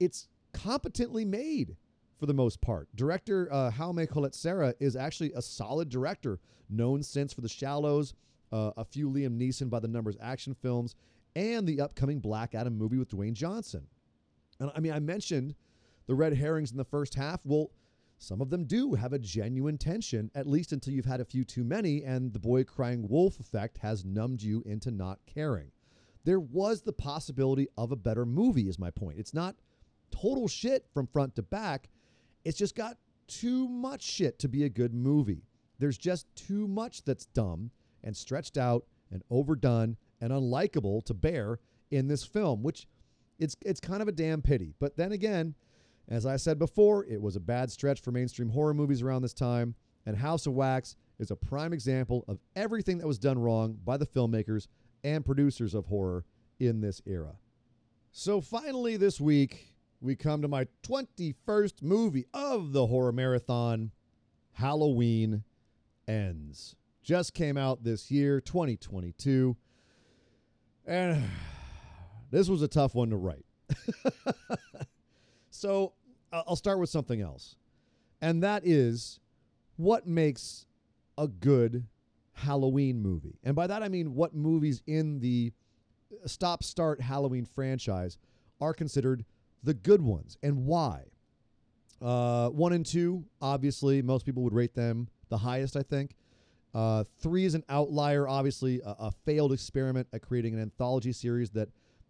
it's 0.00 0.28
competently 0.52 1.24
made 1.24 1.76
for 2.18 2.26
the 2.26 2.34
most 2.34 2.60
part. 2.60 2.88
Director 2.94 3.48
uh, 3.52 3.70
Jaume 3.70 4.08
Collet-Serra 4.08 4.74
is 4.80 4.96
actually 4.96 5.32
a 5.34 5.42
solid 5.42 5.88
director, 5.88 6.40
known 6.68 7.02
since 7.02 7.32
for 7.32 7.42
The 7.42 7.48
Shallows, 7.48 8.14
uh, 8.52 8.72
a 8.76 8.84
few 8.84 9.08
Liam 9.10 9.38
Neeson 9.38 9.70
by 9.70 9.78
the 9.78 9.88
numbers 9.88 10.16
action 10.20 10.54
films, 10.54 10.94
and 11.36 11.66
the 11.66 11.80
upcoming 11.80 12.18
Black 12.18 12.54
Adam 12.54 12.76
movie 12.76 12.96
with 12.96 13.10
Dwayne 13.10 13.34
Johnson. 13.34 13.86
And 14.58 14.72
I 14.74 14.80
mean, 14.80 14.92
I 14.92 14.98
mentioned 14.98 15.54
the 16.08 16.14
red 16.14 16.34
herrings 16.34 16.72
in 16.72 16.76
the 16.76 16.84
first 16.84 17.14
half. 17.14 17.40
Well, 17.44 17.70
some 18.18 18.40
of 18.40 18.50
them 18.50 18.64
do 18.64 18.94
have 18.94 19.12
a 19.12 19.18
genuine 19.18 19.78
tension, 19.78 20.32
at 20.34 20.48
least 20.48 20.72
until 20.72 20.92
you've 20.92 21.04
had 21.04 21.20
a 21.20 21.24
few 21.24 21.44
too 21.44 21.62
many, 21.62 22.02
and 22.02 22.32
the 22.32 22.40
boy 22.40 22.64
crying 22.64 23.06
wolf 23.08 23.38
effect 23.38 23.78
has 23.78 24.04
numbed 24.04 24.42
you 24.42 24.60
into 24.66 24.90
not 24.90 25.20
caring. 25.26 25.70
There 26.24 26.40
was 26.40 26.82
the 26.82 26.92
possibility 26.92 27.68
of 27.76 27.92
a 27.92 27.96
better 27.96 28.26
movie, 28.26 28.68
is 28.68 28.78
my 28.78 28.90
point. 28.90 29.18
It's 29.18 29.34
not 29.34 29.54
total 30.10 30.48
shit 30.48 30.86
from 30.92 31.06
front 31.06 31.36
to 31.36 31.42
back. 31.42 31.88
It's 32.44 32.58
just 32.58 32.74
got 32.74 32.96
too 33.28 33.68
much 33.68 34.02
shit 34.02 34.38
to 34.40 34.48
be 34.48 34.64
a 34.64 34.68
good 34.68 34.94
movie. 34.94 35.44
There's 35.78 35.98
just 35.98 36.26
too 36.34 36.66
much 36.66 37.04
that's 37.04 37.26
dumb 37.26 37.70
and 38.02 38.16
stretched 38.16 38.58
out 38.58 38.84
and 39.12 39.22
overdone 39.30 39.96
and 40.20 40.32
unlikable 40.32 41.04
to 41.04 41.14
bear 41.14 41.60
in 41.90 42.08
this 42.08 42.24
film, 42.24 42.62
which 42.62 42.88
it's 43.38 43.56
it's 43.64 43.80
kind 43.80 44.02
of 44.02 44.08
a 44.08 44.12
damn 44.12 44.42
pity. 44.42 44.74
But 44.80 44.96
then 44.96 45.12
again, 45.12 45.54
as 46.08 46.24
I 46.24 46.36
said 46.36 46.58
before, 46.58 47.04
it 47.04 47.20
was 47.20 47.36
a 47.36 47.40
bad 47.40 47.70
stretch 47.70 48.00
for 48.00 48.10
mainstream 48.10 48.48
horror 48.48 48.74
movies 48.74 49.02
around 49.02 49.22
this 49.22 49.34
time, 49.34 49.74
and 50.06 50.16
House 50.16 50.46
of 50.46 50.54
Wax 50.54 50.96
is 51.18 51.30
a 51.30 51.36
prime 51.36 51.72
example 51.72 52.24
of 52.28 52.38
everything 52.56 52.98
that 52.98 53.06
was 53.06 53.18
done 53.18 53.38
wrong 53.38 53.78
by 53.84 53.96
the 53.96 54.06
filmmakers 54.06 54.68
and 55.04 55.24
producers 55.24 55.74
of 55.74 55.86
horror 55.86 56.24
in 56.58 56.80
this 56.80 57.02
era. 57.06 57.36
So 58.10 58.40
finally 58.40 58.96
this 58.96 59.20
week, 59.20 59.74
we 60.00 60.16
come 60.16 60.42
to 60.42 60.48
my 60.48 60.66
21st 60.82 61.82
movie 61.82 62.26
of 62.32 62.72
the 62.72 62.86
horror 62.86 63.12
marathon 63.12 63.90
Halloween 64.52 65.44
Ends. 66.06 66.74
Just 67.02 67.34
came 67.34 67.56
out 67.56 67.84
this 67.84 68.10
year, 68.10 68.40
2022. 68.40 69.56
And 70.86 71.22
this 72.30 72.48
was 72.48 72.62
a 72.62 72.68
tough 72.68 72.94
one 72.94 73.10
to 73.10 73.16
write. 73.16 73.44
so 75.58 75.92
I'll 76.32 76.56
start 76.56 76.78
with 76.78 76.90
something 76.90 77.20
else. 77.20 77.56
And 78.20 78.42
that 78.42 78.62
is 78.64 79.20
what 79.76 80.06
makes 80.06 80.66
a 81.16 81.28
good 81.28 81.86
Halloween 82.32 83.00
movie. 83.00 83.38
And 83.42 83.54
by 83.56 83.66
that 83.66 83.82
I 83.82 83.88
mean 83.88 84.14
what 84.14 84.34
movies 84.34 84.82
in 84.86 85.20
the 85.20 85.52
stop 86.26 86.62
start 86.62 87.00
Halloween 87.00 87.44
franchise 87.44 88.18
are 88.60 88.72
considered 88.72 89.24
the 89.62 89.74
good 89.74 90.00
ones 90.00 90.38
and 90.42 90.64
why. 90.64 91.04
Uh, 92.00 92.48
one 92.50 92.72
and 92.72 92.86
two, 92.86 93.24
obviously, 93.40 94.02
most 94.02 94.24
people 94.24 94.42
would 94.44 94.54
rate 94.54 94.74
them 94.74 95.08
the 95.30 95.38
highest, 95.38 95.76
I 95.76 95.82
think. 95.82 96.14
Uh, 96.72 97.02
three 97.20 97.44
is 97.44 97.54
an 97.54 97.64
outlier, 97.68 98.28
obviously, 98.28 98.80
a, 98.84 98.90
a, 99.00 99.12
failed 99.24 99.52
experiment 99.52 100.06
at 100.12 100.22
creating 100.22 100.54
an 100.54 100.60
anthology 100.60 101.12
series 101.12 101.50
that 101.50 101.68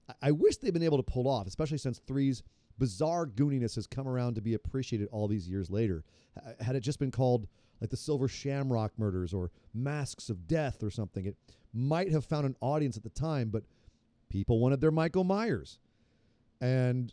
I, 0.08 0.28
I 0.28 0.32
wish 0.32 0.58
they'd 0.58 0.74
been 0.74 0.82
able 0.82 0.98
to 0.98 1.02
pull 1.02 1.26
off, 1.26 1.46
especially 1.46 1.78
since 1.78 2.00
three's 2.06 2.42
bizarre 2.78 3.26
gooniness 3.26 3.74
has 3.74 3.86
come 3.86 4.08
around 4.08 4.34
to 4.34 4.40
be 4.40 4.54
appreciated 4.54 5.08
all 5.10 5.28
these 5.28 5.48
years 5.48 5.70
later. 5.70 6.04
H- 6.36 6.54
had 6.60 6.76
it 6.76 6.80
just 6.80 6.98
been 6.98 7.10
called 7.10 7.46
like 7.80 7.90
the 7.90 7.96
Silver 7.96 8.28
Shamrock 8.28 8.92
Murders 8.98 9.32
or 9.32 9.50
Masks 9.74 10.30
of 10.30 10.46
Death 10.46 10.82
or 10.82 10.90
something, 10.90 11.26
it 11.26 11.36
might 11.72 12.10
have 12.10 12.24
found 12.24 12.46
an 12.46 12.56
audience 12.60 12.96
at 12.96 13.02
the 13.02 13.10
time, 13.10 13.50
but 13.50 13.64
people 14.28 14.58
wanted 14.58 14.80
their 14.80 14.90
Michael 14.90 15.24
Myers. 15.24 15.78
And 16.60 17.12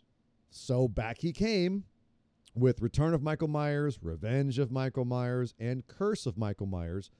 so 0.49 0.87
back 0.87 1.19
he 1.19 1.31
came 1.31 1.83
with 2.55 2.81
Return 2.81 3.13
of 3.13 3.21
Michael 3.21 3.47
Myers, 3.47 3.99
Revenge 4.01 4.59
of 4.59 4.71
Michael 4.71 5.05
Myers, 5.05 5.53
and 5.59 5.85
Curse 5.85 6.25
of 6.25 6.37
Michael 6.37 6.67
Myers. 6.67 7.11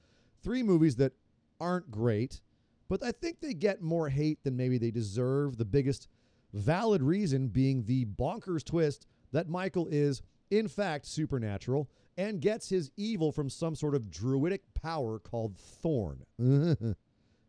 Three 0.42 0.62
movies 0.62 0.96
that 0.96 1.12
aren't 1.60 1.90
great, 1.90 2.40
but 2.88 3.02
I 3.02 3.12
think 3.12 3.40
they 3.40 3.54
get 3.54 3.82
more 3.82 4.08
hate 4.08 4.42
than 4.42 4.56
maybe 4.56 4.78
they 4.78 4.90
deserve. 4.90 5.56
The 5.56 5.64
biggest 5.64 6.08
valid 6.56 7.02
reason 7.02 7.48
being 7.48 7.84
the 7.84 8.04
bonkers 8.04 8.64
twist 8.64 9.06
that 9.32 9.48
Michael 9.48 9.86
is, 9.90 10.22
in 10.50 10.68
fact, 10.68 11.06
supernatural 11.06 11.88
and 12.16 12.40
gets 12.40 12.68
his 12.68 12.90
evil 12.96 13.30
from 13.30 13.50
some 13.50 13.74
sort 13.74 13.94
of 13.94 14.10
druidic 14.10 14.62
power 14.74 15.18
called 15.18 15.56
Thorn. 15.56 16.24
if 16.38 16.96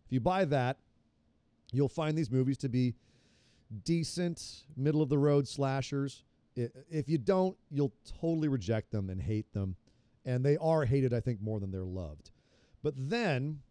you 0.09 0.19
buy 0.19 0.45
that, 0.45 0.77
you'll 1.71 1.87
find 1.87 2.17
these 2.17 2.29
movies 2.29 2.57
to 2.59 2.69
be 2.69 2.95
decent, 3.83 4.65
middle 4.75 5.01
of 5.01 5.09
the 5.09 5.17
road 5.17 5.47
slashers. 5.47 6.23
If 6.55 7.07
you 7.07 7.17
don't, 7.17 7.55
you'll 7.69 7.93
totally 8.19 8.47
reject 8.47 8.91
them 8.91 9.09
and 9.09 9.21
hate 9.21 9.53
them. 9.53 9.75
And 10.25 10.43
they 10.43 10.57
are 10.57 10.83
hated, 10.83 11.13
I 11.13 11.21
think, 11.21 11.41
more 11.41 11.59
than 11.59 11.71
they're 11.71 11.85
loved. 11.85 12.31
But 12.83 12.93
then 12.97 13.61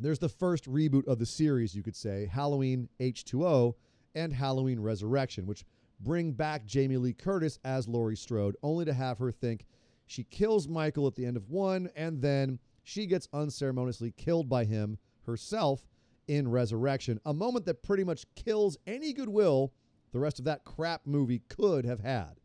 there's 0.00 0.18
the 0.18 0.28
first 0.28 0.70
reboot 0.70 1.06
of 1.06 1.18
the 1.18 1.26
series, 1.26 1.74
you 1.74 1.82
could 1.82 1.96
say 1.96 2.30
Halloween 2.32 2.88
H2O 3.00 3.74
and 4.16 4.32
Halloween 4.32 4.80
Resurrection, 4.80 5.46
which 5.46 5.64
bring 6.00 6.32
back 6.32 6.66
Jamie 6.66 6.96
Lee 6.96 7.12
Curtis 7.12 7.58
as 7.64 7.86
Laurie 7.86 8.16
Strode, 8.16 8.56
only 8.62 8.84
to 8.84 8.92
have 8.92 9.18
her 9.18 9.30
think 9.30 9.66
she 10.06 10.24
kills 10.24 10.66
Michael 10.66 11.06
at 11.06 11.14
the 11.14 11.26
end 11.26 11.36
of 11.36 11.48
one, 11.48 11.88
and 11.94 12.20
then 12.20 12.58
she 12.82 13.06
gets 13.06 13.28
unceremoniously 13.32 14.12
killed 14.16 14.48
by 14.48 14.64
him 14.64 14.98
herself 15.26 15.86
in 16.28 16.48
Resurrection, 16.48 17.20
a 17.26 17.34
moment 17.34 17.66
that 17.66 17.82
pretty 17.82 18.04
much 18.04 18.24
kills 18.34 18.76
any 18.86 19.12
goodwill 19.12 19.72
the 20.12 20.18
rest 20.18 20.38
of 20.38 20.44
that 20.46 20.64
crap 20.64 21.02
movie 21.04 21.42
could 21.48 21.84
have 21.84 22.00
had. 22.00 22.40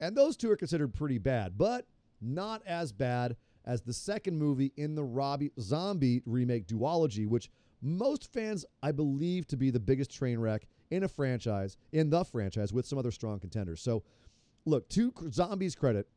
And 0.00 0.16
those 0.16 0.36
two 0.36 0.50
are 0.50 0.56
considered 0.56 0.94
pretty 0.94 1.18
bad, 1.18 1.56
but 1.56 1.86
not 2.20 2.62
as 2.66 2.92
bad 2.92 3.36
as 3.64 3.82
the 3.82 3.92
second 3.92 4.38
movie 4.38 4.72
in 4.76 4.94
the 4.94 5.04
Robbie 5.04 5.52
Zombie 5.60 6.22
remake 6.26 6.66
duology, 6.66 7.26
which 7.26 7.50
most 7.80 8.32
fans, 8.32 8.64
I 8.82 8.92
believe, 8.92 9.46
to 9.48 9.56
be 9.56 9.70
the 9.70 9.80
biggest 9.80 10.10
train 10.10 10.38
wreck 10.38 10.66
in 10.90 11.02
a 11.02 11.08
franchise, 11.08 11.76
in 11.92 12.10
the 12.10 12.24
franchise, 12.24 12.72
with 12.72 12.86
some 12.86 12.98
other 12.98 13.10
strong 13.10 13.40
contenders. 13.40 13.80
So, 13.80 14.02
look, 14.64 14.88
to 14.90 15.12
Zombies' 15.30 15.74
credit, 15.74 16.08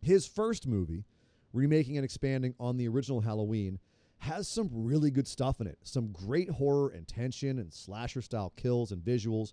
his 0.00 0.26
first 0.26 0.66
movie, 0.66 1.04
remaking 1.52 1.96
and 1.96 2.04
expanding 2.04 2.54
on 2.60 2.76
the 2.76 2.88
original 2.88 3.20
Halloween, 3.20 3.78
has 4.18 4.48
some 4.48 4.68
really 4.72 5.10
good 5.10 5.28
stuff 5.28 5.60
in 5.60 5.66
it. 5.66 5.78
Some 5.82 6.12
great 6.12 6.50
horror 6.50 6.90
and 6.90 7.06
tension 7.06 7.58
and 7.58 7.72
slasher 7.72 8.22
style 8.22 8.52
kills 8.56 8.92
and 8.92 9.02
visuals. 9.02 9.52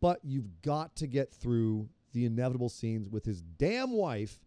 But 0.00 0.20
you've 0.22 0.62
got 0.62 0.96
to 0.96 1.06
get 1.06 1.32
through 1.32 1.88
the 2.12 2.24
inevitable 2.24 2.68
scenes 2.68 3.08
with 3.08 3.24
his 3.24 3.42
damn 3.42 3.92
wife 3.92 4.40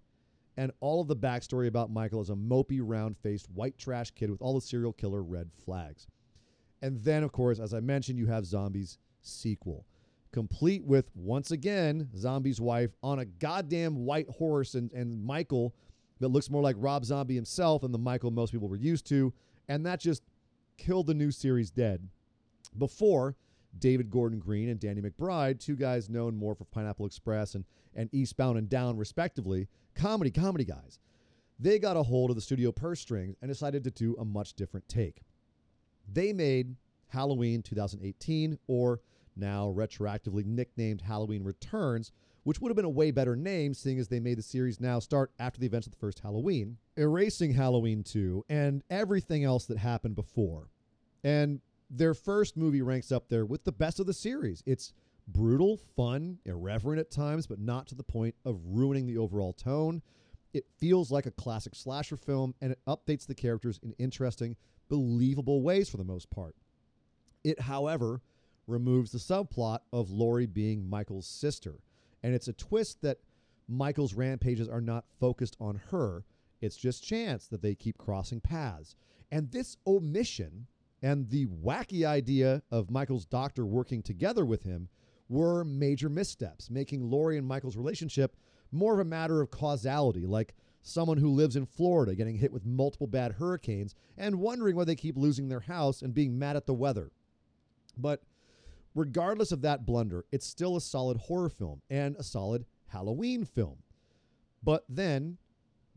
and 0.57 0.71
all 0.79 1.01
of 1.01 1.07
the 1.07 1.15
backstory 1.15 1.67
about 1.67 1.91
Michael 1.91 2.19
as 2.19 2.29
a 2.29 2.35
mopey, 2.35 2.79
round 2.81 3.17
faced, 3.17 3.49
white 3.49 3.77
trash 3.77 4.11
kid 4.11 4.29
with 4.29 4.41
all 4.41 4.53
the 4.53 4.61
serial 4.61 4.93
killer 4.93 5.23
red 5.23 5.49
flags. 5.65 6.07
And 6.83 7.01
then, 7.01 7.23
of 7.23 7.31
course, 7.31 7.59
as 7.59 7.73
I 7.73 7.79
mentioned, 7.79 8.19
you 8.19 8.27
have 8.27 8.45
Zombies 8.45 8.97
sequel, 9.21 9.85
complete 10.33 10.83
with, 10.83 11.09
once 11.15 11.49
again, 11.49 12.09
Zombie's 12.13 12.59
wife 12.59 12.91
on 13.01 13.19
a 13.19 13.25
goddamn 13.25 14.03
white 14.03 14.27
horse 14.27 14.75
and, 14.75 14.91
and 14.91 15.23
Michael 15.23 15.73
that 16.19 16.27
looks 16.27 16.49
more 16.49 16.61
like 16.61 16.75
Rob 16.77 17.05
Zombie 17.05 17.35
himself 17.35 17.83
than 17.83 17.93
the 17.93 17.97
Michael 17.97 18.31
most 18.31 18.51
people 18.51 18.67
were 18.67 18.75
used 18.75 19.07
to. 19.07 19.33
And 19.69 19.85
that 19.85 20.01
just 20.01 20.23
killed 20.77 21.07
the 21.07 21.13
new 21.13 21.31
series 21.31 21.71
dead. 21.71 22.05
Before 22.77 23.37
David 23.79 24.11
Gordon 24.11 24.39
Green 24.39 24.67
and 24.67 24.77
Danny 24.77 24.99
McBride, 24.99 25.61
two 25.61 25.77
guys 25.77 26.09
known 26.09 26.35
more 26.35 26.53
for 26.53 26.65
Pineapple 26.65 27.05
Express 27.05 27.55
and, 27.55 27.63
and 27.95 28.09
Eastbound 28.13 28.57
and 28.57 28.67
Down, 28.67 28.97
respectively, 28.97 29.69
comedy, 29.95 30.31
comedy 30.31 30.65
guys. 30.65 30.99
They 31.57 31.79
got 31.79 31.95
a 31.95 32.03
hold 32.03 32.29
of 32.29 32.35
the 32.35 32.41
studio 32.41 32.73
purse 32.73 32.99
strings 32.99 33.37
and 33.41 33.49
decided 33.49 33.85
to 33.85 33.91
do 33.91 34.17
a 34.19 34.25
much 34.25 34.55
different 34.55 34.89
take. 34.89 35.21
They 36.11 36.33
made 36.33 36.75
Halloween 37.07 37.61
2018, 37.61 38.57
or 38.67 39.01
now 39.35 39.73
retroactively 39.75 40.45
nicknamed 40.45 41.01
Halloween 41.01 41.43
Returns, 41.43 42.11
which 42.43 42.59
would 42.59 42.69
have 42.69 42.75
been 42.75 42.85
a 42.85 42.89
way 42.89 43.11
better 43.11 43.35
name, 43.35 43.73
seeing 43.73 43.99
as 43.99 44.07
they 44.07 44.19
made 44.19 44.37
the 44.37 44.43
series 44.43 44.79
now 44.79 44.99
start 44.99 45.31
after 45.39 45.59
the 45.59 45.65
events 45.65 45.87
of 45.87 45.91
the 45.91 45.99
first 45.99 46.19
Halloween, 46.19 46.77
erasing 46.97 47.53
Halloween 47.53 48.03
2 48.03 48.45
and 48.49 48.83
everything 48.89 49.43
else 49.43 49.65
that 49.65 49.77
happened 49.77 50.15
before. 50.15 50.69
And 51.23 51.61
their 51.89 52.13
first 52.13 52.57
movie 52.57 52.81
ranks 52.81 53.11
up 53.11 53.29
there 53.29 53.45
with 53.45 53.63
the 53.63 53.71
best 53.71 53.99
of 53.99 54.07
the 54.07 54.13
series. 54.13 54.61
It's 54.65 54.93
brutal, 55.27 55.77
fun, 55.95 56.39
irreverent 56.45 56.99
at 56.99 57.11
times, 57.11 57.47
but 57.47 57.59
not 57.59 57.87
to 57.87 57.95
the 57.95 58.03
point 58.03 58.35
of 58.43 58.59
ruining 58.65 59.05
the 59.05 59.17
overall 59.17 59.53
tone. 59.53 60.01
It 60.53 60.65
feels 60.77 61.11
like 61.11 61.25
a 61.25 61.31
classic 61.31 61.75
slasher 61.75 62.17
film, 62.17 62.55
and 62.61 62.71
it 62.71 62.79
updates 62.87 63.25
the 63.25 63.35
characters 63.35 63.79
in 63.81 63.93
interesting, 63.97 64.55
believable 64.89 65.61
ways 65.61 65.89
for 65.89 65.97
the 65.97 66.03
most 66.03 66.29
part. 66.29 66.55
It, 67.43 67.59
however, 67.61 68.21
removes 68.67 69.11
the 69.11 69.17
subplot 69.17 69.79
of 69.91 70.11
Laurie 70.11 70.45
being 70.45 70.89
Michael's 70.89 71.27
sister 71.27 71.79
and 72.23 72.33
it's 72.33 72.47
a 72.47 72.53
twist 72.53 73.01
that 73.01 73.19
Michael's 73.67 74.13
rampages 74.13 74.69
are 74.69 74.81
not 74.81 75.05
focused 75.19 75.57
on 75.59 75.81
her. 75.91 76.23
It's 76.61 76.77
just 76.77 77.03
chance 77.03 77.47
that 77.47 77.61
they 77.61 77.75
keep 77.75 77.97
crossing 77.97 78.39
paths. 78.39 78.95
And 79.31 79.51
this 79.51 79.77
omission 79.85 80.67
and 81.01 81.29
the 81.29 81.47
wacky 81.47 82.05
idea 82.05 82.63
of 82.71 82.89
Michael's 82.89 83.25
doctor 83.25 83.65
working 83.65 84.01
together 84.01 84.45
with 84.45 84.63
him 84.63 84.87
were 85.27 85.65
major 85.65 86.07
missteps, 86.07 86.69
making 86.69 87.09
Laurie 87.09 87.37
and 87.37 87.47
Michael's 87.47 87.75
relationship 87.75 88.37
more 88.71 88.93
of 88.93 88.99
a 88.99 89.05
matter 89.05 89.41
of 89.41 89.51
causality, 89.51 90.25
like 90.25 90.55
someone 90.83 91.17
who 91.17 91.29
lives 91.29 91.55
in 91.55 91.65
Florida 91.65 92.13
getting 92.13 92.37
hit 92.37 92.51
with 92.51 92.65
multiple 92.65 93.07
bad 93.07 93.33
hurricanes 93.33 93.95
and 94.17 94.35
wondering 94.35 94.75
why 94.75 94.83
they 94.83 94.95
keep 94.95 95.17
losing 95.17 95.47
their 95.47 95.61
house 95.61 96.01
and 96.01 96.13
being 96.13 96.37
mad 96.37 96.55
at 96.55 96.67
the 96.67 96.73
weather. 96.73 97.11
But 97.97 98.21
regardless 98.93 99.51
of 99.51 99.61
that 99.61 99.85
blunder, 99.85 100.25
it's 100.31 100.45
still 100.45 100.75
a 100.75 100.81
solid 100.81 101.17
horror 101.17 101.49
film 101.49 101.81
and 101.89 102.15
a 102.17 102.23
solid 102.23 102.65
Halloween 102.87 103.45
film. 103.45 103.77
But 104.61 104.83
then 104.87 105.37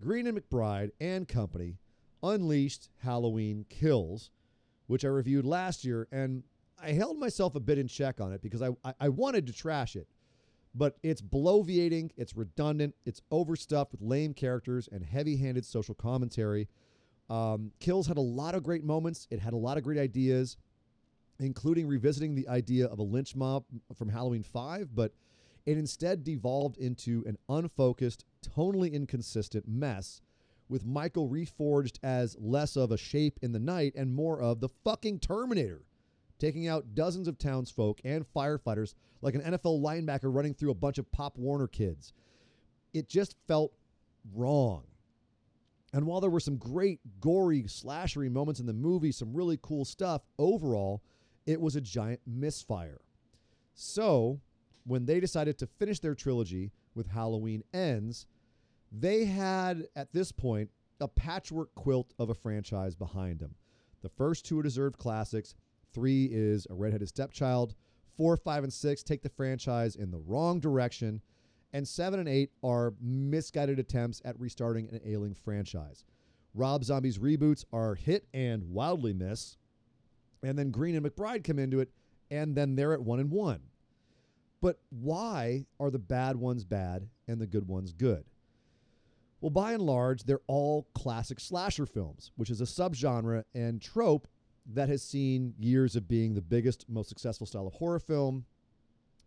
Green 0.01 0.27
and 0.27 0.39
McBride 0.39 0.91
and 1.01 1.27
company 1.27 1.79
unleashed 2.23 2.89
Halloween 3.03 3.67
Kills, 3.69 4.31
which 4.87 5.05
I 5.05 5.09
reviewed 5.09 5.45
last 5.45 5.85
year, 5.85 6.07
and 6.13 6.45
I 6.81 6.93
held 6.93 7.19
myself 7.19 7.55
a 7.55 7.61
bit 7.61 7.79
in 7.79 7.89
check 7.89 8.21
on 8.21 8.33
it 8.33 8.43
because 8.43 8.63
I, 8.63 8.69
I, 8.85 8.95
I 9.01 9.09
wanted 9.09 9.47
to 9.47 9.53
trash 9.53 9.97
it. 9.97 10.07
But 10.77 10.97
it's 11.03 11.23
bloviating, 11.23 12.11
it's 12.17 12.37
redundant, 12.37 12.95
it's 13.07 13.23
overstuffed 13.31 13.93
with 13.93 14.03
lame 14.03 14.35
characters 14.35 14.89
and 14.91 15.05
heavy 15.05 15.37
handed 15.37 15.65
social 15.65 15.95
commentary. 15.95 16.69
Um, 17.31 17.73
Kills 17.81 18.07
had 18.07 18.19
a 18.19 18.23
lot 18.23 18.55
of 18.55 18.63
great 18.63 18.85
moments, 18.85 19.27
it 19.31 19.41
had 19.41 19.53
a 19.53 19.57
lot 19.57 19.79
of 19.79 19.85
great 19.85 19.99
ideas 19.99 20.57
including 21.39 21.87
revisiting 21.87 22.35
the 22.35 22.49
idea 22.49 22.87
of 22.87 22.99
a 22.99 23.03
lynch 23.03 23.37
mob 23.37 23.65
from 23.95 24.09
Halloween 24.09 24.43
5, 24.43 24.95
but 24.95 25.13
it 25.65 25.77
instead 25.77 26.25
devolved 26.25 26.79
into 26.79 27.25
an 27.27 27.37
unfocused, 27.49 28.25
tonally 28.43 28.93
inconsistent 28.93 29.67
mess 29.67 30.23
with 30.69 30.85
Michael 30.85 31.29
reforged 31.29 31.99
as 32.03 32.37
less 32.41 32.77
of 32.77 32.91
a 32.91 32.97
shape 32.97 33.39
in 33.43 33.53
the 33.53 33.59
night 33.59 33.95
and 33.97 34.15
more 34.15 34.41
of 34.41 34.61
the 34.61 34.69
fucking 34.69 35.21
Terminator, 35.21 35.85
taking 36.39 36.69
out 36.69 36.95
dozens 36.95 37.29
of 37.29 37.39
townsfolk 37.39 38.01
and 38.05 38.25
firefighters 38.35 38.95
like 39.23 39.35
an 39.35 39.43
NFL 39.43 39.83
linebacker 39.83 40.35
running 40.35 40.55
through 40.55 40.71
a 40.71 40.75
bunch 40.75 40.99
of 40.99 41.11
Pop 41.13 41.37
Warner 41.39 41.67
kids. 41.67 42.13
It 42.93 43.09
just 43.09 43.37
felt 43.47 43.73
wrong. 44.35 44.85
And 45.93 46.07
while 46.07 46.21
there 46.21 46.31
were 46.31 46.41
some 46.41 46.57
great, 46.57 47.01
gory, 47.21 47.63
slashery 47.63 48.31
moments 48.31 48.61
in 48.61 48.67
the 48.67 48.73
movie, 48.73 49.13
some 49.13 49.35
really 49.35 49.59
cool 49.63 49.85
stuff, 49.85 50.23
overall, 50.39 51.03
it 51.47 51.61
was 51.61 51.77
a 51.77 51.81
giant 51.81 52.21
misfire. 52.27 53.01
So, 53.75 54.41
when 54.85 55.07
they 55.07 55.21
decided 55.21 55.59
to 55.59 55.67
finish 55.67 56.01
their 56.01 56.15
trilogy 56.15 56.73
with 56.95 57.09
Halloween 57.09 57.63
Ends, 57.73 58.27
they 58.93 59.25
had, 59.25 59.87
at 59.97 60.13
this 60.13 60.33
point, 60.33 60.71
a 61.01 61.09
patchwork 61.09 61.75
quilt 61.75 62.15
of 62.19 62.31
a 62.31 62.35
franchise 62.35 62.95
behind 62.95 63.39
them. 63.39 63.55
The 64.03 64.09
first 64.09 64.47
two 64.47 64.59
are 64.59 64.63
deserved 64.63 64.99
classics. 64.99 65.55
Three 65.93 66.27
is 66.27 66.67
A 66.71 66.75
Redheaded 66.75 67.09
Stepchild. 67.09 67.75
Four, 68.17 68.37
five, 68.37 68.65
and 68.65 68.73
six 68.73 69.03
take 69.03 69.23
the 69.23 69.29
franchise 69.29 69.97
in 69.97 70.11
the 70.11 70.19
wrong 70.19 70.61
direction. 70.61 71.21
And 71.73 71.87
seven 71.87 72.21
and 72.21 72.29
eight 72.29 72.51
are 72.63 72.95
misguided 73.01 73.79
attempts 73.79 74.23
at 74.25 74.39
restarting 74.41 74.89
an 74.91 75.01
ailing 75.05 75.35
franchise. 75.35 76.05
Rob 76.55 76.85
Zombie's 76.85 77.19
reboots 77.19 77.65
are 77.73 77.95
hit 77.95 78.27
and 78.33 78.65
wildly 78.71 79.13
miss. 79.13 79.59
And 80.43 80.59
then 80.59 80.71
Green 80.71 80.95
and 80.95 81.05
McBride 81.05 81.45
come 81.45 81.59
into 81.59 81.81
it, 81.81 81.91
and 82.31 82.55
then 82.55 82.77
they're 82.77 82.95
at 82.95 83.03
one 83.03 83.21
and 83.21 83.31
one. 83.31 83.61
But 84.63 84.79
why 84.91 85.67
are 85.79 85.91
the 85.91 85.99
bad 85.99 86.37
ones 86.37 86.65
bad 86.65 87.09
and 87.29 87.41
the 87.41 87.47
good 87.47 87.69
ones 87.69 87.93
good? 87.93 88.25
Well, 89.41 89.51
by 89.51 89.73
and 89.73 89.83
large, 89.83 90.25
they're 90.25 90.41
all 90.47 90.89
classic 90.95 91.41
slasher 91.41 91.85
films, 91.85 92.33
which 92.37 92.49
is 92.49 92.61
a 92.61 92.65
subgenre 92.65 93.45
and 93.55 93.83
trope 93.83 94.27
that 94.75 94.89
has 94.89 95.03
seen 95.03 95.55
years 95.59 95.97
of 95.97 96.09
being 96.09 96.35
the 96.35 96.41
biggest, 96.41 96.89
most 96.89 97.09
successful 97.09 97.47
style 97.47 97.67
of 97.67 97.75
horror 97.75 98.01
film. 98.01 98.45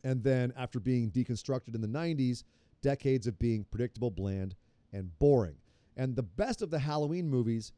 And 0.04 0.24
then, 0.24 0.54
after 0.56 0.80
being 0.80 1.12
deconstructed 1.12 1.76
in 1.76 1.82
the 1.82 1.88
90s, 1.88 2.44
decades 2.82 3.28
of 3.28 3.38
being 3.38 3.66
predictable, 3.66 4.12
bland, 4.12 4.56
and 4.94 5.18
boring. 5.20 5.56
And 5.98 6.16
the 6.16 6.24
best 6.24 6.62
of 6.62 6.70
the 6.70 6.80
Halloween 6.80 7.30
movies 7.30 7.74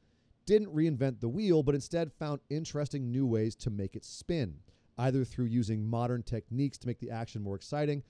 didn't 0.45 0.75
reinvent 0.75 1.19
the 1.19 1.29
wheel, 1.29 1.63
but 1.63 1.75
instead 1.75 2.11
found 2.13 2.39
interesting 2.49 3.11
new 3.11 3.25
ways 3.25 3.55
to 3.55 3.69
make 3.69 3.95
it 3.95 4.05
spin, 4.05 4.55
either 4.97 5.23
through 5.23 5.45
using 5.45 5.89
modern 5.89 6.21
techniques 6.23 6.77
to 6.79 6.87
make 6.87 6.99
the 6.99 7.09
action 7.09 7.41
more 7.41 7.55
exciting 7.55 8.03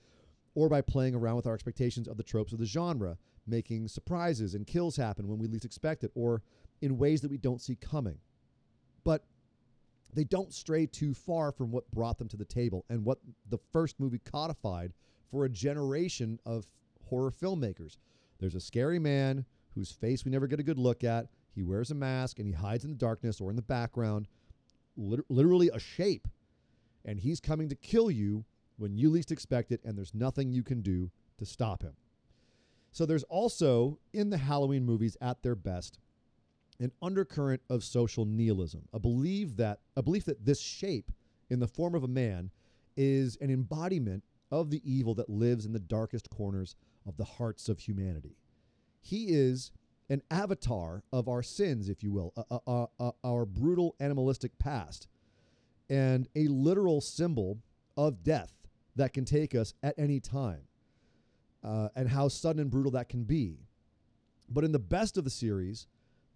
or 0.54 0.68
by 0.68 0.80
playing 0.80 1.14
around 1.14 1.36
with 1.36 1.46
our 1.46 1.54
expectations 1.54 2.08
of 2.08 2.16
the 2.16 2.22
tropes 2.22 2.52
of 2.52 2.58
the 2.58 2.66
genre, 2.66 3.16
making 3.46 3.88
surprises 3.88 4.54
and 4.54 4.66
kills 4.66 4.96
happen 4.96 5.26
when 5.28 5.38
we 5.38 5.46
least 5.46 5.64
expect 5.64 6.04
it 6.04 6.10
or 6.14 6.42
in 6.80 6.98
ways 6.98 7.20
that 7.20 7.30
we 7.30 7.38
don't 7.38 7.62
see 7.62 7.76
coming. 7.76 8.18
But 9.04 9.24
they 10.14 10.24
don't 10.24 10.52
stray 10.52 10.86
too 10.86 11.14
far 11.14 11.52
from 11.52 11.70
what 11.70 11.90
brought 11.90 12.18
them 12.18 12.28
to 12.28 12.36
the 12.36 12.44
table 12.44 12.84
and 12.88 13.04
what 13.04 13.18
the 13.48 13.58
first 13.72 13.98
movie 13.98 14.18
codified 14.18 14.92
for 15.30 15.44
a 15.44 15.48
generation 15.48 16.38
of 16.44 16.66
horror 17.08 17.30
filmmakers. 17.30 17.96
There's 18.38 18.54
a 18.54 18.60
scary 18.60 18.98
man 18.98 19.44
whose 19.74 19.90
face 19.92 20.24
we 20.24 20.30
never 20.30 20.46
get 20.46 20.60
a 20.60 20.64
good 20.64 20.78
look 20.78 21.04
at. 21.04 21.28
He 21.54 21.62
wears 21.62 21.90
a 21.90 21.94
mask 21.94 22.38
and 22.38 22.46
he 22.46 22.52
hides 22.52 22.84
in 22.84 22.90
the 22.90 22.96
darkness 22.96 23.40
or 23.40 23.50
in 23.50 23.56
the 23.56 23.62
background, 23.62 24.28
lit- 24.96 25.30
literally 25.30 25.70
a 25.72 25.78
shape. 25.78 26.28
And 27.04 27.18
he's 27.18 27.40
coming 27.40 27.68
to 27.68 27.74
kill 27.74 28.10
you 28.10 28.44
when 28.76 28.96
you 28.96 29.10
least 29.10 29.32
expect 29.32 29.70
it, 29.70 29.80
and 29.84 29.96
there's 29.96 30.14
nothing 30.14 30.52
you 30.52 30.62
can 30.62 30.82
do 30.82 31.10
to 31.38 31.44
stop 31.44 31.82
him. 31.82 31.92
So 32.90 33.06
there's 33.06 33.24
also, 33.24 33.98
in 34.12 34.30
the 34.30 34.38
Halloween 34.38 34.84
movies 34.84 35.16
at 35.20 35.42
their 35.42 35.54
best, 35.54 35.98
an 36.82 36.92
undercurrent 37.00 37.62
of 37.70 37.84
social 37.84 38.24
nihilism, 38.24 38.82
a 38.92 38.98
belief 38.98 39.56
that 39.56 39.80
a 39.96 40.02
belief 40.02 40.24
that 40.24 40.44
this 40.44 40.60
shape 40.60 41.10
in 41.50 41.60
the 41.60 41.68
form 41.68 41.94
of 41.94 42.02
a 42.02 42.08
man 42.08 42.50
is 42.96 43.36
an 43.40 43.50
embodiment 43.50 44.22
of 44.50 44.70
the 44.70 44.82
evil 44.84 45.14
that 45.14 45.30
lives 45.30 45.64
in 45.64 45.72
the 45.72 45.78
darkest 45.78 46.28
corners 46.30 46.76
of 47.06 47.16
the 47.16 47.24
hearts 47.24 47.68
of 47.68 47.78
humanity. 47.78 48.36
He 49.00 49.26
is 49.28 49.72
an 50.10 50.22
avatar 50.30 51.02
of 51.12 51.28
our 51.28 51.42
sins, 51.42 51.88
if 51.88 52.02
you 52.02 52.12
will, 52.12 52.32
uh, 52.36 52.58
uh, 52.66 52.86
uh, 53.00 53.12
our 53.24 53.46
brutal 53.46 53.94
animalistic 53.98 54.58
past, 54.58 55.08
and 55.88 56.28
a 56.36 56.48
literal 56.48 57.00
symbol 57.00 57.58
of 57.96 58.22
death 58.22 58.52
that 58.96 59.12
can 59.12 59.24
take 59.24 59.54
us 59.54 59.72
at 59.82 59.94
any 59.98 60.20
time, 60.20 60.62
uh, 61.64 61.88
and 61.96 62.08
how 62.08 62.28
sudden 62.28 62.60
and 62.60 62.70
brutal 62.70 62.92
that 62.92 63.08
can 63.08 63.24
be. 63.24 63.58
But 64.48 64.64
in 64.64 64.72
the 64.72 64.78
best 64.78 65.16
of 65.16 65.24
the 65.24 65.30
series, 65.30 65.86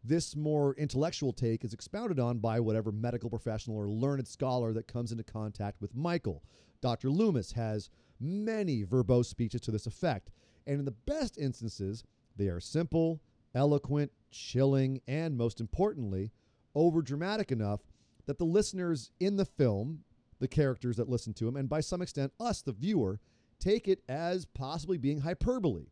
this 0.06 0.36
more 0.36 0.74
intellectual 0.74 1.32
take 1.32 1.64
is 1.64 1.72
expounded 1.72 2.20
on 2.20 2.38
by 2.38 2.60
whatever 2.60 2.92
medical 2.92 3.30
professional 3.30 3.76
or 3.76 3.88
learned 3.88 4.26
scholar 4.28 4.72
that 4.72 4.86
comes 4.86 5.10
into 5.10 5.24
contact 5.24 5.80
with 5.80 5.94
Michael. 5.94 6.42
Dr. 6.80 7.10
Loomis 7.10 7.52
has 7.52 7.90
many 8.20 8.84
verbose 8.84 9.26
speeches 9.26 9.60
to 9.62 9.70
this 9.70 9.86
effect, 9.86 10.30
and 10.66 10.78
in 10.78 10.84
the 10.84 10.90
best 10.90 11.38
instances, 11.38 12.04
they 12.36 12.48
are 12.48 12.60
simple, 12.60 13.20
eloquent, 13.54 14.12
chilling, 14.30 15.00
and 15.08 15.36
most 15.36 15.60
importantly, 15.60 16.30
overdramatic 16.76 17.50
enough 17.50 17.80
that 18.26 18.38
the 18.38 18.44
listeners 18.44 19.10
in 19.20 19.36
the 19.36 19.44
film, 19.44 20.04
the 20.38 20.48
characters 20.48 20.96
that 20.96 21.08
listen 21.08 21.32
to 21.34 21.48
him, 21.48 21.56
and 21.56 21.68
by 21.68 21.80
some 21.80 22.02
extent 22.02 22.32
us, 22.38 22.62
the 22.62 22.72
viewer, 22.72 23.18
take 23.58 23.88
it 23.88 24.02
as 24.08 24.44
possibly 24.44 24.98
being 24.98 25.20
hyperbole, 25.20 25.86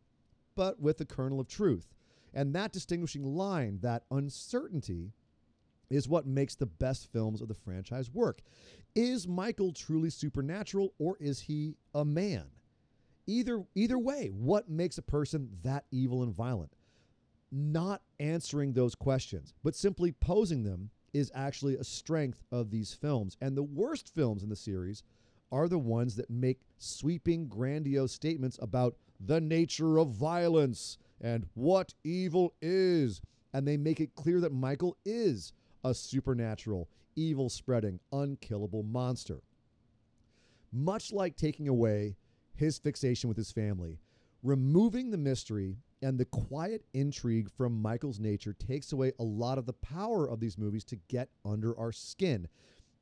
but 0.55 0.81
with 0.81 1.01
a 1.01 1.05
kernel 1.05 1.41
of 1.41 1.49
truth. 1.49 1.95
And 2.35 2.55
that 2.55 2.73
distinguishing 2.73 3.25
line, 3.25 3.79
that 3.83 4.05
uncertainty, 4.11 5.13
is 5.91 6.09
what 6.09 6.27
makes 6.27 6.55
the 6.55 6.67
best 6.67 7.11
films 7.13 7.41
of 7.41 7.49
the 7.49 7.55
franchise 7.55 8.11
work. 8.11 8.41
Is 8.95 9.29
Michael 9.29 9.73
truly 9.73 10.11
supernatural 10.11 10.93
or 10.99 11.17
is 11.21 11.41
he 11.41 11.77
a 11.95 12.05
man? 12.05 12.45
Either 13.27 13.65
either 13.75 13.99
way, 13.99 14.29
what 14.29 14.69
makes 14.69 14.99
a 14.99 15.03
person 15.03 15.49
that 15.63 15.85
evil 15.91 16.23
and 16.23 16.35
violent? 16.35 16.73
Not 17.51 18.03
answering 18.19 18.73
those 18.73 18.95
questions, 18.95 19.55
but 19.63 19.75
simply 19.75 20.13
posing 20.13 20.65
them 20.65 20.91
is 21.13 21.31
actually 21.35 21.77
a 21.77 21.85
strength 21.85 22.43
of 22.51 22.71
these 22.71 22.93
films. 22.93 23.37
And 23.41 23.57
the 23.57 23.63
worst 23.63 24.13
films 24.13 24.43
in 24.43 24.49
the 24.49 24.57
series 24.57 25.05
are 25.53 25.69
the 25.69 25.79
ones 25.79 26.17
that 26.17 26.29
make 26.29 26.61
sweeping, 26.79 27.47
grandiose 27.47 28.13
statements 28.13 28.59
about 28.61 28.97
the 29.21 29.41
nature 29.41 29.99
of 29.99 30.09
violence 30.09 30.99
and 31.21 31.47
what 31.55 31.95
evil 32.05 32.55
is. 32.61 33.21
And 33.53 33.67
they 33.67 33.77
make 33.77 34.01
it 34.01 34.15
clear 34.15 34.41
that 34.41 34.53
Michael 34.53 34.97
is 35.05 35.53
a 35.85 35.95
supernatural, 35.95 36.89
evil 37.15 37.49
spreading, 37.49 38.01
unkillable 38.13 38.83
monster. 38.83 39.43
Much 40.73 41.13
like 41.13 41.37
taking 41.37 41.69
away 41.69 42.17
his 42.57 42.79
fixation 42.79 43.29
with 43.29 43.37
his 43.37 43.53
family, 43.53 43.99
removing 44.43 45.11
the 45.11 45.19
mystery 45.19 45.77
and 46.03 46.19
the 46.19 46.25
quiet 46.27 46.85
intrigue 46.93 47.49
from 47.57 47.81
Michael's 47.81 48.21
nature 48.21 48.53
takes 48.53 48.93
away 48.93 49.13
a 49.19 49.25
lot 49.25 49.57
of 49.57 49.67
the 49.67 49.73
power 49.73 50.29
of 50.29 50.41
these 50.41 50.59
movies 50.59 50.85
to 50.85 50.97
get 51.09 51.31
under 51.45 51.79
our 51.79 51.93
skin. 51.93 52.49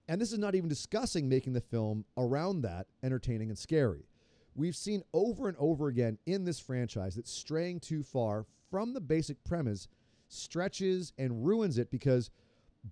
And 0.08 0.20
this 0.20 0.32
is 0.32 0.38
not 0.38 0.54
even 0.54 0.68
discussing 0.68 1.28
making 1.28 1.52
the 1.52 1.60
film 1.60 2.04
around 2.16 2.62
that 2.62 2.86
entertaining 3.02 3.48
and 3.48 3.58
scary. 3.58 4.06
We've 4.54 4.76
seen 4.76 5.02
over 5.12 5.48
and 5.48 5.56
over 5.58 5.88
again 5.88 6.18
in 6.26 6.44
this 6.44 6.60
franchise 6.60 7.14
that 7.16 7.26
straying 7.26 7.80
too 7.80 8.02
far 8.02 8.46
from 8.70 8.92
the 8.92 9.00
basic 9.00 9.42
premise 9.44 9.88
stretches 10.28 11.12
and 11.18 11.44
ruins 11.46 11.78
it 11.78 11.90
because 11.90 12.30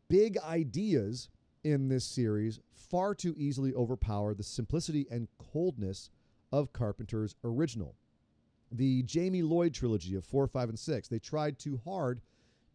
big 0.09 0.39
ideas 0.39 1.29
in 1.65 1.89
this 1.89 2.05
series 2.05 2.61
far 2.73 3.15
too 3.15 3.35
easily 3.37 3.75
overpower 3.75 4.35
the 4.35 4.43
simplicity 4.43 5.07
and 5.11 5.29
coldness 5.53 6.11
of 6.53 6.73
Carpenter's 6.73 7.37
original. 7.45 7.95
The 8.73 9.03
Jamie 9.03 9.43
Lloyd 9.43 9.75
trilogy 9.75 10.15
of 10.15 10.25
4, 10.25 10.47
5, 10.47 10.69
and 10.71 10.79
6, 10.79 11.09
they 11.09 11.19
tried 11.19 11.59
too 11.59 11.81
hard 11.85 12.21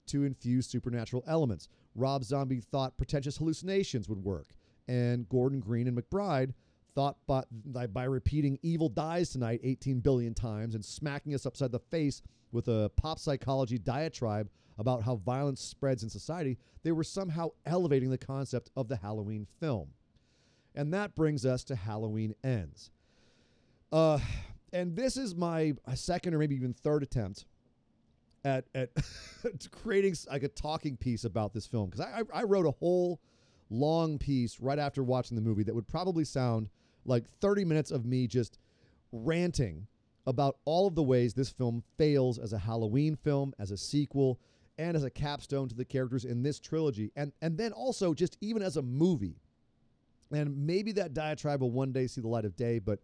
to 0.08 0.24
infuse 0.24 0.68
supernatural 0.68 1.24
elements. 1.26 1.68
Rob 1.96 2.24
Zombie 2.24 2.60
thought 2.60 2.98
pretentious 2.98 3.38
hallucinations 3.38 4.08
would 4.08 4.24
work, 4.24 4.48
and 4.88 5.28
Gordon 5.30 5.60
Green 5.60 5.88
and 5.88 5.98
McBride 5.98 6.54
thought 6.96 7.18
by, 7.28 7.44
by 7.88 8.06
repeating 8.06 8.58
evil 8.64 8.90
dies 8.90 9.30
tonight 9.30 9.60
18 9.64 10.00
billion 10.00 10.34
times 10.34 10.76
and 10.76 10.84
smacking 10.84 11.36
us 11.36 11.46
upside 11.46 11.72
the 11.72 11.80
face 11.80 12.22
with 12.52 12.68
a 12.70 12.90
pop 12.96 13.20
psychology 13.20 13.78
diatribe 13.78 14.50
about 14.78 15.04
how 15.04 15.18
violence 15.18 15.62
spreads 15.62 16.04
in 16.04 16.10
society, 16.10 16.58
they 16.84 16.92
were 16.92 17.04
somehow 17.04 17.50
elevating 17.66 18.10
the 18.10 18.18
concept 18.18 18.70
of 18.76 18.88
the 18.88 18.96
Halloween 18.96 19.46
film. 19.60 19.90
And 20.74 20.94
that 20.94 21.16
brings 21.16 21.46
us 21.46 21.64
to 21.66 21.76
Halloween 21.76 22.34
Ends. 22.44 22.92
Uh, 23.92 24.20
and 24.74 24.96
this 24.96 25.16
is 25.16 25.36
my 25.36 25.74
second 25.94 26.34
or 26.34 26.40
maybe 26.40 26.56
even 26.56 26.74
third 26.74 27.04
attempt 27.04 27.46
at, 28.44 28.66
at 28.76 28.90
creating 29.72 30.16
like 30.30 30.44
a 30.44 30.50
talking 30.50 30.98
piece 30.98 31.24
about 31.24 31.54
this 31.54 31.66
film 31.66 31.90
because 31.90 32.06
I, 32.06 32.24
I 32.34 32.44
wrote 32.44 32.66
a 32.66 32.72
whole 32.72 33.22
long 33.70 34.18
piece 34.18 34.60
right 34.60 34.78
after 34.78 35.04
watching 35.04 35.36
the 35.36 35.42
movie 35.42 35.64
that 35.64 35.74
would 35.74 35.88
probably 35.88 36.26
sound 36.26 36.70
like 37.06 37.26
30 37.42 37.66
minutes 37.66 37.92
of 37.92 38.06
me 38.06 38.28
just 38.28 38.60
ranting 39.12 39.88
about 40.28 40.58
all 40.66 40.88
of 40.88 40.96
the 40.96 41.04
ways 41.04 41.34
this 41.34 41.50
film 41.50 41.84
fails 41.98 42.40
as 42.40 42.54
a 42.54 42.58
Halloween 42.58 43.16
film, 43.16 43.54
as 43.60 43.72
a 43.72 43.78
sequel, 43.78 44.40
and 44.78 44.98
as 44.98 45.04
a 45.04 45.10
capstone 45.10 45.70
to 45.70 45.76
the 45.76 45.86
characters 45.86 46.26
in 46.26 46.44
this 46.44 46.60
trilogy, 46.60 47.12
and 47.16 47.32
and 47.42 47.58
then 47.58 47.72
also 47.72 48.14
just 48.14 48.38
even 48.42 48.62
as 48.62 48.78
a 48.78 48.82
movie. 48.82 49.38
And 50.32 50.66
maybe 50.66 50.92
that 50.94 51.14
diatribe 51.14 51.62
will 51.62 51.72
one 51.72 51.92
day 51.92 52.08
see 52.08 52.20
the 52.20 52.28
light 52.28 52.46
of 52.46 52.56
day, 52.56 52.80
but 52.80 53.00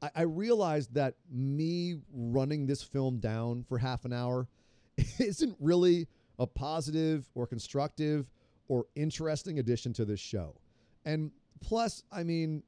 I, 0.00 0.10
I 0.16 0.22
realized 0.22 0.94
that 0.94 1.14
me 1.30 1.96
running 2.12 2.66
this 2.66 2.82
film 2.82 3.18
down 3.18 3.64
for 3.68 3.78
half 3.78 4.04
an 4.04 4.12
hour 4.12 4.48
isn't 5.18 5.56
really 5.60 6.08
a 6.38 6.46
positive 6.46 7.28
or 7.34 7.46
constructive 7.46 8.26
or 8.68 8.86
interesting 8.96 9.58
addition 9.58 9.92
to 9.92 10.04
this 10.04 10.18
show. 10.18 10.56
And 11.04 11.30
plus, 11.60 12.02
I 12.10 12.24
mean, 12.24 12.62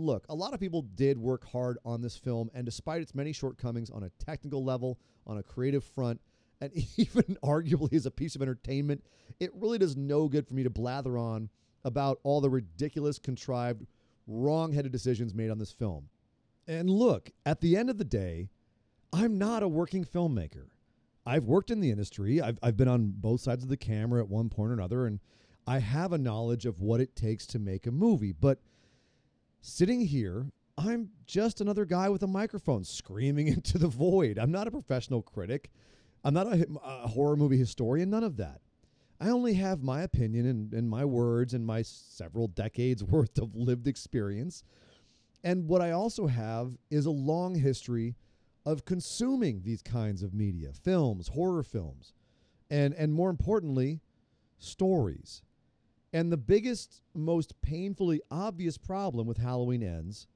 look, 0.00 0.26
a 0.28 0.34
lot 0.34 0.54
of 0.54 0.60
people 0.60 0.82
did 0.82 1.18
work 1.18 1.46
hard 1.46 1.78
on 1.84 2.00
this 2.00 2.16
film, 2.16 2.50
and 2.54 2.64
despite 2.64 3.02
its 3.02 3.14
many 3.14 3.32
shortcomings 3.32 3.90
on 3.90 4.02
a 4.02 4.10
technical 4.24 4.64
level, 4.64 4.98
on 5.26 5.38
a 5.38 5.42
creative 5.42 5.84
front, 5.84 6.20
and 6.60 6.72
even 6.98 7.38
arguably 7.42 7.94
as 7.94 8.04
a 8.04 8.10
piece 8.10 8.36
of 8.36 8.42
entertainment, 8.42 9.02
it 9.38 9.50
really 9.54 9.78
does 9.78 9.96
no 9.96 10.28
good 10.28 10.46
for 10.46 10.52
me 10.52 10.62
to 10.62 10.68
blather 10.68 11.16
on 11.16 11.48
about 11.84 12.20
all 12.22 12.42
the 12.42 12.50
ridiculous, 12.50 13.18
contrived, 13.18 13.86
wrong 14.26 14.72
headed 14.72 14.92
decisions 14.92 15.34
made 15.34 15.50
on 15.50 15.58
this 15.58 15.72
film. 15.72 16.08
And 16.68 16.90
look, 16.90 17.30
at 17.46 17.62
the 17.62 17.76
end 17.76 17.88
of 17.88 17.96
the 17.96 18.04
day, 18.04 18.50
I'm 19.12 19.38
not 19.38 19.62
a 19.62 19.68
working 19.68 20.04
filmmaker. 20.04 20.66
I've 21.24 21.44
worked 21.44 21.70
in 21.70 21.80
the 21.80 21.90
industry, 21.90 22.40
I've, 22.40 22.58
I've 22.62 22.76
been 22.76 22.88
on 22.88 23.12
both 23.16 23.40
sides 23.40 23.62
of 23.62 23.70
the 23.70 23.76
camera 23.76 24.20
at 24.20 24.28
one 24.28 24.50
point 24.50 24.70
or 24.70 24.74
another, 24.74 25.06
and 25.06 25.20
I 25.66 25.78
have 25.78 26.12
a 26.12 26.18
knowledge 26.18 26.66
of 26.66 26.80
what 26.80 27.00
it 27.00 27.14
takes 27.16 27.46
to 27.48 27.58
make 27.58 27.86
a 27.86 27.90
movie. 27.90 28.32
But 28.32 28.58
sitting 29.60 30.00
here, 30.00 30.46
I'm 30.78 31.10
just 31.26 31.60
another 31.60 31.84
guy 31.84 32.08
with 32.08 32.22
a 32.22 32.26
microphone 32.26 32.84
screaming 32.84 33.48
into 33.48 33.78
the 33.78 33.88
void. 33.88 34.38
I'm 34.38 34.52
not 34.52 34.66
a 34.66 34.70
professional 34.70 35.22
critic. 35.22 35.70
I'm 36.24 36.34
not 36.34 36.46
a, 36.46 36.66
a 36.84 37.08
horror 37.08 37.36
movie 37.36 37.56
historian, 37.56 38.10
none 38.10 38.24
of 38.24 38.36
that. 38.36 38.60
I 39.20 39.28
only 39.28 39.54
have 39.54 39.82
my 39.82 40.02
opinion 40.02 40.46
and, 40.46 40.72
and 40.72 40.88
my 40.88 41.04
words 41.04 41.52
and 41.52 41.66
my 41.66 41.82
several 41.82 42.48
decades 42.48 43.04
worth 43.04 43.38
of 43.38 43.54
lived 43.54 43.86
experience. 43.86 44.64
And 45.44 45.68
what 45.68 45.82
I 45.82 45.90
also 45.90 46.26
have 46.26 46.76
is 46.90 47.06
a 47.06 47.10
long 47.10 47.54
history 47.54 48.16
of 48.66 48.84
consuming 48.84 49.62
these 49.62 49.82
kinds 49.82 50.22
of 50.22 50.34
media, 50.34 50.70
films, 50.72 51.28
horror 51.28 51.62
films, 51.62 52.12
and, 52.70 52.94
and 52.94 53.12
more 53.12 53.30
importantly, 53.30 54.00
stories. 54.58 55.42
And 56.12 56.32
the 56.32 56.36
biggest, 56.36 57.02
most 57.14 57.60
painfully 57.62 58.20
obvious 58.30 58.76
problem 58.76 59.26
with 59.26 59.38
Halloween 59.38 59.82
Ends 59.82 60.26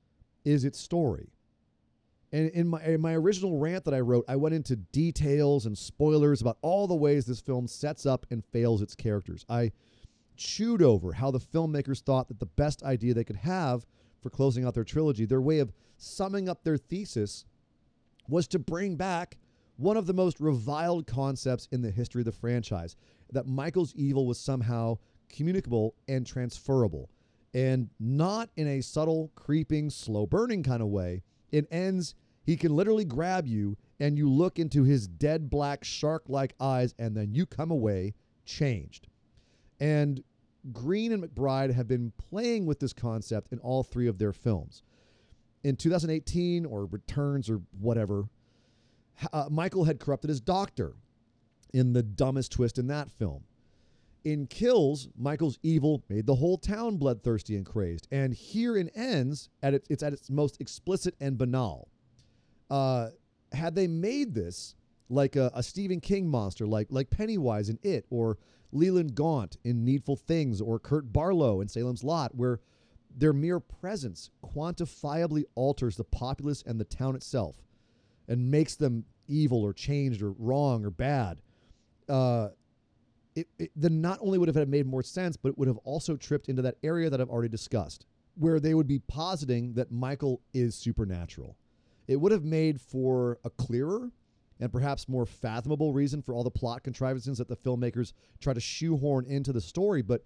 is 0.45 0.65
its 0.65 0.79
story. 0.79 1.31
And 2.33 2.51
in 2.51 2.69
my 2.69 2.83
in 2.83 3.01
my 3.01 3.15
original 3.15 3.59
rant 3.59 3.85
that 3.85 3.95
I 3.95 4.01
wrote, 4.01 4.25
I 4.29 4.37
went 4.37 4.55
into 4.55 4.77
details 4.77 5.67
and 5.67 5.79
spoilers 5.79 6.41
about 6.41 6.59
all 6.63 6.87
the 6.87 6.95
ways 6.95 7.27
this 7.27 7.41
film 7.41 7.69
sets 7.69 8.07
up 8.07 8.27
and 8.31 8.45
fails 8.45 8.83
its 8.83 8.95
characters. 8.95 9.45
I 9.49 9.73
chewed 10.37 10.83
over 10.83 11.13
how 11.13 11.31
the 11.31 11.39
filmmakers 11.39 12.03
thought 12.03 12.29
that 12.29 12.41
the 12.41 12.47
best 12.47 12.83
idea 12.83 13.15
they 13.15 13.25
could 13.25 13.37
have 13.37 13.87
for 14.21 14.31
closing 14.31 14.65
out 14.65 14.75
their 14.75 14.85
trilogy, 14.85 15.25
their 15.25 15.41
way 15.41 15.61
of 15.61 15.73
summing 15.97 16.49
up 16.49 16.65
their 16.65 16.77
thesis, 16.77 17.45
was 18.29 18.49
to 18.49 18.59
bring 18.59 18.97
back 18.97 19.39
one 19.77 19.97
of 19.97 20.07
the 20.07 20.15
most 20.15 20.41
reviled 20.41 21.07
concepts 21.07 21.69
in 21.71 21.83
the 21.83 21.91
history 21.91 22.23
of 22.23 22.27
the 22.27 22.33
franchise 22.33 22.97
that 23.31 23.47
Michael's 23.47 23.95
evil 23.95 24.27
was 24.27 24.41
somehow 24.41 24.99
communicable 25.35 25.95
and 26.09 26.27
transferable. 26.27 27.11
And 27.53 27.91
not 28.01 28.51
in 28.57 28.67
a 28.67 28.81
subtle, 28.81 29.31
creeping, 29.35 29.91
slow 29.91 30.27
burning 30.27 30.63
kind 30.63 30.83
of 30.83 30.89
way. 30.89 31.23
It 31.53 31.67
ends 31.71 32.15
he 32.45 32.57
can 32.57 32.77
literally 32.77 33.05
grab 33.05 33.47
you 33.47 33.77
and 33.99 34.19
you 34.19 34.31
look 34.31 34.59
into 34.59 34.85
his 34.85 35.07
dead 35.07 35.49
black 35.49 35.83
shark 35.83 36.25
like 36.29 36.55
eyes, 36.61 36.95
and 36.99 37.17
then 37.17 37.33
you 37.33 37.47
come 37.47 37.71
away 37.71 38.15
changed. 38.45 39.07
And 39.81 40.23
Green 40.73 41.13
and 41.13 41.23
McBride 41.23 41.73
have 41.75 41.89
been 41.89 42.13
playing 42.19 42.67
with 42.67 42.81
this 42.81 42.93
concept 42.93 43.53
in 43.53 43.59
all 43.61 43.83
three 43.83 44.07
of 44.07 44.19
their 44.19 44.33
films. 44.33 44.83
In 45.63 45.77
2018, 45.77 46.67
or 46.67 46.87
Returns, 46.87 47.49
or 47.49 47.63
whatever, 47.81 48.25
uh, 49.33 49.49
Michael 49.51 49.85
had 49.85 50.01
corrupted 50.01 50.29
his 50.29 50.41
doctor 50.41 50.95
in 51.73 51.93
the 51.93 52.03
dumbest 52.03 52.53
twist 52.53 52.79
in 52.79 52.89
that 52.89 53.11
film. 53.11 53.45
In 54.25 54.47
Kills, 54.47 55.09
Michael's 55.17 55.59
evil 55.63 56.03
made 56.09 56.27
the 56.27 56.35
whole 56.35 56.57
town 56.57 56.97
bloodthirsty 56.97 57.57
and 57.57 57.67
crazed. 57.67 58.09
And 58.11 58.33
here 58.33 58.77
in 58.77 58.89
Ends, 58.91 59.51
at 59.63 59.75
its, 59.75 59.87
it's 59.91 60.03
at 60.03 60.15
its 60.15 60.31
most 60.31 60.61
explicit 60.61 61.15
and 61.21 61.37
banal. 61.37 61.89
Uh, 62.71 63.11
had 63.53 63.75
they 63.75 63.87
made 63.87 64.35
this 64.35 64.75
like 65.11 65.37
a, 65.37 65.51
a, 65.55 65.63
Stephen 65.63 66.01
King 66.01 66.27
monster, 66.27 66.67
like 66.67 66.89
like 66.91 67.11
Pennywise 67.11 67.69
in 67.69 67.79
It, 67.83 68.07
or 68.09 68.39
Leland 68.73 69.15
Gaunt 69.15 69.59
in 69.63 69.85
Needful 69.85 70.17
Things, 70.17 70.61
or 70.61 70.79
Kurt 70.79 71.13
Barlow 71.13 71.61
in 71.61 71.69
Salem's 71.69 72.03
Lot, 72.03 72.35
where 72.35 72.61
their 73.17 73.35
mere 73.35 73.61
presence 73.61 74.31
quantifiably 74.43 75.45
alters 75.55 75.97
the 75.97 76.05
populace 76.05 76.65
and 76.67 76.81
the 76.81 76.85
town 76.85 77.15
itself, 77.15 77.57
and 78.27 78.51
makes 78.51 78.75
them 78.75 79.05
evil 79.29 79.63
or 79.63 79.73
changed 79.73 80.23
or 80.23 80.33
wrong 80.33 80.85
or 80.85 80.91
bad. 80.91 81.41
Uh, 82.09 82.49
it, 83.35 83.49
it 83.59 83.71
then 83.75 84.01
not 84.01 84.19
only 84.21 84.39
would 84.39 84.49
it 84.49 84.55
have 84.55 84.69
made 84.69 84.87
more 84.87 85.03
sense, 85.03 85.37
but 85.37 85.51
it 85.51 85.59
would 85.59 85.69
have 85.69 85.79
also 85.79 86.17
tripped 86.17 86.49
into 86.49 86.63
that 86.63 86.77
area 86.83 87.11
that 87.11 87.21
I've 87.21 87.31
already 87.31 87.49
discussed, 87.49 88.07
where 88.37 88.61
they 88.61 88.75
would 88.75 88.87
be 88.87 89.01
positing 89.01 89.75
that 89.75 89.91
Michael 89.91 90.41
is 90.53 90.75
supernatural 90.75 91.57
it 92.07 92.17
would 92.17 92.33
have 92.33 92.45
made 92.45 92.81
for 92.81 93.39
a 93.45 93.51
clearer 93.51 94.11
and 94.61 94.71
perhaps 94.71 95.09
more 95.09 95.27
fathomable 95.27 95.93
reason 95.93 96.23
for 96.23 96.35
all 96.35 96.45
the 96.45 96.51
plot 96.51 96.83
contrivances 96.83 97.39
that 97.39 97.49
the 97.49 97.57
filmmakers 97.57 98.13
try 98.41 98.53
to 98.53 98.61
shoehorn 98.61 99.25
into 99.27 99.53
the 99.53 99.61
story, 99.61 100.03
but 100.03 100.25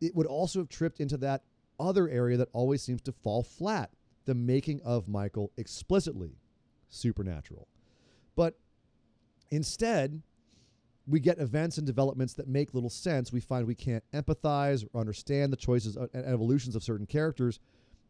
it 0.00 0.14
would 0.14 0.26
also 0.26 0.60
have 0.60 0.68
tripped 0.68 1.00
into 1.00 1.16
that 1.18 1.42
other 1.78 2.08
area 2.08 2.36
that 2.36 2.48
always 2.52 2.82
seems 2.82 3.02
to 3.02 3.12
fall 3.12 3.42
flat 3.42 3.90
the 4.24 4.34
making 4.34 4.80
of 4.82 5.08
Michael 5.08 5.52
explicitly 5.56 6.38
supernatural. 6.88 7.68
But 8.36 8.58
instead, 9.50 10.22
we 11.06 11.20
get 11.20 11.38
events 11.38 11.78
and 11.78 11.86
developments 11.86 12.32
that 12.34 12.48
make 12.48 12.74
little 12.74 12.90
sense. 12.90 13.32
We 13.32 13.40
find 13.40 13.66
we 13.66 13.74
can't 13.74 14.04
empathize 14.12 14.86
or 14.92 15.00
understand 15.00 15.52
the 15.52 15.56
choices 15.56 15.96
uh, 15.96 16.06
and 16.14 16.24
evolutions 16.24 16.74
of 16.74 16.82
certain 16.82 17.06
characters 17.06 17.60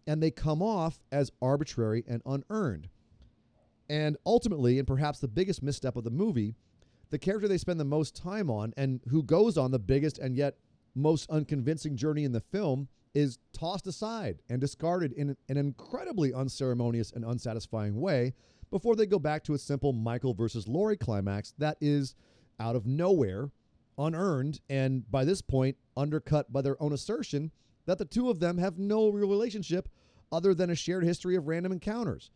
and 0.06 0.22
they 0.22 0.30
come 0.30 0.62
off 0.62 1.00
as 1.12 1.32
arbitrary 1.40 2.04
and 2.06 2.22
unearned. 2.26 2.88
And 3.88 4.16
ultimately, 4.24 4.78
and 4.78 4.86
perhaps 4.86 5.18
the 5.18 5.28
biggest 5.28 5.62
misstep 5.62 5.96
of 5.96 6.04
the 6.04 6.10
movie, 6.10 6.54
the 7.10 7.18
character 7.18 7.48
they 7.48 7.58
spend 7.58 7.78
the 7.78 7.84
most 7.84 8.16
time 8.16 8.50
on 8.50 8.72
and 8.76 9.00
who 9.08 9.22
goes 9.22 9.58
on 9.58 9.70
the 9.70 9.78
biggest 9.78 10.18
and 10.18 10.36
yet 10.36 10.56
most 10.94 11.28
unconvincing 11.30 11.96
journey 11.96 12.24
in 12.24 12.32
the 12.32 12.40
film 12.40 12.88
is 13.14 13.38
tossed 13.52 13.86
aside 13.86 14.38
and 14.48 14.60
discarded 14.60 15.12
in 15.12 15.36
an 15.48 15.56
incredibly 15.56 16.32
unceremonious 16.32 17.12
and 17.12 17.24
unsatisfying 17.24 18.00
way 18.00 18.32
before 18.70 18.96
they 18.96 19.06
go 19.06 19.18
back 19.18 19.44
to 19.44 19.54
a 19.54 19.58
simple 19.58 19.92
Michael 19.92 20.34
versus 20.34 20.66
Laurie 20.66 20.96
climax 20.96 21.54
that 21.58 21.76
is 21.80 22.14
out 22.58 22.76
of 22.76 22.86
nowhere, 22.86 23.50
unearned, 23.98 24.60
and 24.68 25.10
by 25.10 25.24
this 25.24 25.42
point 25.42 25.76
undercut 25.96 26.52
by 26.52 26.62
their 26.62 26.80
own 26.82 26.92
assertion 26.92 27.50
that 27.86 27.98
the 27.98 28.04
two 28.04 28.30
of 28.30 28.40
them 28.40 28.58
have 28.58 28.78
no 28.78 29.08
real 29.08 29.28
relationship 29.28 29.88
other 30.32 30.54
than 30.54 30.70
a 30.70 30.74
shared 30.74 31.04
history 31.04 31.36
of 31.36 31.46
random 31.46 31.70
encounters, 31.70 32.30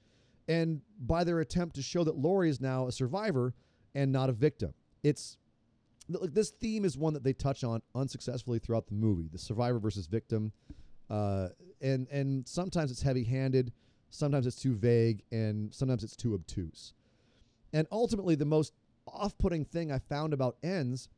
and 0.46 0.80
by 1.00 1.24
their 1.24 1.40
attempt 1.40 1.74
to 1.74 1.82
show 1.82 2.04
that 2.04 2.16
Laurie 2.16 2.50
is 2.50 2.60
now 2.60 2.86
a 2.86 2.92
survivor 2.92 3.54
and 3.94 4.12
not 4.12 4.28
a 4.28 4.32
victim. 4.32 4.72
It's 5.02 5.36
this 6.08 6.50
theme 6.50 6.84
is 6.84 6.96
one 6.96 7.14
that 7.14 7.24
they 7.24 7.32
touch 7.32 7.64
on 7.64 7.82
unsuccessfully 7.94 8.58
throughout 8.58 8.86
the 8.86 8.94
movie: 8.94 9.28
the 9.32 9.38
survivor 9.38 9.78
versus 9.78 10.06
victim, 10.06 10.52
uh, 11.10 11.48
and 11.80 12.06
and 12.10 12.46
sometimes 12.46 12.90
it's 12.90 13.02
heavy-handed, 13.02 13.72
sometimes 14.10 14.46
it's 14.46 14.60
too 14.60 14.74
vague, 14.74 15.22
and 15.32 15.74
sometimes 15.74 16.04
it's 16.04 16.16
too 16.16 16.34
obtuse. 16.34 16.94
And 17.72 17.86
ultimately, 17.90 18.34
the 18.34 18.46
most 18.46 18.72
off-putting 19.08 19.64
thing 19.64 19.92
I 19.92 19.98
found 19.98 20.32
about 20.32 20.56
ends 20.62 21.08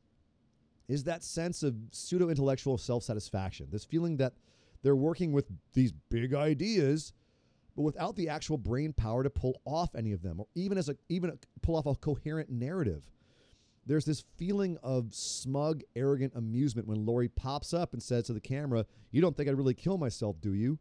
is 0.89 1.05
that 1.05 1.23
sense 1.23 1.63
of 1.63 1.77
pseudo 1.93 2.29
intellectual 2.29 2.77
self 2.77 3.05
satisfaction, 3.05 3.69
this 3.71 3.85
feeling 3.85 4.17
that 4.17 4.35
they're 4.83 4.97
working 4.97 5.33
with 5.33 5.47
these 5.73 5.93
big 6.09 6.35
ideas, 6.35 7.13
but 7.77 7.83
without 7.83 8.17
the 8.17 8.29
actual 8.29 8.59
brain 8.59 8.93
power 8.93 9.23
to 9.23 9.31
pull 9.31 9.61
off 9.65 9.95
any 9.95 10.13
of 10.13 10.23
them, 10.23 10.41
or 10.41 10.47
even 10.55 10.77
as 10.79 10.89
a 10.89 10.97
even 11.09 11.31
a, 11.31 11.35
pull 11.63 11.77
off 11.77 11.87
a 11.87 11.95
coherent 11.95 12.51
narrative. 12.51 13.03
There's 13.87 14.05
this 14.05 14.25
feeling 14.37 14.79
of 14.83 15.15
smug, 15.15 15.83
arrogant 15.97 16.35
amusement 16.35 16.87
when 16.87 17.07
Laurie 17.07 17.29
pops 17.29 17.73
up 17.73 17.93
and 17.93 18.03
says 18.03 18.25
to 18.25 18.33
the 18.33 18.41
camera, 18.41 18.87
"You 19.11 19.21
don't 19.21 19.37
think 19.37 19.49
I'd 19.49 19.57
really 19.57 19.75
kill 19.75 19.99
myself, 19.99 20.41
do 20.41 20.55
you?" 20.55 20.79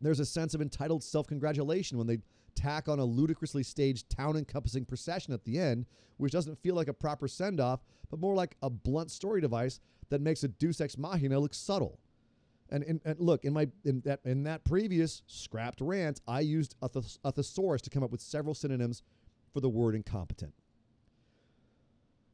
There's 0.00 0.20
a 0.20 0.26
sense 0.26 0.54
of 0.54 0.60
entitled 0.60 1.04
self-congratulation 1.04 1.96
when 1.98 2.06
they 2.06 2.18
tack 2.54 2.88
on 2.88 2.98
a 2.98 3.04
ludicrously 3.04 3.62
staged 3.62 4.08
town 4.10 4.36
encompassing 4.36 4.84
procession 4.84 5.32
at 5.32 5.44
the 5.44 5.58
end, 5.58 5.86
which 6.16 6.32
doesn't 6.32 6.58
feel 6.62 6.74
like 6.74 6.88
a 6.88 6.92
proper 6.92 7.28
send 7.28 7.60
off, 7.60 7.80
but 8.10 8.20
more 8.20 8.34
like 8.34 8.56
a 8.62 8.70
blunt 8.70 9.10
story 9.10 9.40
device 9.40 9.80
that 10.10 10.20
makes 10.20 10.44
a 10.44 10.48
Deus 10.48 10.80
Ex 10.80 10.96
Machina 10.96 11.38
look 11.38 11.54
subtle. 11.54 11.98
And, 12.70 12.82
and, 12.84 13.00
and 13.04 13.20
look, 13.20 13.44
in 13.44 13.52
my 13.52 13.68
in 13.84 14.00
that 14.04 14.20
in 14.24 14.44
that 14.44 14.64
previous 14.64 15.22
scrapped 15.26 15.80
rant, 15.80 16.20
I 16.26 16.40
used 16.40 16.74
a, 16.80 16.90
a 17.24 17.30
thesaurus 17.30 17.82
to 17.82 17.90
come 17.90 18.02
up 18.02 18.10
with 18.10 18.20
several 18.20 18.54
synonyms 18.54 19.02
for 19.52 19.60
the 19.60 19.68
word 19.68 19.94
incompetent. 19.94 20.54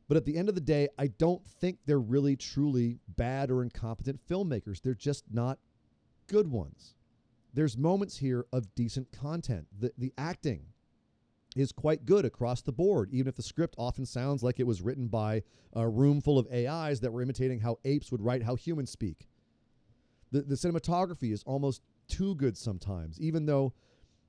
But 0.09 0.17
at 0.17 0.25
the 0.25 0.37
end 0.37 0.49
of 0.49 0.55
the 0.55 0.61
day, 0.61 0.89
I 0.99 1.09
don't 1.09 1.45
think 1.47 1.79
they're 1.87 2.01
really 2.01 2.37
truly 2.37 2.99
bad 3.09 3.51
or 3.51 3.63
incompetent 3.63 4.21
filmmakers. 4.29 4.81
They're 4.81 4.95
just 4.95 5.25
not 5.33 5.59
good 6.27 6.49
ones 6.49 6.95
there's 7.55 7.77
moments 7.77 8.19
here 8.19 8.47
of 8.53 8.75
decent 8.75 9.13
content. 9.13 9.67
The, 9.79 9.93
the 9.99 10.13
acting 10.17 10.67
is 11.57 11.73
quite 11.73 12.07
good 12.07 12.25
across 12.25 12.63
the 12.63 12.73
board, 12.73 13.11
even 13.13 13.29
if 13.29 13.35
the 13.35 13.43
script 13.43 13.75
often 13.77 14.07
sounds 14.07 14.43
like 14.43 14.61
it 14.61 14.67
was 14.67 14.83
written 14.83 15.09
by 15.09 15.43
a 15.73 15.89
room 15.89 16.21
full 16.21 16.39
of 16.39 16.47
AIs 16.53 17.01
that 17.01 17.13
were 17.13 17.23
imitating 17.23 17.61
how 17.61 17.79
apes 17.85 18.13
would 18.13 18.23
write 18.23 18.43
how 18.43 18.55
humans 18.55 18.91
speak. 18.91 19.29
The, 20.31 20.43
the 20.43 20.55
cinematography 20.55 21.33
is 21.33 21.43
almost 21.45 21.83
too 22.09 22.35
good 22.37 22.57
sometimes, 22.57 23.21
even 23.21 23.47
though 23.47 23.73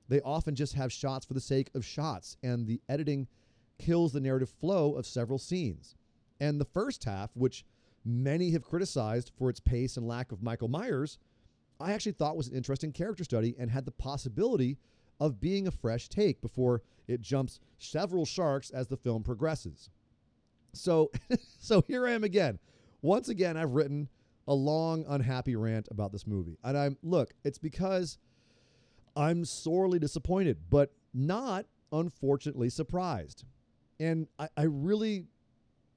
they 0.08 0.20
often 0.22 0.54
just 0.54 0.74
have 0.74 0.92
shots 0.92 1.24
for 1.24 1.34
the 1.34 1.40
sake 1.40 1.70
of 1.74 1.84
shots, 1.84 2.36
and 2.42 2.66
the 2.66 2.80
editing 2.88 3.28
kills 3.78 4.12
the 4.12 4.20
narrative 4.20 4.50
flow 4.50 4.94
of 4.94 5.06
several 5.06 5.38
scenes. 5.38 5.94
And 6.40 6.60
the 6.60 6.64
first 6.64 7.04
half, 7.04 7.30
which 7.34 7.64
many 8.04 8.50
have 8.50 8.64
criticized 8.64 9.30
for 9.38 9.48
its 9.48 9.60
pace 9.60 9.96
and 9.96 10.06
lack 10.06 10.32
of 10.32 10.42
Michael 10.42 10.68
Myers, 10.68 11.18
I 11.82 11.92
actually 11.92 12.12
thought 12.12 12.36
was 12.36 12.48
an 12.48 12.56
interesting 12.56 12.92
character 12.92 13.24
study 13.24 13.54
and 13.58 13.70
had 13.70 13.84
the 13.84 13.90
possibility 13.90 14.78
of 15.20 15.40
being 15.40 15.66
a 15.66 15.70
fresh 15.70 16.08
take 16.08 16.40
before 16.40 16.82
it 17.06 17.20
jumps 17.20 17.60
several 17.78 18.24
sharks 18.24 18.70
as 18.70 18.88
the 18.88 18.96
film 18.96 19.22
progresses. 19.22 19.90
So, 20.72 21.10
so 21.60 21.82
here 21.86 22.06
I 22.06 22.12
am 22.12 22.24
again. 22.24 22.58
Once 23.02 23.28
again, 23.28 23.56
I've 23.56 23.72
written 23.72 24.08
a 24.48 24.54
long, 24.54 25.04
unhappy 25.08 25.56
rant 25.56 25.88
about 25.90 26.12
this 26.12 26.26
movie. 26.26 26.58
And 26.64 26.76
I'm, 26.76 26.98
look, 27.02 27.34
it's 27.44 27.58
because 27.58 28.18
I'm 29.16 29.44
sorely 29.44 29.98
disappointed, 29.98 30.58
but 30.70 30.92
not 31.12 31.66
unfortunately 31.92 32.70
surprised. 32.70 33.44
And 34.00 34.26
I, 34.38 34.48
I 34.56 34.62
really, 34.62 35.26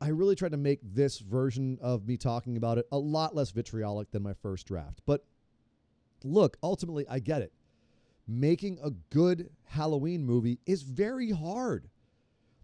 I 0.01 0.09
really 0.09 0.35
tried 0.35 0.51
to 0.51 0.57
make 0.57 0.79
this 0.83 1.19
version 1.19 1.79
of 1.81 2.07
me 2.07 2.17
talking 2.17 2.57
about 2.57 2.77
it 2.77 2.87
a 2.91 2.97
lot 2.97 3.33
less 3.35 3.51
vitriolic 3.51 4.11
than 4.11 4.21
my 4.21 4.33
first 4.33 4.67
draft. 4.67 5.01
But 5.05 5.25
look, 6.25 6.57
ultimately, 6.63 7.05
I 7.07 7.19
get 7.19 7.41
it. 7.41 7.53
Making 8.27 8.79
a 8.83 8.89
good 8.89 9.49
Halloween 9.65 10.25
movie 10.25 10.59
is 10.65 10.81
very 10.81 11.31
hard. 11.31 11.89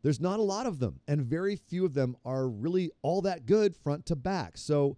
There's 0.02 0.20
not 0.20 0.40
a 0.40 0.44
lot 0.44 0.66
of 0.66 0.80
them, 0.80 1.00
and 1.08 1.22
very 1.22 1.56
few 1.56 1.86
of 1.86 1.94
them 1.94 2.18
are 2.26 2.50
really 2.50 2.92
all 3.04 3.22
that 3.22 3.46
good 3.46 3.76
front 3.76 4.08
to 4.08 4.16
back. 4.16 4.58
So 4.58 4.98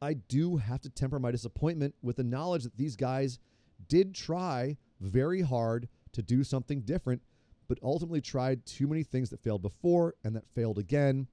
I 0.00 0.14
do 0.14 0.56
have 0.58 0.80
to 0.82 0.90
temper 0.90 1.18
my 1.18 1.32
disappointment 1.32 1.94
with 2.02 2.16
the 2.16 2.24
knowledge 2.24 2.62
that 2.62 2.76
these 2.76 2.94
guys 2.94 3.40
did 3.88 4.14
try 4.14 4.76
very 5.00 5.42
hard 5.42 5.88
to 6.12 6.22
do 6.22 6.44
something 6.44 6.82
different, 6.82 7.22
but 7.66 7.78
ultimately 7.82 8.20
tried 8.20 8.64
too 8.64 8.86
many 8.86 9.02
things 9.02 9.30
that 9.30 9.42
failed 9.42 9.62
before 9.62 10.14
and 10.22 10.36
that 10.36 10.46
failed 10.54 10.78
again. 10.78 11.26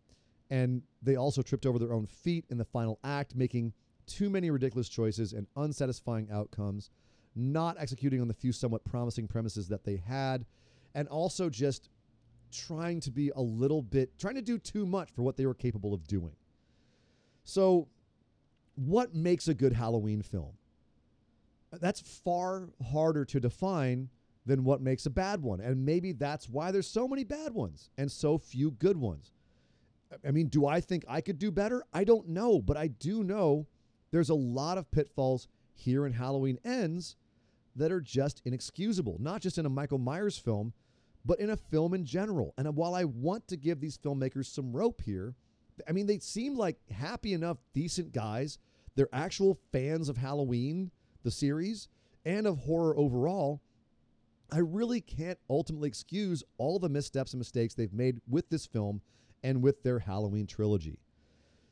And 0.50 0.82
they 1.04 1.16
also 1.16 1.44
tripped 1.44 1.68
over 1.68 1.78
their 1.78 1.94
own 1.94 2.08
feet 2.08 2.46
in 2.50 2.58
the 2.58 2.66
final 2.66 3.00
act, 3.04 3.36
making 3.36 3.74
too 4.10 4.30
many 4.30 4.50
ridiculous 4.50 4.90
choices 4.90 5.34
and 5.34 5.48
unsatisfying 5.56 6.30
outcomes, 6.32 6.90
not 7.36 7.78
executing 7.80 8.20
on 8.20 8.28
the 8.28 8.34
few 8.34 8.52
somewhat 8.52 8.84
promising 8.84 9.28
premises 9.28 9.68
that 9.70 9.86
they 9.86 9.98
had, 9.98 10.46
and 10.96 11.08
also 11.08 11.50
just 11.50 11.90
trying 12.52 13.00
to 13.02 13.12
be 13.12 13.32
a 13.36 13.42
little 13.42 13.82
bit, 13.82 14.18
trying 14.18 14.36
to 14.36 14.42
do 14.42 14.58
too 14.58 14.86
much 14.86 15.12
for 15.12 15.22
what 15.22 15.38
they 15.38 15.46
were 15.46 15.54
capable 15.54 15.94
of 15.94 16.08
doing. 16.08 16.36
So, 17.44 17.88
what 18.76 19.14
makes 19.14 19.48
a 19.48 19.54
good 19.54 19.74
Halloween 19.74 20.22
film? 20.22 20.54
That's 21.72 22.02
far 22.02 22.70
harder 22.92 23.26
to 23.26 23.40
define 23.40 24.10
than 24.46 24.64
what 24.64 24.82
makes 24.82 25.06
a 25.06 25.10
bad 25.10 25.42
one. 25.42 25.62
And 25.62 25.86
maybe 25.86 26.12
that's 26.12 26.50
why 26.50 26.72
there's 26.72 26.88
so 26.88 27.08
many 27.08 27.24
bad 27.24 27.54
ones 27.54 27.90
and 27.98 28.12
so 28.12 28.38
few 28.38 28.72
good 28.72 28.98
ones. 28.98 29.32
I 30.28 30.32
mean, 30.32 30.48
do 30.48 30.66
I 30.66 30.82
think 30.82 31.06
I 31.08 31.22
could 31.22 31.38
do 31.38 31.52
better? 31.52 31.84
I 31.94 32.04
don't 32.04 32.30
know, 32.30 32.60
but 32.60 32.76
I 32.76 32.88
do 32.88 33.24
know 33.24 33.68
there's 34.12 34.30
a 34.30 34.36
lot 34.36 34.78
of 34.78 34.92
pitfalls 34.92 35.48
here 35.74 36.06
in 36.06 36.14
Halloween 36.14 36.60
Ends 36.66 37.16
that 37.76 37.92
are 37.92 38.02
just 38.02 38.42
inexcusable, 38.46 39.18
not 39.20 39.42
just 39.42 39.58
in 39.58 39.66
a 39.66 39.70
Michael 39.70 39.98
Myers 39.98 40.38
film, 40.38 40.74
but 41.26 41.40
in 41.40 41.50
a 41.50 41.58
film 41.58 41.94
in 41.94 42.06
general. 42.06 42.54
And 42.58 42.76
while 42.76 42.96
I 42.96 43.04
want 43.06 43.48
to 43.50 43.58
give 43.58 43.80
these 43.80 43.98
filmmakers 43.98 44.46
some 44.46 44.74
rope 44.74 45.02
here, 45.02 45.36
I 45.88 45.92
mean, 45.92 46.08
they 46.08 46.20
seem 46.20 46.58
like 46.58 46.78
happy 46.92 47.34
enough, 47.34 47.58
decent 47.74 48.12
guys. 48.12 48.58
They're 48.96 49.10
actual 49.14 49.60
fans 49.72 50.10
of 50.10 50.18
Halloween, 50.18 50.92
the 51.24 51.32
series, 51.32 51.88
and 52.26 52.48
of 52.48 52.58
horror 52.58 52.98
overall. 52.98 53.62
I 54.52 54.60
really 54.60 55.00
can't 55.00 55.40
ultimately 55.50 55.88
excuse 55.88 56.44
all 56.58 56.80
the 56.80 56.90
missteps 56.90 57.34
and 57.34 57.40
mistakes 57.40 57.76
they've 57.76 57.94
made 57.94 58.20
with 58.28 58.50
this 58.50 58.66
film 58.66 59.02
and 59.44 59.62
with 59.62 59.84
their 59.84 60.00
Halloween 60.00 60.48
trilogy. 60.48 61.00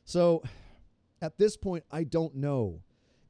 So 0.04 0.42
at 1.20 1.38
this 1.38 1.56
point, 1.56 1.84
I 1.90 2.04
don't 2.04 2.34
know 2.34 2.82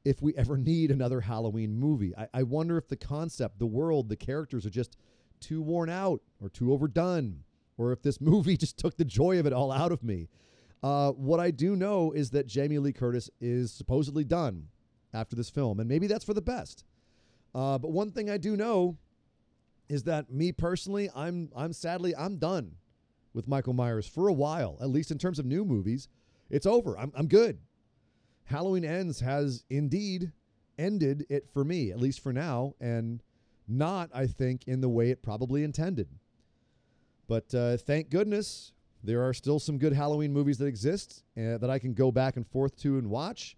if 0.05 0.21
we 0.21 0.35
ever 0.35 0.57
need 0.57 0.91
another 0.91 1.21
Halloween 1.21 1.79
movie. 1.79 2.15
I, 2.15 2.27
I 2.33 2.43
wonder 2.43 2.77
if 2.77 2.87
the 2.87 2.97
concept, 2.97 3.59
the 3.59 3.65
world, 3.65 4.09
the 4.09 4.15
characters 4.15 4.65
are 4.65 4.71
just 4.71 4.97
too 5.39 5.61
worn 5.61 5.89
out 5.89 6.21
or 6.41 6.49
too 6.49 6.73
overdone, 6.73 7.43
or 7.77 7.91
if 7.91 8.01
this 8.01 8.21
movie 8.21 8.57
just 8.57 8.77
took 8.77 8.97
the 8.97 9.05
joy 9.05 9.39
of 9.39 9.45
it 9.45 9.53
all 9.53 9.71
out 9.71 9.91
of 9.91 10.03
me. 10.03 10.29
Uh, 10.81 11.11
what 11.11 11.39
I 11.39 11.51
do 11.51 11.75
know 11.75 12.11
is 12.13 12.29
that 12.31 12.47
Jamie 12.47 12.79
Lee 12.79 12.93
Curtis 12.93 13.29
is 13.41 13.71
supposedly 13.71 14.23
done 14.23 14.69
after 15.13 15.35
this 15.35 15.49
film, 15.49 15.79
and 15.79 15.89
maybe 15.89 16.07
that's 16.07 16.23
for 16.23 16.33
the 16.33 16.41
best. 16.41 16.85
Uh, 17.53 17.77
but 17.77 17.91
one 17.91 18.11
thing 18.11 18.29
I 18.29 18.37
do 18.37 18.55
know 18.55 18.97
is 19.89 20.03
that 20.03 20.31
me 20.31 20.51
personally, 20.51 21.09
I'm 21.15 21.49
I'm 21.55 21.73
sadly 21.73 22.15
I'm 22.15 22.37
done 22.37 22.75
with 23.33 23.47
Michael 23.47 23.73
Myers 23.73 24.07
for 24.07 24.27
a 24.27 24.33
while, 24.33 24.77
at 24.81 24.89
least 24.89 25.11
in 25.11 25.17
terms 25.17 25.39
of 25.39 25.45
new 25.45 25.65
movies. 25.65 26.07
It's 26.49 26.65
over. 26.65 26.97
I'm 26.97 27.11
I'm 27.15 27.27
good. 27.27 27.59
Halloween 28.49 28.83
Ends 28.83 29.19
has 29.19 29.63
indeed 29.69 30.31
ended 30.79 31.25
it 31.29 31.47
for 31.53 31.63
me, 31.63 31.91
at 31.91 31.99
least 31.99 32.21
for 32.21 32.33
now, 32.33 32.73
and 32.81 33.21
not, 33.67 34.09
I 34.11 34.25
think, 34.25 34.67
in 34.67 34.81
the 34.81 34.89
way 34.89 35.11
it 35.11 35.21
probably 35.21 35.63
intended. 35.63 36.07
But 37.27 37.53
uh, 37.53 37.77
thank 37.77 38.09
goodness 38.09 38.73
there 39.03 39.21
are 39.21 39.35
still 39.35 39.59
some 39.59 39.77
good 39.77 39.93
Halloween 39.93 40.33
movies 40.33 40.57
that 40.57 40.65
exist 40.65 41.23
uh, 41.37 41.59
that 41.59 41.69
I 41.69 41.77
can 41.77 41.93
go 41.93 42.11
back 42.11 42.37
and 42.37 42.47
forth 42.47 42.75
to 42.77 42.97
and 42.97 43.09
watch 43.09 43.55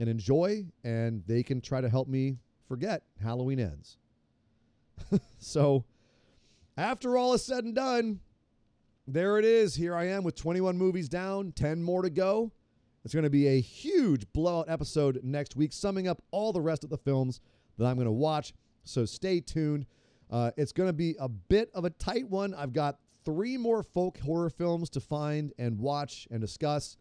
and 0.00 0.08
enjoy, 0.08 0.66
and 0.82 1.22
they 1.28 1.44
can 1.44 1.60
try 1.60 1.80
to 1.80 1.88
help 1.88 2.08
me 2.08 2.38
forget 2.66 3.04
Halloween 3.22 3.60
ends. 3.60 3.96
so, 5.38 5.84
after 6.76 7.16
all 7.16 7.32
is 7.34 7.44
said 7.44 7.62
and 7.62 7.76
done, 7.76 8.18
there 9.06 9.38
it 9.38 9.44
is. 9.44 9.76
Here 9.76 9.94
I 9.94 10.06
am 10.06 10.24
with 10.24 10.34
21 10.34 10.76
movies 10.76 11.08
down, 11.08 11.52
10 11.52 11.80
more 11.82 12.02
to 12.02 12.10
go. 12.10 12.50
It's 13.04 13.14
going 13.14 13.24
to 13.24 13.30
be 13.30 13.48
a 13.48 13.60
huge 13.60 14.26
blowout 14.32 14.68
episode 14.68 15.20
next 15.24 15.56
week, 15.56 15.72
summing 15.72 16.06
up 16.06 16.22
all 16.30 16.52
the 16.52 16.60
rest 16.60 16.84
of 16.84 16.90
the 16.90 16.98
films 16.98 17.40
that 17.78 17.86
I'm 17.86 17.96
going 17.96 18.06
to 18.06 18.12
watch. 18.12 18.54
So 18.84 19.04
stay 19.04 19.40
tuned. 19.40 19.86
Uh, 20.30 20.52
it's 20.56 20.72
going 20.72 20.88
to 20.88 20.92
be 20.92 21.16
a 21.18 21.28
bit 21.28 21.70
of 21.74 21.84
a 21.84 21.90
tight 21.90 22.28
one. 22.28 22.54
I've 22.54 22.72
got 22.72 22.98
three 23.24 23.56
more 23.56 23.82
folk 23.82 24.18
horror 24.18 24.50
films 24.50 24.88
to 24.90 25.00
find 25.00 25.52
and 25.58 25.78
watch 25.78 26.28
and 26.30 26.40
discuss. 26.40 26.96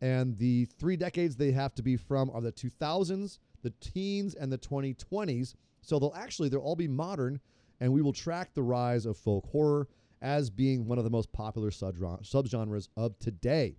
And 0.00 0.36
the 0.38 0.66
three 0.78 0.96
decades 0.96 1.36
they 1.36 1.52
have 1.52 1.74
to 1.76 1.82
be 1.82 1.96
from 1.96 2.30
are 2.30 2.40
the 2.40 2.52
2000s, 2.52 3.38
the 3.62 3.72
teens, 3.80 4.34
and 4.34 4.50
the 4.50 4.58
2020s. 4.58 5.54
So 5.82 5.98
they'll 5.98 6.14
actually 6.16 6.48
they'll 6.48 6.60
all 6.60 6.76
be 6.76 6.88
modern, 6.88 7.40
and 7.80 7.92
we 7.92 8.02
will 8.02 8.12
track 8.12 8.54
the 8.54 8.62
rise 8.62 9.06
of 9.06 9.16
folk 9.16 9.46
horror 9.46 9.88
as 10.20 10.50
being 10.50 10.86
one 10.86 10.98
of 10.98 11.04
the 11.04 11.10
most 11.10 11.32
popular 11.32 11.70
subgenres 11.70 12.88
of 12.96 13.18
today. 13.20 13.76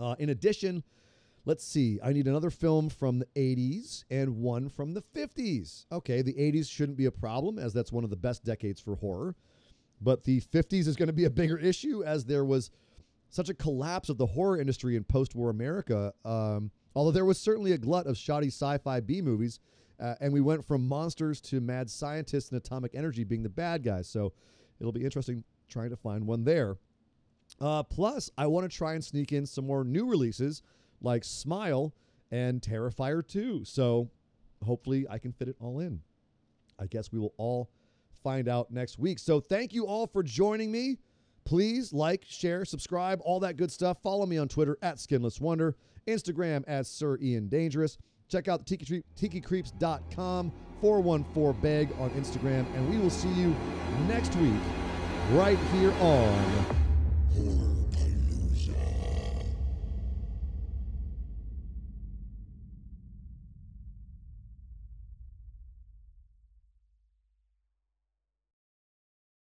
Uh, 0.00 0.14
in 0.18 0.30
addition, 0.30 0.82
let's 1.44 1.64
see, 1.64 1.98
I 2.02 2.12
need 2.12 2.26
another 2.26 2.50
film 2.50 2.88
from 2.88 3.18
the 3.18 3.26
80s 3.36 4.04
and 4.10 4.38
one 4.38 4.68
from 4.68 4.94
the 4.94 5.02
50s. 5.02 5.86
Okay, 5.92 6.22
the 6.22 6.34
80s 6.34 6.70
shouldn't 6.70 6.98
be 6.98 7.06
a 7.06 7.10
problem 7.10 7.58
as 7.58 7.72
that's 7.72 7.92
one 7.92 8.04
of 8.04 8.10
the 8.10 8.16
best 8.16 8.44
decades 8.44 8.80
for 8.80 8.96
horror. 8.96 9.34
But 10.00 10.24
the 10.24 10.40
50s 10.40 10.86
is 10.86 10.96
going 10.96 11.08
to 11.08 11.12
be 11.12 11.24
a 11.24 11.30
bigger 11.30 11.58
issue 11.58 12.02
as 12.04 12.24
there 12.24 12.44
was 12.44 12.70
such 13.30 13.48
a 13.48 13.54
collapse 13.54 14.08
of 14.08 14.18
the 14.18 14.26
horror 14.26 14.60
industry 14.60 14.96
in 14.96 15.04
post 15.04 15.34
war 15.34 15.50
America. 15.50 16.12
Um, 16.24 16.70
although 16.94 17.12
there 17.12 17.24
was 17.24 17.40
certainly 17.40 17.72
a 17.72 17.78
glut 17.78 18.06
of 18.06 18.16
shoddy 18.16 18.48
sci 18.48 18.78
fi 18.78 19.00
B 19.00 19.22
movies, 19.22 19.60
uh, 20.00 20.14
and 20.20 20.32
we 20.32 20.40
went 20.40 20.64
from 20.64 20.86
monsters 20.86 21.40
to 21.40 21.60
mad 21.60 21.88
scientists 21.88 22.50
and 22.50 22.58
atomic 22.58 22.94
energy 22.94 23.24
being 23.24 23.42
the 23.42 23.48
bad 23.48 23.82
guys. 23.84 24.08
So 24.08 24.32
it'll 24.80 24.92
be 24.92 25.04
interesting 25.04 25.44
trying 25.68 25.90
to 25.90 25.96
find 25.96 26.26
one 26.26 26.44
there. 26.44 26.76
Uh, 27.62 27.84
plus, 27.84 28.28
I 28.36 28.48
want 28.48 28.68
to 28.68 28.76
try 28.76 28.94
and 28.94 29.04
sneak 29.04 29.32
in 29.32 29.46
some 29.46 29.66
more 29.66 29.84
new 29.84 30.04
releases 30.04 30.62
like 31.00 31.22
Smile 31.22 31.94
and 32.32 32.60
Terrifier 32.60 33.26
2. 33.26 33.64
So 33.64 34.10
hopefully 34.64 35.06
I 35.08 35.18
can 35.18 35.32
fit 35.32 35.46
it 35.46 35.56
all 35.60 35.78
in. 35.78 36.00
I 36.80 36.86
guess 36.86 37.12
we 37.12 37.20
will 37.20 37.34
all 37.36 37.70
find 38.24 38.48
out 38.48 38.72
next 38.72 38.98
week. 38.98 39.20
So 39.20 39.38
thank 39.38 39.72
you 39.72 39.86
all 39.86 40.08
for 40.08 40.24
joining 40.24 40.72
me. 40.72 40.98
Please 41.44 41.92
like, 41.92 42.24
share, 42.26 42.64
subscribe, 42.64 43.20
all 43.24 43.38
that 43.40 43.56
good 43.56 43.70
stuff. 43.70 43.98
Follow 44.02 44.26
me 44.26 44.38
on 44.38 44.48
Twitter 44.48 44.76
at 44.82 44.98
Skinless 44.98 45.40
Wonder, 45.40 45.76
Instagram 46.08 46.64
at 46.66 46.86
Sir 46.86 47.16
Ian 47.20 47.48
Dangerous. 47.48 47.96
Check 48.28 48.48
out 48.48 48.64
the 48.64 48.76
tiki, 48.76 49.04
tikicreeps.com, 49.16 50.52
414 50.80 51.60
beg 51.60 51.92
on 52.00 52.10
Instagram, 52.10 52.64
and 52.74 52.90
we 52.90 52.98
will 52.98 53.10
see 53.10 53.32
you 53.32 53.54
next 54.08 54.34
week 54.36 54.54
right 55.32 55.58
here 55.72 55.92
on 56.00 56.81
Horror 57.34 57.71